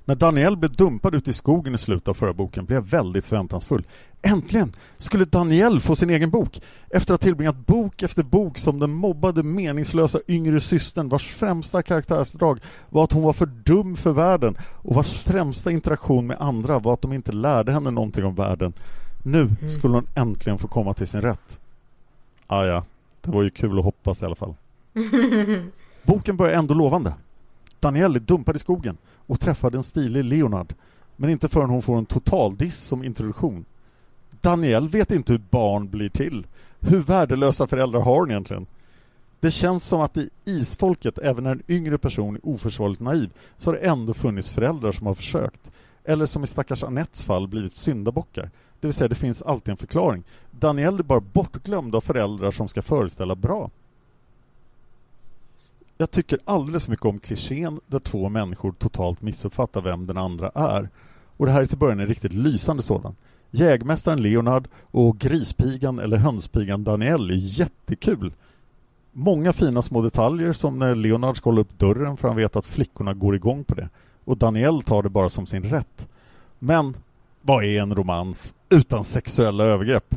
När 0.05 0.15
Daniel 0.15 0.57
blev 0.57 0.71
dumpad 0.71 1.15
ute 1.15 1.30
i 1.30 1.34
skogen 1.34 1.75
i 1.75 1.77
slutet 1.77 2.07
av 2.07 2.13
förra 2.13 2.34
boken 2.34 2.65
blev 2.65 2.77
jag 2.77 2.88
väldigt 2.88 3.25
förväntansfull. 3.25 3.84
Äntligen 4.21 4.71
skulle 4.97 5.25
Daniel 5.25 5.80
få 5.80 5.95
sin 5.95 6.09
egen 6.09 6.30
bok! 6.30 6.61
Efter 6.89 7.13
att 7.13 7.21
ha 7.21 7.25
tillbringat 7.25 7.57
bok 7.57 8.03
efter 8.03 8.23
bok 8.23 8.57
som 8.57 8.80
den 8.80 8.91
mobbade 8.91 9.43
meningslösa 9.43 10.19
yngre 10.27 10.59
systern 10.59 11.09
vars 11.09 11.27
främsta 11.27 11.84
karaktärsdrag 11.84 12.59
var 12.89 13.03
att 13.03 13.11
hon 13.11 13.23
var 13.23 13.34
för 13.34 13.45
dum 13.45 13.95
för 13.95 14.11
världen 14.11 14.57
och 14.61 14.95
vars 14.95 15.13
främsta 15.13 15.71
interaktion 15.71 16.27
med 16.27 16.38
andra 16.39 16.80
var 16.80 16.93
att 16.93 17.01
de 17.01 17.13
inte 17.13 17.31
lärde 17.31 17.71
henne 17.71 17.91
någonting 17.91 18.25
om 18.25 18.35
världen. 18.35 18.73
Nu 19.23 19.55
skulle 19.69 19.93
hon 19.93 20.07
äntligen 20.15 20.57
få 20.57 20.67
komma 20.67 20.93
till 20.93 21.07
sin 21.07 21.21
rätt. 21.21 21.59
Ah, 22.47 22.65
ja, 22.65 22.84
det 23.21 23.31
var 23.31 23.43
ju 23.43 23.49
kul 23.49 23.80
att 23.80 23.85
hoppas 23.85 24.21
i 24.21 24.25
alla 24.25 24.35
fall. 24.35 24.55
Boken 26.03 26.38
börjar 26.38 26.59
ändå 26.59 26.73
lovande. 26.73 27.13
Danielle 27.84 28.18
är 28.18 28.19
dumpad 28.19 28.55
i 28.55 28.60
skogen 28.60 28.97
och 29.05 29.39
träffar 29.39 29.76
en 29.76 29.84
stilig 29.84 30.23
Leonard. 30.23 30.73
Men 31.15 31.30
inte 31.30 31.47
förrän 31.47 31.69
hon 31.69 31.81
får 31.81 31.97
en 31.97 32.05
totaldiss 32.05 32.77
som 32.77 33.03
introduktion. 33.03 33.65
Danielle 34.41 34.88
vet 34.88 35.11
inte 35.11 35.34
hur 35.34 35.41
barn 35.49 35.89
blir 35.89 36.10
till. 36.10 36.47
Hur 36.80 36.99
värdelösa 36.99 37.68
föräldrar 37.68 38.01
har 38.01 38.19
hon 38.19 38.31
egentligen? 38.31 38.65
Det 39.39 39.51
känns 39.51 39.84
som 39.84 40.01
att 40.01 40.18
i 40.18 40.30
isfolket, 40.45 41.18
även 41.18 41.43
när 41.43 41.51
en 41.51 41.64
yngre 41.68 41.97
person 41.97 42.35
är 42.35 42.45
oförsvarligt 42.47 43.01
naiv, 43.01 43.30
så 43.57 43.69
har 43.69 43.76
det 43.76 43.88
ändå 43.88 44.14
funnits 44.14 44.49
föräldrar 44.49 44.91
som 44.91 45.07
har 45.07 45.14
försökt. 45.14 45.72
eller 46.05 46.26
som 46.26 46.43
i 46.43 46.47
stackars 46.47 46.84
Anettes 46.84 47.23
fall 47.23 47.47
blivit 47.47 47.76
syndabockar. 47.76 48.51
Det 48.80 48.88
vill 48.88 48.93
säga, 48.93 49.07
det 49.07 49.15
finns 49.15 49.41
alltid 49.41 49.72
en 49.72 49.77
förklaring. 49.77 50.23
Danielle 50.51 50.99
är 50.99 51.03
bara 51.03 51.19
bortglömd 51.19 51.95
av 51.95 52.01
föräldrar 52.01 52.51
som 52.51 52.68
ska 52.68 52.81
föreställa 52.81 53.35
bra. 53.35 53.69
Jag 55.98 56.11
tycker 56.11 56.40
alldeles 56.45 56.84
för 56.84 56.91
mycket 56.91 57.06
om 57.06 57.20
klichén 57.20 57.80
där 57.88 57.99
två 57.99 58.30
människor 58.30 58.72
totalt 58.72 59.22
missuppfattar 59.22 59.82
vem 59.82 60.07
den 60.07 60.18
andra 60.18 60.52
är. 60.56 60.90
Och 61.38 61.45
det 61.45 61.52
här 61.52 61.61
är 61.61 61.65
till 61.65 61.78
början 61.78 61.99
en 61.99 62.07
riktigt 62.07 62.34
lysande 62.34 62.84
sådan. 62.84 63.15
Jägmästaren 63.52 64.22
Leonard 64.22 64.68
och 64.82 65.18
grispigan 65.18 65.99
eller 65.99 66.18
hönspigan 66.18 66.84
Daniel 66.84 67.30
är 67.30 67.36
jättekul. 67.36 68.34
Många 69.11 69.53
fina 69.53 69.82
små 69.82 70.02
detaljer 70.02 70.53
som 70.53 70.80
när 70.80 70.95
Leonard 70.95 71.38
ska 71.38 71.49
hålla 71.49 71.61
upp 71.61 71.80
dörren 71.80 72.18
för 72.18 72.28
han 72.28 72.38
vet 72.38 72.56
att 72.56 72.65
flickorna 72.65 73.14
går 73.14 73.36
igång 73.36 73.64
på 73.64 73.76
det. 73.76 73.90
Och 74.26 74.38
Daniel 74.38 74.82
tar 74.82 75.03
det 75.03 75.10
bara 75.10 75.30
som 75.30 75.45
sin 75.45 75.64
rätt. 75.64 76.07
Men 76.60 76.98
vad 77.41 77.64
är 77.64 77.82
en 77.82 77.95
romans 77.95 78.56
utan 78.70 79.03
sexuella 79.03 79.64
övergrepp? 79.64 80.15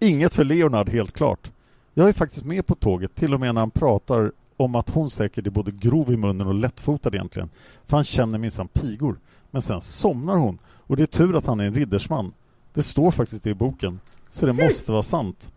Inget 0.00 0.34
för 0.34 0.44
Leonard 0.44 0.88
helt 0.88 1.12
klart. 1.12 1.50
Jag 1.94 2.08
är 2.08 2.12
faktiskt 2.12 2.44
med 2.44 2.66
på 2.66 2.74
tåget 2.74 3.14
till 3.14 3.34
och 3.34 3.40
med 3.40 3.54
när 3.54 3.60
han 3.60 3.70
pratar 3.70 4.32
om 4.58 4.74
att 4.74 4.90
hon 4.90 5.10
säkert 5.10 5.46
är 5.46 5.50
både 5.50 5.70
grov 5.70 6.12
i 6.12 6.16
munnen 6.16 6.46
och 6.46 6.54
lättfotad 6.54 7.14
egentligen. 7.14 7.50
För 7.86 7.96
han 7.96 8.04
känner 8.04 8.38
minsann 8.38 8.68
pigor. 8.68 9.18
Men 9.50 9.62
sen 9.62 9.80
somnar 9.80 10.36
hon 10.36 10.58
och 10.66 10.96
det 10.96 11.02
är 11.02 11.06
tur 11.06 11.36
att 11.36 11.46
han 11.46 11.60
är 11.60 11.64
en 11.64 11.74
riddersman. 11.74 12.32
Det 12.74 12.82
står 12.82 13.10
faktiskt 13.10 13.44
det 13.44 13.50
i 13.50 13.54
boken. 13.54 14.00
Så 14.30 14.46
det 14.46 14.52
måste 14.52 14.92
vara 14.92 15.02
sant. 15.02 15.52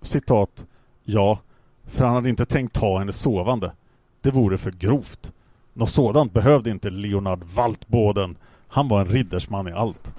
Citat. 0.00 0.66
Ja, 1.02 1.38
för 1.84 2.04
han 2.04 2.14
hade 2.14 2.28
inte 2.28 2.46
tänkt 2.46 2.72
ta 2.72 2.98
henne 2.98 3.12
sovande. 3.12 3.72
Det 4.20 4.30
vore 4.30 4.58
för 4.58 4.70
grovt. 4.70 5.32
Något 5.72 5.90
sådant 5.90 6.32
behövde 6.32 6.70
inte 6.70 6.90
Leonard 6.90 7.44
Waltboden. 7.44 8.36
Han 8.68 8.88
var 8.88 9.00
en 9.00 9.06
riddersman 9.06 9.68
i 9.68 9.72
allt. 9.72 10.14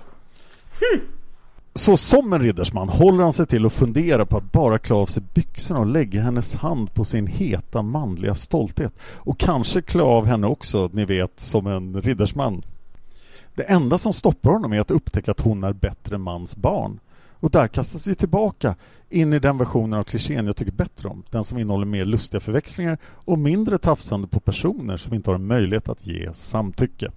Så 1.77 1.97
som 1.97 2.33
en 2.33 2.41
riddersman 2.41 2.89
håller 2.89 3.23
han 3.23 3.33
sig 3.33 3.45
till 3.47 3.65
att 3.65 3.73
fundera 3.73 4.25
på 4.25 4.37
att 4.37 4.51
bara 4.51 4.79
klä 4.79 4.95
av 4.95 5.05
sig 5.05 5.23
byxorna 5.33 5.79
och 5.79 5.85
lägga 5.85 6.21
hennes 6.21 6.55
hand 6.55 6.93
på 6.93 7.05
sin 7.05 7.27
heta 7.27 7.81
manliga 7.81 8.35
stolthet. 8.35 8.93
Och 9.01 9.39
kanske 9.39 9.81
klä 9.81 10.03
av 10.03 10.25
henne 10.25 10.47
också, 10.47 10.89
ni 10.93 11.05
vet, 11.05 11.39
som 11.39 11.67
en 11.67 12.01
riddersman. 12.01 12.61
Det 13.55 13.63
enda 13.63 13.97
som 13.97 14.13
stoppar 14.13 14.51
honom 14.51 14.73
är 14.73 14.81
att 14.81 14.91
upptäcka 14.91 15.31
att 15.31 15.39
hon 15.39 15.63
är 15.63 15.73
bättre 15.73 16.17
mans 16.17 16.55
barn. 16.55 16.99
Och 17.39 17.51
där 17.51 17.67
kastas 17.67 18.07
vi 18.07 18.15
tillbaka 18.15 18.75
in 19.09 19.33
i 19.33 19.39
den 19.39 19.57
versionen 19.57 19.99
av 19.99 20.03
klichén 20.03 20.47
jag 20.47 20.55
tycker 20.55 20.71
bättre 20.71 21.09
om. 21.09 21.23
Den 21.29 21.43
som 21.43 21.57
innehåller 21.57 21.85
mer 21.85 22.05
lustiga 22.05 22.41
förväxlingar 22.41 22.97
och 23.03 23.39
mindre 23.39 23.77
tafsande 23.77 24.27
på 24.27 24.39
personer 24.39 24.97
som 24.97 25.13
inte 25.13 25.29
har 25.29 25.35
en 25.35 25.47
möjlighet 25.47 25.89
att 25.89 26.05
ge 26.05 26.33
samtycke. 26.33 27.11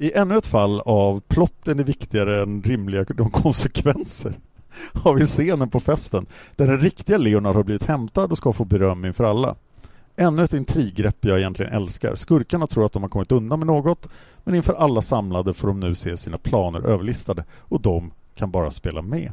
I 0.00 0.12
ännu 0.12 0.36
ett 0.36 0.46
fall 0.46 0.80
av 0.80 1.20
plotten 1.20 1.78
är 1.78 1.84
viktigare 1.84 2.42
än 2.42 2.62
rimliga 2.62 3.04
de 3.04 3.30
konsekvenser 3.30 4.38
har 4.92 5.14
vi 5.14 5.26
scenen 5.26 5.70
på 5.70 5.80
festen 5.80 6.26
där 6.56 6.66
den 6.66 6.80
riktiga 6.80 7.18
Leonard 7.18 7.56
har 7.56 7.62
blivit 7.62 7.86
hämtad 7.86 8.30
och 8.30 8.38
ska 8.38 8.52
få 8.52 8.64
beröm 8.64 9.04
inför 9.04 9.24
alla. 9.24 9.54
Ännu 10.16 10.44
ett 10.44 10.52
intriggrepp 10.52 11.24
jag 11.24 11.38
egentligen 11.38 11.72
älskar. 11.72 12.14
Skurkarna 12.14 12.66
tror 12.66 12.86
att 12.86 12.92
de 12.92 13.02
har 13.02 13.10
kommit 13.10 13.32
undan 13.32 13.58
med 13.58 13.66
något 13.66 14.08
men 14.44 14.54
inför 14.54 14.74
alla 14.74 15.02
samlade 15.02 15.54
får 15.54 15.68
de 15.68 15.80
nu 15.80 15.94
se 15.94 16.16
sina 16.16 16.38
planer 16.38 16.86
överlistade 16.86 17.44
och 17.58 17.80
de 17.80 18.10
kan 18.34 18.50
bara 18.50 18.70
spela 18.70 19.02
med. 19.02 19.32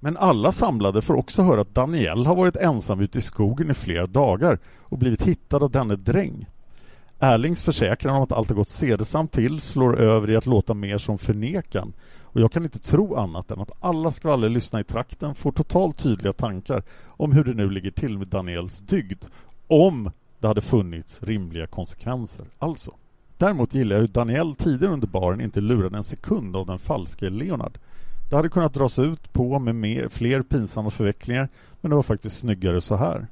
Men 0.00 0.16
alla 0.16 0.52
samlade 0.52 1.02
får 1.02 1.14
också 1.14 1.42
höra 1.42 1.60
att 1.60 1.74
Daniel 1.74 2.26
har 2.26 2.34
varit 2.34 2.56
ensam 2.56 3.00
ute 3.00 3.18
i 3.18 3.22
skogen 3.22 3.70
i 3.70 3.74
flera 3.74 4.06
dagar 4.06 4.58
och 4.78 4.98
blivit 4.98 5.22
hittad 5.22 5.62
av 5.62 5.70
denne 5.70 5.96
dräng. 5.96 6.46
Erlings 7.20 7.62
försäkran 7.62 8.16
om 8.16 8.22
att 8.22 8.32
allt 8.32 8.48
har 8.48 8.56
gått 8.56 8.68
sedesamt 8.68 9.32
till 9.32 9.60
slår 9.60 10.00
över 10.00 10.30
i 10.30 10.36
att 10.36 10.46
låta 10.46 10.74
mer 10.74 10.98
som 10.98 11.18
förnekan 11.18 11.92
och 12.32 12.40
jag 12.40 12.52
kan 12.52 12.64
inte 12.64 12.78
tro 12.78 13.16
annat 13.16 13.50
än 13.50 13.60
att 13.60 13.70
alla 13.80 14.10
skvallerlyssnare 14.10 14.80
i 14.80 14.84
trakten 14.84 15.34
får 15.34 15.52
totalt 15.52 15.98
tydliga 15.98 16.32
tankar 16.32 16.82
om 17.06 17.32
hur 17.32 17.44
det 17.44 17.54
nu 17.54 17.70
ligger 17.70 17.90
till 17.90 18.18
med 18.18 18.28
Daniels 18.28 18.78
dygd 18.78 19.24
om 19.66 20.10
det 20.38 20.46
hade 20.46 20.60
funnits 20.60 21.22
rimliga 21.22 21.66
konsekvenser, 21.66 22.46
alltså. 22.58 22.94
Däremot 23.38 23.74
gillar 23.74 23.96
jag 23.96 24.00
hur 24.00 24.08
Daniel 24.08 24.54
tidigare 24.54 24.92
under 24.92 25.06
baren 25.06 25.40
inte 25.40 25.60
lurade 25.60 25.96
en 25.96 26.04
sekund 26.04 26.56
av 26.56 26.66
den 26.66 26.78
falske 26.78 27.30
Leonard. 27.30 27.78
Det 28.30 28.36
hade 28.36 28.48
kunnat 28.48 28.74
dras 28.74 28.98
ut 28.98 29.32
på 29.32 29.58
med 29.58 29.74
mer, 29.74 30.08
fler 30.08 30.42
pinsamma 30.42 30.90
förvecklingar 30.90 31.48
men 31.80 31.90
det 31.90 31.96
var 31.96 32.02
faktiskt 32.02 32.38
snyggare 32.38 32.80
så 32.80 32.96
här. 32.96 33.26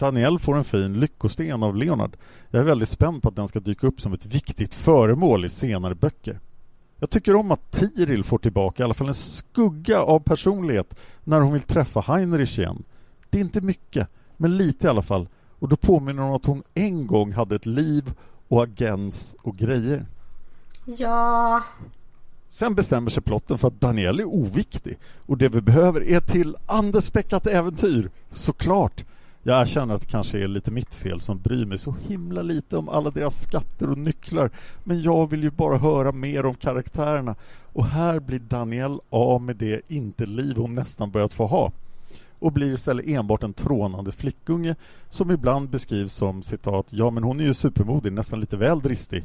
Daniel 0.00 0.38
får 0.38 0.56
en 0.56 0.64
fin 0.64 1.00
lyckosten 1.00 1.62
av 1.62 1.76
Leonard. 1.76 2.16
Jag 2.50 2.60
är 2.60 2.64
väldigt 2.64 2.88
spänd 2.88 3.22
på 3.22 3.28
att 3.28 3.36
den 3.36 3.48
ska 3.48 3.60
dyka 3.60 3.86
upp 3.86 4.00
som 4.00 4.12
ett 4.12 4.26
viktigt 4.26 4.74
föremål 4.74 5.44
i 5.44 5.48
senare 5.48 5.94
böcker. 5.94 6.40
Jag 6.96 7.10
tycker 7.10 7.34
om 7.34 7.50
att 7.50 7.70
Tiril 7.70 8.24
får 8.24 8.38
tillbaka 8.38 8.82
i 8.82 8.84
alla 8.84 8.94
fall 8.94 9.08
en 9.08 9.14
skugga 9.14 10.02
av 10.02 10.20
personlighet 10.20 10.94
när 11.24 11.40
hon 11.40 11.52
vill 11.52 11.62
träffa 11.62 12.00
Heinrich 12.00 12.58
igen. 12.58 12.82
Det 13.30 13.38
är 13.38 13.40
inte 13.40 13.60
mycket, 13.60 14.08
men 14.36 14.56
lite 14.56 14.86
i 14.86 14.90
alla 14.90 15.02
fall. 15.02 15.28
Och 15.58 15.68
då 15.68 15.76
påminner 15.76 16.22
hon 16.22 16.34
att 16.34 16.46
hon 16.46 16.62
en 16.74 17.06
gång 17.06 17.32
hade 17.32 17.56
ett 17.56 17.66
liv 17.66 18.12
och 18.48 18.62
agens 18.62 19.36
och 19.42 19.56
grejer. 19.56 20.06
Ja, 20.84 21.62
Sen 22.50 22.74
bestämmer 22.74 23.10
sig 23.10 23.22
plotten 23.22 23.58
för 23.58 23.68
att 23.68 23.80
Daniel 23.80 24.20
är 24.20 24.24
oviktig 24.24 24.98
och 25.26 25.38
det 25.38 25.48
vi 25.48 25.60
behöver 25.60 26.08
är 26.08 26.20
till 26.20 26.56
andespäckat 26.66 27.46
äventyr, 27.46 28.10
såklart. 28.30 29.04
Jag 29.42 29.62
erkänner 29.62 29.94
att 29.94 30.00
det 30.00 30.06
kanske 30.06 30.38
är 30.38 30.48
lite 30.48 30.70
mitt 30.70 30.94
fel 30.94 31.20
som 31.20 31.38
bryr 31.38 31.64
mig 31.64 31.78
så 31.78 31.94
himla 32.08 32.42
lite 32.42 32.76
om 32.76 32.88
alla 32.88 33.10
deras 33.10 33.42
skatter 33.42 33.90
och 33.90 33.98
nycklar. 33.98 34.50
Men 34.84 35.02
jag 35.02 35.30
vill 35.30 35.42
ju 35.42 35.50
bara 35.50 35.78
höra 35.78 36.12
mer 36.12 36.46
om 36.46 36.54
karaktärerna. 36.54 37.34
Och 37.72 37.86
här 37.86 38.20
blir 38.20 38.38
Daniel 38.38 39.00
av 39.10 39.42
med 39.42 39.56
det 39.56 39.80
inte-liv 39.88 40.56
hon 40.56 40.74
nästan 40.74 41.10
börjat 41.10 41.32
få 41.32 41.46
ha. 41.46 41.72
Och 42.38 42.52
blir 42.52 42.72
istället 42.72 43.06
enbart 43.06 43.42
en 43.42 43.52
trånande 43.52 44.12
flickunge 44.12 44.76
som 45.08 45.30
ibland 45.30 45.68
beskrivs 45.70 46.14
som 46.14 46.42
citat 46.42 46.86
”Ja 46.90 47.10
men 47.10 47.24
hon 47.24 47.40
är 47.40 47.44
ju 47.44 47.54
supermodig, 47.54 48.12
nästan 48.12 48.40
lite 48.40 48.56
väl 48.56 48.80
dristig” 48.80 49.24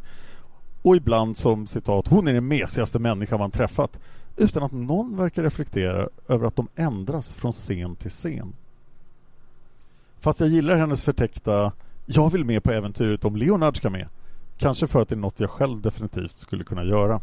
och 0.81 0.95
ibland 0.95 1.37
som 1.37 1.67
citat 1.67 2.07
”Hon 2.07 2.27
är 2.27 2.33
den 2.33 2.47
mesigaste 2.47 2.99
människa 2.99 3.37
man 3.37 3.51
träffat” 3.51 3.99
utan 4.37 4.63
att 4.63 4.71
någon 4.71 5.17
verkar 5.17 5.43
reflektera 5.43 6.09
över 6.27 6.47
att 6.47 6.55
de 6.55 6.67
ändras 6.75 7.33
från 7.33 7.51
scen 7.51 7.95
till 7.95 8.11
scen. 8.11 8.53
Fast 10.25 10.39
jag 10.39 10.49
gillar 10.49 10.75
hennes 10.75 11.03
förtäckta 11.03 11.71
”Jag 12.05 12.31
vill 12.31 12.45
med 12.45 12.63
på 12.63 12.71
äventyret 12.71 13.25
om 13.25 13.35
Leonard 13.35 13.77
ska 13.77 13.89
med” 13.89 14.07
Kanske 14.57 14.87
för 14.87 15.01
att 15.01 15.09
det 15.09 15.15
är 15.15 15.19
något 15.19 15.39
jag 15.39 15.49
själv 15.49 15.81
definitivt 15.81 16.37
skulle 16.37 16.63
kunna 16.63 16.83
göra. 16.83 17.21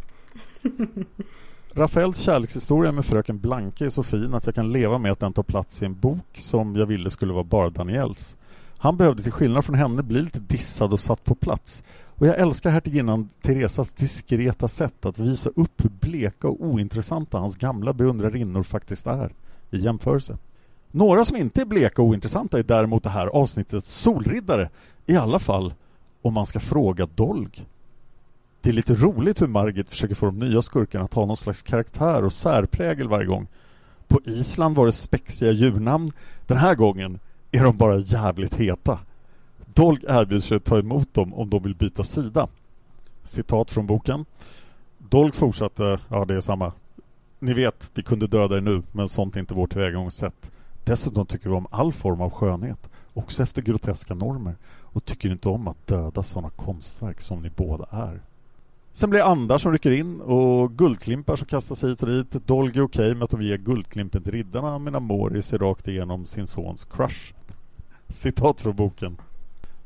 Rafaels 1.72 2.18
kärlekshistoria 2.18 2.92
med 2.92 3.04
fröken 3.04 3.38
Blanke 3.38 3.86
är 3.86 3.90
så 3.90 4.02
fin 4.02 4.34
att 4.34 4.46
jag 4.46 4.54
kan 4.54 4.72
leva 4.72 4.98
med 4.98 5.12
att 5.12 5.20
den 5.20 5.32
tar 5.32 5.42
plats 5.42 5.82
i 5.82 5.84
en 5.84 6.00
bok 6.00 6.26
som 6.34 6.76
jag 6.76 6.86
ville 6.86 7.10
skulle 7.10 7.32
vara 7.32 7.44
bara 7.44 7.70
Daniels. 7.70 8.36
Han 8.76 8.96
behövde 8.96 9.22
till 9.22 9.32
skillnad 9.32 9.64
från 9.64 9.76
henne 9.76 10.02
bli 10.02 10.22
lite 10.22 10.40
dissad 10.40 10.92
och 10.92 11.00
satt 11.00 11.24
på 11.24 11.34
plats. 11.34 11.84
Och 12.06 12.26
jag 12.26 12.38
älskar 12.38 12.70
hertiginnan 12.70 13.28
Teresas 13.40 13.90
diskreta 13.90 14.68
sätt 14.68 15.06
att 15.06 15.18
visa 15.18 15.50
upp 15.56 15.84
hur 15.84 15.90
bleka 15.90 16.48
och 16.48 16.64
ointressanta 16.64 17.38
hans 17.38 17.56
gamla 17.56 17.92
beundrarinnor 17.92 18.62
faktiskt 18.62 19.06
är 19.06 19.32
i 19.70 19.78
jämförelse. 19.78 20.38
Några 20.94 21.24
som 21.24 21.36
inte 21.36 21.60
är 21.60 21.64
bleka 21.64 22.02
och 22.02 22.08
ointressanta 22.08 22.58
är 22.58 22.62
däremot 22.62 23.02
det 23.02 23.10
här 23.10 23.26
avsnittets 23.26 23.94
solriddare. 23.94 24.70
I 25.06 25.16
alla 25.16 25.38
fall 25.38 25.74
om 26.22 26.34
man 26.34 26.46
ska 26.46 26.60
fråga 26.60 27.06
Dolg. 27.06 27.66
Det 28.60 28.68
är 28.68 28.72
lite 28.72 28.94
roligt 28.94 29.42
hur 29.42 29.46
Margit 29.46 29.88
försöker 29.88 30.14
få 30.14 30.26
de 30.26 30.38
nya 30.38 30.62
skurkarna 30.62 31.04
att 31.04 31.14
ha 31.14 31.26
någon 31.26 31.36
slags 31.36 31.62
karaktär 31.62 32.24
och 32.24 32.32
särprägel 32.32 33.08
varje 33.08 33.26
gång. 33.26 33.46
På 34.08 34.20
Island 34.24 34.76
var 34.76 34.86
det 34.86 34.92
spexiga 34.92 35.50
djurnamn. 35.50 36.12
Den 36.46 36.56
här 36.56 36.74
gången 36.74 37.18
är 37.50 37.64
de 37.64 37.76
bara 37.76 37.98
jävligt 37.98 38.54
heta. 38.54 38.98
Dolg 39.74 40.04
erbjuder 40.08 40.42
sig 40.42 40.56
att 40.56 40.64
ta 40.64 40.78
emot 40.78 41.14
dem 41.14 41.34
om 41.34 41.50
de 41.50 41.62
vill 41.62 41.74
byta 41.74 42.04
sida. 42.04 42.48
Citat 43.24 43.70
från 43.70 43.86
boken. 43.86 44.24
Dolg 44.98 45.32
fortsatte, 45.32 45.98
ja 46.08 46.24
det 46.24 46.34
är 46.34 46.40
samma. 46.40 46.72
Ni 47.38 47.54
vet, 47.54 47.90
vi 47.94 48.02
kunde 48.02 48.26
döda 48.26 48.56
er 48.56 48.60
nu, 48.60 48.82
men 48.92 49.08
sånt 49.08 49.36
är 49.36 49.40
inte 49.40 49.54
vårt 49.54 49.72
tillvägagångssätt. 49.72 50.51
Dessutom 50.84 51.26
tycker 51.26 51.48
vi 51.48 51.56
om 51.56 51.66
all 51.70 51.92
form 51.92 52.20
av 52.20 52.30
skönhet, 52.30 52.90
också 53.14 53.42
efter 53.42 53.62
groteska 53.62 54.14
normer 54.14 54.56
och 54.82 55.04
tycker 55.04 55.30
inte 55.30 55.48
om 55.48 55.68
att 55.68 55.86
döda 55.86 56.22
sådana 56.22 56.50
konstverk 56.50 57.20
som 57.20 57.42
ni 57.42 57.50
båda 57.50 57.86
är. 57.90 58.20
Sen 58.92 59.10
blir 59.10 59.20
det 59.20 59.26
andar 59.26 59.58
som 59.58 59.72
rycker 59.72 59.92
in 59.92 60.20
och 60.20 60.72
guldklimpar 60.72 61.36
som 61.36 61.46
kastas 61.46 61.84
hit 61.84 62.02
och 62.02 62.08
dit. 62.08 62.46
Dolg 62.46 62.78
är 62.78 62.82
okej 62.82 63.14
med 63.14 63.22
att 63.22 63.30
de 63.30 63.42
ger 63.42 63.56
guldklimpen 63.56 64.22
till 64.22 64.32
riddarna 64.32 64.78
medan 64.78 65.02
Mori 65.02 65.42
ser 65.42 65.58
rakt 65.58 65.88
igenom 65.88 66.26
sin 66.26 66.46
sons 66.46 66.84
crush. 66.84 67.34
Citat 68.08 68.60
från 68.60 68.76
boken. 68.76 69.16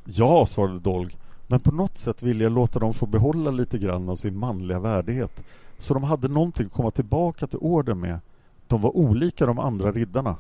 Ja, 0.05 0.47
svarade 0.47 0.79
Dolg, 0.79 1.17
men 1.47 1.61
på 1.61 1.73
något 1.73 1.99
sätt 1.99 2.23
ville 2.23 2.45
jag 2.45 2.53
låta 2.53 2.79
dem 2.79 2.95
få 2.95 3.07
behålla 3.07 3.51
lite 3.51 3.79
grann 3.79 4.09
av 4.09 4.17
sin 4.17 4.39
manliga 4.39 4.81
värdighet. 4.81 5.45
Så 5.79 5.95
de 5.95 6.03
hade 6.03 6.29
någonting 6.29 6.67
att 6.67 6.73
komma 6.73 6.91
tillbaka 6.91 7.47
till 7.47 7.59
orden 7.59 8.01
med. 8.01 8.19
De 8.67 8.81
var 8.81 8.97
olika 8.97 9.47
de 9.47 9.59
andra 9.59 9.93
riddarna. 9.93 10.37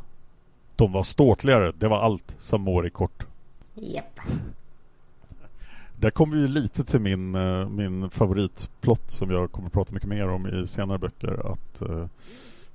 De 0.77 0.93
var 0.93 1.03
ståtligare, 1.03 1.73
det 1.79 1.89
var 1.89 1.99
allt, 1.99 2.35
sa 2.39 2.59
Mori 2.59 2.91
kort. 2.91 3.27
japp. 3.75 4.21
Där 6.01 6.11
kommer 6.11 6.37
vi 6.37 6.49
lite 6.49 6.85
till 6.85 7.01
min, 7.01 7.35
eh, 7.35 7.69
min 7.69 8.11
favoritplott 8.11 9.11
som 9.11 9.31
jag 9.31 9.53
kommer 9.53 9.67
att 9.67 9.73
prata 9.73 9.93
mycket 9.95 10.09
mer 10.09 10.29
om 10.29 10.47
i 10.47 10.67
senare 10.67 10.99
böcker. 10.99 11.53
Att, 11.53 11.81
eh, 11.83 12.07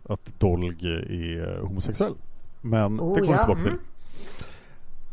att 0.10 0.40
Dolg 0.40 0.86
är 0.88 1.60
homosexuell. 1.61 2.14
Men 2.61 2.99
Oh, 2.99 3.14
det 3.14 3.19
kommer 3.19 3.34
vi 3.34 3.38
ja, 3.38 3.45
tillbaka 3.45 3.61
till. 3.61 3.72
mm. 3.72 3.80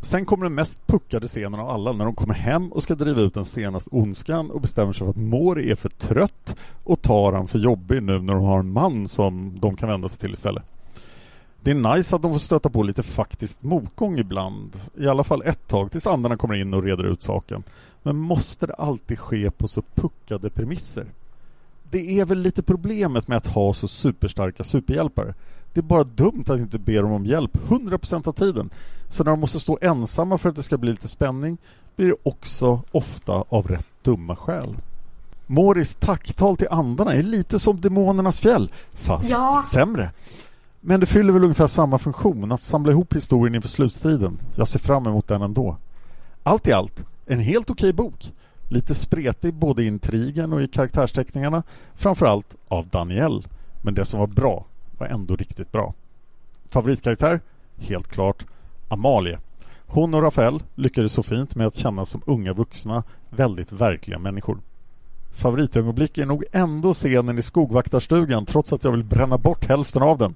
Sen 0.01 0.25
kommer 0.25 0.45
den 0.45 0.53
mest 0.55 0.87
puckade 0.87 1.27
scenen 1.27 1.59
av 1.59 1.69
alla 1.69 1.91
när 1.91 2.05
de 2.05 2.15
kommer 2.15 2.33
hem 2.33 2.71
och 2.71 2.83
ska 2.83 2.95
driva 2.95 3.21
ut 3.21 3.33
den 3.33 3.45
senaste 3.45 3.89
ondskan 3.93 4.51
och 4.51 4.61
bestämmer 4.61 4.93
sig 4.93 4.99
för 5.05 5.09
att 5.11 5.15
Mori 5.17 5.71
är 5.71 5.75
för 5.75 5.89
trött 5.89 6.55
och 6.83 7.01
tar 7.01 7.33
han 7.33 7.47
för 7.47 7.59
jobbig 7.59 8.03
nu 8.03 8.19
när 8.21 8.33
de 8.33 8.43
har 8.43 8.59
en 8.59 8.71
man 8.71 9.07
som 9.07 9.59
de 9.59 9.75
kan 9.75 9.89
vända 9.89 10.09
sig 10.09 10.19
till 10.19 10.33
istället. 10.33 10.63
Det 11.61 11.71
är 11.71 11.95
nice 11.95 12.15
att 12.15 12.21
de 12.21 12.31
får 12.31 12.39
stöta 12.39 12.69
på 12.69 12.83
lite 12.83 13.03
faktiskt 13.03 13.63
motgång 13.63 14.19
ibland. 14.19 14.75
I 14.97 15.07
alla 15.07 15.23
fall 15.23 15.41
ett 15.45 15.67
tag 15.67 15.91
tills 15.91 16.07
andarna 16.07 16.37
kommer 16.37 16.55
in 16.55 16.73
och 16.73 16.83
reder 16.83 17.03
ut 17.03 17.21
saken. 17.21 17.63
Men 18.03 18.17
måste 18.17 18.67
det 18.67 18.73
alltid 18.73 19.19
ske 19.19 19.51
på 19.51 19.67
så 19.67 19.81
puckade 19.95 20.49
premisser? 20.49 21.05
Det 21.91 22.19
är 22.19 22.25
väl 22.25 22.39
lite 22.39 22.63
problemet 22.63 23.27
med 23.27 23.37
att 23.37 23.47
ha 23.47 23.73
så 23.73 23.87
superstarka 23.87 24.63
superhjälpare. 24.63 25.33
Det 25.73 25.79
är 25.79 25.83
bara 25.83 26.03
dumt 26.03 26.43
att 26.47 26.59
inte 26.59 26.79
be 26.79 27.01
dem 27.01 27.11
om 27.11 27.25
hjälp 27.25 27.57
100% 27.67 28.27
av 28.27 28.33
tiden. 28.33 28.69
Så 29.09 29.23
när 29.23 29.31
de 29.31 29.39
måste 29.39 29.59
stå 29.59 29.77
ensamma 29.81 30.37
för 30.37 30.49
att 30.49 30.55
det 30.55 30.63
ska 30.63 30.77
bli 30.77 30.91
lite 30.91 31.07
spänning 31.07 31.57
blir 31.95 32.07
det 32.07 32.15
också 32.23 32.81
ofta 32.91 33.43
av 33.49 33.67
rätt 33.67 33.87
dumma 34.01 34.35
skäl. 34.35 34.75
Moris 35.47 35.95
tacktal 35.95 36.57
till 36.57 36.67
andarna 36.71 37.13
är 37.13 37.23
lite 37.23 37.59
som 37.59 37.81
Demonernas 37.81 38.39
fjäll, 38.39 38.71
fast 38.93 39.29
Ja. 39.31 39.63
sämre. 39.73 40.11
Men 40.81 40.99
det 40.99 41.05
fyller 41.05 41.33
väl 41.33 41.43
ungefär 41.43 41.67
samma 41.67 41.97
funktion, 41.97 42.51
att 42.51 42.61
samla 42.61 42.91
ihop 42.91 43.15
historien 43.15 43.55
inför 43.55 43.69
slutstriden. 43.69 44.39
Jag 44.55 44.67
ser 44.67 44.79
fram 44.79 45.07
emot 45.07 45.27
den 45.27 45.41
ändå. 45.41 45.77
Allt 46.43 46.67
i 46.67 46.71
allt, 46.71 47.05
en 47.25 47.39
helt 47.39 47.69
okej 47.69 47.93
bok. 47.93 48.33
Lite 48.67 48.95
spretig 48.95 49.53
både 49.53 49.83
i 49.83 49.87
intrigen 49.87 50.53
och 50.53 50.61
i 50.61 50.67
karaktärsteckningarna. 50.67 51.63
Framförallt 51.95 52.55
av 52.67 52.87
Daniel. 52.87 53.47
Men 53.81 53.93
det 53.93 54.05
som 54.05 54.19
var 54.19 54.27
bra 54.27 54.65
var 54.97 55.07
ändå 55.07 55.35
riktigt 55.35 55.71
bra. 55.71 55.93
Favoritkaraktär? 56.65 57.41
Helt 57.77 58.07
klart 58.07 58.45
Amalie. 58.87 59.37
Hon 59.87 60.13
och 60.13 60.21
Rafael 60.21 60.63
lyckades 60.75 61.13
så 61.13 61.23
fint 61.23 61.55
med 61.55 61.67
att 61.67 61.75
kännas 61.75 62.09
som 62.09 62.21
unga 62.25 62.53
vuxna, 62.53 63.03
väldigt 63.29 63.71
verkliga 63.71 64.19
människor. 64.19 64.57
Favoritögonblick 65.31 66.17
är 66.17 66.25
nog 66.25 66.43
ändå 66.51 66.93
scenen 66.93 67.37
i 67.37 67.41
skogvaktarstugan 67.41 68.45
trots 68.45 68.73
att 68.73 68.83
jag 68.83 68.91
vill 68.91 69.03
bränna 69.03 69.37
bort 69.37 69.65
hälften 69.65 70.01
av 70.01 70.17
den. 70.17 70.35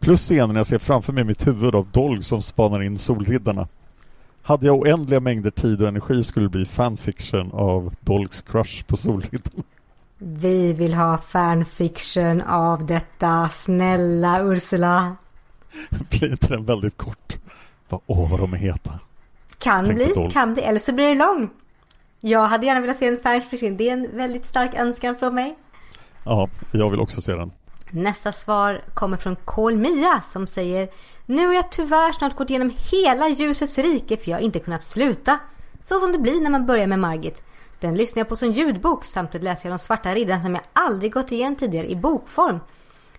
Plus 0.00 0.20
scenen 0.20 0.56
jag 0.56 0.66
ser 0.66 0.78
framför 0.78 1.12
mig 1.12 1.24
mitt 1.24 1.46
huvud 1.46 1.74
av 1.74 1.86
Dolg 1.92 2.22
som 2.22 2.42
spanar 2.42 2.82
in 2.82 2.98
Solriddarna. 2.98 3.68
Hade 4.42 4.66
jag 4.66 4.78
oändliga 4.78 5.20
mängder 5.20 5.50
tid 5.50 5.82
och 5.82 5.88
energi 5.88 6.24
skulle 6.24 6.46
det 6.46 6.50
bli 6.50 6.64
fanfiction 6.64 7.52
av 7.52 7.94
Dolgs 8.00 8.42
crush 8.42 8.84
på 8.84 8.96
Solriddarna. 8.96 9.62
Vi 10.18 10.72
vill 10.72 10.94
ha 10.94 11.18
fanfiction 11.18 12.40
av 12.42 12.86
detta. 12.86 13.48
Snälla 13.48 14.40
Ursula. 14.42 15.16
Blir 16.10 16.30
inte 16.32 16.46
den 16.48 16.64
väldigt 16.64 16.96
kort? 16.96 17.36
Vad- 17.88 18.00
Åh, 18.06 18.30
vad 18.30 18.40
de 18.40 18.52
är 18.52 18.56
heta. 18.56 18.98
Kan 19.58 19.84
Tänk 19.84 19.96
bli, 19.96 20.28
kan 20.32 20.54
bli. 20.54 20.62
Eller 20.62 20.80
så 20.80 20.92
blir 20.92 21.08
det 21.08 21.14
lång. 21.14 21.50
Jag 22.20 22.46
hade 22.48 22.66
gärna 22.66 22.80
velat 22.80 22.98
se 22.98 23.06
en 23.08 23.20
fanfiction. 23.22 23.76
Det 23.76 23.88
är 23.88 23.92
en 23.92 24.16
väldigt 24.16 24.44
stark 24.46 24.74
önskan 24.74 25.16
från 25.16 25.34
mig. 25.34 25.56
Ja, 26.24 26.48
jag 26.72 26.90
vill 26.90 27.00
också 27.00 27.20
se 27.20 27.32
den. 27.34 27.50
Nästa 27.92 28.32
svar 28.32 28.84
kommer 28.94 29.16
från 29.16 29.36
KolMia 29.36 30.22
som 30.32 30.46
säger 30.46 30.88
Nu 31.26 31.46
har 31.46 31.54
jag 31.54 31.70
tyvärr 31.70 32.12
snart 32.12 32.36
gått 32.36 32.50
igenom 32.50 32.72
hela 32.92 33.28
ljusets 33.28 33.78
rike 33.78 34.16
för 34.16 34.30
jag 34.30 34.38
har 34.38 34.42
inte 34.42 34.58
kunnat 34.58 34.82
sluta. 34.82 35.38
Så 35.82 36.00
som 36.00 36.12
det 36.12 36.18
blir 36.18 36.40
när 36.40 36.50
man 36.50 36.66
börjar 36.66 36.86
med 36.86 36.98
Margit. 36.98 37.42
Den 37.80 37.94
lyssnar 37.94 38.20
jag 38.20 38.28
på 38.28 38.36
som 38.36 38.52
ljudbok 38.52 39.04
samtidigt 39.04 39.44
läser 39.44 39.68
jag 39.68 39.78
de 39.78 39.82
svarta 39.82 40.14
riddarna 40.14 40.42
som 40.42 40.54
jag 40.54 40.64
aldrig 40.72 41.12
gått 41.12 41.32
igenom 41.32 41.56
tidigare 41.56 41.90
i 41.90 41.96
bokform. 41.96 42.60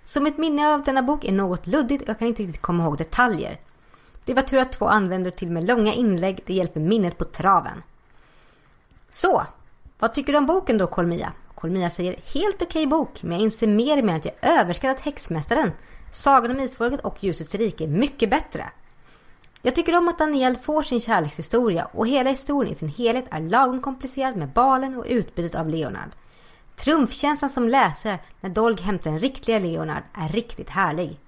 Så 0.05 0.21
mitt 0.21 0.37
minne 0.37 0.73
av 0.73 0.83
denna 0.83 1.01
bok 1.01 1.25
är 1.25 1.31
något 1.31 1.67
luddigt 1.67 2.03
och 2.03 2.09
jag 2.09 2.19
kan 2.19 2.27
inte 2.27 2.43
riktigt 2.43 2.61
komma 2.61 2.83
ihåg 2.83 2.97
detaljer. 2.97 3.59
Det 4.25 4.33
var 4.33 4.41
tur 4.41 4.57
att 4.57 4.71
två 4.71 4.87
använder 4.87 5.31
till 5.31 5.51
med 5.51 5.67
långa 5.67 5.93
inlägg. 5.93 6.43
Det 6.45 6.53
hjälper 6.53 6.79
minnet 6.79 7.17
på 7.17 7.25
traven. 7.25 7.83
Så, 9.09 9.45
vad 9.99 10.13
tycker 10.13 10.33
du 10.33 10.37
om 10.37 10.45
boken 10.45 10.77
då 10.77 10.87
Kolmia? 10.87 11.33
Kolmia 11.61 11.89
säger 11.89 12.15
helt 12.33 12.61
okej 12.61 12.87
bok, 12.87 13.23
men 13.23 13.31
jag 13.31 13.41
inser 13.41 13.67
mer 13.67 13.97
och 13.97 14.03
mer 14.03 14.15
att 14.15 14.25
jag 14.25 14.33
överskattat 14.41 15.01
Häxmästaren. 15.01 15.71
Sagan 16.13 16.51
om 16.51 16.59
Isfolket 16.59 17.01
och 17.01 17.23
Ljusets 17.23 17.55
rike 17.55 17.83
är 17.83 17.87
mycket 17.87 18.29
bättre. 18.29 18.69
Jag 19.61 19.75
tycker 19.75 19.97
om 19.97 20.07
att 20.07 20.17
Daniel 20.17 20.55
får 20.55 20.83
sin 20.83 21.01
kärlekshistoria 21.01 21.85
och 21.85 22.07
hela 22.07 22.29
historien 22.29 22.73
i 22.73 22.75
sin 22.75 22.89
helhet 22.89 23.25
är 23.31 23.39
lagom 23.39 23.81
komplicerad 23.81 24.35
med 24.35 24.49
balen 24.49 24.95
och 24.95 25.05
utbytet 25.07 25.55
av 25.55 25.69
Leonard. 25.69 26.09
Trumfkänslan 26.75 27.49
som 27.49 27.69
läsare 27.69 28.19
när 28.41 28.49
Dolg 28.49 28.81
hämtar 28.81 29.11
den 29.11 29.19
riktiga 29.19 29.59
Leonard 29.59 30.03
är 30.13 30.29
riktigt 30.29 30.69
härlig. 30.69 31.19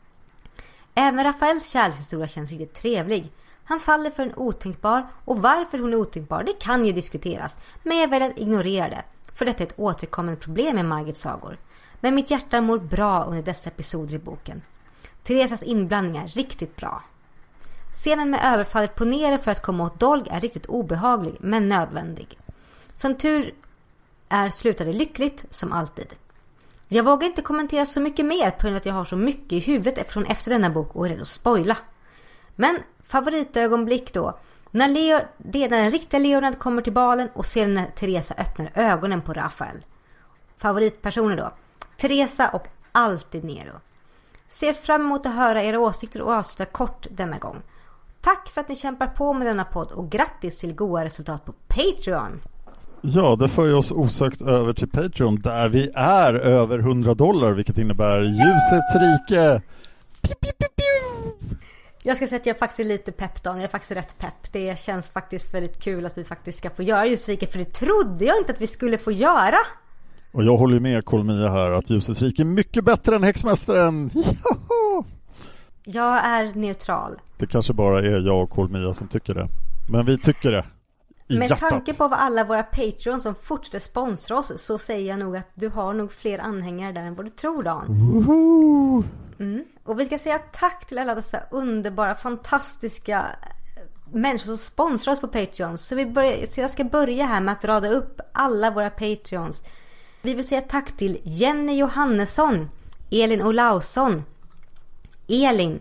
Även 0.95 1.23
Rafaels 1.23 1.69
kärlekshistoria 1.69 2.27
känns 2.27 2.51
riktigt 2.51 2.73
trevlig. 2.73 3.31
Han 3.63 3.79
faller 3.79 4.11
för 4.11 4.23
en 4.23 4.35
otänkbar 4.35 5.07
och 5.25 5.41
varför 5.41 5.77
hon 5.77 5.93
är 5.93 5.97
otänkbar 5.97 6.43
det 6.43 6.59
kan 6.59 6.85
ju 6.85 6.91
diskuteras. 6.91 7.57
Men 7.83 7.97
jag 7.97 8.07
väljer 8.07 8.29
att 8.29 8.37
ignorera 8.37 8.89
det. 8.89 9.03
För 9.35 9.45
detta 9.45 9.63
är 9.63 9.67
ett 9.67 9.79
återkommande 9.79 10.39
problem 10.39 10.75
med 10.75 10.85
Margits 10.85 11.21
sagor. 11.21 11.57
Men 11.99 12.15
mitt 12.15 12.31
hjärta 12.31 12.61
mår 12.61 12.79
bra 12.79 13.23
under 13.23 13.41
dessa 13.41 13.69
episoder 13.69 14.15
i 14.15 14.19
boken. 14.19 14.61
Teresas 15.23 15.63
inblandning 15.63 16.17
är 16.17 16.27
riktigt 16.27 16.75
bra. 16.75 17.03
Scenen 17.95 18.29
med 18.29 18.39
överfallet 18.43 18.95
på 18.95 19.05
Nere 19.05 19.37
för 19.37 19.51
att 19.51 19.61
komma 19.61 19.85
åt 19.85 19.99
Dolg 19.99 20.27
är 20.31 20.41
riktigt 20.41 20.65
obehaglig 20.65 21.35
men 21.39 21.69
nödvändig. 21.69 22.37
Som 22.95 23.15
tur 23.15 23.53
är 24.29 24.49
slutade 24.49 24.93
lyckligt 24.93 25.45
som 25.49 25.71
alltid. 25.71 26.15
Jag 26.87 27.03
vågar 27.03 27.27
inte 27.27 27.41
kommentera 27.41 27.85
så 27.85 27.99
mycket 27.99 28.25
mer 28.25 28.51
på 28.51 28.61
grund 28.61 28.75
av 28.75 28.77
att 28.77 28.85
jag 28.85 28.93
har 28.93 29.05
så 29.05 29.15
mycket 29.15 29.53
i 29.53 29.59
huvudet 29.59 30.11
från 30.11 30.25
efter 30.25 30.51
denna 30.51 30.69
bok 30.69 30.95
och 30.95 31.05
är 31.05 31.09
rädd 31.09 31.21
att 31.21 31.27
spoila. 31.27 31.77
Men 32.55 32.79
favoritögonblick 33.03 34.13
då. 34.13 34.37
När, 34.75 34.89
Leo, 34.89 35.19
det 35.37 35.69
när 35.69 35.81
den 35.81 35.91
riktiga 35.91 36.19
Leonard 36.19 36.59
kommer 36.59 36.81
till 36.81 36.93
balen 36.93 37.29
och 37.33 37.45
ser 37.45 37.67
när 37.67 37.85
Teresa 37.85 38.33
öppnar 38.37 38.71
ögonen 38.75 39.21
på 39.21 39.33
Rafael. 39.33 39.85
Favoritpersoner 40.57 41.37
då. 41.37 41.51
Teresa 41.97 42.49
och 42.49 42.67
alltid 42.91 43.43
Nero. 43.43 43.79
Ser 44.49 44.73
fram 44.73 45.01
emot 45.01 45.25
att 45.25 45.35
höra 45.35 45.63
era 45.63 45.79
åsikter 45.79 46.21
och 46.21 46.33
avslutar 46.33 46.65
kort 46.65 47.07
denna 47.11 47.37
gång. 47.37 47.61
Tack 48.21 48.49
för 48.49 48.61
att 48.61 48.69
ni 48.69 48.75
kämpar 48.75 49.07
på 49.07 49.33
med 49.33 49.47
denna 49.47 49.65
podd 49.65 49.91
och 49.91 50.09
grattis 50.09 50.57
till 50.57 50.75
goda 50.75 51.05
resultat 51.05 51.45
på 51.45 51.53
Patreon. 51.67 52.39
Ja, 53.01 53.35
det 53.35 53.49
för 53.49 53.75
oss 53.75 53.91
osökt 53.91 54.41
över 54.41 54.73
till 54.73 54.89
Patreon 54.89 55.35
där 55.35 55.69
vi 55.69 55.91
är 55.95 56.33
över 56.33 56.79
100 56.79 57.13
dollar 57.13 57.51
vilket 57.51 57.77
innebär 57.77 58.19
ljusets 58.19 58.95
rike. 58.95 59.61
Piu, 60.21 60.35
piu, 60.41 60.51
piu. 60.51 60.72
Jag 62.05 62.17
ska 62.17 62.27
säga 62.27 62.39
att 62.39 62.45
jag 62.45 62.57
faktiskt 62.57 62.79
är 62.79 62.83
lite 62.83 63.11
pepp 63.11 63.43
Dan. 63.43 63.55
Jag 63.55 63.63
är 63.63 63.67
faktiskt 63.67 63.91
rätt 63.91 64.17
pepp. 64.17 64.51
Det 64.51 64.79
känns 64.79 65.09
faktiskt 65.09 65.53
väldigt 65.53 65.79
kul 65.79 66.05
att 66.05 66.17
vi 66.17 66.23
faktiskt 66.23 66.57
ska 66.57 66.69
få 66.69 66.83
göra 66.83 67.05
Ljusrike. 67.05 67.47
För 67.47 67.59
det 67.59 67.73
trodde 67.73 68.25
jag 68.25 68.37
inte 68.37 68.53
att 68.53 68.61
vi 68.61 68.67
skulle 68.67 68.97
få 68.97 69.11
göra. 69.11 69.57
Och 70.31 70.43
jag 70.43 70.57
håller 70.57 70.79
med 70.79 71.05
Kolmia 71.05 71.49
här 71.49 71.71
att 71.71 71.89
ljusets 71.89 72.21
rike 72.21 72.43
är 72.43 72.45
mycket 72.45 72.83
bättre 72.83 73.15
än 73.15 73.23
Häxmästaren. 73.23 74.09
Joho! 74.13 75.03
Jag 75.83 76.25
är 76.25 76.53
neutral. 76.55 77.19
Det 77.37 77.47
kanske 77.47 77.73
bara 77.73 77.99
är 77.99 78.27
jag 78.27 78.43
och 78.43 78.49
Kolmia 78.49 78.93
som 78.93 79.07
tycker 79.07 79.33
det. 79.33 79.47
Men 79.89 80.05
vi 80.05 80.17
tycker 80.17 80.51
det. 80.51 80.65
I 81.27 81.37
Med 81.37 81.49
hjärtat. 81.49 81.69
tanke 81.69 81.93
på 81.93 82.07
vad 82.07 82.19
alla 82.19 82.43
våra 82.43 82.63
Patreons 82.63 83.23
som 83.23 83.35
fortsätter 83.35 83.79
sponsra 83.79 84.37
oss 84.37 84.61
så 84.61 84.77
säger 84.77 85.09
jag 85.09 85.19
nog 85.19 85.37
att 85.37 85.49
du 85.53 85.69
har 85.69 85.93
nog 85.93 86.11
fler 86.11 86.39
anhängare 86.39 86.91
där 86.91 87.01
än 87.01 87.15
vad 87.15 87.25
du 87.25 87.29
tror 87.29 87.63
Dan. 87.63 87.85
Woho! 87.87 89.03
Mm. 89.39 89.63
Och 89.83 89.99
vi 89.99 90.05
ska 90.05 90.19
säga 90.19 90.39
tack 90.39 90.85
till 90.85 90.97
alla 90.97 91.15
dessa 91.15 91.39
underbara, 91.51 92.15
fantastiska 92.15 93.25
människor 94.11 94.45
som 94.45 94.57
sponsrar 94.57 95.13
oss 95.13 95.21
på 95.21 95.27
Patreon. 95.27 95.77
Så, 95.77 95.95
vi 95.95 96.05
börjar, 96.05 96.45
så 96.45 96.61
jag 96.61 96.71
ska 96.71 96.83
börja 96.83 97.25
här 97.25 97.41
med 97.41 97.51
att 97.51 97.65
rada 97.65 97.89
upp 97.89 98.21
alla 98.31 98.71
våra 98.71 98.89
Patreons. 98.89 99.63
Vi 100.21 100.33
vill 100.33 100.47
säga 100.47 100.61
tack 100.61 100.97
till 100.97 101.19
Jenny 101.23 101.75
Johannesson, 101.75 102.69
Elin 103.11 103.41
Olausson, 103.41 104.23
Elin, 105.27 105.79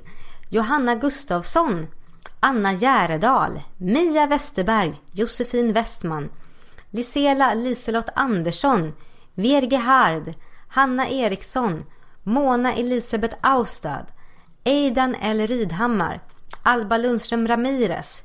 Johanna 0.50 0.94
Gustafsson, 0.94 1.86
Anna 2.44 2.72
Järedal, 2.72 3.62
Mia 3.78 4.26
Westerberg, 4.26 4.94
Josefin 5.14 5.72
Westman, 5.72 6.30
Lisela 6.90 7.54
Liselott 7.54 8.08
Andersson, 8.16 8.94
Verge 9.36 9.76
Hard, 9.76 10.34
Hanna 10.68 11.08
Eriksson, 11.08 11.84
Mona 12.24 12.72
Elisabeth 12.74 13.36
Austad, 13.42 14.06
Eidan 14.64 15.14
L. 15.20 15.46
Rydhammar, 15.46 16.20
Alba 16.64 16.98
Lundström 16.98 17.46
Ramirez, 17.46 18.22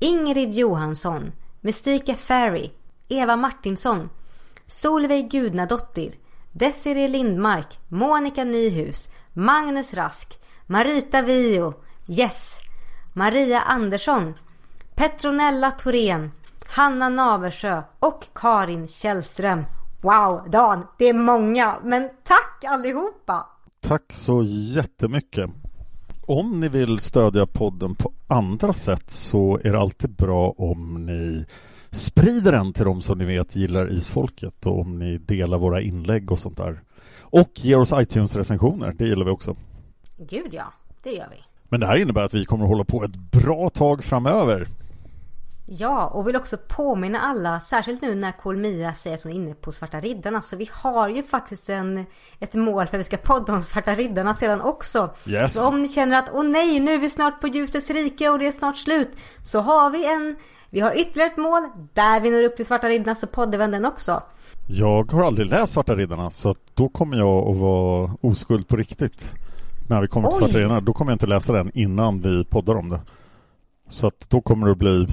Ingrid 0.00 0.52
Johansson, 0.52 1.32
Mystika 1.62 2.16
Ferry, 2.16 2.72
Eva 3.08 3.36
Martinsson, 3.36 4.10
Solveig 4.66 5.30
Gudnadottir, 5.30 6.14
Desiree 6.52 7.08
Lindmark, 7.08 7.78
Monica 7.88 8.44
Nyhus, 8.44 9.08
Magnus 9.34 9.94
Rask, 9.94 10.34
Marita 10.66 11.22
Vio, 11.22 11.74
Yes, 12.08 12.58
Maria 13.18 13.60
Andersson, 13.60 14.34
Petronella 14.94 15.70
Thorén, 15.70 16.30
Hanna 16.66 17.08
Naversjö 17.08 17.82
och 17.98 18.24
Karin 18.34 18.88
Källström. 18.88 19.64
Wow, 20.00 20.50
Dan, 20.50 20.86
det 20.98 21.04
är 21.04 21.12
många, 21.12 21.78
men 21.84 22.08
tack 22.24 22.64
allihopa! 22.64 23.46
Tack 23.80 24.12
så 24.12 24.42
jättemycket. 24.74 25.50
Om 26.26 26.60
ni 26.60 26.68
vill 26.68 26.98
stödja 26.98 27.46
podden 27.46 27.94
på 27.94 28.12
andra 28.26 28.72
sätt 28.72 29.10
så 29.10 29.60
är 29.64 29.72
det 29.72 29.78
alltid 29.78 30.10
bra 30.10 30.54
om 30.58 31.06
ni 31.06 31.46
sprider 31.90 32.52
den 32.52 32.72
till 32.72 32.84
de 32.84 33.02
som 33.02 33.18
ni 33.18 33.24
vet 33.24 33.56
gillar 33.56 33.92
isfolket 33.92 34.66
och 34.66 34.80
om 34.80 34.98
ni 34.98 35.18
delar 35.18 35.58
våra 35.58 35.80
inlägg 35.80 36.32
och 36.32 36.38
sånt 36.38 36.56
där. 36.56 36.82
Och 37.20 37.50
ger 37.54 37.78
oss 37.78 37.92
iTunes-recensioner, 37.92 38.92
det 38.98 39.04
gillar 39.04 39.24
vi 39.24 39.30
också. 39.30 39.56
Gud 40.18 40.54
ja, 40.54 40.72
det 41.02 41.10
gör 41.10 41.28
vi. 41.30 41.47
Men 41.68 41.80
det 41.80 41.86
här 41.86 41.96
innebär 41.96 42.22
att 42.22 42.34
vi 42.34 42.44
kommer 42.44 42.64
att 42.64 42.70
hålla 42.70 42.84
på 42.84 43.04
ett 43.04 43.16
bra 43.16 43.68
tag 43.68 44.04
framöver. 44.04 44.68
Ja, 45.70 46.06
och 46.06 46.28
vill 46.28 46.36
också 46.36 46.56
påminna 46.68 47.18
alla, 47.20 47.60
särskilt 47.60 48.02
nu 48.02 48.14
när 48.14 48.32
Kolmia 48.32 48.94
säger 48.94 49.16
att 49.16 49.22
hon 49.22 49.32
är 49.32 49.36
inne 49.36 49.54
på 49.54 49.72
Svarta 49.72 50.00
Riddarna. 50.00 50.42
Så 50.42 50.56
vi 50.56 50.70
har 50.72 51.08
ju 51.08 51.22
faktiskt 51.22 51.68
en, 51.68 52.06
ett 52.40 52.54
mål 52.54 52.86
för 52.86 52.96
att 52.96 53.00
vi 53.00 53.04
ska 53.04 53.16
podda 53.16 53.52
om 53.52 53.62
Svarta 53.62 53.94
Riddarna 53.94 54.34
sedan 54.34 54.60
också. 54.60 55.10
Yes. 55.26 55.52
Så 55.52 55.68
om 55.68 55.82
ni 55.82 55.88
känner 55.88 56.18
att 56.18 56.30
åh 56.32 56.44
nej, 56.44 56.80
nu 56.80 56.92
är 56.94 56.98
vi 56.98 57.10
snart 57.10 57.40
på 57.40 57.48
ljusets 57.48 57.90
rike 57.90 58.28
och 58.28 58.38
det 58.38 58.46
är 58.46 58.52
snart 58.52 58.76
slut. 58.76 59.10
Så 59.44 59.60
har 59.60 59.90
vi 59.90 60.12
en, 60.12 60.36
vi 60.70 60.80
har 60.80 60.98
ytterligare 60.98 61.30
ett 61.30 61.36
mål 61.36 61.62
där 61.92 62.20
vi 62.20 62.30
når 62.30 62.42
upp 62.42 62.56
till 62.56 62.66
Svarta 62.66 62.88
Riddarna 62.88 63.14
så 63.14 63.26
poddar 63.26 63.58
vi 63.58 63.66
den 63.66 63.84
också. 63.84 64.22
Jag 64.66 65.12
har 65.12 65.24
aldrig 65.24 65.46
läst 65.46 65.72
Svarta 65.72 65.96
Riddarna 65.96 66.30
så 66.30 66.54
då 66.74 66.88
kommer 66.88 67.16
jag 67.16 67.48
att 67.48 67.56
vara 67.56 68.10
oskuld 68.20 68.68
på 68.68 68.76
riktigt. 68.76 69.34
När 69.88 70.00
vi 70.00 70.08
kommer 70.08 70.28
till 70.28 70.34
Oj. 70.34 70.38
Svarta 70.38 70.58
Riddarna, 70.58 70.80
då 70.80 70.92
kommer 70.92 71.12
jag 71.12 71.14
inte 71.14 71.26
läsa 71.26 71.52
den 71.52 71.70
innan 71.74 72.20
vi 72.20 72.44
poddar 72.44 72.74
om 72.74 72.88
det. 72.88 73.00
Så 73.88 74.06
att 74.06 74.30
då 74.30 74.40
kommer 74.40 74.66
det 74.66 74.74
bli 74.74 75.06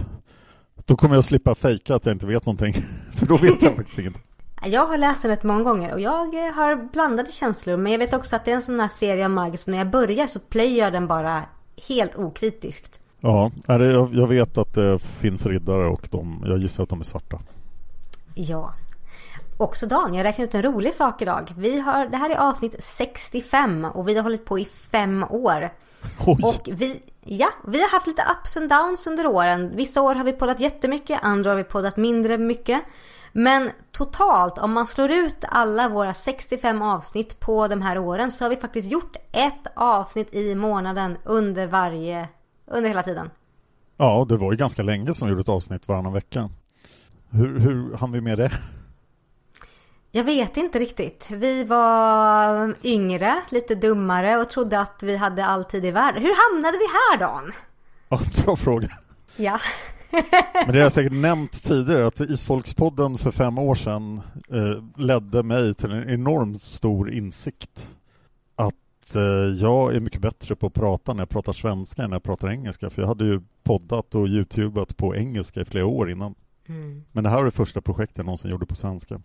då 0.86 0.96
kommer 0.96 1.16
jag 1.16 1.24
slippa 1.24 1.56
fejka 1.56 1.96
att 1.96 2.06
jag 2.06 2.16
inte 2.16 2.26
vet 2.26 2.46
någonting. 2.46 2.74
För 3.14 3.26
då 3.26 3.38
vet 3.38 3.62
jag 3.62 3.76
faktiskt 3.76 4.00
inget. 4.00 4.14
Jag 4.66 4.86
har 4.86 4.98
läst 4.98 5.22
den 5.22 5.32
rätt 5.32 5.44
många 5.44 5.64
gånger 5.64 5.94
och 5.94 6.00
jag 6.00 6.48
eh, 6.48 6.54
har 6.54 6.76
blandade 6.92 7.32
känslor. 7.32 7.78
Men 7.78 7.92
jag 7.92 8.00
vet 8.00 8.14
också 8.14 8.36
att 8.36 8.46
det 8.46 8.52
är 8.52 8.56
en 8.56 8.62
sån 8.62 8.80
här 8.80 8.88
serie 8.88 9.26
av 9.26 9.32
Magis 9.32 9.62
som 9.62 9.72
när 9.72 9.78
jag 9.78 9.90
börjar 9.90 10.28
så 10.28 10.40
playar 10.40 10.86
jag 10.86 10.94
den 10.94 11.08
bara 11.08 11.42
helt 11.88 12.16
okritiskt. 12.16 13.00
Ja, 13.20 13.52
jag 14.12 14.28
vet 14.28 14.58
att 14.58 14.74
det 14.74 15.00
finns 15.00 15.46
riddare 15.46 15.88
och 15.88 16.08
de, 16.12 16.44
jag 16.48 16.58
gissar 16.58 16.84
att 16.84 16.90
de 16.90 17.00
är 17.00 17.04
svarta. 17.04 17.40
Ja. 18.34 18.74
Också 19.58 19.86
Dan, 19.86 20.14
jag 20.14 20.24
räknar 20.24 20.46
ut 20.46 20.56
en 20.56 20.62
rolig 20.62 20.94
sak 20.94 21.22
idag. 21.22 21.54
Vi 21.58 21.80
har, 21.80 22.06
det 22.06 22.18
här 22.18 22.30
är 22.30 22.36
avsnitt 22.36 22.76
65 22.98 23.86
och 23.86 24.10
vi 24.10 24.16
har 24.16 24.24
hållit 24.24 24.46
på 24.46 24.60
i 24.60 24.66
fem 24.66 25.26
år. 25.30 25.70
Oj! 26.26 26.40
Och 26.44 26.70
vi, 26.72 27.02
ja, 27.24 27.50
vi 27.68 27.82
har 27.82 27.90
haft 27.90 28.08
lite 28.08 28.24
ups 28.32 28.58
and 28.58 28.70
downs 28.70 29.08
under 29.08 29.28
åren. 29.28 29.72
Vissa 29.76 30.02
år 30.02 30.16
har 30.16 30.24
vi 30.24 30.32
poddat 30.32 30.60
jättemycket, 30.60 31.20
andra 31.22 31.50
har 31.50 31.58
vi 31.58 31.64
poddat 31.64 31.98
mindre 31.98 32.38
mycket. 32.38 32.84
Men 33.32 33.70
totalt, 33.92 34.58
om 34.58 34.74
man 34.74 34.88
slår 34.88 35.12
ut 35.12 35.46
alla 35.48 35.90
våra 35.90 36.14
65 36.14 36.82
avsnitt 36.82 37.40
på 37.40 37.68
de 37.68 37.82
här 37.82 37.98
åren 37.98 38.32
så 38.32 38.46
har 38.46 38.50
vi 38.50 38.56
faktiskt 38.56 38.92
gjort 38.92 39.16
ett 39.32 39.68
avsnitt 39.76 40.34
i 40.34 40.56
månaden 40.56 41.18
under 41.24 41.68
varje, 41.68 42.28
under 42.68 42.88
hela 42.88 43.04
tiden. 43.04 43.30
Ja, 43.98 44.26
det 44.30 44.38
var 44.38 44.52
ju 44.52 44.58
ganska 44.58 44.84
länge 44.84 45.14
som 45.14 45.28
vi 45.28 45.32
gjorde 45.32 45.42
ett 45.42 45.50
avsnitt 45.50 45.88
varannan 45.88 46.14
vecka. 46.14 46.50
Hur, 47.30 47.60
hur 47.60 47.98
hann 47.98 48.12
vi 48.12 48.22
med 48.22 48.38
det? 48.38 48.52
Jag 50.16 50.24
vet 50.24 50.58
inte 50.58 50.80
riktigt. 50.80 51.32
Vi 51.32 51.64
var 51.64 52.76
yngre, 52.84 53.36
lite 53.50 53.76
dummare 53.76 54.38
och 54.38 54.50
trodde 54.50 54.80
att 54.80 55.04
vi 55.04 55.18
hade 55.18 55.46
all 55.46 55.66
tid 55.66 55.86
i 55.86 55.92
världen. 55.92 56.22
Hur 56.22 56.54
hamnade 56.54 56.78
vi 56.78 56.86
här 56.86 57.20
Dan? 57.20 57.52
Ja, 58.10 58.20
bra 58.44 58.56
fråga. 58.56 58.88
Ja. 59.36 59.60
Men 60.54 60.68
det 60.68 60.74
har 60.74 60.78
jag 60.78 60.92
säkert 60.92 61.14
nämnt 61.14 61.64
tidigare 61.64 62.08
att 62.08 62.20
Isfolkspodden 62.20 63.18
för 63.18 63.32
fem 63.32 63.58
år 63.58 63.76
sedan 63.76 64.22
eh, 64.50 65.02
ledde 65.04 65.44
mig 65.44 65.74
till 65.74 65.92
en 65.92 66.10
enormt 66.10 66.64
stor 66.64 67.12
insikt. 67.12 67.90
Att 68.56 69.16
eh, 69.16 69.22
jag 69.62 69.96
är 69.96 70.00
mycket 70.00 70.22
bättre 70.22 70.56
på 70.56 70.68
att 70.68 70.74
prata 70.74 71.14
när 71.14 71.22
jag 71.22 71.30
pratar 71.30 71.54
svenska 71.54 72.04
än 72.04 72.10
när 72.10 72.16
jag 72.16 72.24
pratar 72.24 72.50
engelska. 72.50 72.90
För 72.90 73.02
jag 73.02 73.08
hade 73.08 73.26
ju 73.26 73.42
poddat 73.64 74.16
och 74.16 74.28
youtubat 74.28 74.98
på 74.98 75.16
engelska 75.16 75.62
i 75.62 75.66
flera 75.66 75.86
år 75.86 76.12
innan. 76.12 76.36
Mm. 76.68 77.04
Men 77.12 77.24
det 77.24 77.30
här 77.30 77.38
var 77.38 77.46
det 77.46 77.52
första 77.52 77.82
projektet 77.82 78.18
jag 78.18 78.26
någonsin 78.26 78.52
gjorde 78.52 78.66
på 78.66 78.76
svenska. 78.76 79.22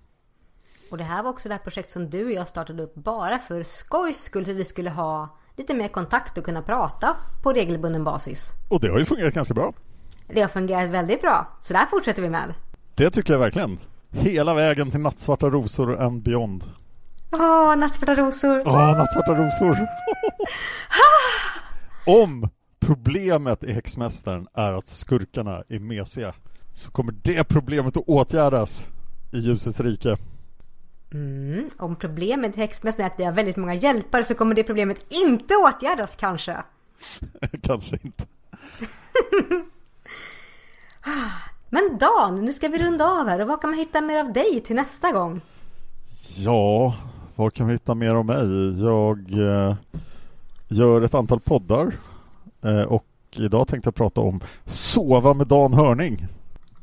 Och 0.90 0.98
det 0.98 1.04
här 1.04 1.22
var 1.22 1.30
också 1.30 1.48
det 1.48 1.54
här 1.54 1.62
projekt 1.62 1.90
som 1.90 2.10
du 2.10 2.24
och 2.24 2.32
jag 2.32 2.48
startade 2.48 2.82
upp 2.82 2.94
bara 2.94 3.38
för 3.38 3.62
skojs 3.62 4.22
skull. 4.22 4.44
För 4.44 4.52
vi 4.52 4.64
skulle 4.64 4.90
ha 4.90 5.36
lite 5.56 5.74
mer 5.74 5.88
kontakt 5.88 6.38
och 6.38 6.44
kunna 6.44 6.62
prata 6.62 7.16
på 7.42 7.52
regelbunden 7.52 8.04
basis. 8.04 8.52
Och 8.68 8.80
det 8.80 8.88
har 8.88 8.98
ju 8.98 9.04
fungerat 9.04 9.34
ganska 9.34 9.54
bra. 9.54 9.72
Det 10.26 10.40
har 10.40 10.48
fungerat 10.48 10.90
väldigt 10.90 11.20
bra. 11.20 11.58
Så 11.60 11.72
där 11.72 11.86
fortsätter 11.86 12.22
vi 12.22 12.28
med. 12.30 12.54
Det 12.94 13.10
tycker 13.10 13.32
jag 13.32 13.40
verkligen. 13.40 13.78
Hela 14.10 14.54
vägen 14.54 14.90
till 14.90 15.00
nattsvarta 15.00 15.50
rosor 15.50 16.00
and 16.00 16.22
beyond. 16.22 16.64
Åh, 17.32 17.76
nattsvarta 17.76 18.14
rosor. 18.14 18.62
Åh, 18.66 18.98
nattsvarta 18.98 19.34
rosor! 19.34 19.76
Om 22.06 22.48
problemet 22.80 23.64
i 23.64 23.72
Häxmästaren 23.72 24.46
är 24.54 24.72
att 24.72 24.88
skurkarna 24.88 25.62
är 25.68 25.78
mesiga 25.78 26.34
så 26.72 26.90
kommer 26.90 27.14
det 27.22 27.44
problemet 27.44 27.96
att 27.96 28.04
åtgärdas 28.06 28.88
i 29.32 29.38
ljusets 29.38 29.80
rike. 29.80 30.16
Mm. 31.12 31.70
Om 31.76 31.96
problemet 31.96 32.56
i 32.56 32.60
häxmästaren 32.60 33.06
är 33.06 33.12
att 33.12 33.20
vi 33.20 33.24
har 33.24 33.32
väldigt 33.32 33.56
många 33.56 33.74
hjälpare 33.74 34.24
så 34.24 34.34
kommer 34.34 34.54
det 34.54 34.62
problemet 34.62 35.06
inte 35.26 35.54
åtgärdas 35.56 36.16
kanske. 36.16 36.56
Kanske 37.62 37.98
inte. 38.02 38.24
Men 41.68 41.98
Dan, 41.98 42.44
nu 42.44 42.52
ska 42.52 42.68
vi 42.68 42.78
runda 42.78 43.04
av 43.04 43.28
här 43.28 43.40
och 43.40 43.48
vad 43.48 43.60
kan 43.60 43.70
man 43.70 43.78
hitta 43.78 44.00
mer 44.00 44.16
av 44.16 44.32
dig 44.32 44.60
till 44.60 44.76
nästa 44.76 45.12
gång? 45.12 45.40
Ja, 46.36 46.94
var 47.36 47.50
kan 47.50 47.66
vi 47.66 47.72
hitta 47.72 47.94
mer 47.94 48.14
om 48.14 48.26
mig? 48.26 48.82
Jag 48.82 49.32
eh, 49.32 49.74
gör 50.68 51.02
ett 51.02 51.14
antal 51.14 51.40
poddar 51.40 51.92
eh, 52.62 52.82
och 52.82 53.06
idag 53.30 53.68
tänkte 53.68 53.86
jag 53.86 53.94
prata 53.94 54.20
om 54.20 54.40
Sova 54.64 55.34
med 55.34 55.46
Dan 55.46 55.74
Hörning. 55.74 56.26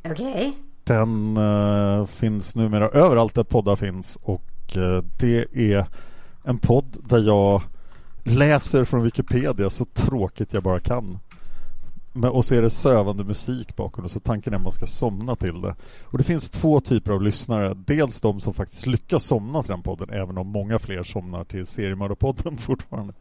Okej. 0.06 0.58
Den 0.88 1.38
uh, 1.38 2.06
finns 2.06 2.56
numera 2.56 2.90
överallt 2.90 3.36
där 3.36 3.44
poddar 3.44 3.76
finns 3.76 4.18
och 4.22 4.76
uh, 4.78 5.04
det 5.20 5.46
är 5.54 5.86
en 6.44 6.58
podd 6.58 6.98
där 7.04 7.20
jag 7.20 7.62
läser 8.24 8.84
från 8.84 9.04
Wikipedia 9.04 9.70
så 9.70 9.86
tråkigt 9.86 10.54
jag 10.54 10.64
bara 10.64 10.80
kan. 10.80 11.20
Men, 12.14 12.30
och 12.30 12.46
så 12.46 12.56
är 12.56 12.62
det 12.62 12.70
sövande 12.70 13.24
musik 13.24 13.76
bakom 13.76 14.04
och 14.04 14.12
så 14.12 14.20
tanken 14.20 14.54
är 14.54 14.58
att 14.58 14.64
man 14.64 14.72
ska 14.72 14.88
somna 14.88 15.36
till 15.36 15.62
det. 15.62 15.76
Och 16.04 16.18
det 16.18 16.24
finns 16.24 16.50
två 16.50 16.80
typer 16.80 17.12
av 17.12 17.22
lyssnare. 17.22 17.74
Dels 17.74 18.22
de 18.22 18.40
som 18.40 18.54
faktiskt 18.54 18.86
lyckas 18.86 19.24
somna 19.24 19.64
till 19.64 19.72
den 19.72 19.82
podden 19.82 20.10
även 20.10 20.38
om 20.38 20.48
många 20.48 20.80
fler 20.80 21.04
somnar 21.04 21.44
till 21.44 21.66
seriemördarpodden 21.66 22.58
fortfarande. 22.68 23.14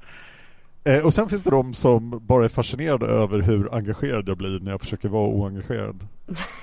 Eh, 0.87 1.05
och 1.05 1.15
sen 1.15 1.29
finns 1.29 1.43
det 1.43 1.51
de 1.51 1.75
som 1.75 2.21
bara 2.27 2.45
är 2.45 2.49
fascinerade 2.49 3.07
över 3.07 3.39
hur 3.39 3.75
engagerad 3.75 4.29
jag 4.29 4.37
blir 4.37 4.61
när 4.61 4.71
jag 4.71 4.81
försöker 4.81 5.09
vara 5.09 5.29
oengagerad. 5.29 6.07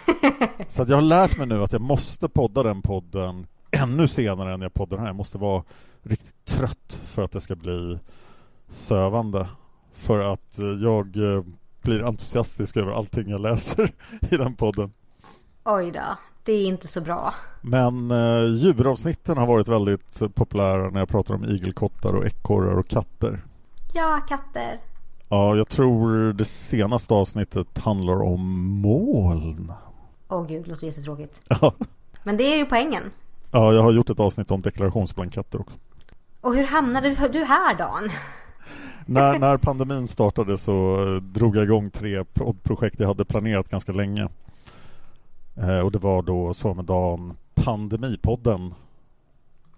Så 0.67 0.81
att 0.81 0.89
jag 0.89 0.97
har 0.97 1.01
lärt 1.01 1.37
mig 1.37 1.47
nu 1.47 1.63
att 1.63 1.71
jag 1.73 1.81
måste 1.81 2.29
podda 2.29 2.63
den 2.63 2.81
podden 2.81 3.47
ännu 3.71 4.07
senare 4.07 4.53
än 4.53 4.61
jag 4.61 4.73
poddar 4.73 4.97
den 4.97 4.99
här. 4.99 5.09
Jag 5.09 5.15
måste 5.15 5.37
vara 5.37 5.63
riktigt 6.03 6.45
trött 6.45 6.99
för 7.05 7.23
att 7.23 7.31
det 7.31 7.41
ska 7.41 7.55
bli 7.55 7.99
sövande. 8.69 9.47
För 9.93 10.19
att 10.19 10.59
eh, 10.59 10.65
jag 10.65 11.17
eh, 11.17 11.43
blir 11.81 12.03
entusiastisk 12.03 12.77
över 12.77 12.91
allting 12.91 13.29
jag 13.29 13.41
läser 13.41 13.91
i 14.31 14.37
den 14.37 14.55
podden. 14.55 14.91
Oj 15.63 15.91
då, 15.91 16.17
det 16.43 16.53
är 16.53 16.65
inte 16.65 16.87
så 16.87 17.01
bra. 17.01 17.33
Men 17.61 18.11
eh, 18.11 18.43
djuravsnitten 18.55 19.37
har 19.37 19.47
varit 19.47 19.67
väldigt 19.67 20.35
populära 20.35 20.89
när 20.89 20.99
jag 20.99 21.09
pratar 21.09 21.35
om 21.35 21.45
igelkottar 21.45 22.13
och 22.15 22.25
ekorrar 22.25 22.77
och 22.77 22.87
katter. 22.87 23.41
Ja, 23.93 24.19
katter. 24.29 24.79
Ja, 25.29 25.55
jag 25.55 25.69
tror 25.69 26.33
det 26.33 26.45
senaste 26.45 27.13
avsnittet 27.13 27.77
handlar 27.79 28.21
om 28.21 28.63
moln. 28.81 29.71
Åh 30.29 30.47
gud, 30.47 30.63
det 30.63 30.69
låter 30.69 30.87
jättetråkigt. 30.87 31.41
Ja. 31.61 31.73
Men 32.23 32.37
det 32.37 32.43
är 32.43 32.57
ju 32.57 32.65
poängen. 32.65 33.03
ja, 33.51 33.73
jag 33.73 33.81
har 33.83 33.91
gjort 33.91 34.09
ett 34.09 34.19
avsnitt 34.19 34.51
om 34.51 34.61
deklarationsblanketter 34.61 35.61
också. 35.61 35.77
Och 36.41 36.55
hur 36.55 36.67
hamnade 36.67 37.27
du 37.27 37.43
här 37.43 37.77
Dan? 37.77 38.09
när, 39.05 39.39
när 39.39 39.57
pandemin 39.57 40.07
startade 40.07 40.57
så 40.57 40.97
drog 41.21 41.55
jag 41.57 41.63
igång 41.63 41.89
tre 41.89 42.23
pro- 42.23 42.53
projekt 42.63 42.99
jag 42.99 43.07
hade 43.07 43.25
planerat 43.25 43.69
ganska 43.69 43.91
länge. 43.91 44.27
Eh, 45.57 45.79
och 45.79 45.91
det 45.91 45.97
var 45.99 46.21
då 46.21 46.53
Samedan 46.53 47.33
Pandemipodden 47.55 48.73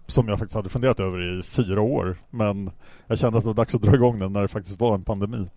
som 0.07 0.27
jag 0.27 0.40
faktiskt 0.40 0.56
hade 0.56 0.69
funderat 0.69 0.99
över 0.99 1.40
i 1.40 1.44
fyra 1.44 1.82
år. 1.82 2.18
Men 2.30 2.72
jag 3.07 3.18
kände 3.18 3.38
att 3.38 3.44
det 3.44 3.48
var 3.48 3.53
dags 3.53 3.76
att 3.76 3.82
dra 3.82 3.95
igång 3.95 4.19
den 4.19 4.34
när 4.34 4.41
det 4.41 4.48
faktiskt 4.48 4.80
var 4.80 4.95
en 4.95 5.03
pandemi. 5.03 5.49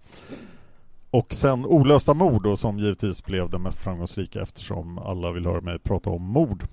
Och 1.10 1.34
sen 1.34 1.66
Olösta 1.66 2.14
mord 2.14 2.42
då, 2.42 2.56
som 2.56 2.78
givetvis 2.78 3.24
blev 3.24 3.50
den 3.50 3.62
mest 3.62 3.80
framgångsrika 3.80 4.42
eftersom 4.42 4.98
alla 4.98 5.32
vill 5.32 5.46
höra 5.46 5.60
mig 5.60 5.78
prata 5.78 6.10
om 6.10 6.22
mord. 6.22 6.66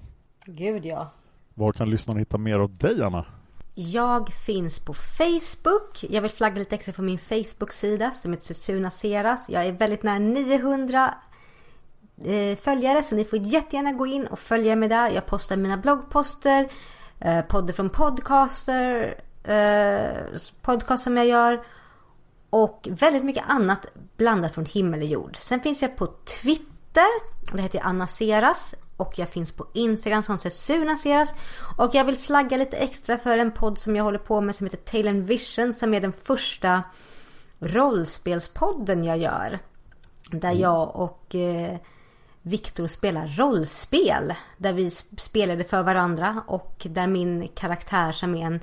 Gud 0.45 0.85
ja. 0.85 1.11
Var 1.53 1.71
kan 1.71 1.89
lyssnarna 1.89 2.19
hitta 2.19 2.37
mer 2.37 2.59
av 2.59 2.77
dig, 2.77 3.03
Anna? 3.03 3.25
Jag 3.75 4.33
finns 4.33 4.79
på 4.79 4.93
Facebook. 4.93 6.03
Jag 6.09 6.21
vill 6.21 6.31
flagga 6.31 6.55
lite 6.55 6.75
extra 6.75 6.93
på 6.93 7.01
min 7.01 7.19
Facebook-sida 7.19 8.11
som 8.11 8.31
heter 8.31 8.53
Suna 8.53 8.91
Seras. 8.91 9.39
Jag 9.47 9.65
är 9.65 9.71
väldigt 9.71 10.03
nära 10.03 10.19
900 10.19 11.15
eh, 12.23 12.57
följare 12.57 13.03
så 13.03 13.15
ni 13.15 13.25
får 13.25 13.39
jättegärna 13.39 13.91
gå 13.91 14.07
in 14.07 14.27
och 14.27 14.39
följa 14.39 14.75
mig 14.75 14.89
där. 14.89 15.09
Jag 15.09 15.25
postar 15.25 15.57
mina 15.57 15.77
bloggposter, 15.77 16.69
eh, 17.19 17.41
podder 17.41 17.73
från 17.73 17.89
podcaster, 17.89 19.15
eh, 19.43 20.39
podcast 20.61 21.03
som 21.03 21.17
jag 21.17 21.27
gör 21.27 21.63
och 22.49 22.87
väldigt 22.91 23.23
mycket 23.23 23.43
annat 23.47 23.85
blandat 24.17 24.53
från 24.53 24.65
himmel 24.65 25.01
och 25.01 25.07
jord. 25.07 25.37
Sen 25.39 25.59
finns 25.59 25.81
jag 25.81 25.97
på 25.97 26.07
Twitter. 26.07 27.35
Det 27.55 27.61
heter 27.61 27.79
jag 27.79 27.87
Anna 27.87 28.07
Seras. 28.07 28.75
Och 28.97 29.19
jag 29.19 29.29
finns 29.29 29.51
på 29.51 29.67
Instagram 29.73 30.23
som 30.23 30.35
heter 30.35 30.49
Suna 30.49 30.97
Seras. 30.97 31.33
Och 31.77 31.95
jag 31.95 32.05
vill 32.05 32.17
flagga 32.17 32.57
lite 32.57 32.77
extra 32.77 33.17
för 33.17 33.37
en 33.37 33.51
podd 33.51 33.77
som 33.77 33.95
jag 33.95 34.03
håller 34.03 34.19
på 34.19 34.41
med 34.41 34.55
som 34.55 34.65
heter 34.65 34.77
Tale 34.77 35.09
and 35.09 35.23
Vision. 35.23 35.73
Som 35.73 35.93
är 35.93 36.01
den 36.01 36.13
första 36.13 36.83
rollspelspodden 37.59 39.03
jag 39.03 39.17
gör. 39.17 39.59
Där 40.31 40.51
jag 40.51 40.95
och 40.95 41.35
eh, 41.35 41.77
Viktor 42.47 42.87
spelar 42.87 43.27
rollspel. 43.27 44.33
Där 44.57 44.73
vi 44.73 44.91
spelade 45.17 45.63
för 45.63 45.83
varandra. 45.83 46.43
Och 46.47 46.87
där 46.89 47.07
min 47.07 47.47
karaktär 47.47 48.11
som 48.11 48.35
är 48.35 48.45
en 48.45 48.59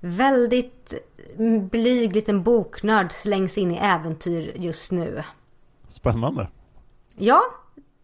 väldigt 0.00 0.94
blyg 1.70 2.14
liten 2.14 2.42
boknörd 2.42 3.12
slängs 3.12 3.58
in 3.58 3.70
i 3.70 3.76
äventyr 3.76 4.52
just 4.56 4.92
nu. 4.92 5.22
Spännande. 5.88 6.48
Ja, 7.16 7.42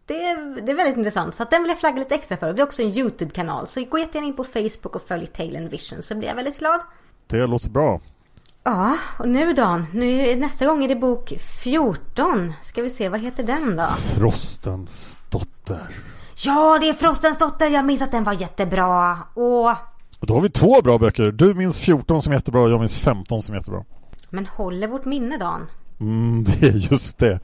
det 0.06 0.22
är, 0.22 0.60
det 0.60 0.72
är 0.72 0.76
väldigt 0.76 0.96
intressant. 0.96 1.34
Så 1.34 1.44
den 1.44 1.62
vill 1.62 1.70
jag 1.70 1.80
flagga 1.80 1.98
lite 1.98 2.14
extra 2.14 2.36
för. 2.36 2.52
Vi 2.52 2.60
har 2.60 2.66
också 2.66 2.82
en 2.82 2.98
YouTube-kanal. 2.98 3.66
Så 3.66 3.84
gå 3.84 3.98
jättegärna 3.98 4.28
in 4.28 4.36
på 4.36 4.44
Facebook 4.44 4.96
och 4.96 5.02
följ 5.02 5.26
Tale 5.26 5.68
Vision 5.68 6.02
så 6.02 6.14
blir 6.14 6.28
jag 6.28 6.34
väldigt 6.34 6.58
glad. 6.58 6.80
Det 7.26 7.46
låter 7.46 7.70
bra. 7.70 8.00
Ja, 8.66 8.96
och 9.18 9.28
nu 9.28 9.52
Dan. 9.52 9.86
Nu, 9.92 10.36
nästa 10.36 10.66
gång 10.66 10.84
är 10.84 10.88
det 10.88 10.96
bok 10.96 11.32
14. 11.62 12.52
Ska 12.62 12.82
vi 12.82 12.90
se, 12.90 13.08
vad 13.08 13.20
heter 13.20 13.42
den 13.42 13.76
då? 13.76 13.86
Frostens 13.86 15.18
dotter. 15.30 15.88
Ja, 16.44 16.78
det 16.80 16.88
är 16.88 16.92
Frostens 16.92 17.38
dotter. 17.38 17.70
Jag 17.70 17.84
minns 17.84 18.02
att 18.02 18.12
den 18.12 18.24
var 18.24 18.32
jättebra. 18.32 19.18
Och 19.34 19.70
och 20.20 20.26
då 20.26 20.34
har 20.34 20.40
vi 20.40 20.48
två 20.48 20.82
bra 20.82 20.98
böcker. 20.98 21.32
Du 21.32 21.54
minns 21.54 21.78
14 21.78 22.22
som 22.22 22.32
är 22.32 22.36
jättebra 22.36 22.62
och 22.62 22.70
jag 22.70 22.80
minns 22.80 22.98
15 22.98 23.42
som 23.42 23.54
är 23.54 23.58
jättebra. 23.58 23.84
Men 24.30 24.46
håller 24.46 24.88
vårt 24.88 25.04
minne 25.04 25.38
Dan? 25.38 25.66
Mm, 26.00 26.44
det 26.60 26.66
är 26.66 26.72
just 26.72 27.18
det. 27.18 27.40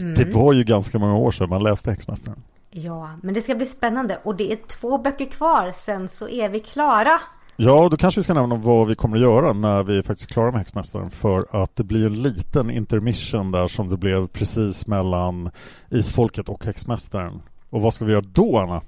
Mm. 0.00 0.14
Det 0.14 0.34
var 0.34 0.52
ju 0.52 0.64
ganska 0.64 0.98
många 0.98 1.16
år 1.16 1.30
sedan 1.30 1.48
man 1.48 1.62
läste 1.62 1.90
Häxmästaren. 1.90 2.42
Ja, 2.70 3.10
men 3.22 3.34
det 3.34 3.42
ska 3.42 3.54
bli 3.54 3.66
spännande 3.66 4.18
och 4.24 4.36
det 4.36 4.52
är 4.52 4.56
två 4.56 4.98
böcker 4.98 5.26
kvar 5.26 5.74
sen 5.84 6.08
så 6.08 6.28
är 6.28 6.48
vi 6.48 6.60
klara. 6.60 7.20
Ja, 7.60 7.88
då 7.90 7.96
kanske 7.96 8.20
vi 8.20 8.24
ska 8.24 8.34
nämna 8.34 8.54
vad 8.54 8.88
vi 8.88 8.94
kommer 8.94 9.16
att 9.16 9.22
göra 9.22 9.52
när 9.52 9.82
vi 9.82 10.02
faktiskt 10.02 10.30
är 10.30 10.32
klara 10.32 10.50
med 10.50 10.58
Häxmästaren 10.58 11.10
för 11.10 11.62
att 11.62 11.76
det 11.76 11.84
blir 11.84 12.06
en 12.06 12.22
liten 12.22 12.70
intermission 12.70 13.50
där 13.50 13.68
som 13.68 13.88
det 13.88 13.96
blev 13.96 14.26
precis 14.26 14.86
mellan 14.86 15.50
Isfolket 15.90 16.48
och 16.48 16.64
Häxmästaren. 16.64 17.42
Och 17.70 17.82
vad 17.82 17.94
ska 17.94 18.04
vi 18.04 18.12
göra 18.12 18.24
då, 18.32 18.58
Anna? 18.58 18.82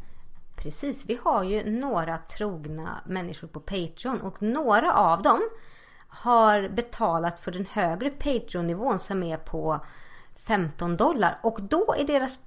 Precis, 0.57 1.03
vi 1.07 1.19
har 1.23 1.45
ju 1.45 1.71
några 1.71 2.19
trogna 2.19 3.01
människor 3.07 3.49
på 3.49 3.61
Patreon 3.61 4.21
och 4.21 4.43
några 4.43 4.95
av 4.95 5.23
dem 5.23 5.41
har 6.09 6.69
betalat 6.69 7.41
för 7.41 7.53
den 7.53 7.67
högre 7.71 8.11
Patreon-nivån 8.11 8.99
som 8.99 9.23
är 9.23 9.37
på 9.37 9.81
15 10.47 10.97
dollar 10.97 11.39
och 11.43 11.63
då 11.63 11.95
är 11.99 12.05
deras 12.05 12.39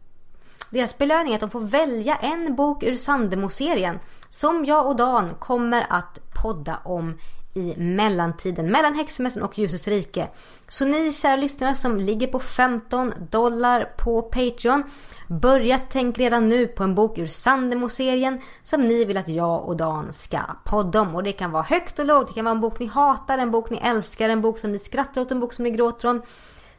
deras 0.69 0.97
belöning 0.97 1.33
att 1.33 1.39
de 1.39 1.49
får 1.49 1.61
välja 1.61 2.15
en 2.15 2.55
bok 2.55 2.83
ur 2.83 2.97
Sandemo-serien 2.97 3.99
som 4.33 4.65
jag 4.65 4.87
och 4.87 4.95
Dan 4.95 5.35
kommer 5.39 5.85
att 5.89 6.19
podda 6.41 6.79
om 6.83 7.17
i 7.53 7.73
mellantiden 7.77 8.71
mellan 8.71 8.95
Häxmässan 8.95 9.43
och 9.43 9.57
Ljusets 9.57 9.87
rike. 9.87 10.27
Så 10.67 10.85
ni 10.85 11.13
kära 11.13 11.35
lyssnare 11.35 11.75
som 11.75 11.97
ligger 11.97 12.27
på 12.27 12.39
15 12.39 13.13
dollar 13.31 13.93
på 13.97 14.21
Patreon 14.21 14.83
Börja 15.27 15.79
tänk 15.89 16.19
redan 16.19 16.49
nu 16.49 16.67
på 16.67 16.83
en 16.83 16.95
bok 16.95 17.17
ur 17.17 17.27
Sandemo-serien 17.27 18.41
som 18.63 18.81
ni 18.81 19.05
vill 19.05 19.17
att 19.17 19.27
jag 19.27 19.67
och 19.67 19.77
Dan 19.77 20.13
ska 20.13 20.39
podda 20.65 21.01
om. 21.01 21.15
Och 21.15 21.23
det 21.23 21.31
kan 21.31 21.51
vara 21.51 21.63
högt 21.63 21.99
och 21.99 22.05
lågt, 22.05 22.27
det 22.27 22.33
kan 22.33 22.45
vara 22.45 22.55
en 22.55 22.61
bok 22.61 22.79
ni 22.79 22.85
hatar, 22.85 23.37
en 23.37 23.51
bok 23.51 23.69
ni 23.69 23.77
älskar, 23.77 24.29
en 24.29 24.41
bok 24.41 24.59
som 24.59 24.71
ni 24.71 24.79
skrattar 24.79 25.21
åt, 25.21 25.31
en 25.31 25.39
bok 25.39 25.53
som 25.53 25.63
ni 25.63 25.71
gråter 25.71 26.09
om. 26.09 26.21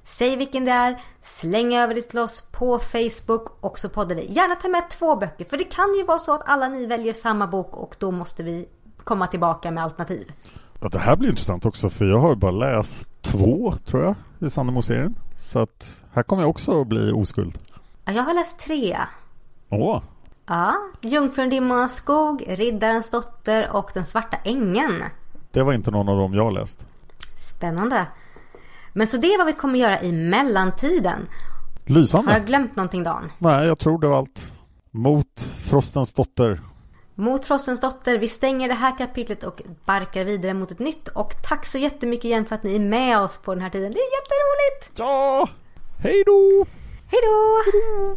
Säg 0.04 0.36
vilken 0.36 0.64
det 0.64 0.70
är, 0.70 1.02
släng 1.22 1.74
över 1.74 1.94
det 1.94 2.02
till 2.02 2.18
oss 2.18 2.40
på 2.40 2.78
Facebook 2.78 3.56
och 3.60 3.78
så 3.78 3.88
poddar 3.88 4.16
vi. 4.16 4.32
Gärna 4.32 4.54
ta 4.54 4.68
med 4.68 4.90
två 4.90 5.16
böcker 5.16 5.44
för 5.44 5.56
det 5.56 5.64
kan 5.64 5.94
ju 5.98 6.04
vara 6.04 6.18
så 6.18 6.34
att 6.34 6.42
alla 6.46 6.68
ni 6.68 6.86
väljer 6.86 7.12
samma 7.12 7.46
bok 7.46 7.76
och 7.76 7.96
då 7.98 8.10
måste 8.10 8.42
vi 8.42 8.68
komma 9.04 9.26
tillbaka 9.26 9.70
med 9.70 9.84
alternativ. 9.84 10.32
Ja, 10.80 10.88
det 10.88 10.98
här 10.98 11.16
blir 11.16 11.28
intressant 11.30 11.66
också 11.66 11.88
för 11.88 12.04
jag 12.04 12.18
har 12.18 12.34
bara 12.34 12.50
läst 12.50 13.22
två 13.22 13.74
tror 13.84 14.04
jag 14.04 14.14
i 14.38 14.50
Sandemo-serien. 14.50 15.14
Så 15.38 15.58
att 15.58 16.04
här 16.12 16.22
kommer 16.22 16.42
jag 16.42 16.50
också 16.50 16.80
att 16.80 16.86
bli 16.86 17.12
oskuld. 17.12 17.58
Jag 18.04 18.22
har 18.22 18.34
läst 18.34 18.58
tre. 18.58 18.98
Åh! 19.68 20.02
Ja, 20.46 20.74
Jungfrun 21.00 21.48
Dimmornas 21.50 21.94
skog, 21.94 22.44
Riddarens 22.48 23.10
dotter 23.10 23.70
och 23.76 23.90
Den 23.94 24.06
svarta 24.06 24.36
ängen. 24.44 25.02
Det 25.50 25.62
var 25.62 25.72
inte 25.72 25.90
någon 25.90 26.08
av 26.08 26.16
dem 26.16 26.34
jag 26.34 26.52
läst. 26.52 26.86
Spännande. 27.38 28.06
Men 28.96 29.06
så 29.06 29.16
det 29.16 29.26
är 29.26 29.38
vad 29.38 29.46
vi 29.46 29.52
kommer 29.52 29.78
göra 29.78 30.02
i 30.02 30.12
mellantiden. 30.12 31.28
Lysande. 31.86 32.30
Har 32.32 32.38
jag 32.38 32.46
glömt 32.46 32.76
någonting 32.76 33.02
Dan? 33.02 33.32
Nej, 33.38 33.66
jag 33.66 33.78
tror 33.78 33.98
det 34.00 34.08
var 34.08 34.18
allt. 34.18 34.52
Mot 34.90 35.40
Frostens 35.64 36.12
dotter. 36.12 36.60
Mot 37.14 37.46
Frostens 37.46 37.80
dotter. 37.80 38.18
Vi 38.18 38.28
stänger 38.28 38.68
det 38.68 38.74
här 38.74 38.98
kapitlet 38.98 39.42
och 39.42 39.62
barkar 39.84 40.24
vidare 40.24 40.54
mot 40.54 40.70
ett 40.70 40.78
nytt. 40.78 41.08
Och 41.08 41.32
tack 41.48 41.66
så 41.66 41.78
jättemycket 41.78 42.24
igen 42.24 42.44
för 42.44 42.54
att 42.54 42.62
ni 42.62 42.74
är 42.74 42.80
med 42.80 43.18
oss 43.18 43.38
på 43.38 43.54
den 43.54 43.62
här 43.62 43.70
tiden. 43.70 43.92
Det 43.92 43.98
är 43.98 44.10
jätteroligt! 44.20 44.98
Ja! 44.98 45.48
Hej 45.98 46.22
då! 46.26 46.66
Hej 47.10 47.20
då! 47.22 48.16